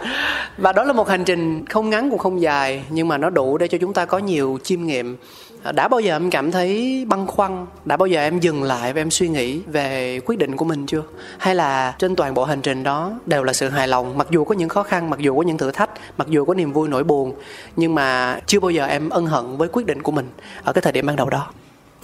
và 0.58 0.72
đó 0.72 0.84
là 0.84 0.92
một 0.92 1.08
hành 1.08 1.24
trình 1.24 1.64
không 1.66 1.90
ngắn 1.90 2.10
cũng 2.10 2.18
không 2.18 2.40
dài, 2.40 2.82
nhưng 2.90 3.08
mà 3.08 3.18
nó 3.18 3.30
đủ 3.30 3.58
để 3.58 3.68
cho 3.68 3.78
chúng 3.78 3.92
ta 3.92 4.04
có 4.04 4.18
nhiều 4.18 4.58
chiêm 4.62 4.82
nghiệm. 4.82 5.16
À, 5.62 5.72
đã 5.72 5.88
bao 5.88 6.00
giờ 6.00 6.16
em 6.16 6.30
cảm 6.30 6.50
thấy 6.50 7.04
băn 7.08 7.26
khoăn? 7.26 7.66
Đã 7.84 7.96
bao 7.96 8.06
giờ 8.06 8.20
em 8.20 8.40
dừng 8.40 8.62
lại 8.62 8.92
và 8.92 9.00
em 9.00 9.10
suy 9.10 9.28
nghĩ 9.28 9.60
về 9.66 10.20
quyết 10.26 10.38
định 10.38 10.56
của 10.56 10.64
mình 10.64 10.86
chưa? 10.86 11.02
Hay 11.38 11.54
là 11.54 11.94
trên 11.98 12.16
toàn 12.16 12.34
bộ 12.34 12.44
hành 12.44 12.60
trình 12.60 12.82
đó 12.82 13.12
đều 13.26 13.42
là 13.42 13.52
sự 13.52 13.68
hài 13.68 13.88
lòng, 13.88 14.18
mặc 14.18 14.26
dù 14.30 14.44
có 14.44 14.54
những 14.54 14.68
khó 14.68 14.82
khăn, 14.82 15.10
mặc 15.10 15.20
dù 15.20 15.36
có 15.36 15.42
những 15.42 15.58
thử 15.58 15.70
thách, 15.70 15.90
mặc 16.18 16.28
dù 16.28 16.44
có 16.44 16.54
niềm 16.54 16.72
vui 16.72 16.88
nỗi 16.88 17.04
buồn, 17.04 17.34
nhưng 17.76 17.94
mà 17.94 18.38
chưa 18.46 18.60
bao 18.60 18.70
giờ 18.70 18.86
em 18.86 19.10
ân 19.10 19.26
hận 19.26 19.56
với 19.56 19.68
quyết 19.72 19.86
định 19.86 20.02
của 20.02 20.12
mình 20.12 20.30
ở 20.64 20.72
cái 20.72 20.82
thời 20.82 20.92
điểm 20.92 21.06
ban 21.06 21.16
đầu 21.16 21.30
đó? 21.30 21.50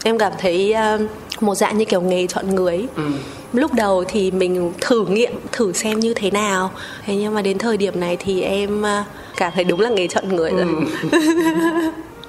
Em 0.06 0.18
cảm 0.18 0.32
thấy 0.38 0.74
uh, 0.94 1.42
một 1.42 1.54
dạng 1.54 1.78
như 1.78 1.84
kiểu 1.84 2.00
nghề 2.00 2.26
chọn 2.26 2.54
người 2.54 2.86
ừ. 2.96 3.02
lúc 3.52 3.74
đầu 3.74 4.04
thì 4.08 4.30
mình 4.30 4.72
thử 4.80 5.06
nghiệm 5.06 5.32
thử 5.52 5.72
xem 5.72 6.00
như 6.00 6.14
thế 6.14 6.30
nào. 6.30 6.70
Thế 7.06 7.16
nhưng 7.16 7.34
mà 7.34 7.42
đến 7.42 7.58
thời 7.58 7.76
điểm 7.76 8.00
này 8.00 8.16
thì 8.16 8.42
em 8.42 8.86
à, 8.86 9.04
cảm 9.36 9.52
thấy 9.54 9.64
đúng 9.64 9.80
là 9.80 9.90
nghề 9.90 10.08
chọn 10.08 10.28
người 10.28 10.50
rồi. 10.50 10.66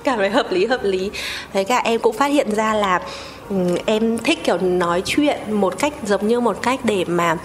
Cảm 0.04 0.18
thấy 0.18 0.30
hợp 0.30 0.52
lý 0.52 0.66
hợp 0.66 0.84
lý. 0.84 1.12
Với 1.54 1.64
cả 1.64 1.78
em 1.78 2.00
cũng 2.00 2.14
phát 2.14 2.28
hiện 2.28 2.56
ra 2.56 2.74
là 2.74 3.02
ừm, 3.50 3.76
em 3.86 4.18
thích 4.18 4.44
kiểu 4.44 4.58
nói 4.58 5.02
chuyện 5.06 5.38
một 5.52 5.80
cách 5.80 5.94
giống 6.06 6.28
như 6.28 6.40
một 6.40 6.62
cách 6.62 6.80
để 6.84 7.06
mà 7.08 7.38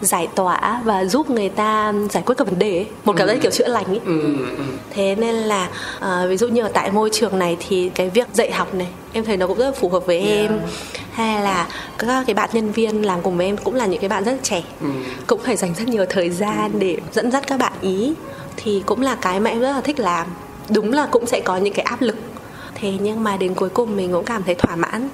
giải 0.00 0.28
tỏa 0.34 0.80
và 0.84 1.04
giúp 1.04 1.30
người 1.30 1.48
ta 1.48 1.92
giải 2.10 2.22
quyết 2.26 2.34
các 2.38 2.46
vấn 2.46 2.58
đề 2.58 2.76
ấy. 2.76 2.86
một 3.04 3.14
cảm 3.16 3.28
giác 3.28 3.38
kiểu 3.42 3.50
chữa 3.50 3.68
lành 3.68 3.86
ấy. 3.86 4.00
Ừ. 4.06 4.36
thế 4.90 5.14
nên 5.14 5.34
là 5.34 5.68
à, 6.00 6.26
ví 6.28 6.36
dụ 6.36 6.48
như 6.48 6.62
ở 6.62 6.70
tại 6.74 6.90
môi 6.90 7.10
trường 7.12 7.38
này 7.38 7.56
thì 7.68 7.90
cái 7.94 8.10
việc 8.10 8.28
dạy 8.32 8.52
học 8.52 8.74
này 8.74 8.88
em 9.14 9.24
thấy 9.24 9.36
nó 9.36 9.46
cũng 9.46 9.58
rất 9.58 9.64
là 9.64 9.72
phù 9.72 9.88
hợp 9.88 10.06
với 10.06 10.18
em. 10.18 10.60
Hay 11.12 11.42
là 11.42 11.68
các 11.98 12.24
cái 12.26 12.34
bạn 12.34 12.50
nhân 12.52 12.72
viên 12.72 13.04
làm 13.06 13.22
cùng 13.22 13.36
với 13.36 13.46
em 13.46 13.56
cũng 13.56 13.74
là 13.74 13.86
những 13.86 14.00
cái 14.00 14.08
bạn 14.08 14.24
rất 14.24 14.36
trẻ. 14.42 14.62
Cũng 15.26 15.40
phải 15.44 15.56
dành 15.56 15.74
rất 15.74 15.88
nhiều 15.88 16.04
thời 16.08 16.30
gian 16.30 16.78
để 16.78 16.96
dẫn 17.12 17.30
dắt 17.30 17.46
các 17.46 17.58
bạn 17.58 17.72
ý. 17.80 18.14
Thì 18.56 18.82
cũng 18.86 19.02
là 19.02 19.14
cái 19.14 19.40
mà 19.40 19.50
em 19.50 19.60
rất 19.60 19.72
là 19.72 19.80
thích 19.80 20.00
làm. 20.00 20.26
Đúng 20.70 20.92
là 20.92 21.06
cũng 21.06 21.26
sẽ 21.26 21.40
có 21.40 21.56
những 21.56 21.74
cái 21.74 21.84
áp 21.84 22.02
lực. 22.02 22.16
Thế 22.74 22.92
nhưng 23.00 23.24
mà 23.24 23.36
đến 23.36 23.54
cuối 23.54 23.68
cùng 23.68 23.96
mình 23.96 24.12
cũng 24.12 24.24
cảm 24.24 24.42
thấy 24.42 24.54
thỏa 24.54 24.76
mãn. 24.76 25.08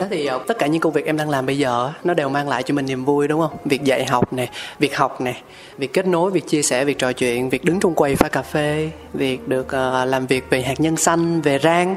Đó 0.00 0.06
thì 0.10 0.26
ờ, 0.26 0.40
tất 0.46 0.58
cả 0.58 0.66
những 0.66 0.80
công 0.80 0.92
việc 0.92 1.06
em 1.06 1.16
đang 1.16 1.30
làm 1.30 1.46
bây 1.46 1.58
giờ 1.58 1.92
nó 2.04 2.14
đều 2.14 2.28
mang 2.28 2.48
lại 2.48 2.62
cho 2.62 2.74
mình 2.74 2.86
niềm 2.86 3.04
vui 3.04 3.28
đúng 3.28 3.40
không? 3.40 3.56
Việc 3.64 3.84
dạy 3.84 4.04
học 4.04 4.32
nè, 4.32 4.48
việc 4.78 4.96
học 4.96 5.20
nè, 5.20 5.34
việc 5.78 5.92
kết 5.92 6.06
nối, 6.06 6.30
việc 6.30 6.48
chia 6.48 6.62
sẻ, 6.62 6.84
việc 6.84 6.98
trò 6.98 7.12
chuyện, 7.12 7.50
việc 7.50 7.64
đứng 7.64 7.80
trong 7.80 7.94
quầy 7.94 8.16
pha 8.16 8.28
cà 8.28 8.42
phê, 8.42 8.90
việc 9.14 9.48
được 9.48 9.68
ờ, 9.68 10.04
làm 10.04 10.26
việc 10.26 10.44
về 10.50 10.62
hạt 10.62 10.80
nhân 10.80 10.96
xanh, 10.96 11.40
về 11.40 11.58
rang 11.62 11.96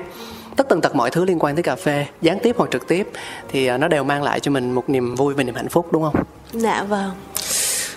tất 0.58 0.70
tần 0.70 0.82
tật 0.82 0.96
mọi 0.96 1.12
thứ 1.12 1.26
liên 1.26 1.40
quan 1.40 1.56
tới 1.56 1.64
cà 1.64 1.76
phê 1.76 2.06
gián 2.22 2.38
tiếp 2.44 2.56
hoặc 2.58 2.72
trực 2.72 2.88
tiếp 2.88 3.08
thì 3.50 3.68
ờ, 3.68 3.78
nó 3.78 3.88
đều 3.88 4.04
mang 4.04 4.24
lại 4.24 4.40
cho 4.40 4.52
mình 4.52 4.72
một 4.72 4.90
niềm 4.90 5.16
vui 5.16 5.34
và 5.34 5.44
niềm 5.44 5.56
hạnh 5.56 5.70
phúc 5.70 5.88
đúng 5.92 6.04
không? 6.04 6.16
Dạ 6.52 6.84
vâng. 6.84 7.12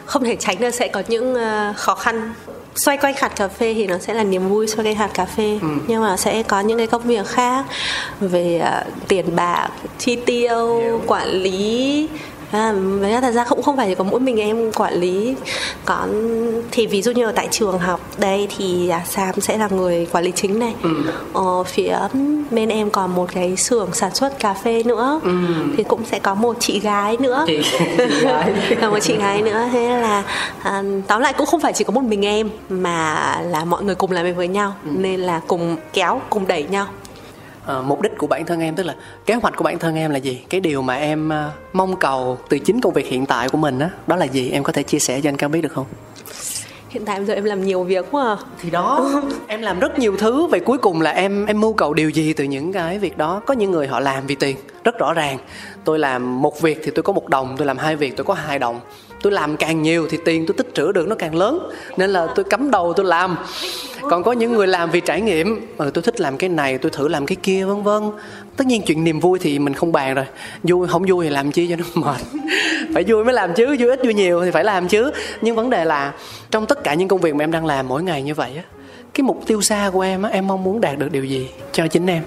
Không 0.05 0.25
thể 0.25 0.37
tránh 0.37 0.61
được 0.61 0.71
sẽ 0.71 0.89
có 0.89 1.03
những 1.09 1.35
ờ, 1.35 1.73
khó 1.77 1.95
khăn. 1.95 2.35
Xoay 2.75 2.97
quanh 2.97 3.15
hạt 3.17 3.29
cà 3.37 3.49
phê 3.49 3.75
thì 3.75 3.87
nó 3.87 3.99
sẽ 3.99 4.15
là 4.15 4.25
niềm 4.25 4.49
vui 4.49 4.67
xoay 4.67 4.87
quanh 4.87 4.97
hạt 4.97 5.11
cà 5.15 5.25
phê 5.25 5.59
Nhưng 5.87 6.03
mà 6.03 6.17
sẽ 6.17 6.43
có 6.43 6.61
những 6.61 6.79
cái 6.79 6.87
công 6.87 7.03
việc 7.03 7.27
khác 7.27 7.65
Về 8.21 8.59
ờ, 8.59 8.85
tiền 9.09 9.37
bạc, 9.37 9.69
chi 9.99 10.17
tiêu, 10.17 11.01
quản 11.07 11.29
lý 11.29 12.09
À, 12.51 12.73
với 13.01 13.21
thật 13.21 13.31
ra 13.33 13.45
cũng 13.45 13.63
không 13.63 13.77
phải 13.77 13.89
chỉ 13.89 13.95
có 13.95 14.05
mỗi 14.05 14.21
mình 14.21 14.41
em 14.41 14.73
quản 14.73 14.95
lý 14.95 15.35
có 15.85 16.07
thì 16.71 16.87
ví 16.87 17.03
dụ 17.03 17.11
như 17.13 17.25
ở 17.25 17.33
tại 17.33 17.49
trường 17.51 17.79
học 17.79 18.01
đây 18.19 18.49
thì 18.59 18.89
à, 18.89 19.03
Sam 19.09 19.41
sẽ 19.41 19.59
là 19.59 19.69
người 19.69 20.07
quản 20.13 20.25
lý 20.25 20.33
chính 20.35 20.59
này. 20.59 20.75
Ờ, 21.33 21.63
phía 21.65 21.99
bên 22.51 22.69
em 22.69 22.91
còn 22.91 23.15
một 23.15 23.29
cái 23.33 23.57
xưởng 23.57 23.89
sản 23.93 24.15
xuất 24.15 24.39
cà 24.39 24.55
phê 24.55 24.83
nữa. 24.83 25.21
Thì 25.77 25.83
cũng 25.85 26.01
sẽ 26.11 26.19
có 26.19 26.35
một 26.35 26.57
chị 26.61 26.81
gái 26.81 27.17
nữa. 27.21 27.45
Chị- 27.47 27.63
chị 27.99 28.21
gái. 28.23 28.53
là 28.81 28.91
một 28.91 28.99
chị 28.99 29.17
gái 29.17 29.43
nữa. 29.43 29.65
Thế 29.73 29.89
là 30.01 30.23
à, 30.63 30.83
tóm 31.07 31.21
lại 31.21 31.33
cũng 31.33 31.47
không 31.47 31.61
phải 31.61 31.73
chỉ 31.73 31.85
có 31.85 31.93
một 31.93 32.05
mình 32.05 32.27
em 32.27 32.51
mà 32.69 33.17
là 33.47 33.65
mọi 33.65 33.83
người 33.83 33.95
cùng 33.95 34.11
làm 34.13 34.25
việc 34.25 34.37
với 34.37 34.49
nhau. 34.49 34.75
Nên 34.85 35.21
là 35.21 35.41
cùng 35.47 35.77
kéo 35.93 36.21
cùng 36.31 36.47
đẩy 36.47 36.63
nhau 36.71 36.87
Ờ, 37.67 37.83
mục 37.83 38.03
đích 38.03 38.13
của 38.19 38.27
bản 38.27 38.47
thân 38.47 38.61
em 38.61 38.75
tức 38.75 38.83
là 38.83 38.95
kế 39.27 39.35
hoạch 39.35 39.57
của 39.57 39.65
bản 39.65 39.79
thân 39.79 39.97
em 39.97 40.11
là 40.11 40.19
gì? 40.19 40.41
Cái 40.51 40.61
điều 40.61 40.83
mà 40.83 40.95
em 40.95 41.29
ờ, 41.29 41.51
mong 41.73 41.97
cầu 41.97 42.39
từ 42.49 42.59
chính 42.59 42.81
công 42.81 42.93
việc 42.93 43.07
hiện 43.07 43.27
tại 43.27 43.49
của 43.49 43.59
mình 43.59 43.79
á 43.79 43.91
đó 44.07 44.17
là 44.17 44.25
gì? 44.25 44.51
Em 44.51 44.63
có 44.63 44.73
thể 44.73 44.83
chia 44.83 44.99
sẻ 44.99 45.21
cho 45.21 45.29
anh 45.29 45.37
Cao 45.37 45.49
biết 45.49 45.63
được 45.63 45.73
không? 45.73 45.87
Hiện 46.89 47.05
tại 47.05 47.17
bây 47.17 47.27
giờ 47.27 47.35
em 47.35 47.45
làm 47.45 47.65
nhiều 47.65 47.83
việc 47.83 48.07
quá 48.11 48.25
à. 48.25 48.37
thì 48.63 48.71
đó 48.71 49.11
em 49.47 49.63
làm 49.63 49.79
rất 49.79 49.99
nhiều 49.99 50.17
thứ 50.17 50.47
vậy 50.47 50.61
cuối 50.61 50.79
cùng 50.79 51.01
là 51.01 51.11
em 51.11 51.47
em 51.47 51.61
mưu 51.61 51.73
cầu 51.73 51.95
điều 51.95 52.11
gì 52.11 52.33
từ 52.33 52.45
những 52.45 52.73
cái 52.73 52.99
việc 52.99 53.19
đó? 53.19 53.43
Có 53.47 53.55
những 53.55 53.71
người 53.71 53.87
họ 53.87 54.01
làm 54.01 54.27
vì 54.27 54.35
tiền 54.35 54.57
rất 54.85 54.99
rõ 54.99 55.13
ràng. 55.13 55.39
Tôi 55.85 55.99
làm 55.99 56.43
một 56.43 56.61
việc 56.61 56.81
thì 56.85 56.91
tôi 56.91 57.03
có 57.03 57.13
một 57.13 57.29
đồng 57.29 57.55
tôi 57.57 57.67
làm 57.67 57.79
hai 57.79 57.97
việc 57.97 58.17
tôi 58.17 58.25
có 58.25 58.35
hai 58.35 58.59
đồng 58.59 58.81
tôi 59.23 59.33
làm 59.33 59.57
càng 59.57 59.83
nhiều 59.83 60.07
thì 60.11 60.19
tiền 60.25 60.47
tôi 60.47 60.55
tích 60.55 60.75
trữ 60.75 60.93
được 60.93 61.09
nó 61.09 61.15
càng 61.15 61.35
lớn. 61.35 61.71
Nên 61.97 62.11
là 62.11 62.27
tôi 62.35 62.45
cắm 62.45 62.71
đầu 62.71 62.93
tôi 62.97 63.07
làm. 63.07 63.37
Còn 64.11 64.23
có 64.23 64.33
những 64.33 64.53
người 64.53 64.67
làm 64.67 64.91
vì 64.91 65.01
trải 65.01 65.21
nghiệm 65.21 65.67
ừ, 65.77 65.91
tôi 65.95 66.03
thích 66.03 66.21
làm 66.21 66.37
cái 66.37 66.51
này 66.51 66.79
tôi 66.79 66.91
thử 66.91 67.09
làm 67.09 67.27
cái 67.27 67.37
kia 67.43 67.65
vân 67.65 67.83
vân. 67.83 68.03
Tất 68.57 68.67
nhiên 68.67 68.83
chuyện 68.87 69.05
niềm 69.05 69.21
vui 69.21 69.39
thì 69.39 69.59
mình 69.59 69.75
không 69.75 69.93
bàn 69.93 70.15
rồi. 70.15 70.27
Vui 70.63 70.89
không 70.89 71.05
vui 71.09 71.25
thì 71.25 71.31
làm 71.31 71.53
chi 71.53 71.67
cho 71.67 71.77
nó 71.77 71.85
mệt. 71.95 72.21
Phải 72.95 73.05
vui 73.09 73.25
mới 73.25 73.35
làm 73.35 73.55
chứ 73.55 73.67
vui 73.67 73.89
ít 73.89 74.01
vui 74.05 74.15
nhiều 74.15 74.45
thì 74.45 74.51
phải 74.51 74.65
làm 74.65 74.89
chứ. 74.89 75.11
Nhưng 75.41 75.57
vấn 75.57 75.71
đề 75.71 75.85
là 75.85 76.13
trong 76.51 76.67
tất 76.67 76.85
cả 76.85 76.95
những 76.95 77.09
công 77.09 77.21
việc 77.21 77.35
mà 77.35 77.45
em 77.45 77.51
đang 77.51 77.67
làm 77.67 77.89
mỗi 77.89 78.03
ngày 78.03 78.23
như 78.23 78.35
vậy 78.35 78.51
á 78.57 78.63
cái 79.17 79.23
mục 79.23 79.43
tiêu 79.47 79.63
xa 79.63 79.91
của 79.93 80.01
em 80.01 80.23
á 80.23 80.31
em 80.31 80.47
mong 80.47 80.65
muốn 80.65 80.81
đạt 80.81 80.99
được 80.99 81.13
điều 81.13 81.25
gì 81.25 81.49
cho 81.73 81.87
chính 81.87 82.07
em? 82.07 82.23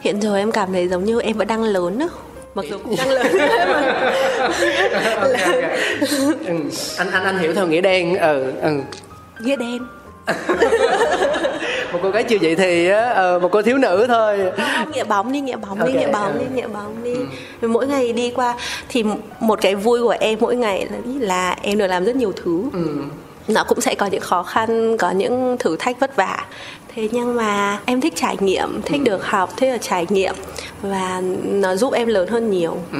Hiện 0.00 0.20
giờ 0.20 0.36
em 0.36 0.52
cảm 0.52 0.72
thấy 0.72 0.88
giống 0.88 1.04
như 1.04 1.20
em 1.20 1.36
vẫn 1.36 1.48
đang 1.48 1.62
lớn 1.62 1.98
á 1.98 2.06
mặc 2.54 2.64
dù 2.70 2.78
cũng 2.78 2.96
đang 2.98 3.10
lớn 3.10 3.26
okay, 5.20 5.52
okay. 5.52 5.80
Ừ, 6.46 6.54
anh 6.98 7.10
anh 7.10 7.24
anh 7.24 7.38
hiểu 7.38 7.54
theo 7.54 7.66
nghĩa 7.66 7.80
đen 7.80 8.18
ừ 8.18 8.52
ừ. 8.62 8.80
Nghĩa 9.40 9.56
đen. 9.56 9.78
Một 11.92 11.98
cô 12.02 12.10
gái 12.10 12.22
chưa 12.22 12.36
vậy 12.42 12.56
thì 12.56 12.88
á 12.88 13.34
uh, 13.34 13.42
một 13.42 13.48
cô 13.52 13.62
thiếu 13.62 13.78
nữ 13.78 14.06
thôi. 14.08 14.38
Nghĩa 14.92 15.04
bóng 15.04 15.32
đi 15.32 15.40
nghĩa 15.40 15.56
bóng 15.56 15.78
okay. 15.78 15.92
đi 15.92 15.98
nghĩa 15.98 16.12
bóng 16.12 16.38
đi 16.38 16.44
nghĩa 16.54 16.68
bóng 16.68 17.04
đi. 17.04 17.14
Ừ. 17.60 17.68
mỗi 17.68 17.86
ngày 17.86 18.12
đi 18.12 18.30
qua 18.30 18.54
thì 18.88 19.04
một 19.40 19.58
cái 19.62 19.74
vui 19.74 20.02
của 20.02 20.16
em 20.20 20.38
mỗi 20.40 20.56
ngày 20.56 20.86
là, 20.90 20.98
là 21.20 21.56
em 21.62 21.78
được 21.78 21.86
làm 21.86 22.04
rất 22.04 22.16
nhiều 22.16 22.32
thứ. 22.32 22.64
Ừ 22.72 23.04
nó 23.54 23.64
cũng 23.64 23.80
sẽ 23.80 23.94
có 23.94 24.06
những 24.06 24.20
khó 24.20 24.42
khăn 24.42 24.96
có 24.98 25.10
những 25.10 25.56
thử 25.58 25.76
thách 25.76 26.00
vất 26.00 26.16
vả 26.16 26.46
thế 26.94 27.08
nhưng 27.12 27.36
mà 27.36 27.78
em 27.84 28.00
thích 28.00 28.12
trải 28.16 28.36
nghiệm 28.40 28.82
thích 28.82 29.00
ừ. 29.04 29.04
được 29.04 29.26
học 29.26 29.50
thích 29.56 29.72
được 29.72 29.78
trải 29.80 30.06
nghiệm 30.08 30.34
và 30.82 31.22
nó 31.44 31.76
giúp 31.76 31.92
em 31.92 32.08
lớn 32.08 32.28
hơn 32.28 32.50
nhiều 32.50 32.76
ừ. 32.92 32.98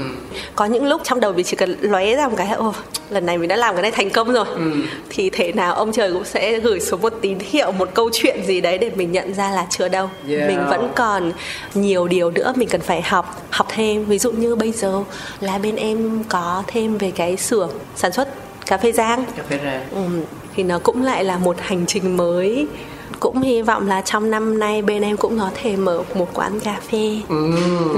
có 0.56 0.64
những 0.64 0.86
lúc 0.86 1.00
trong 1.04 1.20
đầu 1.20 1.32
mình 1.32 1.44
chỉ 1.44 1.56
cần 1.56 1.76
lóe 1.80 2.16
ra 2.16 2.28
một 2.28 2.34
cái 2.36 2.52
ô 2.52 2.74
lần 3.10 3.26
này 3.26 3.38
mình 3.38 3.48
đã 3.48 3.56
làm 3.56 3.74
cái 3.74 3.82
này 3.82 3.90
thành 3.90 4.10
công 4.10 4.32
rồi 4.32 4.46
ừ. 4.54 4.72
thì 5.10 5.30
thể 5.30 5.52
nào 5.52 5.74
ông 5.74 5.92
trời 5.92 6.12
cũng 6.12 6.24
sẽ 6.24 6.60
gửi 6.60 6.80
xuống 6.80 7.00
một 7.00 7.12
tín 7.20 7.38
hiệu 7.40 7.72
một 7.72 7.90
câu 7.94 8.10
chuyện 8.12 8.44
gì 8.46 8.60
đấy 8.60 8.78
để 8.78 8.90
mình 8.94 9.12
nhận 9.12 9.34
ra 9.34 9.50
là 9.50 9.66
chưa 9.70 9.88
đâu 9.88 10.10
yeah. 10.28 10.48
mình 10.48 10.66
vẫn 10.68 10.92
còn 10.96 11.32
nhiều 11.74 12.08
điều 12.08 12.30
nữa 12.30 12.52
mình 12.56 12.68
cần 12.68 12.80
phải 12.80 13.02
học 13.02 13.46
học 13.50 13.66
thêm 13.68 14.04
ví 14.04 14.18
dụ 14.18 14.32
như 14.32 14.56
bây 14.56 14.72
giờ 14.72 15.04
là 15.40 15.58
bên 15.58 15.76
em 15.76 16.24
có 16.28 16.62
thêm 16.66 16.98
về 16.98 17.10
cái 17.10 17.36
xưởng 17.36 17.70
sản 17.96 18.12
xuất 18.12 18.28
cà 18.66 18.76
phê 18.76 18.92
rang 18.92 19.24
cà 19.36 19.42
phê 19.48 19.58
rang 19.64 19.84
ừ, 19.90 20.24
thì 20.54 20.62
nó 20.62 20.78
cũng 20.78 21.02
lại 21.02 21.24
là 21.24 21.38
một 21.38 21.56
hành 21.60 21.86
trình 21.86 22.16
mới. 22.16 22.66
Cũng 23.20 23.42
hy 23.42 23.62
vọng 23.62 23.88
là 23.88 24.00
trong 24.00 24.30
năm 24.30 24.58
nay 24.58 24.82
bên 24.82 25.02
em 25.02 25.16
cũng 25.16 25.38
có 25.38 25.50
thể 25.54 25.76
mở 25.76 26.02
một 26.14 26.28
quán 26.34 26.60
cà 26.60 26.76
phê. 26.90 27.20
Ừ, 27.28 27.52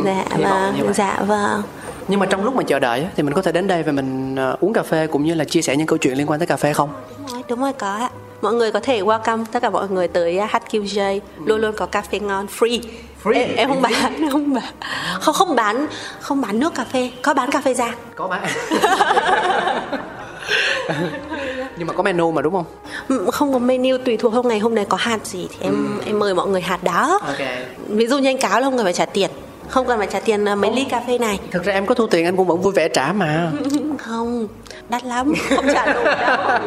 dạ 0.04 0.24
vâng 0.38 0.92
dạ 0.94 1.22
vâng. 1.26 1.62
Nhưng 2.08 2.20
mà 2.20 2.26
trong 2.26 2.44
lúc 2.44 2.54
mà 2.54 2.62
chờ 2.62 2.78
đợi 2.78 3.06
thì 3.16 3.22
mình 3.22 3.34
có 3.34 3.42
thể 3.42 3.52
đến 3.52 3.66
đây 3.66 3.82
và 3.82 3.92
mình 3.92 4.36
ờ, 4.36 4.56
uống 4.60 4.72
cà 4.72 4.82
phê 4.82 5.06
cũng 5.06 5.24
như 5.24 5.34
là 5.34 5.44
chia 5.44 5.62
sẻ 5.62 5.76
những 5.76 5.86
câu 5.86 5.98
chuyện 5.98 6.18
liên 6.18 6.30
quan 6.30 6.40
tới 6.40 6.46
cà 6.46 6.56
phê 6.56 6.72
không? 6.72 6.88
Đúng 7.18 7.26
rồi 7.26 7.42
đúng 7.48 7.60
rồi 7.60 7.72
có 7.72 7.94
ạ. 7.94 8.10
Mọi 8.42 8.54
người 8.54 8.72
có 8.72 8.80
thể 8.80 9.02
welcome 9.02 9.44
tất 9.52 9.62
cả 9.62 9.70
mọi 9.70 9.88
người 9.88 10.08
tới 10.08 10.38
HQJ 10.38 11.20
ừ. 11.38 11.42
luôn 11.46 11.60
luôn 11.60 11.74
có 11.76 11.86
cà 11.86 12.02
phê 12.02 12.20
ngon 12.20 12.46
free. 12.58 12.80
Free. 13.24 13.34
Em, 13.34 13.56
em 13.56 13.68
không 13.68 13.82
bán 13.82 14.30
không 14.30 14.54
bán. 14.54 14.64
Không 15.20 15.34
không 15.34 15.56
bán 15.56 15.86
không 16.20 16.40
bán 16.40 16.60
nước 16.60 16.74
cà 16.74 16.84
phê. 16.84 17.10
Có 17.22 17.34
bán 17.34 17.50
cà 17.50 17.60
phê 17.60 17.74
ra. 17.74 17.94
Có 18.14 18.28
bán 18.28 18.42
nhưng 21.76 21.86
mà 21.86 21.92
có 21.92 22.02
menu 22.02 22.32
mà 22.32 22.42
đúng 22.42 22.52
không? 22.52 22.64
Ừ, 23.08 23.30
không 23.32 23.52
có 23.52 23.58
menu 23.58 23.98
tùy 23.98 24.16
thuộc. 24.16 24.32
Hôm 24.32 24.48
ngày 24.48 24.58
hôm 24.58 24.74
nay 24.74 24.84
có 24.88 24.96
hạt 24.96 25.26
gì 25.26 25.48
thì 25.50 25.56
em 25.60 25.72
ừ. 25.72 26.04
em 26.06 26.18
mời 26.18 26.34
mọi 26.34 26.48
người 26.48 26.60
hạt 26.60 26.84
đó. 26.84 27.20
Okay. 27.26 27.64
ví 27.88 28.06
dụ 28.06 28.18
như 28.18 28.28
anh 28.28 28.38
cáo 28.38 28.60
là 28.60 28.64
không 28.64 28.76
cần 28.76 28.86
phải 28.86 28.92
trả 28.92 29.06
tiền. 29.06 29.30
Không 29.68 29.86
cần 29.86 29.98
phải 29.98 30.08
trả 30.12 30.20
tiền 30.20 30.44
à, 30.44 30.54
mấy 30.54 30.72
ly 30.74 30.84
cà 30.84 31.02
phê 31.06 31.18
này. 31.18 31.40
Thực 31.50 31.64
ra 31.64 31.72
em 31.72 31.86
có 31.86 31.94
thu 31.94 32.06
tiền 32.06 32.24
anh 32.24 32.36
cũng 32.36 32.46
vẫn 32.46 32.60
vui 32.60 32.72
vẻ 32.72 32.88
trả 32.88 33.12
mà. 33.12 33.52
Không 33.98 34.48
đắt 34.88 35.04
lắm 35.04 35.32
không 35.48 35.66
trả 35.72 35.86
nổi 35.94 36.04
đâu. 36.04 36.58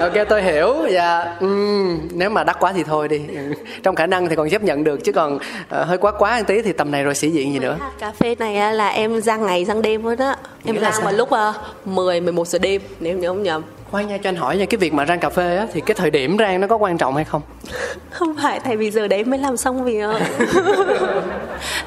Ok 0.00 0.28
tôi 0.28 0.42
hiểu. 0.42 0.74
Dạ 0.90 1.36
uhm, 1.44 1.98
nếu 2.12 2.30
mà 2.30 2.44
đắt 2.44 2.60
quá 2.60 2.72
thì 2.72 2.84
thôi 2.84 3.08
đi. 3.08 3.20
Trong 3.82 3.94
khả 3.94 4.06
năng 4.06 4.28
thì 4.28 4.36
còn 4.36 4.50
chấp 4.50 4.62
nhận 4.62 4.84
được 4.84 5.04
chứ 5.04 5.12
còn 5.12 5.34
uh, 5.36 5.40
hơi 5.68 5.98
quá 5.98 6.12
quá 6.18 6.38
một 6.38 6.44
tí 6.46 6.62
thì 6.62 6.72
tầm 6.72 6.90
này 6.90 7.02
rồi 7.02 7.14
sĩ 7.14 7.30
diện 7.30 7.52
gì 7.52 7.58
nữa? 7.58 7.76
cà 7.98 8.12
phê 8.12 8.34
này 8.38 8.74
là 8.74 8.88
em 8.88 9.20
rang 9.20 9.46
ngày 9.46 9.64
rang 9.64 9.82
đêm 9.82 10.04
luôn 10.04 10.16
á 10.16 10.36
em 10.64 10.78
rang 10.78 10.92
vào 11.02 11.12
lúc 11.12 11.28
uh, 11.34 11.86
10 11.86 12.20
11 12.20 12.48
giờ 12.48 12.58
đêm 12.58 12.82
nếu 13.00 13.18
nhớ 13.18 13.28
không 13.28 13.42
nhầm 13.42 13.62
khoan 13.90 14.08
nha 14.08 14.18
cho 14.18 14.28
anh 14.28 14.36
hỏi 14.36 14.56
nha 14.56 14.64
cái 14.64 14.78
việc 14.78 14.92
mà 14.92 15.06
rang 15.06 15.20
cà 15.20 15.28
phê 15.28 15.56
á 15.56 15.66
thì 15.72 15.80
cái 15.80 15.94
thời 15.94 16.10
điểm 16.10 16.36
rang 16.38 16.60
nó 16.60 16.66
có 16.66 16.76
quan 16.76 16.98
trọng 16.98 17.16
hay 17.16 17.24
không? 17.24 17.42
Không 18.10 18.36
phải 18.42 18.60
tại 18.60 18.76
vì 18.76 18.90
giờ 18.90 19.08
đấy 19.08 19.24
mới 19.24 19.38
làm 19.38 19.56
xong 19.56 19.84
việc. 19.84 20.08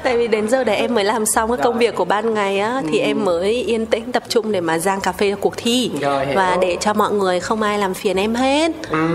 Tại 0.02 0.16
vì 0.16 0.28
đến 0.28 0.48
giờ 0.48 0.64
đấy 0.64 0.76
em 0.76 0.94
mới 0.94 1.04
làm 1.04 1.26
xong 1.26 1.50
cái 1.50 1.58
công 1.64 1.78
việc 1.78 1.94
của 1.94 2.04
ban 2.04 2.34
ngày 2.34 2.58
á 2.58 2.82
thì 2.90 2.98
ừ. 2.98 3.04
em 3.04 3.24
mới 3.24 3.52
yên 3.52 3.86
tĩnh 3.86 4.12
tập 4.12 4.22
trung 4.28 4.52
để 4.52 4.60
mà 4.60 4.78
rang 4.78 5.00
cà 5.00 5.12
phê 5.12 5.34
cuộc 5.40 5.54
thi. 5.56 5.90
Rồi, 6.00 6.26
và 6.34 6.58
để 6.60 6.76
cho 6.80 6.94
mọi 6.94 7.12
người 7.12 7.40
không 7.40 7.62
ai 7.62 7.78
làm 7.78 7.94
phiền 7.94 8.16
em 8.16 8.34
hết. 8.34 8.72
Ừ. 8.90 9.08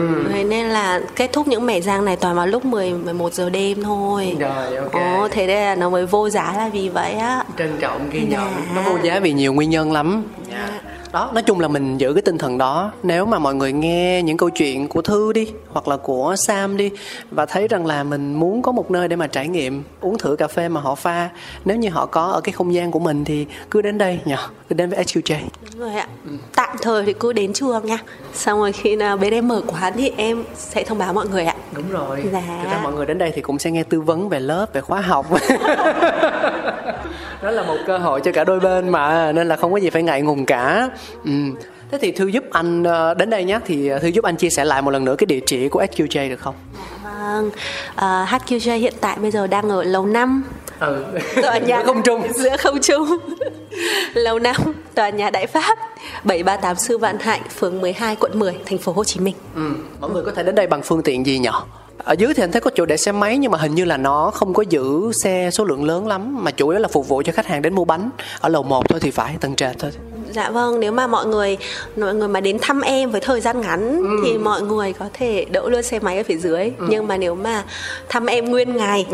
nên 0.47 0.65
là 0.65 1.01
kết 1.15 1.33
thúc 1.33 1.47
những 1.47 1.65
mẻ 1.65 1.81
rang 1.81 2.05
này 2.05 2.15
toàn 2.15 2.35
vào 2.35 2.47
lúc 2.47 2.65
10 2.65 2.91
11 2.91 3.33
giờ 3.33 3.49
đêm 3.49 3.83
thôi. 3.83 4.35
Rồi, 4.39 4.75
okay. 4.75 5.17
Ồ, 5.17 5.27
thế 5.31 5.47
đây 5.47 5.61
là 5.61 5.75
nó 5.75 5.89
mới 5.89 6.05
vô 6.05 6.29
giá 6.29 6.53
là 6.57 6.69
vì 6.73 6.89
vậy 6.89 7.13
á. 7.13 7.43
Trân 7.57 7.77
trọng 7.79 8.09
ghi 8.09 8.19
nhận. 8.19 8.29
Dạ. 8.31 8.73
nó 8.75 8.81
vô 8.81 8.97
giá 9.03 9.19
vì 9.19 9.33
nhiều 9.33 9.53
nguyên 9.53 9.69
nhân 9.69 9.91
lắm. 9.91 10.23
Yeah. 10.51 10.78
Đó. 11.11 11.29
Nói 11.33 11.43
chung 11.43 11.59
là 11.59 11.67
mình 11.67 11.97
giữ 11.97 12.13
cái 12.13 12.21
tinh 12.21 12.37
thần 12.37 12.57
đó. 12.57 12.91
Nếu 13.03 13.25
mà 13.25 13.39
mọi 13.39 13.55
người 13.55 13.73
nghe 13.73 14.21
những 14.23 14.37
câu 14.37 14.49
chuyện 14.49 14.87
của 14.87 15.01
thư 15.01 15.33
đi 15.33 15.51
hoặc 15.69 15.87
là 15.87 15.97
của 15.97 16.35
sam 16.37 16.77
đi 16.77 16.91
và 17.31 17.45
thấy 17.45 17.67
rằng 17.67 17.85
là 17.85 18.03
mình 18.03 18.33
muốn 18.33 18.61
có 18.61 18.71
một 18.71 18.91
nơi 18.91 19.07
để 19.07 19.15
mà 19.15 19.27
trải 19.27 19.47
nghiệm 19.47 19.83
uống 20.01 20.17
thử 20.17 20.35
cà 20.35 20.47
phê 20.47 20.69
mà 20.69 20.81
họ 20.81 20.95
pha 20.95 21.29
nếu 21.65 21.77
như 21.77 21.89
họ 21.89 22.05
có 22.05 22.21
ở 22.21 22.41
cái 22.41 22.53
không 22.53 22.73
gian 22.73 22.91
của 22.91 22.99
mình 22.99 23.25
thì 23.25 23.45
cứ 23.71 23.81
đến 23.81 23.97
đây 23.97 24.19
nhỉ 24.25 24.35
cứ 24.69 24.73
đến 24.75 24.89
với 24.89 25.03
SQJ 25.03 25.39
đúng 25.71 25.79
rồi 25.81 25.93
ạ. 25.93 26.07
Ừ. 26.25 26.31
tạm 26.55 26.75
thời 26.81 27.05
thì 27.05 27.13
cứ 27.13 27.33
đến 27.33 27.53
trường 27.53 27.85
nha. 27.85 27.97
Xong 28.33 28.59
rồi 28.59 28.71
khi 28.71 28.95
nào 28.95 29.17
bên 29.17 29.33
em 29.33 29.47
mở 29.47 29.61
quán 29.67 29.93
thì 29.97 30.11
em 30.17 30.43
sẽ 30.55 30.83
thông 30.83 30.97
báo 30.97 31.13
mọi 31.13 31.27
người 31.27 31.45
ạ. 31.45 31.55
Đúng 31.71 31.91
rồi. 31.91 32.23
Dạ. 32.33 32.41
Thực 32.63 32.71
ra 32.71 32.79
mọi 32.83 32.93
người 32.93 33.05
đến 33.05 33.17
đây 33.17 33.31
thì 33.35 33.41
cũng 33.41 33.59
sẽ 33.59 33.71
nghe 33.71 33.83
tư 33.83 34.01
vấn 34.01 34.29
về 34.29 34.39
lớp 34.39 34.73
về 34.73 34.81
khóa 34.81 35.01
học 35.01 35.25
đó 37.41 37.51
là 37.51 37.63
một 37.63 37.77
cơ 37.87 37.97
hội 37.97 38.21
cho 38.21 38.31
cả 38.31 38.43
đôi 38.43 38.59
bên 38.59 38.89
mà 38.89 39.31
nên 39.31 39.47
là 39.47 39.55
không 39.55 39.71
có 39.71 39.77
gì 39.77 39.89
phải 39.89 40.03
ngại 40.03 40.21
ngùng 40.21 40.45
cả. 40.45 40.89
Ừ. 41.25 41.31
thế 41.91 41.97
thì 42.01 42.11
thư 42.11 42.27
giúp 42.27 42.43
anh 42.51 42.83
ờ, 42.83 43.13
đến 43.13 43.29
đây 43.29 43.43
nhé. 43.43 43.59
Thì 43.65 43.89
thư 44.01 44.07
giúp 44.07 44.25
anh 44.25 44.35
chia 44.35 44.49
sẻ 44.49 44.65
lại 44.65 44.81
một 44.81 44.91
lần 44.91 45.05
nữa 45.05 45.15
cái 45.17 45.25
địa 45.25 45.39
chỉ 45.45 45.69
của 45.69 45.83
SQJ 45.83 46.29
được 46.29 46.39
không? 46.39 46.55
Vâng. 47.03 47.47
Uh, 47.47 47.53
ờ, 47.95 48.25
HQJ 48.29 48.77
hiện 48.77 48.93
tại 49.01 49.17
bây 49.21 49.31
giờ 49.31 49.47
đang 49.47 49.69
ở 49.69 49.83
lầu 49.83 50.05
năm. 50.05 50.43
Ừ. 50.79 51.05
tòa 51.41 51.57
nhà 51.57 51.83
không 51.85 52.03
trung. 52.03 52.33
Giữa 52.33 52.57
không 52.57 52.81
trung. 52.81 53.07
Lầu 54.13 54.39
năm 54.39 54.55
tòa 54.95 55.09
nhà 55.09 55.29
đại 55.29 55.47
pháp 55.47 55.77
738 56.23 56.75
sư 56.75 56.97
vạn 56.97 57.19
hạnh 57.19 57.41
phường 57.55 57.81
12 57.81 58.15
quận 58.15 58.39
10 58.39 58.55
thành 58.65 58.77
phố 58.77 58.91
Hồ 58.91 59.03
Chí 59.03 59.19
Minh. 59.19 59.35
Ừ. 59.55 59.71
mọi 59.99 60.09
người 60.11 60.23
có 60.23 60.31
thể 60.31 60.43
đến 60.43 60.55
đây 60.55 60.67
bằng 60.67 60.81
phương 60.81 61.03
tiện 61.03 61.25
gì 61.25 61.39
nhỏ 61.39 61.65
ở 62.03 62.13
dưới 62.13 62.33
thì 62.33 62.43
anh 62.43 62.51
thấy 62.51 62.61
có 62.61 62.71
chỗ 62.75 62.85
để 62.85 62.97
xe 62.97 63.11
máy 63.11 63.37
nhưng 63.37 63.51
mà 63.51 63.57
hình 63.57 63.75
như 63.75 63.85
là 63.85 63.97
nó 63.97 64.31
không 64.33 64.53
có 64.53 64.63
giữ 64.69 65.11
xe 65.23 65.49
số 65.53 65.63
lượng 65.63 65.83
lớn 65.83 66.07
lắm 66.07 66.43
mà 66.43 66.51
chủ 66.51 66.69
yếu 66.69 66.79
là 66.79 66.87
phục 66.87 67.07
vụ 67.07 67.21
cho 67.25 67.33
khách 67.33 67.45
hàng 67.45 67.61
đến 67.61 67.75
mua 67.75 67.85
bánh 67.85 68.09
ở 68.39 68.49
lầu 68.49 68.63
1 68.63 68.89
thôi 68.89 68.99
thì 68.99 69.11
phải 69.11 69.37
tầng 69.41 69.55
trệt 69.55 69.79
thôi 69.79 69.91
dạ 70.31 70.49
vâng 70.49 70.79
nếu 70.79 70.91
mà 70.91 71.07
mọi 71.07 71.25
người 71.25 71.57
mọi 71.97 72.15
người 72.15 72.27
mà 72.27 72.39
đến 72.39 72.57
thăm 72.61 72.81
em 72.81 73.11
với 73.11 73.21
thời 73.21 73.41
gian 73.41 73.61
ngắn 73.61 73.97
ừ. 73.97 74.21
thì 74.25 74.37
mọi 74.37 74.61
người 74.61 74.93
có 74.93 75.05
thể 75.13 75.45
đỗ 75.51 75.69
luôn 75.69 75.83
xe 75.83 75.99
máy 75.99 76.17
ở 76.17 76.23
phía 76.23 76.37
dưới 76.37 76.71
ừ. 76.77 76.87
nhưng 76.89 77.07
mà 77.07 77.17
nếu 77.17 77.35
mà 77.35 77.63
thăm 78.09 78.25
em 78.25 78.45
nguyên 78.45 78.77
ngày 78.77 79.05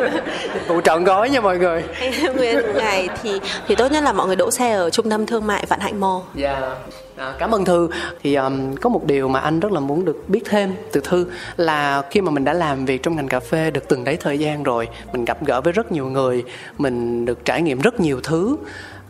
vụ 0.68 0.80
trọn 0.80 1.04
gói 1.04 1.30
nha 1.30 1.40
mọi 1.40 1.58
người 1.58 1.84
nguyên 2.36 2.58
ngày 2.74 3.08
thì 3.22 3.40
thì 3.68 3.74
tốt 3.74 3.92
nhất 3.92 4.02
là 4.02 4.12
mọi 4.12 4.26
người 4.26 4.36
đỗ 4.36 4.50
xe 4.50 4.72
ở 4.72 4.90
trung 4.90 5.10
tâm 5.10 5.26
thương 5.26 5.46
mại 5.46 5.66
vạn 5.68 5.80
hạnh 5.80 6.00
mall 6.00 6.20
dạ 6.34 6.52
yeah. 6.52 7.05
À, 7.16 7.34
cảm 7.38 7.54
ơn 7.54 7.64
thư. 7.64 7.88
Thì 8.22 8.34
um, 8.34 8.74
có 8.74 8.90
một 8.90 9.04
điều 9.06 9.28
mà 9.28 9.40
anh 9.40 9.60
rất 9.60 9.72
là 9.72 9.80
muốn 9.80 10.04
được 10.04 10.28
biết 10.28 10.42
thêm 10.44 10.72
từ 10.92 11.00
thư 11.00 11.26
là 11.56 12.02
khi 12.10 12.20
mà 12.20 12.30
mình 12.30 12.44
đã 12.44 12.52
làm 12.52 12.84
việc 12.84 13.02
trong 13.02 13.16
ngành 13.16 13.28
cà 13.28 13.40
phê 13.40 13.70
được 13.70 13.88
từng 13.88 14.04
đấy 14.04 14.16
thời 14.20 14.38
gian 14.38 14.62
rồi 14.62 14.88
mình 15.12 15.24
gặp 15.24 15.44
gỡ 15.44 15.60
với 15.60 15.72
rất 15.72 15.92
nhiều 15.92 16.06
người 16.06 16.44
mình 16.78 17.24
được 17.24 17.44
trải 17.44 17.62
nghiệm 17.62 17.80
rất 17.80 18.00
nhiều 18.00 18.20
thứ 18.22 18.56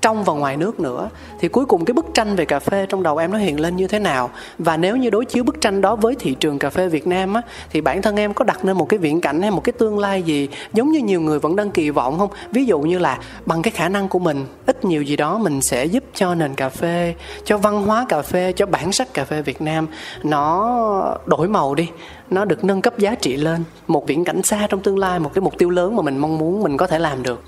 trong 0.02 0.24
và 0.24 0.32
ngoài 0.32 0.56
nước 0.56 0.80
nữa, 0.80 1.10
thì 1.40 1.48
cuối 1.48 1.66
cùng 1.66 1.84
cái 1.84 1.94
bức 1.94 2.06
tranh 2.14 2.36
về 2.36 2.44
cà 2.44 2.58
phê 2.58 2.86
trong 2.88 3.02
đầu 3.02 3.16
em 3.16 3.32
nó 3.32 3.38
hiện 3.38 3.60
lên 3.60 3.76
như 3.76 3.86
thế 3.86 3.98
nào? 3.98 4.30
Và 4.58 4.76
nếu 4.76 4.96
như 4.96 5.10
đối 5.10 5.24
chiếu 5.24 5.44
bức 5.44 5.60
tranh 5.60 5.80
đó 5.80 5.96
với 5.96 6.14
thị 6.18 6.36
trường 6.40 6.58
cà 6.58 6.70
phê 6.70 6.88
Việt 6.88 7.06
Nam 7.06 7.34
á, 7.34 7.42
thì 7.70 7.80
bản 7.80 8.02
thân 8.02 8.16
em 8.16 8.34
có 8.34 8.44
đặt 8.44 8.64
nên 8.64 8.76
một 8.76 8.88
cái 8.88 8.98
viễn 8.98 9.20
cảnh 9.20 9.42
hay 9.42 9.50
một 9.50 9.64
cái 9.64 9.72
tương 9.72 9.98
lai 9.98 10.22
gì 10.22 10.48
giống 10.72 10.92
như 10.92 11.00
nhiều 11.00 11.20
người 11.20 11.38
vẫn 11.38 11.56
đang 11.56 11.70
kỳ 11.70 11.90
vọng 11.90 12.18
không? 12.18 12.30
Ví 12.52 12.64
dụ 12.64 12.80
như 12.80 12.98
là 12.98 13.18
bằng 13.46 13.62
cái 13.62 13.70
khả 13.70 13.88
năng 13.88 14.08
của 14.08 14.18
mình, 14.18 14.46
ít 14.66 14.84
nhiều 14.84 15.02
gì 15.02 15.16
đó 15.16 15.38
mình 15.38 15.62
sẽ 15.62 15.84
giúp 15.84 16.04
cho 16.14 16.34
nền 16.34 16.54
cà 16.54 16.68
phê, 16.68 17.14
cho 17.44 17.58
văn 17.58 17.82
hóa 17.82 18.06
cà 18.08 18.22
phê, 18.22 18.52
cho 18.52 18.66
bản 18.66 18.92
sắc 18.92 19.14
cà 19.14 19.24
phê 19.24 19.42
Việt 19.42 19.62
Nam 19.62 19.86
nó 20.22 21.18
đổi 21.26 21.48
màu 21.48 21.74
đi, 21.74 21.88
nó 22.30 22.44
được 22.44 22.64
nâng 22.64 22.82
cấp 22.82 22.98
giá 22.98 23.14
trị 23.14 23.36
lên, 23.36 23.64
một 23.86 24.06
viễn 24.06 24.24
cảnh 24.24 24.42
xa 24.42 24.66
trong 24.70 24.80
tương 24.80 24.98
lai, 24.98 25.18
một 25.18 25.30
cái 25.34 25.42
mục 25.42 25.58
tiêu 25.58 25.70
lớn 25.70 25.96
mà 25.96 26.02
mình 26.02 26.18
mong 26.18 26.38
muốn 26.38 26.62
mình 26.62 26.76
có 26.76 26.86
thể 26.86 26.98
làm 26.98 27.22
được 27.22 27.42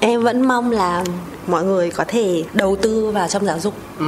em 0.00 0.22
vẫn 0.22 0.48
mong 0.48 0.70
là 0.70 1.04
mọi 1.46 1.64
người 1.64 1.90
có 1.90 2.04
thể 2.08 2.44
đầu 2.52 2.76
tư 2.76 3.10
vào 3.10 3.28
trong 3.28 3.46
giáo 3.46 3.58
dục 3.58 3.74
ừ. 3.98 4.06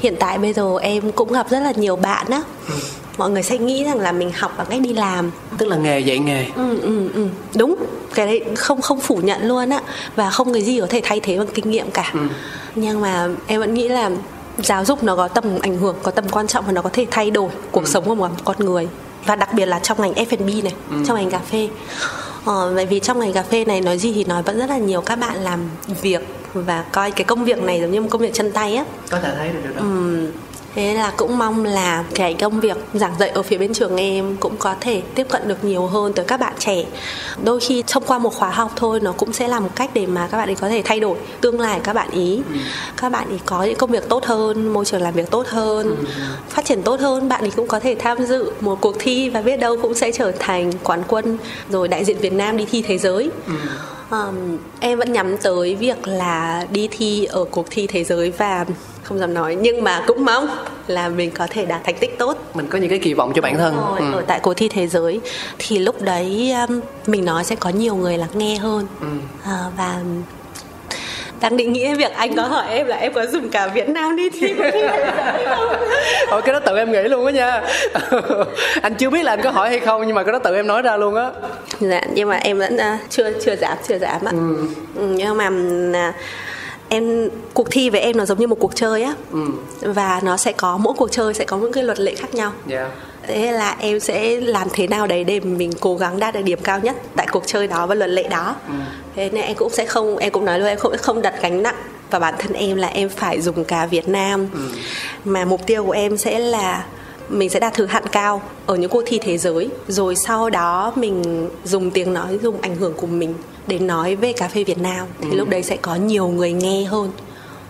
hiện 0.00 0.16
tại 0.20 0.38
bây 0.38 0.52
giờ 0.52 0.78
em 0.82 1.12
cũng 1.12 1.32
gặp 1.32 1.50
rất 1.50 1.60
là 1.60 1.72
nhiều 1.76 1.96
bạn 1.96 2.26
á 2.30 2.42
ừ. 2.68 2.74
mọi 3.18 3.30
người 3.30 3.42
sẽ 3.42 3.58
nghĩ 3.58 3.84
rằng 3.84 4.00
là 4.00 4.12
mình 4.12 4.32
học 4.32 4.54
bằng 4.58 4.66
cách 4.70 4.80
đi 4.80 4.92
làm 4.92 5.30
tức 5.58 5.68
là 5.68 5.76
nghề 5.76 6.00
dạy 6.00 6.18
nghề 6.18 6.46
ừ, 6.56 6.80
ừ, 6.80 7.10
ừ. 7.14 7.28
đúng 7.56 7.76
cái 8.14 8.26
đấy 8.26 8.44
không 8.56 8.82
không 8.82 9.00
phủ 9.00 9.16
nhận 9.16 9.48
luôn 9.48 9.70
á 9.70 9.80
và 10.16 10.30
không 10.30 10.52
cái 10.52 10.62
gì 10.62 10.80
có 10.80 10.86
thể 10.90 11.00
thay 11.04 11.20
thế 11.20 11.38
bằng 11.38 11.48
kinh 11.54 11.70
nghiệm 11.70 11.90
cả 11.90 12.10
ừ. 12.14 12.20
nhưng 12.74 13.00
mà 13.00 13.28
em 13.46 13.60
vẫn 13.60 13.74
nghĩ 13.74 13.88
là 13.88 14.10
giáo 14.58 14.84
dục 14.84 15.02
nó 15.02 15.16
có 15.16 15.28
tầm 15.28 15.44
ảnh 15.60 15.76
hưởng 15.78 15.96
có 16.02 16.10
tầm 16.10 16.28
quan 16.28 16.46
trọng 16.46 16.64
và 16.66 16.72
nó 16.72 16.82
có 16.82 16.90
thể 16.92 17.06
thay 17.10 17.30
đổi 17.30 17.50
cuộc 17.70 17.84
ừ. 17.84 17.90
sống 17.90 18.04
của 18.04 18.14
một 18.14 18.30
con 18.44 18.56
người 18.58 18.88
và 19.26 19.36
đặc 19.36 19.52
biệt 19.54 19.66
là 19.66 19.78
trong 19.78 20.00
ngành 20.00 20.12
F&B 20.12 20.62
này 20.62 20.74
ừ. 20.90 20.96
trong 21.06 21.16
ngành 21.16 21.30
cà 21.30 21.38
phê 21.38 21.68
Ờ, 22.44 22.72
bởi 22.74 22.86
vì 22.86 23.00
trong 23.00 23.18
ngành 23.20 23.32
cà 23.32 23.42
phê 23.42 23.64
này 23.64 23.80
nói 23.80 23.98
gì 23.98 24.12
thì 24.12 24.24
nói 24.24 24.42
vẫn 24.42 24.58
rất 24.58 24.70
là 24.70 24.78
nhiều 24.78 25.00
các 25.00 25.16
bạn 25.16 25.36
làm 25.36 25.60
việc 26.02 26.22
và 26.54 26.84
coi 26.92 27.10
cái 27.10 27.24
công 27.24 27.44
việc 27.44 27.58
này 27.62 27.80
giống 27.80 27.90
như 27.90 28.00
một 28.00 28.08
công 28.10 28.20
việc 28.20 28.34
chân 28.34 28.52
tay 28.52 28.76
á. 28.76 28.84
Có 29.10 29.20
thể 29.20 29.34
thấy 29.38 29.48
được 29.48 29.58
điều 29.64 29.72
đó. 29.72 29.80
Ừm, 29.80 30.26
thế 30.74 30.94
là 30.94 31.12
cũng 31.16 31.38
mong 31.38 31.64
là 31.64 32.04
cái 32.14 32.34
công 32.34 32.60
việc 32.60 32.76
giảng 32.94 33.14
dạy 33.18 33.28
ở 33.28 33.42
phía 33.42 33.58
bên 33.58 33.72
trường 33.72 33.96
em 33.96 34.36
cũng 34.40 34.56
có 34.56 34.74
thể 34.80 35.02
tiếp 35.14 35.26
cận 35.30 35.48
được 35.48 35.64
nhiều 35.64 35.86
hơn 35.86 36.12
tới 36.12 36.24
các 36.24 36.40
bạn 36.40 36.52
trẻ. 36.58 36.84
Đôi 37.44 37.60
khi 37.60 37.82
thông 37.86 38.02
qua 38.06 38.18
một 38.18 38.34
khóa 38.34 38.50
học 38.50 38.72
thôi 38.76 39.00
nó 39.00 39.12
cũng 39.12 39.32
sẽ 39.32 39.48
là 39.48 39.60
một 39.60 39.70
cách 39.74 39.90
để 39.94 40.06
mà 40.06 40.28
các 40.30 40.38
bạn 40.38 40.48
ấy 40.48 40.54
có 40.54 40.68
thể 40.68 40.82
thay 40.84 41.00
đổi 41.00 41.18
tương 41.40 41.60
lai 41.60 41.80
các 41.84 41.92
bạn 41.92 42.10
ý. 42.10 42.42
Các 42.96 43.12
bạn 43.12 43.30
ý 43.30 43.36
có 43.46 43.62
những 43.62 43.76
công 43.76 43.90
việc 43.90 44.08
tốt 44.08 44.24
hơn 44.24 44.72
môi 44.72 44.84
trường 44.84 45.02
làm 45.02 45.14
việc 45.14 45.30
tốt 45.30 45.46
hơn 45.46 45.96
phát 46.48 46.64
triển 46.64 46.82
tốt 46.82 47.00
hơn 47.00 47.28
bạn 47.28 47.40
ấy 47.40 47.50
cũng 47.50 47.68
có 47.68 47.80
thể 47.80 47.96
tham 47.98 48.26
dự 48.26 48.52
một 48.60 48.80
cuộc 48.80 48.94
thi 48.98 49.28
và 49.28 49.42
biết 49.42 49.56
đâu 49.56 49.76
cũng 49.82 49.94
sẽ 49.94 50.12
trở 50.12 50.32
thành 50.38 50.72
quán 50.82 51.02
quân 51.08 51.38
rồi 51.70 51.88
đại 51.88 52.04
diện 52.04 52.18
Việt 52.18 52.32
Nam 52.32 52.56
đi 52.56 52.66
thi 52.70 52.82
thế 52.82 52.98
giới. 52.98 53.30
Um, 54.10 54.58
em 54.80 54.98
vẫn 54.98 55.12
nhắm 55.12 55.38
tới 55.38 55.74
việc 55.74 56.08
là 56.08 56.66
đi 56.70 56.88
thi 56.90 57.24
ở 57.24 57.44
cuộc 57.44 57.66
thi 57.70 57.86
thế 57.86 58.04
giới 58.04 58.30
và 58.30 58.64
không 59.04 59.18
dám 59.18 59.34
nói 59.34 59.56
nhưng 59.60 59.84
mà 59.84 60.02
cũng 60.06 60.24
mong 60.24 60.48
là 60.86 61.08
mình 61.08 61.30
có 61.30 61.46
thể 61.50 61.64
đạt 61.66 61.80
thành 61.84 61.94
tích 62.00 62.18
tốt 62.18 62.38
mình 62.54 62.66
có 62.66 62.78
những 62.78 62.90
cái 62.90 62.98
kỳ 62.98 63.14
vọng 63.14 63.32
cho 63.34 63.42
bản 63.42 63.56
thân 63.58 63.76
rồi, 63.76 63.98
Ừ. 63.98 64.12
ở 64.18 64.22
tại 64.26 64.40
cuộc 64.42 64.54
thi 64.54 64.68
thế 64.68 64.86
giới 64.86 65.20
thì 65.58 65.78
lúc 65.78 66.02
đấy 66.02 66.54
um, 66.68 66.80
mình 67.06 67.24
nói 67.24 67.44
sẽ 67.44 67.56
có 67.56 67.70
nhiều 67.70 67.94
người 67.96 68.18
lắng 68.18 68.28
nghe 68.34 68.56
hơn 68.56 68.86
Ừ. 69.00 69.06
à, 69.44 69.58
và 69.76 69.94
đang 71.40 71.56
định 71.56 71.72
nghĩ 71.72 71.94
việc 71.94 72.12
anh 72.16 72.36
có 72.36 72.42
hỏi 72.42 72.64
em 72.70 72.86
là 72.86 72.96
em 72.96 73.12
có 73.12 73.26
dùng 73.26 73.48
cả 73.48 73.66
Việt 73.68 73.88
Nam 73.88 74.16
đi 74.16 74.30
thi 74.30 74.54
cuộc 74.58 74.64
thi 74.72 74.80
không? 75.48 75.68
Ôi 76.30 76.42
cái 76.42 76.52
đó 76.52 76.60
tự 76.60 76.76
em 76.76 76.92
nghĩ 76.92 77.02
luôn 77.02 77.26
á 77.26 77.32
nha 77.32 77.62
Anh 78.82 78.94
chưa 78.94 79.10
biết 79.10 79.22
là 79.22 79.32
anh 79.32 79.42
có 79.42 79.50
hỏi 79.50 79.68
hay 79.68 79.80
không 79.80 80.06
Nhưng 80.06 80.14
mà 80.16 80.22
cái 80.22 80.32
đó 80.32 80.38
tự 80.38 80.54
em 80.54 80.66
nói 80.66 80.82
ra 80.82 80.96
luôn 80.96 81.14
á 81.14 81.30
dạ 81.80 82.00
nhưng 82.14 82.28
mà 82.28 82.36
em 82.36 82.58
vẫn 82.58 82.76
à, 82.76 82.98
chưa 83.10 83.30
chưa 83.44 83.56
dám 83.56 83.76
chưa 83.88 83.98
dám 83.98 84.24
ạ 84.24 84.32
ừ. 84.32 84.66
nhưng 84.96 85.36
mà 85.36 85.50
à, 85.98 86.12
em 86.88 87.28
cuộc 87.54 87.68
thi 87.70 87.90
với 87.90 88.00
em 88.00 88.16
nó 88.16 88.24
giống 88.24 88.38
như 88.38 88.46
một 88.46 88.58
cuộc 88.60 88.74
chơi 88.74 89.02
á. 89.02 89.14
Ừ. 89.32 89.46
và 89.80 90.20
nó 90.24 90.36
sẽ 90.36 90.52
có 90.52 90.76
mỗi 90.76 90.94
cuộc 90.96 91.12
chơi 91.12 91.34
sẽ 91.34 91.44
có 91.44 91.56
những 91.56 91.72
cái 91.72 91.84
luật 91.84 92.00
lệ 92.00 92.14
khác 92.14 92.34
nhau. 92.34 92.52
Dạ. 92.66 92.90
Thế 93.26 93.52
là 93.52 93.76
em 93.78 94.00
sẽ 94.00 94.40
làm 94.40 94.68
thế 94.72 94.86
nào 94.86 95.06
đấy 95.06 95.24
để 95.24 95.40
mình 95.40 95.72
cố 95.80 95.96
gắng 95.96 96.18
đạt 96.18 96.34
được 96.34 96.42
điểm 96.42 96.58
cao 96.62 96.80
nhất 96.80 96.96
tại 97.16 97.26
cuộc 97.30 97.42
chơi 97.46 97.66
đó 97.66 97.86
và 97.86 97.94
luật 97.94 98.10
lệ 98.10 98.28
đó. 98.28 98.56
Thế 99.16 99.30
nên 99.30 99.44
em 99.44 99.56
cũng 99.56 99.70
sẽ 99.70 99.86
không 99.86 100.16
em 100.16 100.32
cũng 100.32 100.44
nói 100.44 100.58
luôn 100.58 100.68
em 100.68 100.78
không 100.78 100.92
không 100.98 101.22
đặt 101.22 101.34
gánh 101.42 101.62
nặng. 101.62 101.74
Vào 102.10 102.20
bản 102.20 102.34
thân 102.38 102.52
em 102.52 102.76
là 102.76 102.88
em 102.88 103.08
phải 103.08 103.40
dùng 103.40 103.64
cả 103.64 103.86
Việt 103.86 104.08
Nam. 104.08 104.46
Mà 105.24 105.44
mục 105.44 105.66
tiêu 105.66 105.84
của 105.84 105.92
em 105.92 106.16
sẽ 106.16 106.38
là 106.38 106.84
mình 107.28 107.50
sẽ 107.50 107.60
đạt 107.60 107.74
thứ 107.74 107.86
hạng 107.86 108.06
cao 108.12 108.42
ở 108.66 108.76
những 108.76 108.90
cuộc 108.90 109.02
thi 109.06 109.18
thế 109.18 109.38
giới. 109.38 109.68
Rồi 109.88 110.14
sau 110.14 110.50
đó 110.50 110.92
mình 110.96 111.48
dùng 111.64 111.90
tiếng 111.90 112.12
nói 112.12 112.38
dùng 112.42 112.60
ảnh 112.60 112.76
hưởng 112.76 112.94
của 112.94 113.06
mình 113.06 113.34
để 113.66 113.78
nói 113.78 114.16
về 114.16 114.32
cà 114.32 114.48
phê 114.48 114.64
Việt 114.64 114.78
Nam. 114.78 115.06
Thì 115.20 115.30
lúc 115.36 115.48
đấy 115.48 115.62
sẽ 115.62 115.76
có 115.76 115.94
nhiều 115.94 116.28
người 116.28 116.52
nghe 116.52 116.84
hơn. 116.84 117.10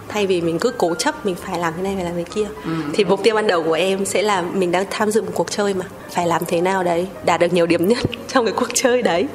Thay 0.08 0.26
vì 0.26 0.40
mình 0.40 0.58
cứ 0.58 0.72
cố 0.78 0.94
chấp 0.94 1.26
mình 1.26 1.34
phải 1.34 1.58
làm 1.58 1.72
thế 1.76 1.82
này 1.82 1.94
phải 1.94 2.04
làm 2.04 2.14
thế 2.16 2.24
kia. 2.34 2.46
Thì 2.94 3.04
mục 3.04 3.22
tiêu 3.22 3.34
ban 3.34 3.46
đầu 3.46 3.62
của 3.62 3.72
em 3.72 4.04
sẽ 4.06 4.22
là 4.22 4.42
mình 4.42 4.72
đang 4.72 4.84
tham 4.90 5.10
dự 5.10 5.22
một 5.22 5.32
cuộc 5.34 5.50
chơi 5.50 5.74
mà. 5.74 5.84
Phải 6.10 6.26
làm 6.26 6.42
thế 6.46 6.60
nào 6.60 6.82
đấy 6.82 7.06
đạt 7.24 7.40
được 7.40 7.52
nhiều 7.52 7.66
điểm 7.66 7.88
nhất 7.88 7.98
trong 8.32 8.44
cái 8.44 8.54
cuộc 8.56 8.68
chơi 8.74 9.02
đấy. 9.02 9.26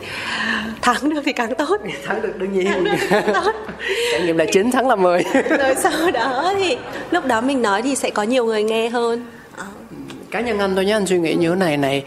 Thắng 0.81 1.09
được 1.09 1.21
thì 1.25 1.33
càng 1.33 1.55
tốt. 1.55 1.81
Thắng 2.05 2.21
được 2.21 2.37
đương 2.37 2.53
nhiên. 2.53 2.65
Thắng 2.65 2.83
được 2.83 2.91
thì 2.99 3.07
càng 3.09 3.33
tốt. 3.33 3.51
Trải 4.11 4.21
nghiệm 4.21 4.37
là 4.37 4.45
9 4.51 4.71
thắng 4.71 4.87
là 4.87 4.95
10 4.95 5.23
rồi 5.59 5.75
sau 5.75 6.11
đó 6.11 6.53
thì 6.57 6.77
lúc 7.11 7.25
đó 7.25 7.41
mình 7.41 7.61
nói 7.61 7.81
thì 7.81 7.95
sẽ 7.95 8.09
có 8.09 8.23
nhiều 8.23 8.45
người 8.45 8.63
nghe 8.63 8.89
hơn. 8.89 9.25
Cá 10.31 10.41
nhân 10.41 10.59
anh 10.59 10.75
thôi 10.75 10.85
nhé 10.85 10.93
anh 10.93 11.05
suy 11.05 11.19
nghĩ 11.19 11.33
như 11.33 11.49
thế 11.49 11.55
này 11.55 11.77
này 11.77 12.03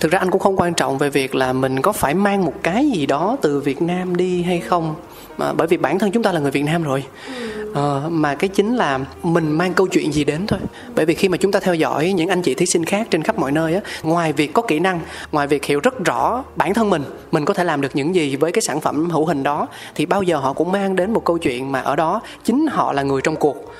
thực 0.00 0.12
ra 0.12 0.18
anh 0.18 0.30
cũng 0.30 0.40
không 0.40 0.56
quan 0.56 0.74
trọng 0.74 0.98
về 0.98 1.10
việc 1.10 1.34
là 1.34 1.52
mình 1.52 1.82
có 1.82 1.92
phải 1.92 2.14
mang 2.14 2.44
một 2.44 2.54
cái 2.62 2.90
gì 2.90 3.06
đó 3.06 3.36
từ 3.42 3.60
việt 3.60 3.82
nam 3.82 4.16
đi 4.16 4.42
hay 4.42 4.60
không. 4.60 4.94
Mà 5.38 5.52
bởi 5.52 5.66
vì 5.66 5.76
bản 5.76 5.98
thân 5.98 6.10
chúng 6.10 6.22
ta 6.22 6.32
là 6.32 6.40
người 6.40 6.50
việt 6.50 6.64
nam 6.64 6.82
rồi. 6.82 7.04
Ờ, 7.74 8.02
mà 8.10 8.34
cái 8.34 8.48
chính 8.48 8.76
là 8.76 9.00
mình 9.22 9.50
mang 9.50 9.74
câu 9.74 9.86
chuyện 9.86 10.12
gì 10.12 10.24
đến 10.24 10.46
thôi. 10.46 10.58
Bởi 10.94 11.04
vì 11.04 11.14
khi 11.14 11.28
mà 11.28 11.36
chúng 11.36 11.52
ta 11.52 11.60
theo 11.60 11.74
dõi 11.74 12.12
những 12.12 12.28
anh 12.28 12.42
chị 12.42 12.54
thí 12.54 12.66
sinh 12.66 12.84
khác 12.84 13.06
trên 13.10 13.22
khắp 13.22 13.38
mọi 13.38 13.52
nơi 13.52 13.74
á 13.74 13.80
ngoài 14.02 14.32
việc 14.32 14.52
có 14.52 14.62
kỹ 14.62 14.78
năng 14.78 15.00
ngoài 15.32 15.46
việc 15.46 15.64
hiểu 15.64 15.80
rất 15.80 16.04
rõ 16.04 16.44
bản 16.56 16.74
thân 16.74 16.90
mình 16.90 17.02
mình 17.32 17.44
có 17.44 17.54
thể 17.54 17.64
làm 17.64 17.80
được 17.80 17.96
những 17.96 18.14
gì 18.14 18.36
với 18.36 18.52
cái 18.52 18.62
sản 18.62 18.80
phẩm 18.80 19.10
hữu 19.10 19.24
hình 19.24 19.42
đó 19.42 19.66
thì 19.94 20.06
bao 20.06 20.22
giờ 20.22 20.36
họ 20.36 20.52
cũng 20.52 20.72
mang 20.72 20.96
đến 20.96 21.12
một 21.12 21.24
câu 21.24 21.38
chuyện 21.38 21.72
mà 21.72 21.80
ở 21.80 21.96
đó 21.96 22.20
chính 22.44 22.66
họ 22.66 22.92
là 22.92 23.02
người 23.02 23.20
trong 23.22 23.36
cuộc 23.36 23.72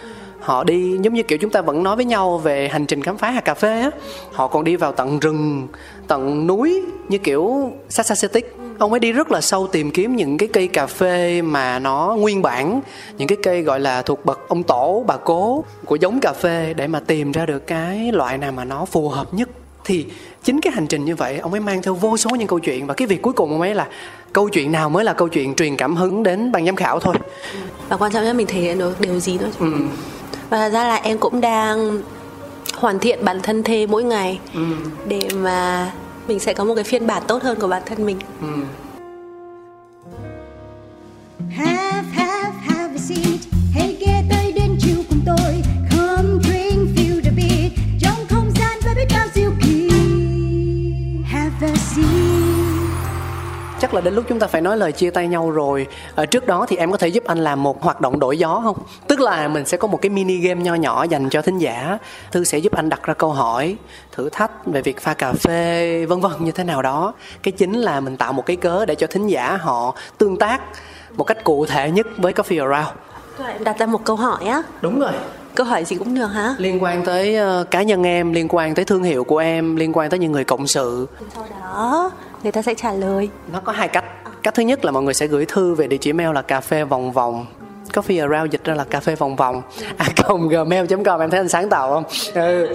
họ 0.46 0.64
đi 0.64 0.98
giống 1.02 1.14
như 1.14 1.22
kiểu 1.22 1.38
chúng 1.38 1.50
ta 1.50 1.60
vẫn 1.60 1.82
nói 1.82 1.96
với 1.96 2.04
nhau 2.04 2.38
về 2.38 2.68
hành 2.68 2.86
trình 2.86 3.02
khám 3.02 3.18
phá 3.18 3.30
hạt 3.30 3.40
cà 3.40 3.54
phê 3.54 3.80
á. 3.80 3.90
Họ 4.32 4.46
còn 4.46 4.64
đi 4.64 4.76
vào 4.76 4.92
tận 4.92 5.18
rừng 5.18 5.68
tận 6.06 6.46
núi 6.46 6.82
như 7.08 7.18
kiểu 7.18 7.72
Sasasetic 7.88 8.56
ông 8.78 8.90
ấy 8.90 9.00
đi 9.00 9.12
rất 9.12 9.30
là 9.30 9.40
sâu 9.40 9.66
tìm 9.66 9.90
kiếm 9.90 10.16
những 10.16 10.38
cái 10.38 10.48
cây 10.52 10.68
cà 10.68 10.86
phê 10.86 11.42
mà 11.42 11.78
nó 11.78 12.16
nguyên 12.18 12.42
bản 12.42 12.80
những 13.18 13.28
cái 13.28 13.38
cây 13.42 13.62
gọi 13.62 13.80
là 13.80 14.02
thuộc 14.02 14.24
bậc 14.24 14.48
ông 14.48 14.62
tổ 14.62 15.04
bà 15.06 15.16
cố 15.16 15.64
của 15.84 15.96
giống 15.96 16.20
cà 16.20 16.32
phê 16.32 16.74
để 16.76 16.86
mà 16.86 17.00
tìm 17.00 17.32
ra 17.32 17.46
được 17.46 17.66
cái 17.66 18.12
loại 18.12 18.38
nào 18.38 18.52
mà 18.52 18.64
nó 18.64 18.84
phù 18.84 19.08
hợp 19.08 19.34
nhất. 19.34 19.48
Thì 19.84 20.06
chính 20.44 20.60
cái 20.60 20.72
hành 20.72 20.86
trình 20.86 21.04
như 21.04 21.16
vậy 21.16 21.38
ông 21.38 21.52
ấy 21.52 21.60
mang 21.60 21.82
theo 21.82 21.94
vô 21.94 22.16
số 22.16 22.30
những 22.30 22.48
câu 22.48 22.58
chuyện. 22.58 22.86
Và 22.86 22.94
cái 22.94 23.08
việc 23.08 23.22
cuối 23.22 23.32
cùng 23.32 23.50
ông 23.50 23.60
ấy 23.60 23.74
là 23.74 23.88
câu 24.32 24.48
chuyện 24.48 24.72
nào 24.72 24.90
mới 24.90 25.04
là 25.04 25.12
câu 25.12 25.28
chuyện 25.28 25.54
truyền 25.54 25.76
cảm 25.76 25.96
hứng 25.96 26.22
đến 26.22 26.52
ban 26.52 26.66
giám 26.66 26.76
khảo 26.76 27.00
thôi. 27.00 27.14
Và 27.88 27.96
quan 27.96 28.12
trọng 28.12 28.24
nhất 28.24 28.36
mình 28.36 28.46
thể 28.46 28.60
hiện 28.60 28.78
được 28.78 29.00
điều 29.00 29.20
gì 29.20 29.38
nữa 29.38 29.50
ừ. 29.58 29.72
Và 30.50 30.58
thật 30.58 30.70
ra 30.72 30.84
là 30.88 30.96
em 30.96 31.18
cũng 31.18 31.40
đang 31.40 32.02
hoàn 32.74 32.98
thiện 32.98 33.24
bản 33.24 33.40
thân 33.42 33.62
thêm 33.62 33.90
mỗi 33.90 34.04
ngày 34.04 34.40
Ừ. 34.54 34.60
để 35.08 35.28
mà 35.36 35.90
mình 36.28 36.38
sẽ 36.40 36.54
có 36.54 36.64
một 36.64 36.74
cái 36.74 36.84
phiên 36.84 37.06
bản 37.06 37.22
tốt 37.28 37.42
hơn 37.42 37.60
của 37.60 37.68
bản 37.68 37.82
thân 37.86 38.06
mình 38.06 38.18
Ừ. 38.42 38.46
Have, 41.56 42.02
have, 42.12 42.50
have 42.66 42.94
a 42.94 42.98
seat. 42.98 43.35
Chắc 53.80 53.94
là 53.94 54.00
đến 54.00 54.14
lúc 54.14 54.24
chúng 54.28 54.38
ta 54.38 54.46
phải 54.46 54.60
nói 54.60 54.76
lời 54.76 54.92
chia 54.92 55.10
tay 55.10 55.28
nhau 55.28 55.50
rồi. 55.50 55.86
Ở 56.14 56.26
trước 56.26 56.46
đó 56.46 56.66
thì 56.68 56.76
em 56.76 56.90
có 56.90 56.96
thể 56.96 57.08
giúp 57.08 57.24
anh 57.24 57.38
làm 57.38 57.62
một 57.62 57.82
hoạt 57.82 58.00
động 58.00 58.18
đổi 58.18 58.38
gió 58.38 58.60
không? 58.64 58.76
Tức 59.08 59.20
là 59.20 59.48
mình 59.48 59.64
sẽ 59.64 59.76
có 59.76 59.88
một 59.88 59.98
cái 60.02 60.10
mini 60.10 60.36
game 60.36 60.60
nho 60.60 60.74
nhỏ 60.74 61.04
dành 61.04 61.28
cho 61.30 61.42
thính 61.42 61.58
giả. 61.58 61.98
Thư 62.30 62.44
sẽ 62.44 62.58
giúp 62.58 62.72
anh 62.76 62.88
đặt 62.88 63.02
ra 63.02 63.14
câu 63.14 63.32
hỏi 63.32 63.76
thử 64.12 64.28
thách 64.28 64.66
về 64.66 64.82
việc 64.82 65.00
pha 65.00 65.14
cà 65.14 65.32
phê 65.32 66.06
vân 66.08 66.20
vân 66.20 66.32
như 66.38 66.52
thế 66.52 66.64
nào 66.64 66.82
đó. 66.82 67.14
Cái 67.42 67.52
chính 67.52 67.72
là 67.72 68.00
mình 68.00 68.16
tạo 68.16 68.32
một 68.32 68.46
cái 68.46 68.56
cớ 68.56 68.84
để 68.84 68.94
cho 68.94 69.06
thính 69.06 69.26
giả 69.26 69.58
họ 69.60 69.94
tương 70.18 70.36
tác 70.36 70.60
một 71.16 71.24
cách 71.24 71.44
cụ 71.44 71.66
thể 71.66 71.90
nhất 71.90 72.06
với 72.16 72.32
coffee 72.32 72.70
around. 72.70 72.96
Đặt 73.60 73.78
ra 73.78 73.86
một 73.86 74.04
câu 74.04 74.16
hỏi 74.16 74.44
á. 74.44 74.62
Đúng 74.80 75.00
rồi 75.00 75.12
câu 75.56 75.66
hỏi 75.66 75.84
gì 75.84 75.96
cũng 75.96 76.14
được 76.14 76.26
hả? 76.26 76.54
Liên 76.58 76.82
quan 76.82 77.04
tới 77.04 77.36
ờ, 77.36 77.64
cá 77.70 77.82
nhân 77.82 78.02
em 78.02 78.32
liên 78.32 78.46
quan 78.50 78.74
tới 78.74 78.84
thương 78.84 79.02
hiệu 79.02 79.24
của 79.24 79.38
em 79.38 79.76
liên 79.76 79.92
quan 79.92 80.10
tới 80.10 80.18
những 80.18 80.32
người 80.32 80.44
cộng 80.44 80.66
sự. 80.66 81.06
Sau 81.34 81.46
đó 81.60 82.10
người 82.42 82.52
ta 82.52 82.62
sẽ 82.62 82.74
trả 82.74 82.92
lời. 82.92 83.28
Nó 83.52 83.60
có 83.60 83.72
hai 83.72 83.88
cách. 83.88 84.04
Cách 84.42 84.54
thứ 84.54 84.62
nhất 84.62 84.84
là 84.84 84.90
mọi 84.90 85.02
người 85.02 85.14
sẽ 85.14 85.26
gửi 85.26 85.44
thư 85.44 85.74
về 85.74 85.86
địa 85.86 85.96
chỉ 85.96 86.12
mail 86.12 86.34
là 86.34 86.42
cà 86.42 86.60
phê 86.60 86.84
vòng 86.84 87.12
vòng. 87.12 87.46
Coffee 87.92 88.30
around 88.30 88.52
dịch 88.52 88.64
ra 88.64 88.74
là 88.74 88.84
cà 88.84 89.00
phê 89.00 89.14
vòng 89.14 89.36
vòng. 89.36 89.62
A 89.96 90.06
gmail 90.50 90.86
com 91.04 91.20
em 91.20 91.30
thấy 91.30 91.40
anh 91.40 91.48
sáng 91.48 91.68
tạo 91.68 91.90
không? 91.90 92.04
Ừ. 92.34 92.74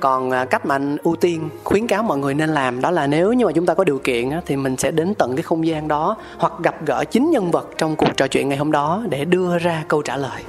còn 0.00 0.30
à, 0.30 0.44
cách 0.44 0.66
mà 0.66 0.74
anh 0.74 0.96
ưu 1.02 1.16
tiên 1.16 1.48
khuyến 1.64 1.86
cáo 1.86 2.02
mọi 2.02 2.18
người 2.18 2.34
nên 2.34 2.48
làm 2.48 2.80
đó 2.80 2.90
là 2.90 3.06
nếu 3.06 3.32
như 3.32 3.46
mà 3.46 3.52
chúng 3.52 3.66
ta 3.66 3.74
có 3.74 3.84
điều 3.84 3.98
kiện 3.98 4.30
thì 4.46 4.56
mình 4.56 4.76
sẽ 4.76 4.90
đến 4.90 5.14
tận 5.14 5.36
cái 5.36 5.42
không 5.42 5.66
gian 5.66 5.88
đó 5.88 6.16
hoặc 6.38 6.52
gặp 6.62 6.86
gỡ 6.86 7.04
chính 7.10 7.30
nhân 7.30 7.50
vật 7.50 7.68
trong 7.78 7.96
cuộc 7.96 8.16
trò 8.16 8.28
chuyện 8.28 8.48
ngày 8.48 8.58
hôm 8.58 8.72
đó 8.72 9.02
để 9.08 9.24
đưa 9.24 9.58
ra 9.58 9.84
câu 9.88 10.02
trả 10.02 10.16
lời 10.16 10.42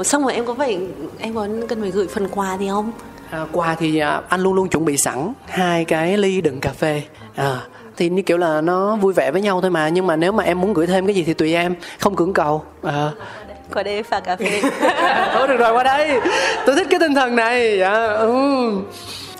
Ồ, 0.00 0.04
xong 0.04 0.22
rồi 0.22 0.34
em 0.34 0.46
có 0.46 0.54
phải 0.54 0.78
em 1.18 1.34
có 1.34 1.48
cần 1.68 1.80
phải 1.80 1.90
gửi 1.90 2.06
phần 2.06 2.28
quà 2.28 2.58
gì 2.58 2.68
không? 2.68 2.92
À, 3.30 3.46
quà 3.52 3.74
thì 3.74 3.98
à, 3.98 4.20
anh 4.28 4.40
luôn 4.40 4.54
luôn 4.54 4.68
chuẩn 4.68 4.84
bị 4.84 4.96
sẵn 4.96 5.32
hai 5.46 5.84
cái 5.84 6.16
ly 6.16 6.40
đựng 6.40 6.60
cà 6.60 6.70
phê. 6.72 7.02
À, 7.34 7.60
thì 7.96 8.08
như 8.08 8.22
kiểu 8.22 8.38
là 8.38 8.60
nó 8.60 8.96
vui 8.96 9.12
vẻ 9.12 9.30
với 9.30 9.42
nhau 9.42 9.60
thôi 9.60 9.70
mà 9.70 9.88
nhưng 9.88 10.06
mà 10.06 10.16
nếu 10.16 10.32
mà 10.32 10.44
em 10.44 10.60
muốn 10.60 10.74
gửi 10.74 10.86
thêm 10.86 11.06
cái 11.06 11.14
gì 11.14 11.24
thì 11.24 11.34
tùy 11.34 11.54
em 11.54 11.74
không 11.98 12.16
cưỡng 12.16 12.32
cầu. 12.32 12.64
À. 12.82 13.10
qua 13.74 13.82
đây 13.82 14.02
pha 14.02 14.20
cà 14.20 14.36
phê. 14.36 14.62
Thôi 15.34 15.48
được 15.48 15.56
rồi 15.56 15.72
qua 15.72 15.84
đây. 15.84 16.20
Tôi 16.66 16.76
thích 16.76 16.86
cái 16.90 17.00
tinh 17.00 17.14
thần 17.14 17.36
này. 17.36 17.78
Dạ 17.78 18.06
ừ. 18.06 18.32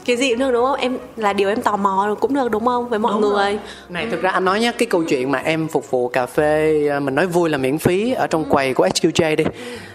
Cái 0.04 0.16
gì 0.16 0.30
cũng 0.30 0.38
được 0.38 0.50
đúng 0.52 0.64
không? 0.64 0.80
Em 0.80 0.98
là 1.16 1.32
điều 1.32 1.48
em 1.48 1.62
tò 1.62 1.76
mò 1.76 2.16
cũng 2.20 2.34
được 2.34 2.50
đúng 2.50 2.66
không? 2.66 2.88
Với 2.88 2.98
mọi 2.98 3.12
Đúng 3.12 3.20
người. 3.20 3.30
rồi. 3.32 3.58
này 3.88 4.06
thực 4.10 4.22
ra 4.22 4.30
anh 4.30 4.44
nói 4.44 4.60
nhé 4.60 4.72
cái 4.78 4.86
câu 4.86 5.02
chuyện 5.04 5.30
mà 5.30 5.38
em 5.38 5.68
phục 5.68 5.90
vụ 5.90 6.08
cà 6.08 6.26
phê 6.26 6.88
à, 6.90 7.00
mình 7.00 7.14
nói 7.14 7.26
vui 7.26 7.50
là 7.50 7.58
miễn 7.58 7.78
phí 7.78 8.12
ở 8.12 8.26
trong 8.26 8.44
quầy 8.44 8.74
của 8.74 8.86
SQJ 8.86 9.36
đi 9.36 9.44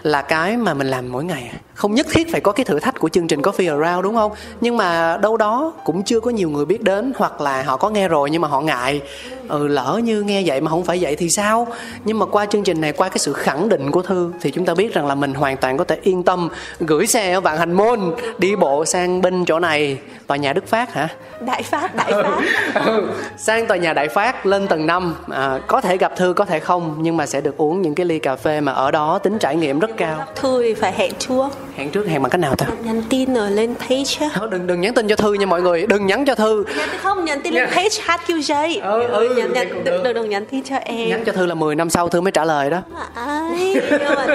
là 0.02 0.22
cái 0.22 0.56
mà 0.56 0.74
mình 0.74 0.86
làm 0.86 1.12
mỗi 1.12 1.24
ngày. 1.24 1.52
Không 1.74 1.94
nhất 1.94 2.06
thiết 2.10 2.32
phải 2.32 2.40
có 2.40 2.52
cái 2.52 2.64
thử 2.64 2.80
thách 2.80 2.98
của 2.98 3.08
chương 3.08 3.26
trình 3.28 3.40
Coffee 3.42 3.80
Around 3.80 4.04
đúng 4.04 4.14
không? 4.14 4.32
Nhưng 4.60 4.76
mà 4.76 5.16
đâu 5.22 5.36
đó 5.36 5.72
cũng 5.84 6.02
chưa 6.02 6.20
có 6.20 6.30
nhiều 6.30 6.50
người 6.50 6.64
biết 6.64 6.82
đến 6.82 7.12
hoặc 7.16 7.40
là 7.40 7.62
họ 7.62 7.76
có 7.76 7.90
nghe 7.90 8.08
rồi 8.08 8.30
nhưng 8.30 8.42
mà 8.42 8.48
họ 8.48 8.60
ngại. 8.60 9.00
Ừ 9.48 9.66
lỡ 9.68 10.00
như 10.04 10.22
nghe 10.22 10.42
vậy 10.46 10.60
mà 10.60 10.70
không 10.70 10.84
phải 10.84 10.98
vậy 11.00 11.16
thì 11.16 11.30
sao? 11.30 11.66
Nhưng 12.04 12.18
mà 12.18 12.26
qua 12.26 12.46
chương 12.46 12.62
trình 12.62 12.80
này 12.80 12.92
qua 12.92 13.08
cái 13.08 13.18
sự 13.18 13.32
khẳng 13.32 13.68
định 13.68 13.90
của 13.90 14.02
thư 14.02 14.32
thì 14.40 14.50
chúng 14.50 14.64
ta 14.64 14.74
biết 14.74 14.94
rằng 14.94 15.06
là 15.06 15.14
mình 15.14 15.34
hoàn 15.34 15.56
toàn 15.56 15.76
có 15.76 15.84
thể 15.84 15.98
yên 16.02 16.22
tâm 16.22 16.48
gửi 16.80 17.06
xe 17.06 17.32
ở 17.32 17.40
vạn 17.40 17.58
hành 17.58 17.72
môn 17.72 18.00
đi 18.38 18.56
bộ 18.56 18.84
sang 18.84 19.22
bên 19.22 19.44
chỗ 19.44 19.58
này 19.58 19.95
tòa 20.26 20.36
nhà 20.36 20.52
đức 20.52 20.66
phát 20.66 20.92
hả? 20.94 21.08
Đại 21.40 21.62
phát 21.62 21.94
đại 21.94 22.12
phát. 22.12 22.40
Ừ, 22.86 23.08
sang 23.36 23.66
tòa 23.66 23.76
nhà 23.76 23.92
đại 23.92 24.08
phát 24.08 24.46
lên 24.46 24.66
tầng 24.68 24.86
5 24.86 25.14
à, 25.30 25.58
có 25.66 25.80
thể 25.80 25.96
gặp 25.96 26.16
thư 26.16 26.32
có 26.32 26.44
thể 26.44 26.60
không 26.60 26.96
nhưng 27.00 27.16
mà 27.16 27.26
sẽ 27.26 27.40
được 27.40 27.56
uống 27.56 27.82
những 27.82 27.94
cái 27.94 28.06
ly 28.06 28.18
cà 28.18 28.36
phê 28.36 28.60
mà 28.60 28.72
ở 28.72 28.90
đó 28.90 29.18
tính 29.18 29.38
trải 29.38 29.56
nghiệm 29.56 29.78
rất 29.78 29.90
cao. 29.96 30.24
Thư 30.34 30.62
thì 30.62 30.74
phải 30.74 30.92
hẹn 30.92 31.12
trước. 31.18 31.48
Hẹn 31.76 31.90
trước 31.90 32.06
hẹn 32.06 32.22
bằng 32.22 32.30
cách 32.30 32.40
nào 32.40 32.54
ta? 32.54 32.66
Nhắn 32.84 33.02
tin 33.10 33.34
ở 33.34 33.50
lên 33.50 33.74
page. 33.74 34.30
Thôi, 34.34 34.48
đừng 34.50 34.66
đừng 34.66 34.80
nhắn 34.80 34.94
tin 34.94 35.08
cho 35.08 35.16
thư 35.16 35.32
nha 35.32 35.46
mọi 35.46 35.62
người. 35.62 35.86
Đừng 35.86 36.06
nhắn 36.06 36.24
cho 36.26 36.34
thư. 36.34 36.64
Nhắn 36.76 36.88
không 37.02 37.24
nhắn 37.24 37.40
tin 37.42 37.54
lên 37.54 37.68
page 37.68 37.88
HQJ 38.06 38.80
Ừ, 38.82 39.02
ừ, 39.02 39.28
nhắn, 39.28 39.34
vậy 39.34 39.48
nhắn, 39.54 39.68
cũng 39.74 39.84
đừng, 39.84 40.02
đừng, 40.02 40.14
đừng 40.14 40.30
nhắn 40.30 40.46
tin 40.46 40.62
cho 40.64 40.76
em. 40.76 41.08
Nhắn 41.08 41.24
cho 41.26 41.32
thư 41.32 41.46
là 41.46 41.54
10 41.54 41.74
năm 41.74 41.90
sau 41.90 42.08
thư 42.08 42.20
mới 42.20 42.32
trả 42.32 42.44
lời 42.44 42.70
đó. 42.70 42.82
Ai, 43.14 43.76
dạ. 43.90 44.26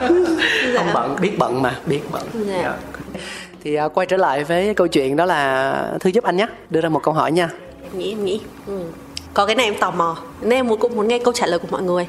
không 0.76 0.86
bận 0.94 1.16
biết 1.20 1.38
bận 1.38 1.62
mà 1.62 1.74
biết 1.86 2.00
bận. 2.12 2.22
Dạ. 2.34 2.72
Thì 3.66 3.74
à, 3.74 3.88
quay 3.88 4.06
trở 4.06 4.16
lại 4.16 4.44
với 4.44 4.74
câu 4.74 4.86
chuyện 4.86 5.16
đó 5.16 5.24
là 5.24 5.92
thư 6.00 6.10
giúp 6.10 6.24
anh 6.24 6.36
nhé 6.36 6.46
đưa 6.70 6.80
ra 6.80 6.88
một 6.88 7.02
câu 7.02 7.14
hỏi 7.14 7.32
nha. 7.32 7.50
Em 7.82 7.98
nghĩ 7.98 8.12
em 8.12 8.24
nghĩ. 8.24 8.40
Ừ. 8.66 8.80
có 9.34 9.46
cái 9.46 9.54
này 9.54 9.66
em 9.66 9.74
tò 9.80 9.90
mò. 9.90 10.16
Nên 10.40 10.50
em 10.50 10.76
cũng 10.76 10.96
muốn 10.96 11.08
nghe 11.08 11.18
câu 11.18 11.32
trả 11.32 11.46
lời 11.46 11.58
của 11.58 11.68
mọi 11.70 11.82
người. 11.82 12.06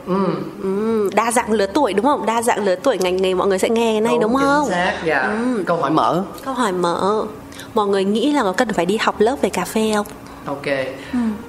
Ừ. 0.64 1.10
đa 1.16 1.32
dạng 1.32 1.52
lứa 1.52 1.66
tuổi 1.74 1.94
đúng 1.94 2.06
không? 2.06 2.26
Đa 2.26 2.42
dạng 2.42 2.66
lứa 2.66 2.76
tuổi 2.76 2.98
ngành 2.98 3.18
nghề 3.18 3.34
mọi 3.34 3.48
người 3.48 3.60
sẽ 3.60 3.70
nghe 3.70 3.94
cái 3.94 4.02
này 4.02 4.18
đúng, 4.22 4.36
không 4.36 4.64
chính 4.64 4.72
xác 4.72 4.94
dạ. 5.06 5.22
Ừ. 5.22 5.64
câu 5.66 5.78
hỏi 5.78 5.92
mở. 5.92 6.24
Câu 6.46 6.54
hỏi 6.54 6.72
mở. 6.72 7.26
Mọi 7.74 7.88
người 7.88 8.04
nghĩ 8.04 8.32
là 8.32 8.44
có 8.44 8.52
cần 8.52 8.74
phải 8.74 8.86
đi 8.86 8.98
học 9.02 9.16
lớp 9.20 9.36
về 9.42 9.50
cà 9.50 9.66
phê 9.66 9.92
không? 9.96 10.06
Ok. 10.46 10.66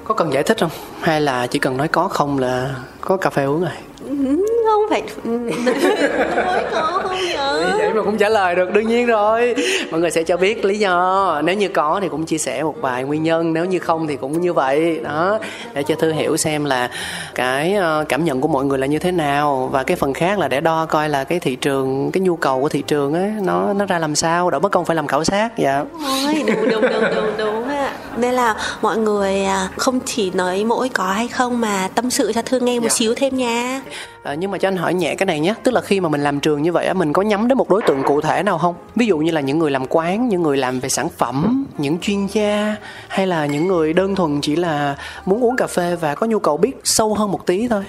Có 0.03 0.13
cần 0.13 0.33
giải 0.33 0.43
thích 0.43 0.57
không? 0.59 0.71
Hay 1.01 1.21
là 1.21 1.47
chỉ 1.47 1.59
cần 1.59 1.77
nói 1.77 1.87
có 1.87 2.07
không 2.07 2.39
là 2.39 2.75
có 3.01 3.17
cà 3.17 3.29
phê 3.29 3.43
uống 3.43 3.61
rồi? 3.61 3.71
Ừ, 4.09 4.45
không 4.71 4.85
phải 4.89 5.03
có 6.71 6.99
không 7.03 7.17
nhớ 7.33 7.75
vậy 7.77 7.93
mà 7.93 8.01
cũng 8.03 8.17
trả 8.17 8.29
lời 8.29 8.55
được 8.55 8.73
đương 8.73 8.87
nhiên 8.87 9.05
rồi. 9.07 9.55
Mọi 9.91 9.99
người 9.99 10.11
sẽ 10.11 10.23
cho 10.23 10.37
biết 10.37 10.65
lý 10.65 10.79
do. 10.79 11.41
Nếu 11.43 11.55
như 11.55 11.67
có 11.69 11.99
thì 12.01 12.09
cũng 12.09 12.25
chia 12.25 12.37
sẻ 12.37 12.63
một 12.63 12.75
vài 12.81 13.03
nguyên 13.03 13.23
nhân 13.23 13.53
nếu 13.53 13.65
như 13.65 13.79
không 13.79 14.07
thì 14.07 14.15
cũng 14.17 14.41
như 14.41 14.53
vậy. 14.53 14.99
Đó 15.03 15.39
để 15.73 15.83
cho 15.83 15.95
thư 15.95 16.11
hiểu 16.11 16.37
xem 16.37 16.65
là 16.65 16.89
cái 17.35 17.73
ờ, 17.73 18.05
cảm 18.09 18.25
nhận 18.25 18.41
của 18.41 18.47
mọi 18.47 18.65
người 18.65 18.77
là 18.79 18.87
như 18.87 18.99
thế 18.99 19.11
nào. 19.11 19.69
Và 19.71 19.83
cái 19.83 19.97
phần 19.97 20.13
khác 20.13 20.39
là 20.39 20.47
để 20.47 20.61
đo 20.61 20.85
coi 20.85 21.09
là 21.09 21.23
cái 21.23 21.39
thị 21.39 21.55
trường 21.55 22.11
cái 22.11 22.21
nhu 22.21 22.35
cầu 22.35 22.61
của 22.61 22.69
thị 22.69 22.81
trường 22.87 23.13
ấy 23.13 23.31
nó 23.41 23.73
nó 23.73 23.85
ra 23.85 23.99
làm 23.99 24.15
sao. 24.15 24.49
Đỡ 24.49 24.59
mất 24.59 24.71
công 24.71 24.85
phải 24.85 24.95
làm 24.95 25.07
khảo 25.07 25.23
sát 25.23 25.49
dạ. 25.57 25.83
Ôi, 26.25 26.43
đúng 26.47 26.69
đúng 26.69 26.81
đúng 26.81 27.03
đúng 27.15 27.31
đúng. 27.37 27.69
Nên 28.17 28.33
là 28.33 28.55
mọi 28.81 28.97
người 28.97 29.43
à, 29.45 29.69
không 29.77 29.99
chỉ 30.05 30.31
nói 30.33 30.63
mỗi 30.65 30.89
có 30.89 31.03
hay 31.03 31.27
không 31.27 31.61
mà 31.61 31.89
tâm 31.95 32.09
sự 32.09 32.31
cho 32.35 32.41
Thương 32.41 32.65
nghe 32.65 32.79
một 32.79 32.83
Dạ. 32.89 32.95
xíu 32.95 33.15
thêm 33.15 33.37
nha. 33.37 33.81
Ờ, 34.23 34.33
nhưng 34.33 34.51
mà 34.51 34.57
cho 34.59 34.67
anh 34.67 34.77
hỏi 34.77 34.93
nhẹ 34.93 35.15
cái 35.15 35.25
này 35.25 35.39
nhé. 35.39 35.53
Tức 35.63 35.71
là 35.71 35.81
khi 35.81 35.99
mà 35.99 36.09
mình 36.09 36.23
làm 36.23 36.39
trường 36.39 36.61
như 36.61 36.71
vậy 36.71 36.85
á 36.85 36.93
mình 36.93 37.13
có 37.13 37.21
nhắm 37.21 37.47
đến 37.47 37.57
một 37.57 37.69
đối 37.69 37.81
tượng 37.81 38.03
cụ 38.03 38.21
thể 38.21 38.43
nào 38.43 38.57
không? 38.57 38.75
Ví 38.95 39.05
dụ 39.05 39.17
như 39.17 39.31
là 39.31 39.41
những 39.41 39.59
người 39.59 39.71
làm 39.71 39.85
quán 39.89 40.29
những 40.29 40.43
người 40.43 40.57
làm 40.57 40.79
về 40.79 40.89
sản 40.89 41.09
phẩm 41.17 41.65
những 41.77 41.99
chuyên 41.99 42.27
gia 42.27 42.75
hay 43.07 43.27
là 43.27 43.45
những 43.45 43.67
người 43.67 43.93
đơn 43.93 44.15
thuần 44.15 44.41
chỉ 44.41 44.55
là 44.55 44.95
muốn 45.25 45.43
uống 45.43 45.55
cà 45.55 45.67
phê 45.67 45.95
và 45.95 46.15
có 46.15 46.27
nhu 46.27 46.39
cầu 46.39 46.57
biết 46.57 46.71
sâu 46.83 47.13
hơn 47.13 47.31
một 47.31 47.45
tí 47.45 47.67
thôi? 47.67 47.83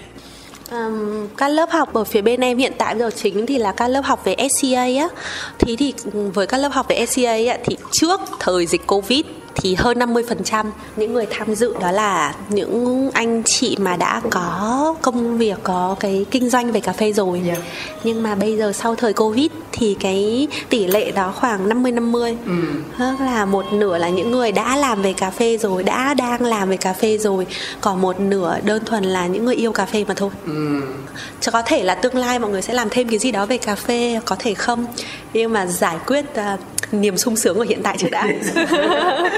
Um, 0.71 1.29
các 1.37 1.49
lớp 1.49 1.71
học 1.71 1.95
ở 1.95 2.05
phía 2.05 2.23
bên 2.23 2.41
em 2.41 2.59
hiện 2.59 2.73
tại 2.79 2.99
giờ 2.99 3.11
chính 3.17 3.47
thì 3.47 3.59
là 3.59 3.73
các 3.73 3.89
lớp 3.89 4.01
học 4.05 4.25
về 4.25 4.37
SCA 4.51 4.83
á. 4.83 5.09
Thì 5.59 5.77
thì 5.77 5.95
với 6.35 6.47
các 6.47 6.57
lớp 6.57 6.69
học 6.73 6.87
về 6.89 7.07
SCA 7.07 7.33
á 7.33 7.59
thì 7.65 7.77
trước 7.91 8.21
thời 8.41 8.67
dịch 8.67 8.87
Covid 8.87 9.25
thì 9.55 9.75
hơn 9.75 9.99
50% 9.99 10.67
những 10.97 11.13
người 11.13 11.27
tham 11.31 11.55
dự 11.55 11.75
đó 11.81 11.91
là 11.91 12.35
những 12.49 13.11
anh 13.15 13.43
chị 13.43 13.77
mà 13.81 13.97
đã 13.97 14.21
có 14.31 14.95
công 15.03 15.39
việc 15.39 15.59
có 15.63 15.97
cái 16.01 16.27
kinh 16.31 16.51
doanh 16.51 16.73
về 16.73 16.81
cà 16.81 16.93
phê 16.93 17.13
rồi. 17.13 17.43
Dạ. 17.47 17.55
Nhưng 18.05 18.23
mà 18.23 18.35
bây 18.35 18.57
giờ 18.57 18.73
sau 18.73 18.95
thời 18.95 19.13
Covid 19.13 19.51
thì 19.73 19.97
cái 20.01 20.49
tỷ 20.69 20.87
lệ 20.87 21.11
đó 21.11 21.33
khoảng 21.37 21.69
50 21.69 21.93
50. 21.93 22.37
Ừ. 22.47 22.53
Tức 22.99 23.25
là 23.25 23.45
một 23.45 23.73
nửa 23.73 23.99
là 23.99 24.09
những 24.09 24.31
người 24.31 24.53
đã 24.53 24.77
làm 24.77 25.03
về 25.03 25.13
cà 25.13 25.31
phê 25.31 25.59
rồi, 25.59 25.83
đã 25.83 26.15
đang 26.15 26.43
làm 26.43 26.69
về 26.69 26.77
cà 26.77 26.93
phê 26.93 27.19
rồi, 27.19 27.47
còn 27.81 28.01
một 28.01 28.21
nửa 28.21 28.59
đơn 28.65 28.85
thuần 28.85 29.05
là 29.05 29.27
những 29.27 29.45
người 29.45 29.55
yêu 29.55 29.73
cà 29.73 29.87
phê 29.87 30.05
mà 30.09 30.15
thôi. 30.15 30.31
Ừ. 30.47 30.81
Cho 31.41 31.53
có 31.53 31.63
thể 31.63 31.83
là 31.83 31.95
tương 31.95 32.17
lai 32.17 32.39
mọi 32.39 32.51
người 32.51 32.63
sẽ 32.63 32.75
làm 32.75 32.89
thêm 32.91 33.09
cái 33.09 33.19
gì 33.19 33.33
đó 33.33 33.47
về 33.47 33.59
cà 33.59 33.75
phê, 33.75 34.21
có 34.25 34.37
thể 34.39 34.55
không. 34.55 34.87
Nhưng 35.33 35.53
mà 35.53 35.67
giải 35.67 35.97
quyết 36.07 36.35
à, 36.35 36.57
niềm 36.93 37.17
sung 37.17 37.37
sướng 37.37 37.57
của 37.57 37.67
hiện 37.69 37.83
tại 37.83 37.97
trước 37.99 38.09
đã. 38.11 38.29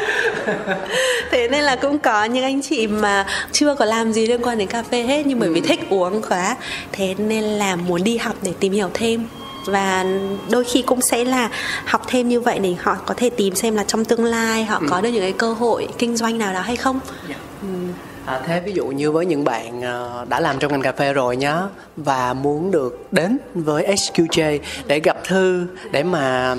Thế 1.30 1.48
nên 1.48 1.64
là 1.64 1.76
cũng 1.76 1.98
có 1.98 2.24
những 2.24 2.44
anh 2.44 2.62
chị 2.62 2.86
mà 2.86 3.26
chưa 3.52 3.74
có 3.74 3.84
làm 3.84 4.12
gì 4.12 4.26
liên 4.26 4.42
quan 4.42 4.58
đến 4.58 4.68
cà 4.68 4.82
phê 4.82 5.02
hết 5.02 5.26
nhưng 5.26 5.38
bởi 5.38 5.48
vì 5.48 5.60
thích 5.60 5.80
uống 5.90 6.22
quá, 6.22 6.56
thế 6.92 7.14
nên 7.18 7.44
là 7.44 7.76
muốn 7.76 8.04
đi 8.04 8.16
học 8.16 8.36
để 8.42 8.52
tìm 8.60 8.72
hiểu 8.72 8.90
thêm. 8.94 9.28
Và 9.66 10.04
đôi 10.50 10.64
khi 10.64 10.82
cũng 10.82 11.00
sẽ 11.00 11.24
là 11.24 11.50
học 11.84 12.02
thêm 12.08 12.28
như 12.28 12.40
vậy 12.40 12.58
để 12.58 12.74
họ 12.80 12.96
có 13.06 13.14
thể 13.16 13.30
tìm 13.30 13.54
xem 13.54 13.76
là 13.76 13.84
trong 13.84 14.04
tương 14.04 14.24
lai 14.24 14.64
họ 14.64 14.82
có 14.88 15.00
được 15.00 15.08
những 15.08 15.22
cái 15.22 15.32
cơ 15.32 15.52
hội 15.52 15.88
kinh 15.98 16.16
doanh 16.16 16.38
nào 16.38 16.52
đó 16.52 16.60
hay 16.60 16.76
không 16.76 17.00
À, 18.26 18.40
thế 18.46 18.60
ví 18.60 18.72
dụ 18.72 18.86
như 18.86 19.12
với 19.12 19.26
những 19.26 19.44
bạn 19.44 19.82
ờ, 19.82 20.26
đã 20.28 20.40
làm 20.40 20.58
trong 20.58 20.72
ngành 20.72 20.82
cà 20.82 20.92
phê 20.92 21.12
rồi 21.12 21.36
nhá 21.36 21.62
và 21.96 22.34
muốn 22.34 22.70
được 22.70 23.06
đến 23.12 23.38
với 23.54 23.86
SQJ 23.86 24.58
để 24.86 25.00
gặp 25.00 25.16
Thư 25.24 25.66
để 25.90 26.02
mà 26.02 26.56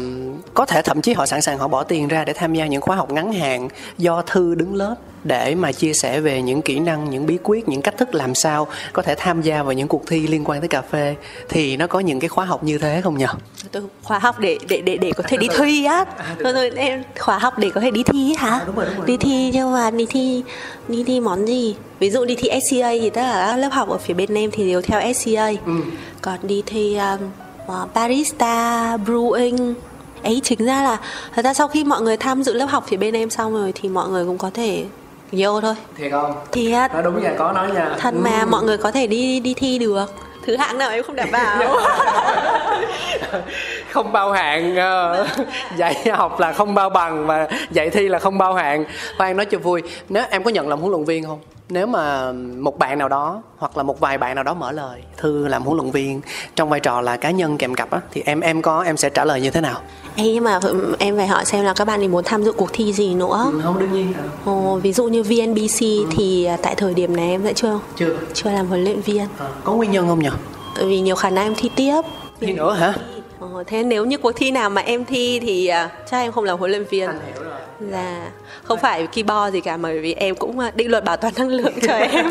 có 0.53 0.65
thể 0.65 0.81
thậm 0.81 1.01
chí 1.01 1.13
họ 1.13 1.25
sẵn 1.25 1.41
sàng 1.41 1.57
họ 1.57 1.67
bỏ 1.67 1.83
tiền 1.83 2.07
ra 2.07 2.25
để 2.25 2.33
tham 2.33 2.53
gia 2.53 2.67
những 2.67 2.81
khóa 2.81 2.95
học 2.95 3.11
ngắn 3.11 3.33
hạn 3.33 3.69
do 3.97 4.21
Thư 4.21 4.55
đứng 4.55 4.75
lớp 4.75 4.95
để 5.23 5.55
mà 5.55 5.71
chia 5.71 5.93
sẻ 5.93 6.19
về 6.19 6.41
những 6.41 6.61
kỹ 6.61 6.79
năng, 6.79 7.09
những 7.09 7.25
bí 7.25 7.37
quyết, 7.43 7.69
những 7.69 7.81
cách 7.81 7.97
thức 7.97 8.15
làm 8.15 8.35
sao 8.35 8.67
có 8.93 9.01
thể 9.01 9.15
tham 9.17 9.41
gia 9.41 9.63
vào 9.63 9.73
những 9.73 9.87
cuộc 9.87 10.07
thi 10.07 10.27
liên 10.27 10.43
quan 10.45 10.61
tới 10.61 10.67
cà 10.67 10.81
phê 10.81 11.15
thì 11.49 11.77
nó 11.77 11.87
có 11.87 11.99
những 11.99 12.19
cái 12.19 12.29
khóa 12.29 12.45
học 12.45 12.63
như 12.63 12.77
thế 12.77 13.01
không 13.03 13.17
nhỉ? 13.17 13.25
tôi 13.71 13.83
khóa 14.03 14.19
học 14.19 14.39
để 14.39 14.57
để 14.67 14.81
để 14.81 14.97
để 14.97 15.11
có 15.11 15.23
thể 15.27 15.37
đi 15.37 15.47
thi 15.57 15.85
á 15.85 16.05
rồi, 16.39 16.53
rồi 16.53 16.71
em 16.75 17.03
khóa 17.19 17.37
học 17.37 17.57
để 17.57 17.69
có 17.69 17.81
thể 17.81 17.91
đi 17.91 18.03
thi 18.03 18.35
hả 18.37 18.61
đúng 18.65 18.75
rồi, 18.75 18.85
đúng 18.85 18.97
rồi. 18.97 19.07
đi 19.07 19.17
thi 19.17 19.51
nhưng 19.53 19.73
mà 19.73 19.91
đi 19.91 20.05
thi 20.09 20.43
đi 20.87 21.03
thi 21.03 21.19
món 21.19 21.47
gì 21.47 21.52
ví 21.99 22.09
dụ 22.09 22.25
đi 22.25 22.35
thi 22.35 22.49
SCA 22.61 22.89
thì 22.91 23.09
tất 23.09 23.21
cả 23.21 23.45
các 23.51 23.57
lớp 23.57 23.69
học 23.71 23.89
ở 23.89 23.97
phía 23.97 24.13
bên 24.13 24.33
em 24.35 24.51
thì 24.51 24.67
đều 24.67 24.81
theo 24.81 25.13
SCA 25.13 25.47
Ừ. 25.65 25.73
còn 26.21 26.39
đi 26.43 26.63
thi 26.65 26.97
um, 26.97 27.19
uh, 27.83 27.93
barista 27.93 28.97
brewing 29.05 29.73
ấy 30.23 30.41
chính 30.43 30.65
ra 30.65 30.83
là 30.83 30.97
thật 31.35 31.45
ra 31.45 31.53
sau 31.53 31.67
khi 31.67 31.83
mọi 31.83 32.01
người 32.01 32.17
tham 32.17 32.43
dự 32.43 32.53
lớp 32.53 32.65
học 32.65 32.83
phía 32.87 32.97
bên 32.97 33.13
em 33.13 33.29
xong 33.29 33.53
rồi 33.53 33.71
thì 33.75 33.89
mọi 33.89 34.09
người 34.09 34.25
cũng 34.25 34.37
có 34.37 34.49
thể 34.53 34.85
vô 35.31 35.61
thôi 35.61 35.75
Thiệt 35.97 36.11
không? 36.11 36.33
thì 36.51 36.71
Nói 36.71 37.03
đúng 37.03 37.23
nha, 37.23 37.33
có 37.37 37.51
nói 37.51 37.71
nha. 37.73 37.95
thật 37.99 38.13
mà 38.17 38.45
mọi 38.45 38.63
người 38.63 38.77
có 38.77 38.91
thể 38.91 39.07
đi 39.07 39.39
đi 39.39 39.53
thi 39.53 39.79
được 39.79 40.05
thứ 40.45 40.55
hạng 40.55 40.77
nào 40.77 40.91
em 40.91 41.03
không 41.03 41.15
đảm 41.15 41.31
bảo? 41.31 41.59
Dạ. 41.59 41.67
Không 43.91 44.11
bao 44.11 44.31
hạng 44.31 44.75
ờ, 44.75 45.27
dạy 45.75 45.95
học 46.13 46.39
là 46.39 46.53
không 46.53 46.75
bao 46.75 46.89
bằng 46.89 47.27
và 47.27 47.47
dạy 47.71 47.89
thi 47.89 48.07
là 48.07 48.19
không 48.19 48.37
bao 48.37 48.53
hạng. 48.53 48.85
Khoan, 49.17 49.37
nói 49.37 49.45
cho 49.45 49.57
vui. 49.57 49.81
Nếu 50.09 50.23
em 50.29 50.43
có 50.43 50.49
nhận 50.49 50.69
làm 50.69 50.79
huấn 50.79 50.91
luyện 50.91 51.05
viên 51.05 51.23
không? 51.23 51.39
Nếu 51.73 51.87
mà 51.87 52.31
một 52.59 52.79
bạn 52.79 52.97
nào 52.97 53.09
đó 53.09 53.41
hoặc 53.57 53.77
là 53.77 53.83
một 53.83 53.99
vài 53.99 54.17
bạn 54.17 54.35
nào 54.35 54.43
đó 54.43 54.53
mở 54.53 54.71
lời 54.71 55.01
thư 55.17 55.47
làm 55.47 55.63
huấn 55.63 55.77
luyện 55.77 55.91
viên 55.91 56.21
trong 56.55 56.69
vai 56.69 56.79
trò 56.79 57.01
là 57.01 57.17
cá 57.17 57.31
nhân 57.31 57.57
kèm 57.57 57.75
cặp 57.75 57.91
á 57.91 57.99
thì 58.11 58.21
em 58.25 58.39
em 58.39 58.61
có 58.61 58.83
em 58.83 58.97
sẽ 58.97 59.09
trả 59.09 59.25
lời 59.25 59.41
như 59.41 59.49
thế 59.49 59.61
nào? 59.61 59.81
Ê, 60.15 60.23
nhưng 60.33 60.43
mà 60.43 60.59
ừ, 60.63 60.95
em 60.99 61.17
phải 61.17 61.27
hỏi 61.27 61.45
xem 61.45 61.65
là 61.65 61.73
các 61.73 61.85
bạn 61.85 62.01
ấy 62.01 62.07
muốn 62.07 62.23
tham 62.23 62.43
dự 62.43 62.51
cuộc 62.51 62.69
thi 62.73 62.93
gì 62.93 63.13
nữa? 63.13 63.51
Không 63.63 63.79
đương 63.79 63.93
nhiên 63.93 64.13
Ồ, 64.45 64.79
ví 64.83 64.93
dụ 64.93 65.07
như 65.07 65.23
VNBC 65.23 65.85
thì 66.17 66.45
à, 66.45 66.57
tại 66.61 66.75
thời 66.75 66.93
điểm 66.93 67.15
này 67.15 67.29
em 67.29 67.41
sẽ 67.43 67.53
chưa 67.53 67.79
chưa. 67.95 68.17
chưa 68.33 68.49
làm 68.49 68.67
huấn 68.67 68.83
luyện 68.83 69.01
viên. 69.01 69.27
Ờ, 69.37 69.49
có 69.63 69.73
nguyên 69.73 69.91
nhân 69.91 70.07
không 70.07 70.19
nhỉ 70.19 70.29
vì 70.85 70.99
nhiều 70.99 71.15
khả 71.15 71.29
năng 71.29 71.45
em 71.45 71.55
thi 71.57 71.69
tiếp. 71.75 72.01
Thi 72.39 72.53
nữa 72.53 72.73
hả? 72.73 72.93
Ồ, 73.39 73.63
thế 73.67 73.83
nếu 73.83 74.05
như 74.05 74.17
cuộc 74.17 74.31
thi 74.35 74.51
nào 74.51 74.69
mà 74.69 74.81
em 74.81 75.05
thi 75.05 75.39
thì 75.39 75.67
à, 75.67 75.89
chắc 76.11 76.17
em 76.17 76.31
không 76.31 76.43
làm 76.43 76.59
huấn 76.59 76.71
luyện 76.71 76.83
viên. 76.83 77.07
Anh 77.07 77.19
hiểu 77.33 77.43
rồi 77.43 77.52
Dạ, 77.91 78.31
không 78.63 78.79
phải 78.79 79.07
keyboard 79.07 79.53
gì 79.53 79.61
cả 79.61 79.77
mà 79.77 79.89
bởi 79.89 79.99
vì 79.99 80.13
em 80.13 80.35
cũng 80.35 80.59
à, 80.59 80.71
định 80.75 80.91
luật 80.91 81.03
bảo 81.03 81.17
toàn 81.17 81.33
năng 81.37 81.47
lượng 81.47 81.73
cho 81.87 81.93
em. 82.11 82.25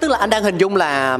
tức 0.00 0.08
là 0.10 0.18
anh 0.18 0.30
đang 0.30 0.42
hình 0.42 0.58
dung 0.58 0.76
là 0.76 1.18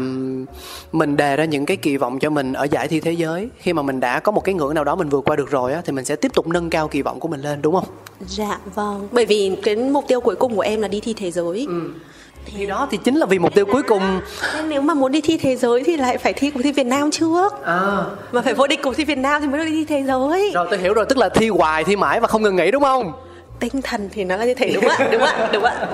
mình 0.92 1.16
đề 1.16 1.36
ra 1.36 1.44
những 1.44 1.66
cái 1.66 1.76
kỳ 1.76 1.96
vọng 1.96 2.18
cho 2.18 2.30
mình 2.30 2.52
ở 2.52 2.64
giải 2.70 2.88
thi 2.88 3.00
thế 3.00 3.12
giới 3.12 3.48
khi 3.58 3.72
mà 3.72 3.82
mình 3.82 4.00
đã 4.00 4.20
có 4.20 4.32
một 4.32 4.44
cái 4.44 4.54
ngưỡng 4.54 4.74
nào 4.74 4.84
đó 4.84 4.96
mình 4.96 5.08
vượt 5.08 5.24
qua 5.28 5.36
được 5.36 5.50
rồi 5.50 5.72
á 5.72 5.82
thì 5.84 5.92
mình 5.92 6.04
sẽ 6.04 6.16
tiếp 6.16 6.32
tục 6.34 6.46
nâng 6.48 6.70
cao 6.70 6.88
kỳ 6.88 7.02
vọng 7.02 7.20
của 7.20 7.28
mình 7.28 7.40
lên 7.40 7.62
đúng 7.62 7.74
không 7.74 7.84
Dạ 8.26 8.58
vâng. 8.74 9.08
Bởi 9.12 9.26
vì 9.26 9.56
cái 9.62 9.76
mục 9.76 10.04
tiêu 10.08 10.20
cuối 10.20 10.36
cùng 10.36 10.54
của 10.56 10.60
em 10.62 10.80
là 10.82 10.88
đi 10.88 11.00
thi 11.00 11.14
thế 11.16 11.30
giới. 11.30 11.66
Thì 12.56 12.66
đó 12.66 12.88
thì 12.90 12.98
chính 13.04 13.14
là 13.16 13.26
vì 13.26 13.38
mục 13.38 13.54
tiêu 13.54 13.66
cuối 13.72 13.82
cùng 13.82 14.20
Nên 14.54 14.68
nếu 14.68 14.80
mà 14.82 14.94
muốn 14.94 15.12
đi 15.12 15.20
thi 15.20 15.36
thế 15.36 15.56
giới 15.56 15.82
thì 15.84 15.96
lại 15.96 16.18
phải 16.18 16.32
thi 16.32 16.50
cuộc 16.50 16.60
thi 16.62 16.72
Việt 16.72 16.86
Nam 16.86 17.10
trước. 17.10 17.62
à, 17.64 17.80
Mà 18.32 18.40
phải 18.42 18.54
vô 18.54 18.66
địch 18.66 18.80
cuộc 18.82 18.96
thi 18.96 19.04
Việt 19.04 19.18
Nam 19.18 19.42
thì 19.42 19.48
mới 19.48 19.58
được 19.58 19.64
đi 19.64 19.72
thi 19.72 19.84
thế 19.84 20.02
giới. 20.02 20.50
rồi 20.54 20.66
tôi 20.70 20.78
hiểu 20.78 20.94
rồi 20.94 21.06
tức 21.08 21.18
là 21.18 21.28
thi 21.28 21.48
hoài 21.48 21.84
thi 21.84 21.96
mãi 21.96 22.20
và 22.20 22.26
không 22.28 22.42
ngừng 22.42 22.56
nghỉ 22.56 22.70
đúng 22.70 22.82
không 22.82 23.12
tinh 23.60 23.82
thần 23.82 24.08
thì 24.12 24.24
nó 24.24 24.36
là 24.36 24.44
như 24.44 24.54
thế 24.54 24.70
đúng 24.74 24.88
ạ? 24.88 25.08
Đúng 25.12 25.22
ạ? 25.22 25.48
Đúng 25.52 25.64
ạ? 25.64 25.86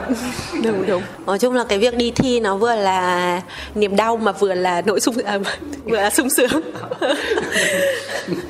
Đúng 0.63 0.87
đúng. 0.87 1.03
Nói 1.27 1.39
chung 1.39 1.55
là 1.55 1.65
cái 1.69 1.79
việc 1.79 1.97
đi 1.97 2.11
thi 2.11 2.41
nó 2.41 2.57
vừa 2.57 2.75
là 2.75 3.43
niềm 3.75 3.97
đau 3.97 4.17
mà 4.17 4.33
vừa 4.33 4.55
là 4.55 4.83
nỗi 4.87 5.01
sung 5.01 5.15
à, 5.25 5.39
vừa 5.85 5.97
là 5.97 6.11
sung 6.11 6.31
sướng. 6.31 6.61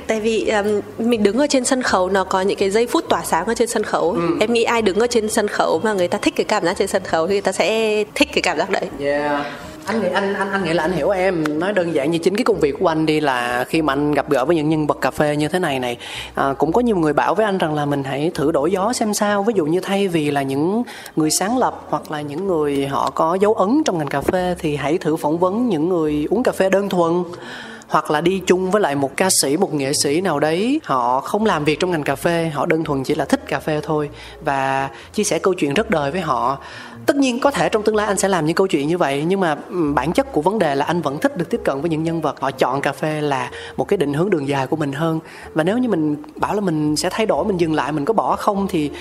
Tại 0.07 0.19
vì 0.19 0.49
um, 0.49 0.81
mình 0.97 1.23
đứng 1.23 1.37
ở 1.37 1.47
trên 1.47 1.65
sân 1.65 1.83
khấu 1.83 2.09
nó 2.09 2.23
có 2.23 2.41
những 2.41 2.57
cái 2.57 2.69
giây 2.69 2.87
phút 2.87 3.09
tỏa 3.09 3.23
sáng 3.23 3.45
ở 3.45 3.53
trên 3.53 3.67
sân 3.67 3.83
khấu. 3.83 4.11
Ừ. 4.11 4.37
em 4.39 4.53
nghĩ 4.53 4.63
ai 4.63 4.81
đứng 4.81 4.99
ở 4.99 5.07
trên 5.07 5.29
sân 5.29 5.47
khấu 5.47 5.79
mà 5.83 5.93
người 5.93 6.07
ta 6.07 6.17
thích 6.17 6.33
cái 6.35 6.43
cảm 6.43 6.65
giác 6.65 6.77
trên 6.77 6.87
sân 6.87 7.03
khấu 7.03 7.27
thì 7.27 7.33
người 7.33 7.41
ta 7.41 7.51
sẽ 7.51 8.03
thích 8.15 8.29
cái 8.33 8.41
cảm 8.41 8.57
giác 8.57 8.69
đấy. 8.69 8.85
Yeah 8.99 9.45
anh 9.87 10.01
nghĩ 10.01 10.07
anh 10.13 10.33
anh 10.33 10.51
anh 10.51 10.63
nghĩ 10.63 10.73
là 10.73 10.83
anh 10.83 10.91
hiểu 10.91 11.09
em. 11.09 11.59
Nói 11.59 11.73
đơn 11.73 11.93
giản 11.93 12.11
như 12.11 12.17
chính 12.17 12.35
cái 12.35 12.45
công 12.45 12.59
việc 12.59 12.75
của 12.79 12.87
anh 12.87 13.05
đi 13.05 13.19
là 13.19 13.65
khi 13.69 13.81
mà 13.81 13.93
anh 13.93 14.11
gặp 14.11 14.29
gỡ 14.29 14.45
với 14.45 14.55
những 14.55 14.69
nhân 14.69 14.87
vật 14.87 14.97
cà 15.01 15.11
phê 15.11 15.35
như 15.35 15.47
thế 15.47 15.59
này 15.59 15.79
này 15.79 15.97
à, 16.35 16.53
cũng 16.57 16.71
có 16.71 16.81
nhiều 16.81 16.97
người 16.97 17.13
bảo 17.13 17.35
với 17.35 17.45
anh 17.45 17.57
rằng 17.57 17.75
là 17.75 17.85
mình 17.85 18.03
hãy 18.03 18.31
thử 18.33 18.51
đổi 18.51 18.71
gió 18.71 18.93
xem 18.93 19.13
sao. 19.13 19.43
Ví 19.43 19.53
dụ 19.57 19.65
như 19.65 19.79
thay 19.79 20.07
vì 20.07 20.31
là 20.31 20.41
những 20.41 20.83
người 21.15 21.31
sáng 21.31 21.57
lập 21.57 21.85
hoặc 21.89 22.11
là 22.11 22.21
những 22.21 22.47
người 22.47 22.87
họ 22.87 23.09
có 23.09 23.35
dấu 23.35 23.53
ấn 23.53 23.83
trong 23.85 23.97
ngành 23.97 24.07
cà 24.07 24.21
phê 24.21 24.55
thì 24.59 24.75
hãy 24.75 24.97
thử 24.97 25.15
phỏng 25.15 25.37
vấn 25.37 25.69
những 25.69 25.89
người 25.89 26.27
uống 26.29 26.43
cà 26.43 26.51
phê 26.51 26.69
đơn 26.69 26.89
thuần 26.89 27.23
hoặc 27.87 28.11
là 28.11 28.21
đi 28.21 28.41
chung 28.45 28.71
với 28.71 28.81
lại 28.81 28.95
một 28.95 29.17
ca 29.17 29.29
sĩ 29.41 29.57
một 29.57 29.73
nghệ 29.73 29.93
sĩ 29.93 30.21
nào 30.21 30.39
đấy. 30.39 30.81
Họ 30.83 31.21
không 31.21 31.45
làm 31.45 31.65
việc 31.65 31.79
trong 31.79 31.91
ngành 31.91 32.03
cà 32.03 32.15
phê 32.15 32.51
họ 32.53 32.65
đơn 32.65 32.83
thuần 32.83 33.03
chỉ 33.03 33.15
là 33.15 33.25
thích 33.25 33.47
cà 33.47 33.59
phê 33.59 33.79
thôi 33.83 34.09
và 34.43 34.89
chia 35.13 35.23
sẻ 35.23 35.39
câu 35.39 35.53
chuyện 35.53 35.73
rất 35.73 35.89
đời 35.89 36.11
với 36.11 36.21
họ 36.21 36.57
tất 37.07 37.15
nhiên 37.15 37.39
có 37.39 37.51
thể 37.51 37.69
trong 37.69 37.83
tương 37.83 37.95
lai 37.95 38.07
anh 38.07 38.17
sẽ 38.17 38.27
làm 38.27 38.45
những 38.45 38.55
câu 38.55 38.67
chuyện 38.67 38.87
như 38.87 38.97
vậy 38.97 39.23
nhưng 39.27 39.39
mà 39.39 39.55
bản 39.69 40.13
chất 40.13 40.31
của 40.31 40.41
vấn 40.41 40.59
đề 40.59 40.75
là 40.75 40.85
anh 40.85 41.01
vẫn 41.01 41.17
thích 41.17 41.37
được 41.37 41.49
tiếp 41.49 41.61
cận 41.63 41.81
với 41.81 41.89
những 41.89 42.03
nhân 42.03 42.21
vật. 42.21 42.39
Họ 42.39 42.51
chọn 42.51 42.81
cà 42.81 42.91
phê 42.91 43.21
là 43.21 43.51
một 43.77 43.87
cái 43.87 43.97
định 43.97 44.13
hướng 44.13 44.29
đường 44.29 44.47
dài 44.47 44.67
của 44.67 44.75
mình 44.75 44.91
hơn. 44.91 45.19
Và 45.53 45.63
nếu 45.63 45.77
như 45.77 45.89
mình 45.89 46.15
bảo 46.35 46.53
là 46.53 46.61
mình 46.61 46.95
sẽ 46.95 47.09
thay 47.11 47.25
đổi 47.25 47.45
mình 47.45 47.57
dừng 47.57 47.73
lại 47.73 47.91
mình 47.91 48.05
có 48.05 48.13
bỏ 48.13 48.35
không 48.35 48.67
thì 48.67 48.91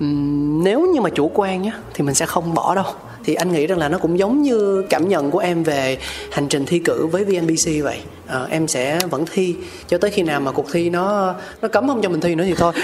um, 0.00 0.64
nếu 0.64 0.80
như 0.94 1.00
mà 1.00 1.10
chủ 1.10 1.30
quan 1.34 1.62
nhá 1.62 1.72
thì 1.94 2.04
mình 2.04 2.14
sẽ 2.14 2.26
không 2.26 2.54
bỏ 2.54 2.74
đâu. 2.74 2.84
Thì 3.24 3.34
anh 3.34 3.52
nghĩ 3.52 3.66
rằng 3.66 3.78
là 3.78 3.88
nó 3.88 3.98
cũng 3.98 4.18
giống 4.18 4.42
như 4.42 4.84
cảm 4.90 5.08
nhận 5.08 5.30
của 5.30 5.38
em 5.38 5.62
về 5.62 5.98
hành 6.32 6.48
trình 6.48 6.66
thi 6.66 6.78
cử 6.78 7.06
với 7.06 7.24
VNBC 7.24 7.82
vậy. 7.82 8.00
À, 8.26 8.46
em 8.50 8.68
sẽ 8.68 8.98
vẫn 9.10 9.24
thi 9.32 9.56
cho 9.88 9.98
tới 9.98 10.10
khi 10.10 10.22
nào 10.22 10.40
mà 10.40 10.52
cuộc 10.52 10.66
thi 10.72 10.90
nó 10.90 11.34
nó 11.62 11.68
cấm 11.68 11.88
không 11.88 12.02
cho 12.02 12.08
mình 12.08 12.20
thi 12.20 12.34
nữa 12.34 12.44
thì 12.46 12.54
thôi. 12.54 12.72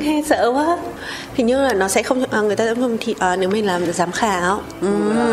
Nghe 0.00 0.22
sợ 0.26 0.52
quá 0.54 0.73
hình 1.34 1.46
như 1.46 1.62
là 1.62 1.72
nó 1.72 1.88
sẽ 1.88 2.02
không 2.02 2.24
à, 2.30 2.40
người 2.40 2.56
ta 2.56 2.64
sẽ 2.64 2.74
không 2.74 2.96
thi 3.00 3.14
à, 3.18 3.36
nếu 3.36 3.50
mình 3.50 3.66
làm 3.66 3.92
giám 3.92 4.12
khảo. 4.12 4.60
Ừ. 4.80 4.88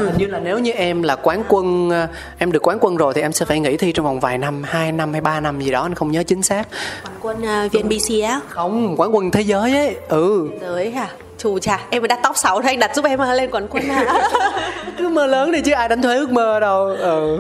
hình 0.06 0.18
như 0.18 0.28
là 0.28 0.40
nếu 0.40 0.60
như 0.60 0.72
em 0.72 1.04
là 1.04 1.16
quán 1.16 1.44
quân 1.50 1.90
à, 1.90 2.08
em 2.38 2.52
được 2.52 2.68
quán 2.68 2.78
quân 2.82 2.98
rồi 2.98 3.14
thì 3.14 3.22
em 3.22 3.34
sẽ 3.34 3.46
phải 3.46 3.60
nghỉ 3.60 3.78
thi 3.78 3.92
trong 3.92 4.06
vòng 4.06 4.20
vài 4.20 4.38
năm 4.38 4.64
2 4.64 4.92
năm 4.92 5.12
hay 5.12 5.22
3 5.22 5.40
năm 5.40 5.62
gì 5.62 5.72
đó 5.72 5.82
anh 5.82 5.96
không 5.96 6.12
nhớ 6.12 6.24
chính 6.24 6.44
xác. 6.44 6.68
Quán 7.04 7.16
quân 7.22 7.66
uh, 7.66 7.72
VNBC 7.72 8.24
á? 8.24 8.40
Không 8.50 8.96
quán 8.98 9.16
quân 9.16 9.32
thế 9.32 9.42
giới 9.42 9.76
ấy. 9.76 9.96
Ừ. 10.10 10.50
Giới 10.62 10.92
hả? 10.92 11.08
Chù 11.38 11.60
chà, 11.60 11.80
em 11.90 12.02
mới 12.02 12.08
đặt 12.08 12.20
top 12.24 12.38
6 12.38 12.62
thôi, 12.62 12.72
anh 12.72 12.80
đặt 12.80 12.96
giúp 12.96 13.06
em 13.06 13.20
lên 13.20 13.52
quán 13.52 13.68
quân 13.70 13.84
hả? 13.84 14.30
ước 14.98 15.10
mơ 15.10 15.26
lớn 15.26 15.52
đi 15.52 15.62
chứ 15.62 15.72
ai 15.72 15.90
đánh 15.90 16.02
thuế 16.02 16.16
ước 16.16 16.32
mơ 16.32 16.60
đâu. 16.60 16.86
Ừ. 16.86 17.38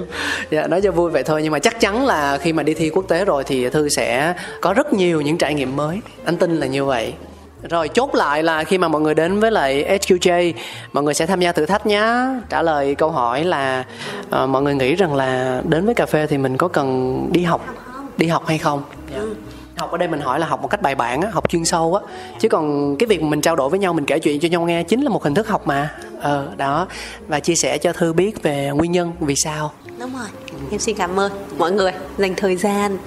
dạ, 0.51 0.67
nói 0.67 0.81
cho 0.81 0.91
vui 0.91 1.11
vậy 1.11 1.23
thôi 1.23 1.43
nhưng 1.43 1.51
mà 1.51 1.59
chắc 1.59 1.79
chắn 1.79 2.05
là 2.05 2.37
khi 2.37 2.53
mà 2.53 2.63
đi 2.63 2.73
thi 2.73 2.89
quốc 2.89 3.05
tế 3.07 3.25
rồi 3.25 3.43
thì 3.43 3.69
thư 3.69 3.89
sẽ 3.89 4.33
có 4.61 4.73
rất 4.73 4.93
nhiều 4.93 5.21
những 5.21 5.37
trải 5.37 5.53
nghiệm 5.53 5.75
mới. 5.75 5.99
Anh 6.25 6.37
tin 6.37 6.57
là 6.57 6.67
như 6.67 6.85
vậy 6.85 7.13
rồi 7.69 7.89
chốt 7.89 8.15
lại 8.15 8.43
là 8.43 8.63
khi 8.63 8.77
mà 8.77 8.87
mọi 8.87 9.01
người 9.01 9.13
đến 9.13 9.39
với 9.39 9.51
lại 9.51 9.99
SQJ 10.01 10.53
mọi 10.93 11.03
người 11.03 11.13
sẽ 11.13 11.25
tham 11.25 11.39
gia 11.39 11.51
thử 11.51 11.65
thách 11.65 11.85
nhé 11.85 12.25
trả 12.49 12.61
lời 12.61 12.95
câu 12.95 13.11
hỏi 13.11 13.43
là 13.43 13.85
uh, 14.43 14.49
mọi 14.49 14.61
người 14.61 14.75
nghĩ 14.75 14.95
rằng 14.95 15.15
là 15.15 15.61
đến 15.65 15.85
với 15.85 15.95
cà 15.95 16.05
phê 16.05 16.27
thì 16.27 16.37
mình 16.37 16.57
có 16.57 16.67
cần 16.67 17.27
đi 17.31 17.43
học 17.43 17.65
đi 18.17 18.27
học 18.27 18.43
hay 18.47 18.57
không? 18.57 18.83
Yeah. 19.13 19.23
Dạ. 19.23 19.35
học 19.77 19.91
ở 19.91 19.97
đây 19.97 20.07
mình 20.07 20.19
hỏi 20.19 20.39
là 20.39 20.47
học 20.47 20.61
một 20.61 20.67
cách 20.67 20.81
bài 20.81 20.95
bản 20.95 21.21
á, 21.21 21.29
học 21.31 21.49
chuyên 21.49 21.65
sâu 21.65 21.95
á. 21.95 22.01
Chứ 22.39 22.49
còn 22.49 22.95
cái 22.95 23.07
việc 23.07 23.23
mình 23.23 23.41
trao 23.41 23.55
đổi 23.55 23.69
với 23.69 23.79
nhau 23.79 23.93
mình 23.93 24.05
kể 24.05 24.19
chuyện 24.19 24.39
cho 24.39 24.47
nhau 24.47 24.65
nghe 24.65 24.83
chính 24.83 25.01
là 25.01 25.09
một 25.09 25.23
hình 25.23 25.33
thức 25.33 25.47
học 25.47 25.67
mà. 25.67 25.95
Ờ 26.21 26.47
đó. 26.57 26.87
Và 27.27 27.39
chia 27.39 27.55
sẻ 27.55 27.77
cho 27.77 27.93
thư 27.93 28.13
biết 28.13 28.43
về 28.43 28.71
nguyên 28.73 28.91
nhân 28.91 29.11
vì 29.19 29.35
sao. 29.35 29.71
Đúng 29.99 30.13
rồi. 30.13 30.27
Em 30.71 30.79
xin 30.79 30.97
cảm 30.97 31.19
ơn 31.19 31.31
mọi 31.57 31.71
người 31.71 31.91
dành 32.17 32.35
thời 32.35 32.55
gian 32.55 32.97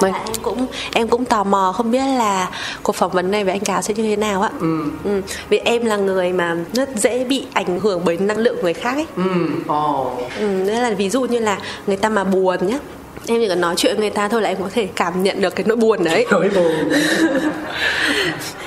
Vâng. 0.00 0.12
em 0.12 0.34
cũng 0.42 0.66
em 0.92 1.08
cũng 1.08 1.24
tò 1.24 1.44
mò 1.44 1.72
không 1.76 1.90
biết 1.90 2.06
là 2.18 2.50
cuộc 2.82 2.92
phỏng 2.92 3.10
vấn 3.10 3.30
này 3.30 3.44
với 3.44 3.52
anh 3.52 3.64
cáo 3.64 3.82
sẽ 3.82 3.94
như 3.94 4.02
thế 4.02 4.16
nào 4.16 4.42
ạ 4.42 4.50
ừ. 4.60 4.84
Ừ. 5.04 5.22
vì 5.48 5.58
em 5.58 5.84
là 5.84 5.96
người 5.96 6.32
mà 6.32 6.56
rất 6.72 6.88
dễ 6.96 7.24
bị 7.24 7.46
ảnh 7.52 7.80
hưởng 7.80 8.00
bởi 8.04 8.16
năng 8.16 8.38
lượng 8.38 8.56
người 8.62 8.74
khác 8.74 8.94
ấy 8.94 9.06
ừ. 9.16 9.22
Oh. 9.72 10.18
Ừ, 10.38 10.46
nên 10.46 10.82
là 10.82 10.90
ví 10.90 11.10
dụ 11.10 11.22
như 11.22 11.38
là 11.38 11.58
người 11.86 11.96
ta 11.96 12.08
mà 12.08 12.24
buồn 12.24 12.66
nhá 12.66 12.78
em 13.26 13.40
chỉ 13.40 13.48
cần 13.48 13.60
nói 13.60 13.74
chuyện 13.76 13.96
với 13.96 14.00
người 14.00 14.14
ta 14.14 14.28
thôi 14.28 14.42
là 14.42 14.48
em 14.48 14.58
có 14.62 14.68
thể 14.74 14.88
cảm 14.96 15.22
nhận 15.22 15.40
được 15.40 15.56
cái 15.56 15.64
nỗi 15.68 15.76
buồn 15.76 16.04
đấy 16.04 16.26
nỗi 16.30 16.50
buồn 16.54 16.72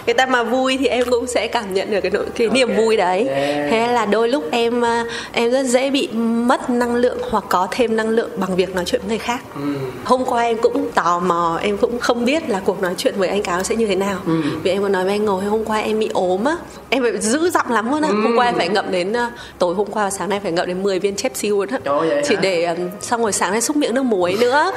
người 0.07 0.13
ta 0.13 0.25
mà 0.25 0.43
vui 0.43 0.77
thì 0.77 0.87
em 0.87 1.05
cũng 1.09 1.27
sẽ 1.27 1.47
cảm 1.47 1.73
nhận 1.73 1.91
được 1.91 2.01
cái 2.01 2.11
nỗi 2.11 2.25
cái 2.35 2.47
okay. 2.47 2.59
niềm 2.59 2.75
vui 2.75 2.97
đấy 2.97 3.27
yeah. 3.27 3.71
thế 3.71 3.87
là 3.87 4.05
đôi 4.05 4.29
lúc 4.29 4.43
em 4.51 4.81
ờ, 4.81 5.03
em 5.31 5.51
rất 5.51 5.65
dễ 5.65 5.89
bị 5.89 6.07
mất 6.17 6.69
năng 6.69 6.95
lượng 6.95 7.17
hoặc 7.29 7.43
có 7.49 7.67
thêm 7.71 7.95
năng 7.95 8.09
lượng 8.09 8.29
bằng 8.35 8.55
việc 8.55 8.75
nói 8.75 8.85
chuyện 8.85 9.01
với 9.01 9.09
người 9.09 9.17
khác 9.17 9.41
mm. 9.55 9.75
hôm 10.05 10.25
qua 10.25 10.43
em 10.43 10.57
cũng 10.61 10.91
tò 10.91 11.19
mò 11.19 11.59
em 11.61 11.77
cũng 11.77 11.99
không 11.99 12.25
biết 12.25 12.49
là 12.49 12.61
cuộc 12.65 12.81
nói 12.81 12.93
chuyện 12.97 13.13
với 13.17 13.29
anh 13.29 13.43
cáo 13.43 13.63
sẽ 13.63 13.75
như 13.75 13.87
thế 13.87 13.95
nào 13.95 14.19
mm. 14.25 14.41
vì 14.63 14.71
em 14.71 14.81
có 14.81 14.89
nói 14.89 15.03
với 15.03 15.13
anh 15.13 15.25
ngồi 15.25 15.43
hôm 15.43 15.65
qua 15.65 15.77
em 15.77 15.99
bị 15.99 16.09
ốm 16.13 16.43
á 16.43 16.57
em 16.89 17.03
phải 17.03 17.17
giữ 17.17 17.49
giọng 17.49 17.71
lắm 17.71 17.91
luôn 17.91 18.01
á 18.01 18.09
mm. 18.09 18.23
hôm 18.23 18.37
qua 18.37 18.45
em 18.45 18.55
phải 18.55 18.69
ngậm 18.69 18.91
đến 18.91 19.13
ờ, 19.13 19.29
tối 19.59 19.75
hôm 19.75 19.87
qua 19.91 20.03
và 20.03 20.09
sáng 20.09 20.29
nay 20.29 20.39
phải 20.39 20.51
ngậm 20.51 20.67
đến 20.67 20.83
10 20.83 20.99
viên 20.99 21.15
chép 21.15 21.31
siêu 21.35 21.57
luôn 21.57 21.69
á 21.69 21.79
chỉ 22.27 22.35
hả? 22.35 22.41
để 22.41 22.75
xong 23.01 23.21
rồi 23.21 23.31
sáng 23.31 23.51
nay 23.51 23.61
xúc 23.61 23.75
miệng 23.77 23.93
nước 23.93 24.03
muối 24.03 24.36
nữa 24.39 24.71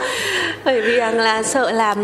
bởi 0.64 0.80
vì 0.80 0.96
là 0.96 1.42
sợ 1.42 1.70
là 1.70 1.94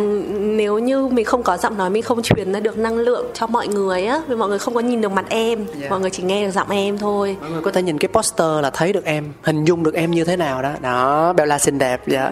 nếu 0.41 0.79
như 0.79 1.07
mình 1.07 1.25
không 1.25 1.43
có 1.43 1.57
giọng 1.57 1.79
nói 1.79 1.91
mình 1.91 2.03
không 2.03 2.23
truyền 2.23 2.53
ra 2.53 2.61
được 2.61 2.79
năng 2.79 2.99
lượng 2.99 3.27
cho 3.35 3.47
mọi 3.47 3.69
người 3.69 4.07
á 4.07 4.21
vì 4.29 4.37
mọi 4.37 4.49
người 4.49 4.59
không 4.59 4.75
có 4.75 4.81
nhìn 4.81 5.01
được 5.01 5.13
mặt 5.13 5.25
em 5.29 5.59
yeah. 5.59 5.79
Dạ. 5.81 5.87
mọi 5.91 6.01
người 6.01 6.11
chỉ 6.11 6.23
nghe 6.23 6.45
được 6.45 6.51
giọng 6.51 6.71
em 6.71 6.99
thôi 6.99 7.37
mọi 7.41 7.51
người 7.51 7.63
có 7.63 7.71
thể 7.71 7.83
nhìn 7.83 7.99
cái 7.99 8.09
poster 8.09 8.63
là 8.63 8.71
thấy 8.71 8.93
được 8.93 9.05
em 9.05 9.25
hình 9.43 9.65
dung 9.65 9.83
được 9.83 9.95
em 9.95 10.11
như 10.11 10.25
thế 10.25 10.37
nào 10.37 10.63
đó 10.63 10.73
đó 10.81 11.33
Bella 11.33 11.59
xinh 11.59 11.79
đẹp 11.79 12.01
dạ 12.07 12.31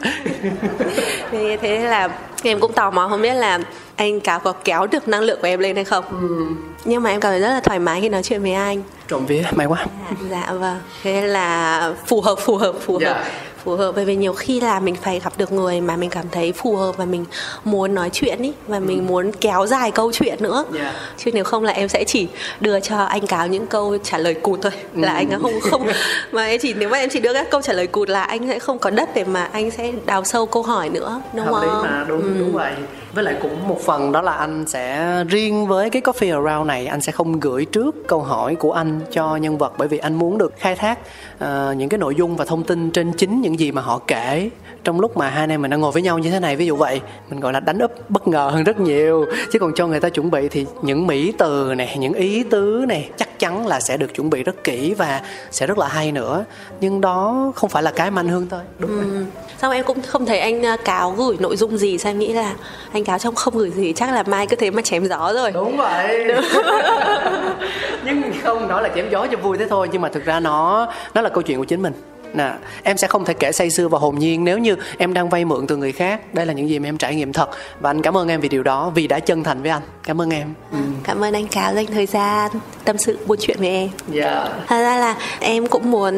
thì 1.30 1.56
thế 1.56 1.78
là 1.78 2.08
em 2.42 2.60
cũng 2.60 2.72
tò 2.72 2.90
mò 2.90 3.08
không 3.08 3.22
biết 3.22 3.34
là 3.34 3.58
anh 3.96 4.20
cáo 4.20 4.40
có 4.40 4.52
kéo 4.52 4.86
được 4.86 5.08
năng 5.08 5.20
lượng 5.20 5.38
của 5.40 5.48
em 5.48 5.60
lên 5.60 5.76
hay 5.76 5.84
không 5.84 6.04
ừ. 6.10 6.46
nhưng 6.84 7.02
mà 7.02 7.10
em 7.10 7.20
cảm 7.20 7.32
thấy 7.32 7.40
rất 7.40 7.48
là 7.48 7.60
thoải 7.60 7.78
mái 7.78 8.00
khi 8.00 8.08
nói 8.08 8.22
chuyện 8.22 8.42
với 8.42 8.52
anh 8.52 8.82
trộm 9.08 9.26
vía 9.26 9.44
may 9.54 9.66
quá 9.66 9.86
dạ, 10.10 10.16
dạ 10.30 10.52
vâng 10.52 10.78
thế 11.02 11.26
là 11.26 11.92
phù 12.06 12.20
hợp 12.20 12.38
phù 12.38 12.56
hợp 12.56 12.74
phù 12.80 12.94
hợp 12.94 13.04
yeah 13.04 13.16
dạ 13.16 13.30
phù 13.64 13.76
hợp 13.76 13.92
bởi 13.96 14.04
vì 14.04 14.16
nhiều 14.16 14.32
khi 14.32 14.60
là 14.60 14.80
mình 14.80 14.94
phải 14.94 15.20
gặp 15.20 15.32
được 15.36 15.52
người 15.52 15.80
mà 15.80 15.96
mình 15.96 16.10
cảm 16.10 16.24
thấy 16.30 16.52
phù 16.52 16.76
hợp 16.76 16.96
và 16.96 17.04
mình 17.04 17.24
muốn 17.64 17.94
nói 17.94 18.10
chuyện 18.12 18.42
ý 18.42 18.52
và 18.66 18.80
mình 18.80 18.98
ừ. 18.98 19.02
muốn 19.02 19.32
kéo 19.40 19.66
dài 19.66 19.90
câu 19.90 20.12
chuyện 20.12 20.42
nữa 20.42 20.64
yeah. 20.74 20.84
Dạ. 20.84 21.00
chứ 21.16 21.30
nếu 21.34 21.44
không 21.44 21.64
là 21.64 21.72
em 21.72 21.88
sẽ 21.88 22.04
chỉ 22.04 22.28
đưa 22.60 22.80
cho 22.80 22.96
anh 22.96 23.26
cáo 23.26 23.46
những 23.46 23.66
câu 23.66 23.98
trả 24.02 24.18
lời 24.18 24.34
cụt 24.34 24.60
thôi 24.62 24.72
ừ. 24.94 25.00
là 25.00 25.12
anh 25.12 25.30
không 25.42 25.60
không 25.60 25.86
mà 26.32 26.46
em 26.46 26.60
chỉ 26.62 26.74
nếu 26.74 26.88
mà 26.88 26.98
em 26.98 27.08
chỉ 27.12 27.20
đưa 27.20 27.32
các 27.32 27.50
câu 27.50 27.62
trả 27.62 27.72
lời 27.72 27.86
cụt 27.86 28.08
là 28.08 28.22
anh 28.22 28.48
sẽ 28.48 28.58
không 28.58 28.78
có 28.78 28.90
đất 28.90 29.08
để 29.14 29.24
mà 29.24 29.48
anh 29.52 29.70
sẽ 29.70 29.92
đào 30.06 30.24
sâu 30.24 30.46
câu 30.46 30.62
hỏi 30.62 30.88
nữa 30.88 31.22
đúng 31.32 31.46
Hợp 31.46 31.52
không? 31.52 31.62
Lý 31.62 31.88
mà 31.88 32.04
đúng 32.08 32.22
ừ. 32.22 32.34
đúng 32.38 32.52
vậy 32.52 32.72
với 33.14 33.24
lại 33.24 33.36
cũng 33.42 33.68
một 33.68 33.80
phần 33.80 34.12
đó 34.12 34.22
là 34.22 34.32
anh 34.32 34.64
sẽ 34.66 35.14
riêng 35.28 35.66
với 35.66 35.90
cái 35.90 36.02
coffee 36.02 36.44
around 36.44 36.68
này 36.68 36.86
anh 36.86 37.00
sẽ 37.00 37.12
không 37.12 37.40
gửi 37.40 37.64
trước 37.64 37.94
câu 38.08 38.20
hỏi 38.20 38.54
của 38.54 38.72
anh 38.72 39.00
cho 39.12 39.36
nhân 39.36 39.58
vật 39.58 39.72
bởi 39.78 39.88
vì 39.88 39.98
anh 39.98 40.14
muốn 40.14 40.38
được 40.38 40.52
khai 40.58 40.76
thác 40.76 40.98
uh, 41.44 41.76
những 41.76 41.88
cái 41.88 41.98
nội 41.98 42.14
dung 42.14 42.36
và 42.36 42.44
thông 42.44 42.64
tin 42.64 42.90
trên 42.90 43.12
chính 43.12 43.40
những 43.40 43.58
gì 43.58 43.72
mà 43.72 43.82
họ 43.82 44.00
kể. 44.06 44.50
Trong 44.84 45.00
lúc 45.00 45.16
mà 45.16 45.28
hai 45.28 45.40
anh 45.40 45.50
em 45.50 45.62
mình 45.62 45.70
đang 45.70 45.80
ngồi 45.80 45.92
với 45.92 46.02
nhau 46.02 46.18
như 46.18 46.30
thế 46.30 46.40
này 46.40 46.56
ví 46.56 46.66
dụ 46.66 46.76
vậy 46.76 47.00
mình 47.30 47.40
gọi 47.40 47.52
là 47.52 47.60
đánh 47.60 47.78
úp 47.78 48.10
bất 48.10 48.28
ngờ 48.28 48.50
hơn 48.52 48.64
rất 48.64 48.80
nhiều. 48.80 49.26
Chứ 49.52 49.58
còn 49.58 49.72
cho 49.74 49.86
người 49.86 50.00
ta 50.00 50.08
chuẩn 50.08 50.30
bị 50.30 50.48
thì 50.48 50.66
những 50.82 51.06
mỹ 51.06 51.32
từ 51.38 51.74
này 51.76 51.96
những 51.98 52.12
ý 52.12 52.42
tứ 52.42 52.84
này 52.88 53.10
chắc 53.16 53.38
chắn 53.38 53.66
là 53.66 53.80
sẽ 53.80 53.96
được 53.96 54.14
chuẩn 54.14 54.30
bị 54.30 54.42
rất 54.42 54.64
kỹ 54.64 54.94
và 54.94 55.22
sẽ 55.50 55.66
rất 55.66 55.78
là 55.78 55.88
hay 55.88 56.12
nữa. 56.12 56.44
Nhưng 56.80 57.00
đó 57.00 57.52
không 57.54 57.70
phải 57.70 57.82
là 57.82 57.90
cái 57.90 58.10
mà 58.10 58.20
anh 58.20 58.28
hương 58.28 58.46
thôi 58.50 58.60
đúng 58.78 58.90
ừ. 58.90 58.96
rồi. 58.96 59.26
Xong 59.62 59.72
em 59.72 59.84
cũng 59.84 60.02
không 60.02 60.26
thấy 60.26 60.38
anh 60.38 60.66
à, 60.66 60.76
cáo 60.84 61.10
gửi 61.10 61.36
nội 61.40 61.56
dung 61.56 61.78
gì 61.78 61.98
sao 61.98 62.10
em 62.10 62.18
nghĩ 62.18 62.32
là 62.32 62.54
anh 62.92 63.03
cáo 63.04 63.18
trong 63.18 63.34
không 63.34 63.58
gửi 63.58 63.70
gì 63.70 63.92
chắc 63.92 64.12
là 64.12 64.22
mai 64.22 64.46
cứ 64.46 64.56
thế 64.56 64.70
mà 64.70 64.82
chém 64.82 65.04
gió 65.06 65.32
rồi. 65.34 65.52
Đúng 65.52 65.76
vậy. 65.76 66.24
Nhưng 68.04 68.22
không 68.42 68.68
nói 68.68 68.82
là 68.82 68.88
chém 68.94 69.10
gió 69.10 69.26
cho 69.26 69.36
vui 69.36 69.58
thế 69.58 69.66
thôi 69.70 69.88
nhưng 69.92 70.02
mà 70.02 70.08
thực 70.08 70.24
ra 70.24 70.40
nó 70.40 70.88
nó 71.14 71.20
là 71.20 71.28
câu 71.28 71.42
chuyện 71.42 71.58
của 71.58 71.64
chính 71.64 71.82
mình. 71.82 71.92
Nè 72.34 72.52
em 72.82 72.96
sẽ 72.96 73.08
không 73.08 73.24
thể 73.24 73.34
kể 73.34 73.52
say 73.52 73.70
sưa 73.70 73.88
và 73.88 73.98
hồn 73.98 74.18
nhiên 74.18 74.44
nếu 74.44 74.58
như 74.58 74.76
em 74.98 75.14
đang 75.14 75.28
vay 75.28 75.44
mượn 75.44 75.66
từ 75.66 75.76
người 75.76 75.92
khác. 75.92 76.34
Đây 76.34 76.46
là 76.46 76.52
những 76.52 76.68
gì 76.68 76.78
mà 76.78 76.88
em 76.88 76.98
trải 76.98 77.14
nghiệm 77.14 77.32
thật. 77.32 77.50
Và 77.80 77.90
anh 77.90 78.02
cảm 78.02 78.16
ơn 78.16 78.28
em 78.28 78.40
vì 78.40 78.48
điều 78.48 78.62
đó 78.62 78.92
vì 78.94 79.06
đã 79.06 79.20
chân 79.20 79.42
thành 79.42 79.62
với 79.62 79.70
anh. 79.70 79.82
Cảm 80.02 80.20
ơn 80.20 80.30
em. 80.30 80.54
Ừ. 80.72 80.78
cảm 81.04 81.24
ơn 81.24 81.34
anh 81.34 81.46
cáo 81.46 81.74
dành 81.74 81.86
thời 81.86 82.06
gian 82.06 82.50
tâm 82.84 82.98
sự 82.98 83.18
buôn 83.26 83.38
chuyện 83.40 83.56
với 83.58 83.68
em. 83.68 83.88
Dạ. 84.08 84.24
Yeah. 84.24 84.50
thật 84.66 84.82
ra 84.82 84.96
là 84.96 85.16
em 85.40 85.66
cũng 85.66 85.90
muốn 85.90 86.14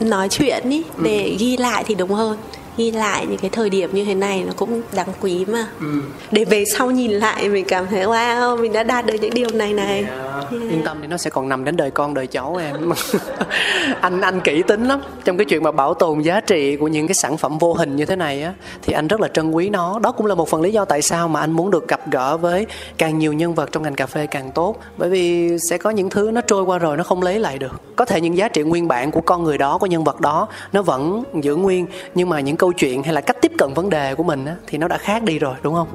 nói 0.00 0.28
chuyện 0.28 0.70
ý 0.70 0.82
để 0.98 1.24
ừ. 1.24 1.36
ghi 1.38 1.56
lại 1.56 1.84
thì 1.86 1.94
đúng 1.94 2.10
hơn 2.10 2.36
ghi 2.78 2.90
lại 2.90 3.26
những 3.26 3.38
cái 3.38 3.50
thời 3.50 3.70
điểm 3.70 3.90
như 3.92 4.04
thế 4.04 4.14
này 4.14 4.44
nó 4.46 4.52
cũng 4.56 4.82
đáng 4.92 5.08
quý 5.20 5.44
mà 5.44 5.66
ừ. 5.80 5.86
để 6.30 6.44
về 6.44 6.64
sau 6.64 6.90
nhìn 6.90 7.10
lại 7.10 7.48
mình 7.48 7.64
cảm 7.68 7.86
thấy 7.86 8.04
wow 8.04 8.60
mình 8.60 8.72
đã 8.72 8.82
đạt 8.82 9.06
được 9.06 9.14
những 9.20 9.34
điều 9.34 9.48
này 9.54 9.72
này 9.72 10.02
yeah. 10.02 10.50
yeah. 10.50 10.62
yên 10.70 10.82
tâm 10.84 10.98
thì 11.00 11.06
nó 11.06 11.16
sẽ 11.16 11.30
còn 11.30 11.48
nằm 11.48 11.64
đến 11.64 11.76
đời 11.76 11.90
con 11.90 12.14
đời 12.14 12.26
cháu 12.26 12.56
em 12.56 12.92
anh 14.00 14.20
anh 14.20 14.40
kỹ 14.40 14.62
tính 14.62 14.88
lắm 14.88 15.00
trong 15.24 15.36
cái 15.36 15.44
chuyện 15.44 15.62
mà 15.62 15.72
bảo 15.72 15.94
tồn 15.94 16.20
giá 16.20 16.40
trị 16.40 16.76
của 16.76 16.88
những 16.88 17.06
cái 17.06 17.14
sản 17.14 17.36
phẩm 17.36 17.58
vô 17.58 17.74
hình 17.74 17.96
như 17.96 18.04
thế 18.04 18.16
này 18.16 18.42
á 18.42 18.52
thì 18.82 18.92
anh 18.92 19.08
rất 19.08 19.20
là 19.20 19.28
trân 19.28 19.50
quý 19.50 19.68
nó 19.68 19.98
đó 19.98 20.12
cũng 20.12 20.26
là 20.26 20.34
một 20.34 20.48
phần 20.48 20.60
lý 20.60 20.72
do 20.72 20.84
tại 20.84 21.02
sao 21.02 21.28
mà 21.28 21.40
anh 21.40 21.50
muốn 21.50 21.70
được 21.70 21.88
gặp 21.88 22.10
gỡ 22.10 22.36
với 22.36 22.66
càng 22.98 23.18
nhiều 23.18 23.32
nhân 23.32 23.54
vật 23.54 23.72
trong 23.72 23.82
ngành 23.82 23.94
cà 23.94 24.06
phê 24.06 24.26
càng 24.26 24.50
tốt 24.54 24.76
bởi 24.96 25.10
vì 25.10 25.58
sẽ 25.58 25.78
có 25.78 25.90
những 25.90 26.10
thứ 26.10 26.30
nó 26.30 26.40
trôi 26.40 26.62
qua 26.62 26.78
rồi 26.78 26.96
nó 26.96 27.04
không 27.04 27.22
lấy 27.22 27.38
lại 27.38 27.58
được 27.58 27.80
có 27.96 28.04
thể 28.04 28.20
những 28.20 28.36
giá 28.36 28.48
trị 28.48 28.62
nguyên 28.62 28.88
bản 28.88 29.10
của 29.10 29.20
con 29.20 29.44
người 29.44 29.58
đó 29.58 29.78
của 29.78 29.86
nhân 29.86 30.04
vật 30.04 30.20
đó 30.20 30.48
nó 30.72 30.82
vẫn 30.82 31.24
giữ 31.42 31.56
nguyên 31.56 31.86
nhưng 32.14 32.28
mà 32.28 32.40
những 32.40 32.56
câu 32.56 32.67
chuyện 32.76 33.02
hay 33.02 33.14
là 33.14 33.20
cách 33.20 33.36
tiếp 33.42 33.52
cận 33.58 33.74
vấn 33.74 33.90
đề 33.90 34.14
của 34.14 34.22
mình 34.22 34.46
á, 34.46 34.54
thì 34.66 34.78
nó 34.78 34.88
đã 34.88 34.98
khác 34.98 35.22
đi 35.22 35.38
rồi 35.38 35.54
đúng 35.62 35.74
không 35.74 35.88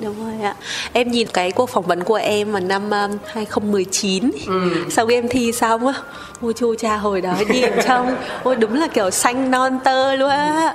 Đúng 0.00 0.24
rồi 0.24 0.42
ạ. 0.42 0.54
Em 0.92 1.10
nhìn 1.10 1.28
cái 1.32 1.52
cuộc 1.52 1.70
phỏng 1.70 1.84
vấn 1.84 2.04
của 2.04 2.14
em 2.14 2.52
vào 2.52 2.60
năm 2.60 2.90
um, 2.90 3.18
2019 3.26 4.30
ừ. 4.46 4.70
Sau 4.90 5.06
khi 5.06 5.14
em 5.14 5.28
thi 5.28 5.52
xong 5.52 5.86
á 5.86 5.94
Ôi 6.40 6.52
chu 6.56 6.74
cha 6.74 6.96
hồi 6.96 7.20
đó 7.20 7.34
nhìn 7.48 7.70
trong 7.86 8.16
Ôi 8.42 8.56
đúng 8.56 8.74
là 8.74 8.86
kiểu 8.86 9.10
xanh 9.10 9.50
non 9.50 9.78
tơ 9.84 10.14
luôn 10.14 10.30
á 10.30 10.74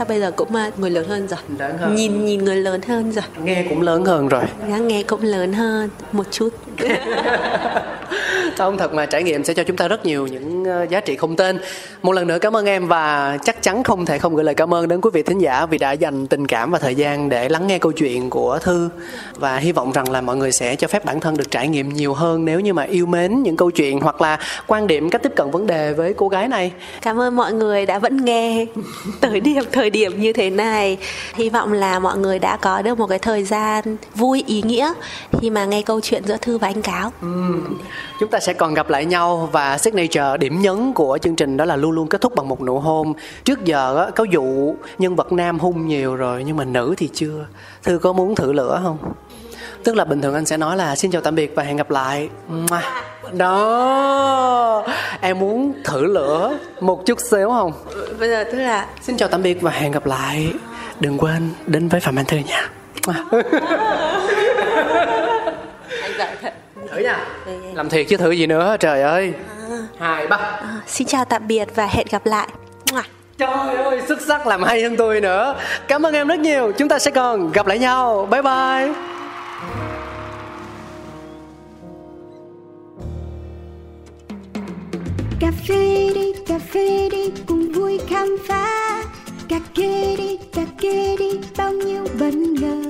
Chắc 0.00 0.08
bây 0.08 0.20
giờ 0.20 0.30
cũng 0.36 0.48
uh, 0.68 0.78
người 0.78 0.90
lớn 0.90 1.08
hơn 1.08 1.26
rồi? 1.26 1.40
Lớn 1.58 1.78
hơn. 1.78 1.94
Nhìn 1.94 2.24
nhìn 2.24 2.44
người 2.44 2.56
lớn 2.56 2.80
hơn 2.88 3.12
rồi. 3.12 3.24
Nghe 3.44 3.66
cũng 3.68 3.80
lớn 3.80 4.04
hơn 4.04 4.28
rồi. 4.28 4.42
Dạ, 4.70 4.78
Nghe 4.78 5.02
cũng 5.02 5.22
lớn 5.22 5.52
hơn 5.52 5.90
một 6.12 6.24
chút. 6.30 6.48
Không 8.60 8.78
thật 8.78 8.94
mà 8.94 9.06
trải 9.06 9.22
nghiệm 9.22 9.44
sẽ 9.44 9.54
cho 9.54 9.64
chúng 9.64 9.76
ta 9.76 9.88
rất 9.88 10.06
nhiều 10.06 10.26
những 10.26 10.64
ờ, 10.64 10.86
giá 10.90 11.00
trị 11.00 11.16
không 11.16 11.36
tên. 11.36 11.58
Một 12.02 12.12
lần 12.12 12.26
nữa 12.26 12.38
cảm 12.38 12.56
ơn 12.56 12.66
em 12.66 12.88
và 12.88 13.38
chắc 13.44 13.62
chắn 13.62 13.82
không 13.82 14.06
thể 14.06 14.18
không 14.18 14.34
gửi 14.34 14.44
lời 14.44 14.54
cảm 14.54 14.74
ơn 14.74 14.88
đến 14.88 15.00
quý 15.00 15.10
vị 15.12 15.22
thính 15.22 15.38
giả 15.38 15.66
vì 15.66 15.78
đã 15.78 15.92
dành 15.92 16.26
tình 16.26 16.46
cảm 16.46 16.70
và 16.70 16.78
thời 16.78 16.94
gian 16.94 17.28
để 17.28 17.48
lắng 17.48 17.66
nghe 17.66 17.78
câu 17.78 17.92
chuyện 17.92 18.30
của 18.30 18.58
thư. 18.58 18.88
Và 19.34 19.56
hy 19.56 19.72
vọng 19.72 19.92
rằng 19.92 20.10
là 20.10 20.20
mọi 20.20 20.36
người 20.36 20.52
sẽ 20.52 20.76
cho 20.76 20.88
phép 20.88 21.04
bản 21.04 21.20
thân 21.20 21.36
được 21.36 21.50
trải 21.50 21.68
nghiệm 21.68 21.88
nhiều 21.88 22.14
hơn 22.14 22.44
nếu 22.44 22.60
như 22.60 22.74
mà 22.74 22.82
yêu 22.82 23.06
mến 23.06 23.42
những 23.42 23.56
câu 23.56 23.70
chuyện 23.70 24.00
hoặc 24.00 24.20
là 24.20 24.38
quan 24.66 24.86
điểm 24.86 25.10
cách 25.10 25.22
tiếp 25.22 25.32
cận 25.36 25.50
vấn 25.50 25.66
đề 25.66 25.92
với 25.92 26.14
cô 26.14 26.28
gái 26.28 26.48
này. 26.48 26.72
Cảm 27.02 27.20
ơn 27.20 27.36
mọi 27.36 27.52
người 27.52 27.86
đã 27.86 27.98
vẫn 27.98 28.24
nghe. 28.24 28.66
Tới 29.20 29.40
điểm 29.40 29.64
thời 29.72 29.89
điểm 29.90 30.20
như 30.20 30.32
thế 30.32 30.50
này. 30.50 30.98
Hy 31.34 31.50
vọng 31.50 31.72
là 31.72 31.98
mọi 31.98 32.18
người 32.18 32.38
đã 32.38 32.56
có 32.56 32.82
được 32.82 32.98
một 32.98 33.06
cái 33.06 33.18
thời 33.18 33.44
gian 33.44 33.96
vui 34.14 34.44
ý 34.46 34.62
nghĩa 34.62 34.92
khi 35.40 35.50
mà 35.50 35.64
nghe 35.64 35.82
câu 35.82 36.00
chuyện 36.00 36.22
giữa 36.26 36.36
thư 36.36 36.58
và 36.58 36.68
anh 36.68 36.82
cáo. 36.82 37.12
Ừ. 37.22 37.28
chúng 38.20 38.30
ta 38.30 38.40
sẽ 38.40 38.52
còn 38.52 38.74
gặp 38.74 38.90
lại 38.90 39.04
nhau 39.04 39.48
và 39.52 39.78
signature 39.78 40.36
điểm 40.40 40.62
nhấn 40.62 40.92
của 40.92 41.18
chương 41.22 41.36
trình 41.36 41.56
đó 41.56 41.64
là 41.64 41.76
luôn 41.76 41.90
luôn 41.90 42.08
kết 42.08 42.20
thúc 42.20 42.34
bằng 42.34 42.48
một 42.48 42.60
nụ 42.60 42.78
hôn. 42.78 43.12
Trước 43.44 43.64
giờ 43.64 44.04
á, 44.04 44.10
có 44.10 44.24
dụ 44.24 44.74
nhân 44.98 45.16
vật 45.16 45.32
nam 45.32 45.58
hung 45.58 45.88
nhiều 45.88 46.16
rồi 46.16 46.44
nhưng 46.46 46.56
mà 46.56 46.64
nữ 46.64 46.94
thì 46.96 47.08
chưa. 47.14 47.46
Thư 47.82 47.98
có 47.98 48.12
muốn 48.12 48.34
thử 48.34 48.52
lửa 48.52 48.80
không? 48.82 48.98
Tức 49.84 49.96
là 49.96 50.04
bình 50.04 50.22
thường 50.22 50.34
anh 50.34 50.46
sẽ 50.46 50.56
nói 50.56 50.76
là 50.76 50.96
xin 50.96 51.10
chào 51.10 51.22
tạm 51.22 51.34
biệt 51.34 51.52
và 51.54 51.62
hẹn 51.62 51.76
gặp 51.76 51.90
lại. 51.90 52.28
Đó. 53.32 54.86
Em 55.20 55.38
muốn 55.38 55.72
thử 55.84 56.04
lửa 56.04 56.58
một 56.80 57.06
chút 57.06 57.20
xíu 57.20 57.48
không? 57.50 57.72
Bây 58.18 58.28
giờ 58.28 58.44
tức 58.44 58.58
là 58.58 58.86
xin 59.02 59.16
chào 59.16 59.28
tạm 59.28 59.42
biệt 59.42 59.60
và 59.60 59.70
hẹn 59.70 59.92
gặp 59.92 60.06
lại. 60.06 60.52
Đừng 61.00 61.18
quên 61.18 61.50
đến 61.66 61.88
với 61.88 62.00
phạm 62.00 62.16
anh 62.16 62.24
thư 62.24 62.36
nha. 62.36 62.68
Anh 66.02 66.12
giỏi 66.18 66.28
thật. 66.42 66.54
Thử 66.92 66.98
nha. 66.98 67.26
Làm 67.74 67.88
thiệt 67.88 68.06
chứ 68.08 68.16
thử 68.16 68.30
gì 68.30 68.46
nữa 68.46 68.76
trời 68.80 69.02
ơi. 69.02 69.32
À. 69.70 69.76
hai 69.98 70.26
ba. 70.26 70.36
À, 70.36 70.80
xin 70.86 71.06
chào 71.06 71.24
tạm 71.24 71.46
biệt 71.46 71.68
và 71.74 71.86
hẹn 71.86 72.06
gặp 72.10 72.26
lại. 72.26 72.48
Trời 73.38 73.76
ơi, 73.76 74.02
xuất 74.08 74.20
sắc 74.20 74.46
làm 74.46 74.62
hay 74.62 74.82
hơn 74.82 74.96
tôi 74.96 75.20
nữa. 75.20 75.54
Cảm 75.88 76.06
ơn 76.06 76.14
em 76.14 76.28
rất 76.28 76.38
nhiều. 76.38 76.72
Chúng 76.78 76.88
ta 76.88 76.98
sẽ 76.98 77.10
còn 77.10 77.52
gặp 77.52 77.66
lại 77.66 77.78
nhau. 77.78 78.28
Bye 78.30 78.42
bye. 78.42 78.94
Cà 79.60 79.66
phê 85.68 86.12
đi, 86.14 86.32
cà 86.46 86.58
phê 86.58 87.08
đi, 87.12 87.30
cùng 87.46 87.72
vui 87.72 87.98
khám 88.08 88.36
phá. 88.48 89.02
Cà 89.48 89.60
kê 89.74 90.16
đi, 90.18 90.38
cà 90.52 90.64
kê 90.80 91.16
đi, 91.18 91.30
bao 91.58 91.72
nhiêu 91.72 92.04
bất 92.20 92.34
ngờ. 92.34 92.82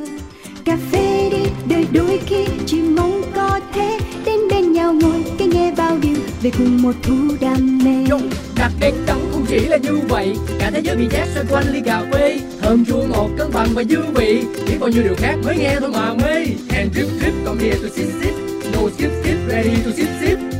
Cà 0.71 0.77
phê 0.93 1.31
đi, 1.31 1.51
đời 1.69 1.87
đôi 1.93 2.21
khi 2.27 2.45
chỉ 2.67 2.83
mong 2.83 3.23
có 3.35 3.61
thế 3.75 3.99
đến 4.25 4.41
bên 4.51 4.73
nhau 4.73 4.93
ngồi 4.93 5.25
cái 5.39 5.49
nghe 5.49 5.73
bao 5.77 5.97
điều 6.03 6.17
về 6.43 6.51
cùng 6.59 6.83
một 6.83 6.93
thú 7.03 7.15
đam 7.41 7.79
mê. 7.85 8.17
đặc 8.57 8.73
biệt 8.81 8.95
đắng 9.07 9.21
không 9.33 9.47
chỉ 9.49 9.59
là 9.59 9.77
như 9.77 9.99
vậy, 10.09 10.37
cả 10.59 10.71
thế 10.75 10.81
giới 10.85 10.97
bị 10.97 11.09
chát 11.11 11.29
xoay 11.35 11.47
quanh 11.51 11.65
ly 11.73 11.81
cà 11.85 12.03
phê. 12.13 12.41
Thơm 12.63 12.85
chua 12.85 13.03
ngọt 13.03 13.29
cân 13.39 13.51
bằng 13.53 13.69
và 13.75 13.85
dư 13.85 14.01
vị, 14.15 14.43
biết 14.67 14.77
bao 14.81 14.91
nhiêu 14.91 15.03
điều 15.03 15.15
khác 15.19 15.37
mới 15.45 15.57
nghe 15.57 15.77
thôi 15.81 15.91
mà 15.93 16.15
mê. 16.15 16.35
And 16.77 16.95
drip 16.95 17.09
drip, 17.21 17.33
còn 17.45 17.59
here 17.59 17.79
to 17.83 17.89
sip 17.97 18.09
sip, 18.23 18.35
no 18.73 18.81
skip 18.97 19.11
skip, 19.23 19.49
ready 19.49 19.77
to 19.85 19.91
sip 19.97 20.09
sip 20.21 20.60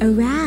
around. 0.00 0.37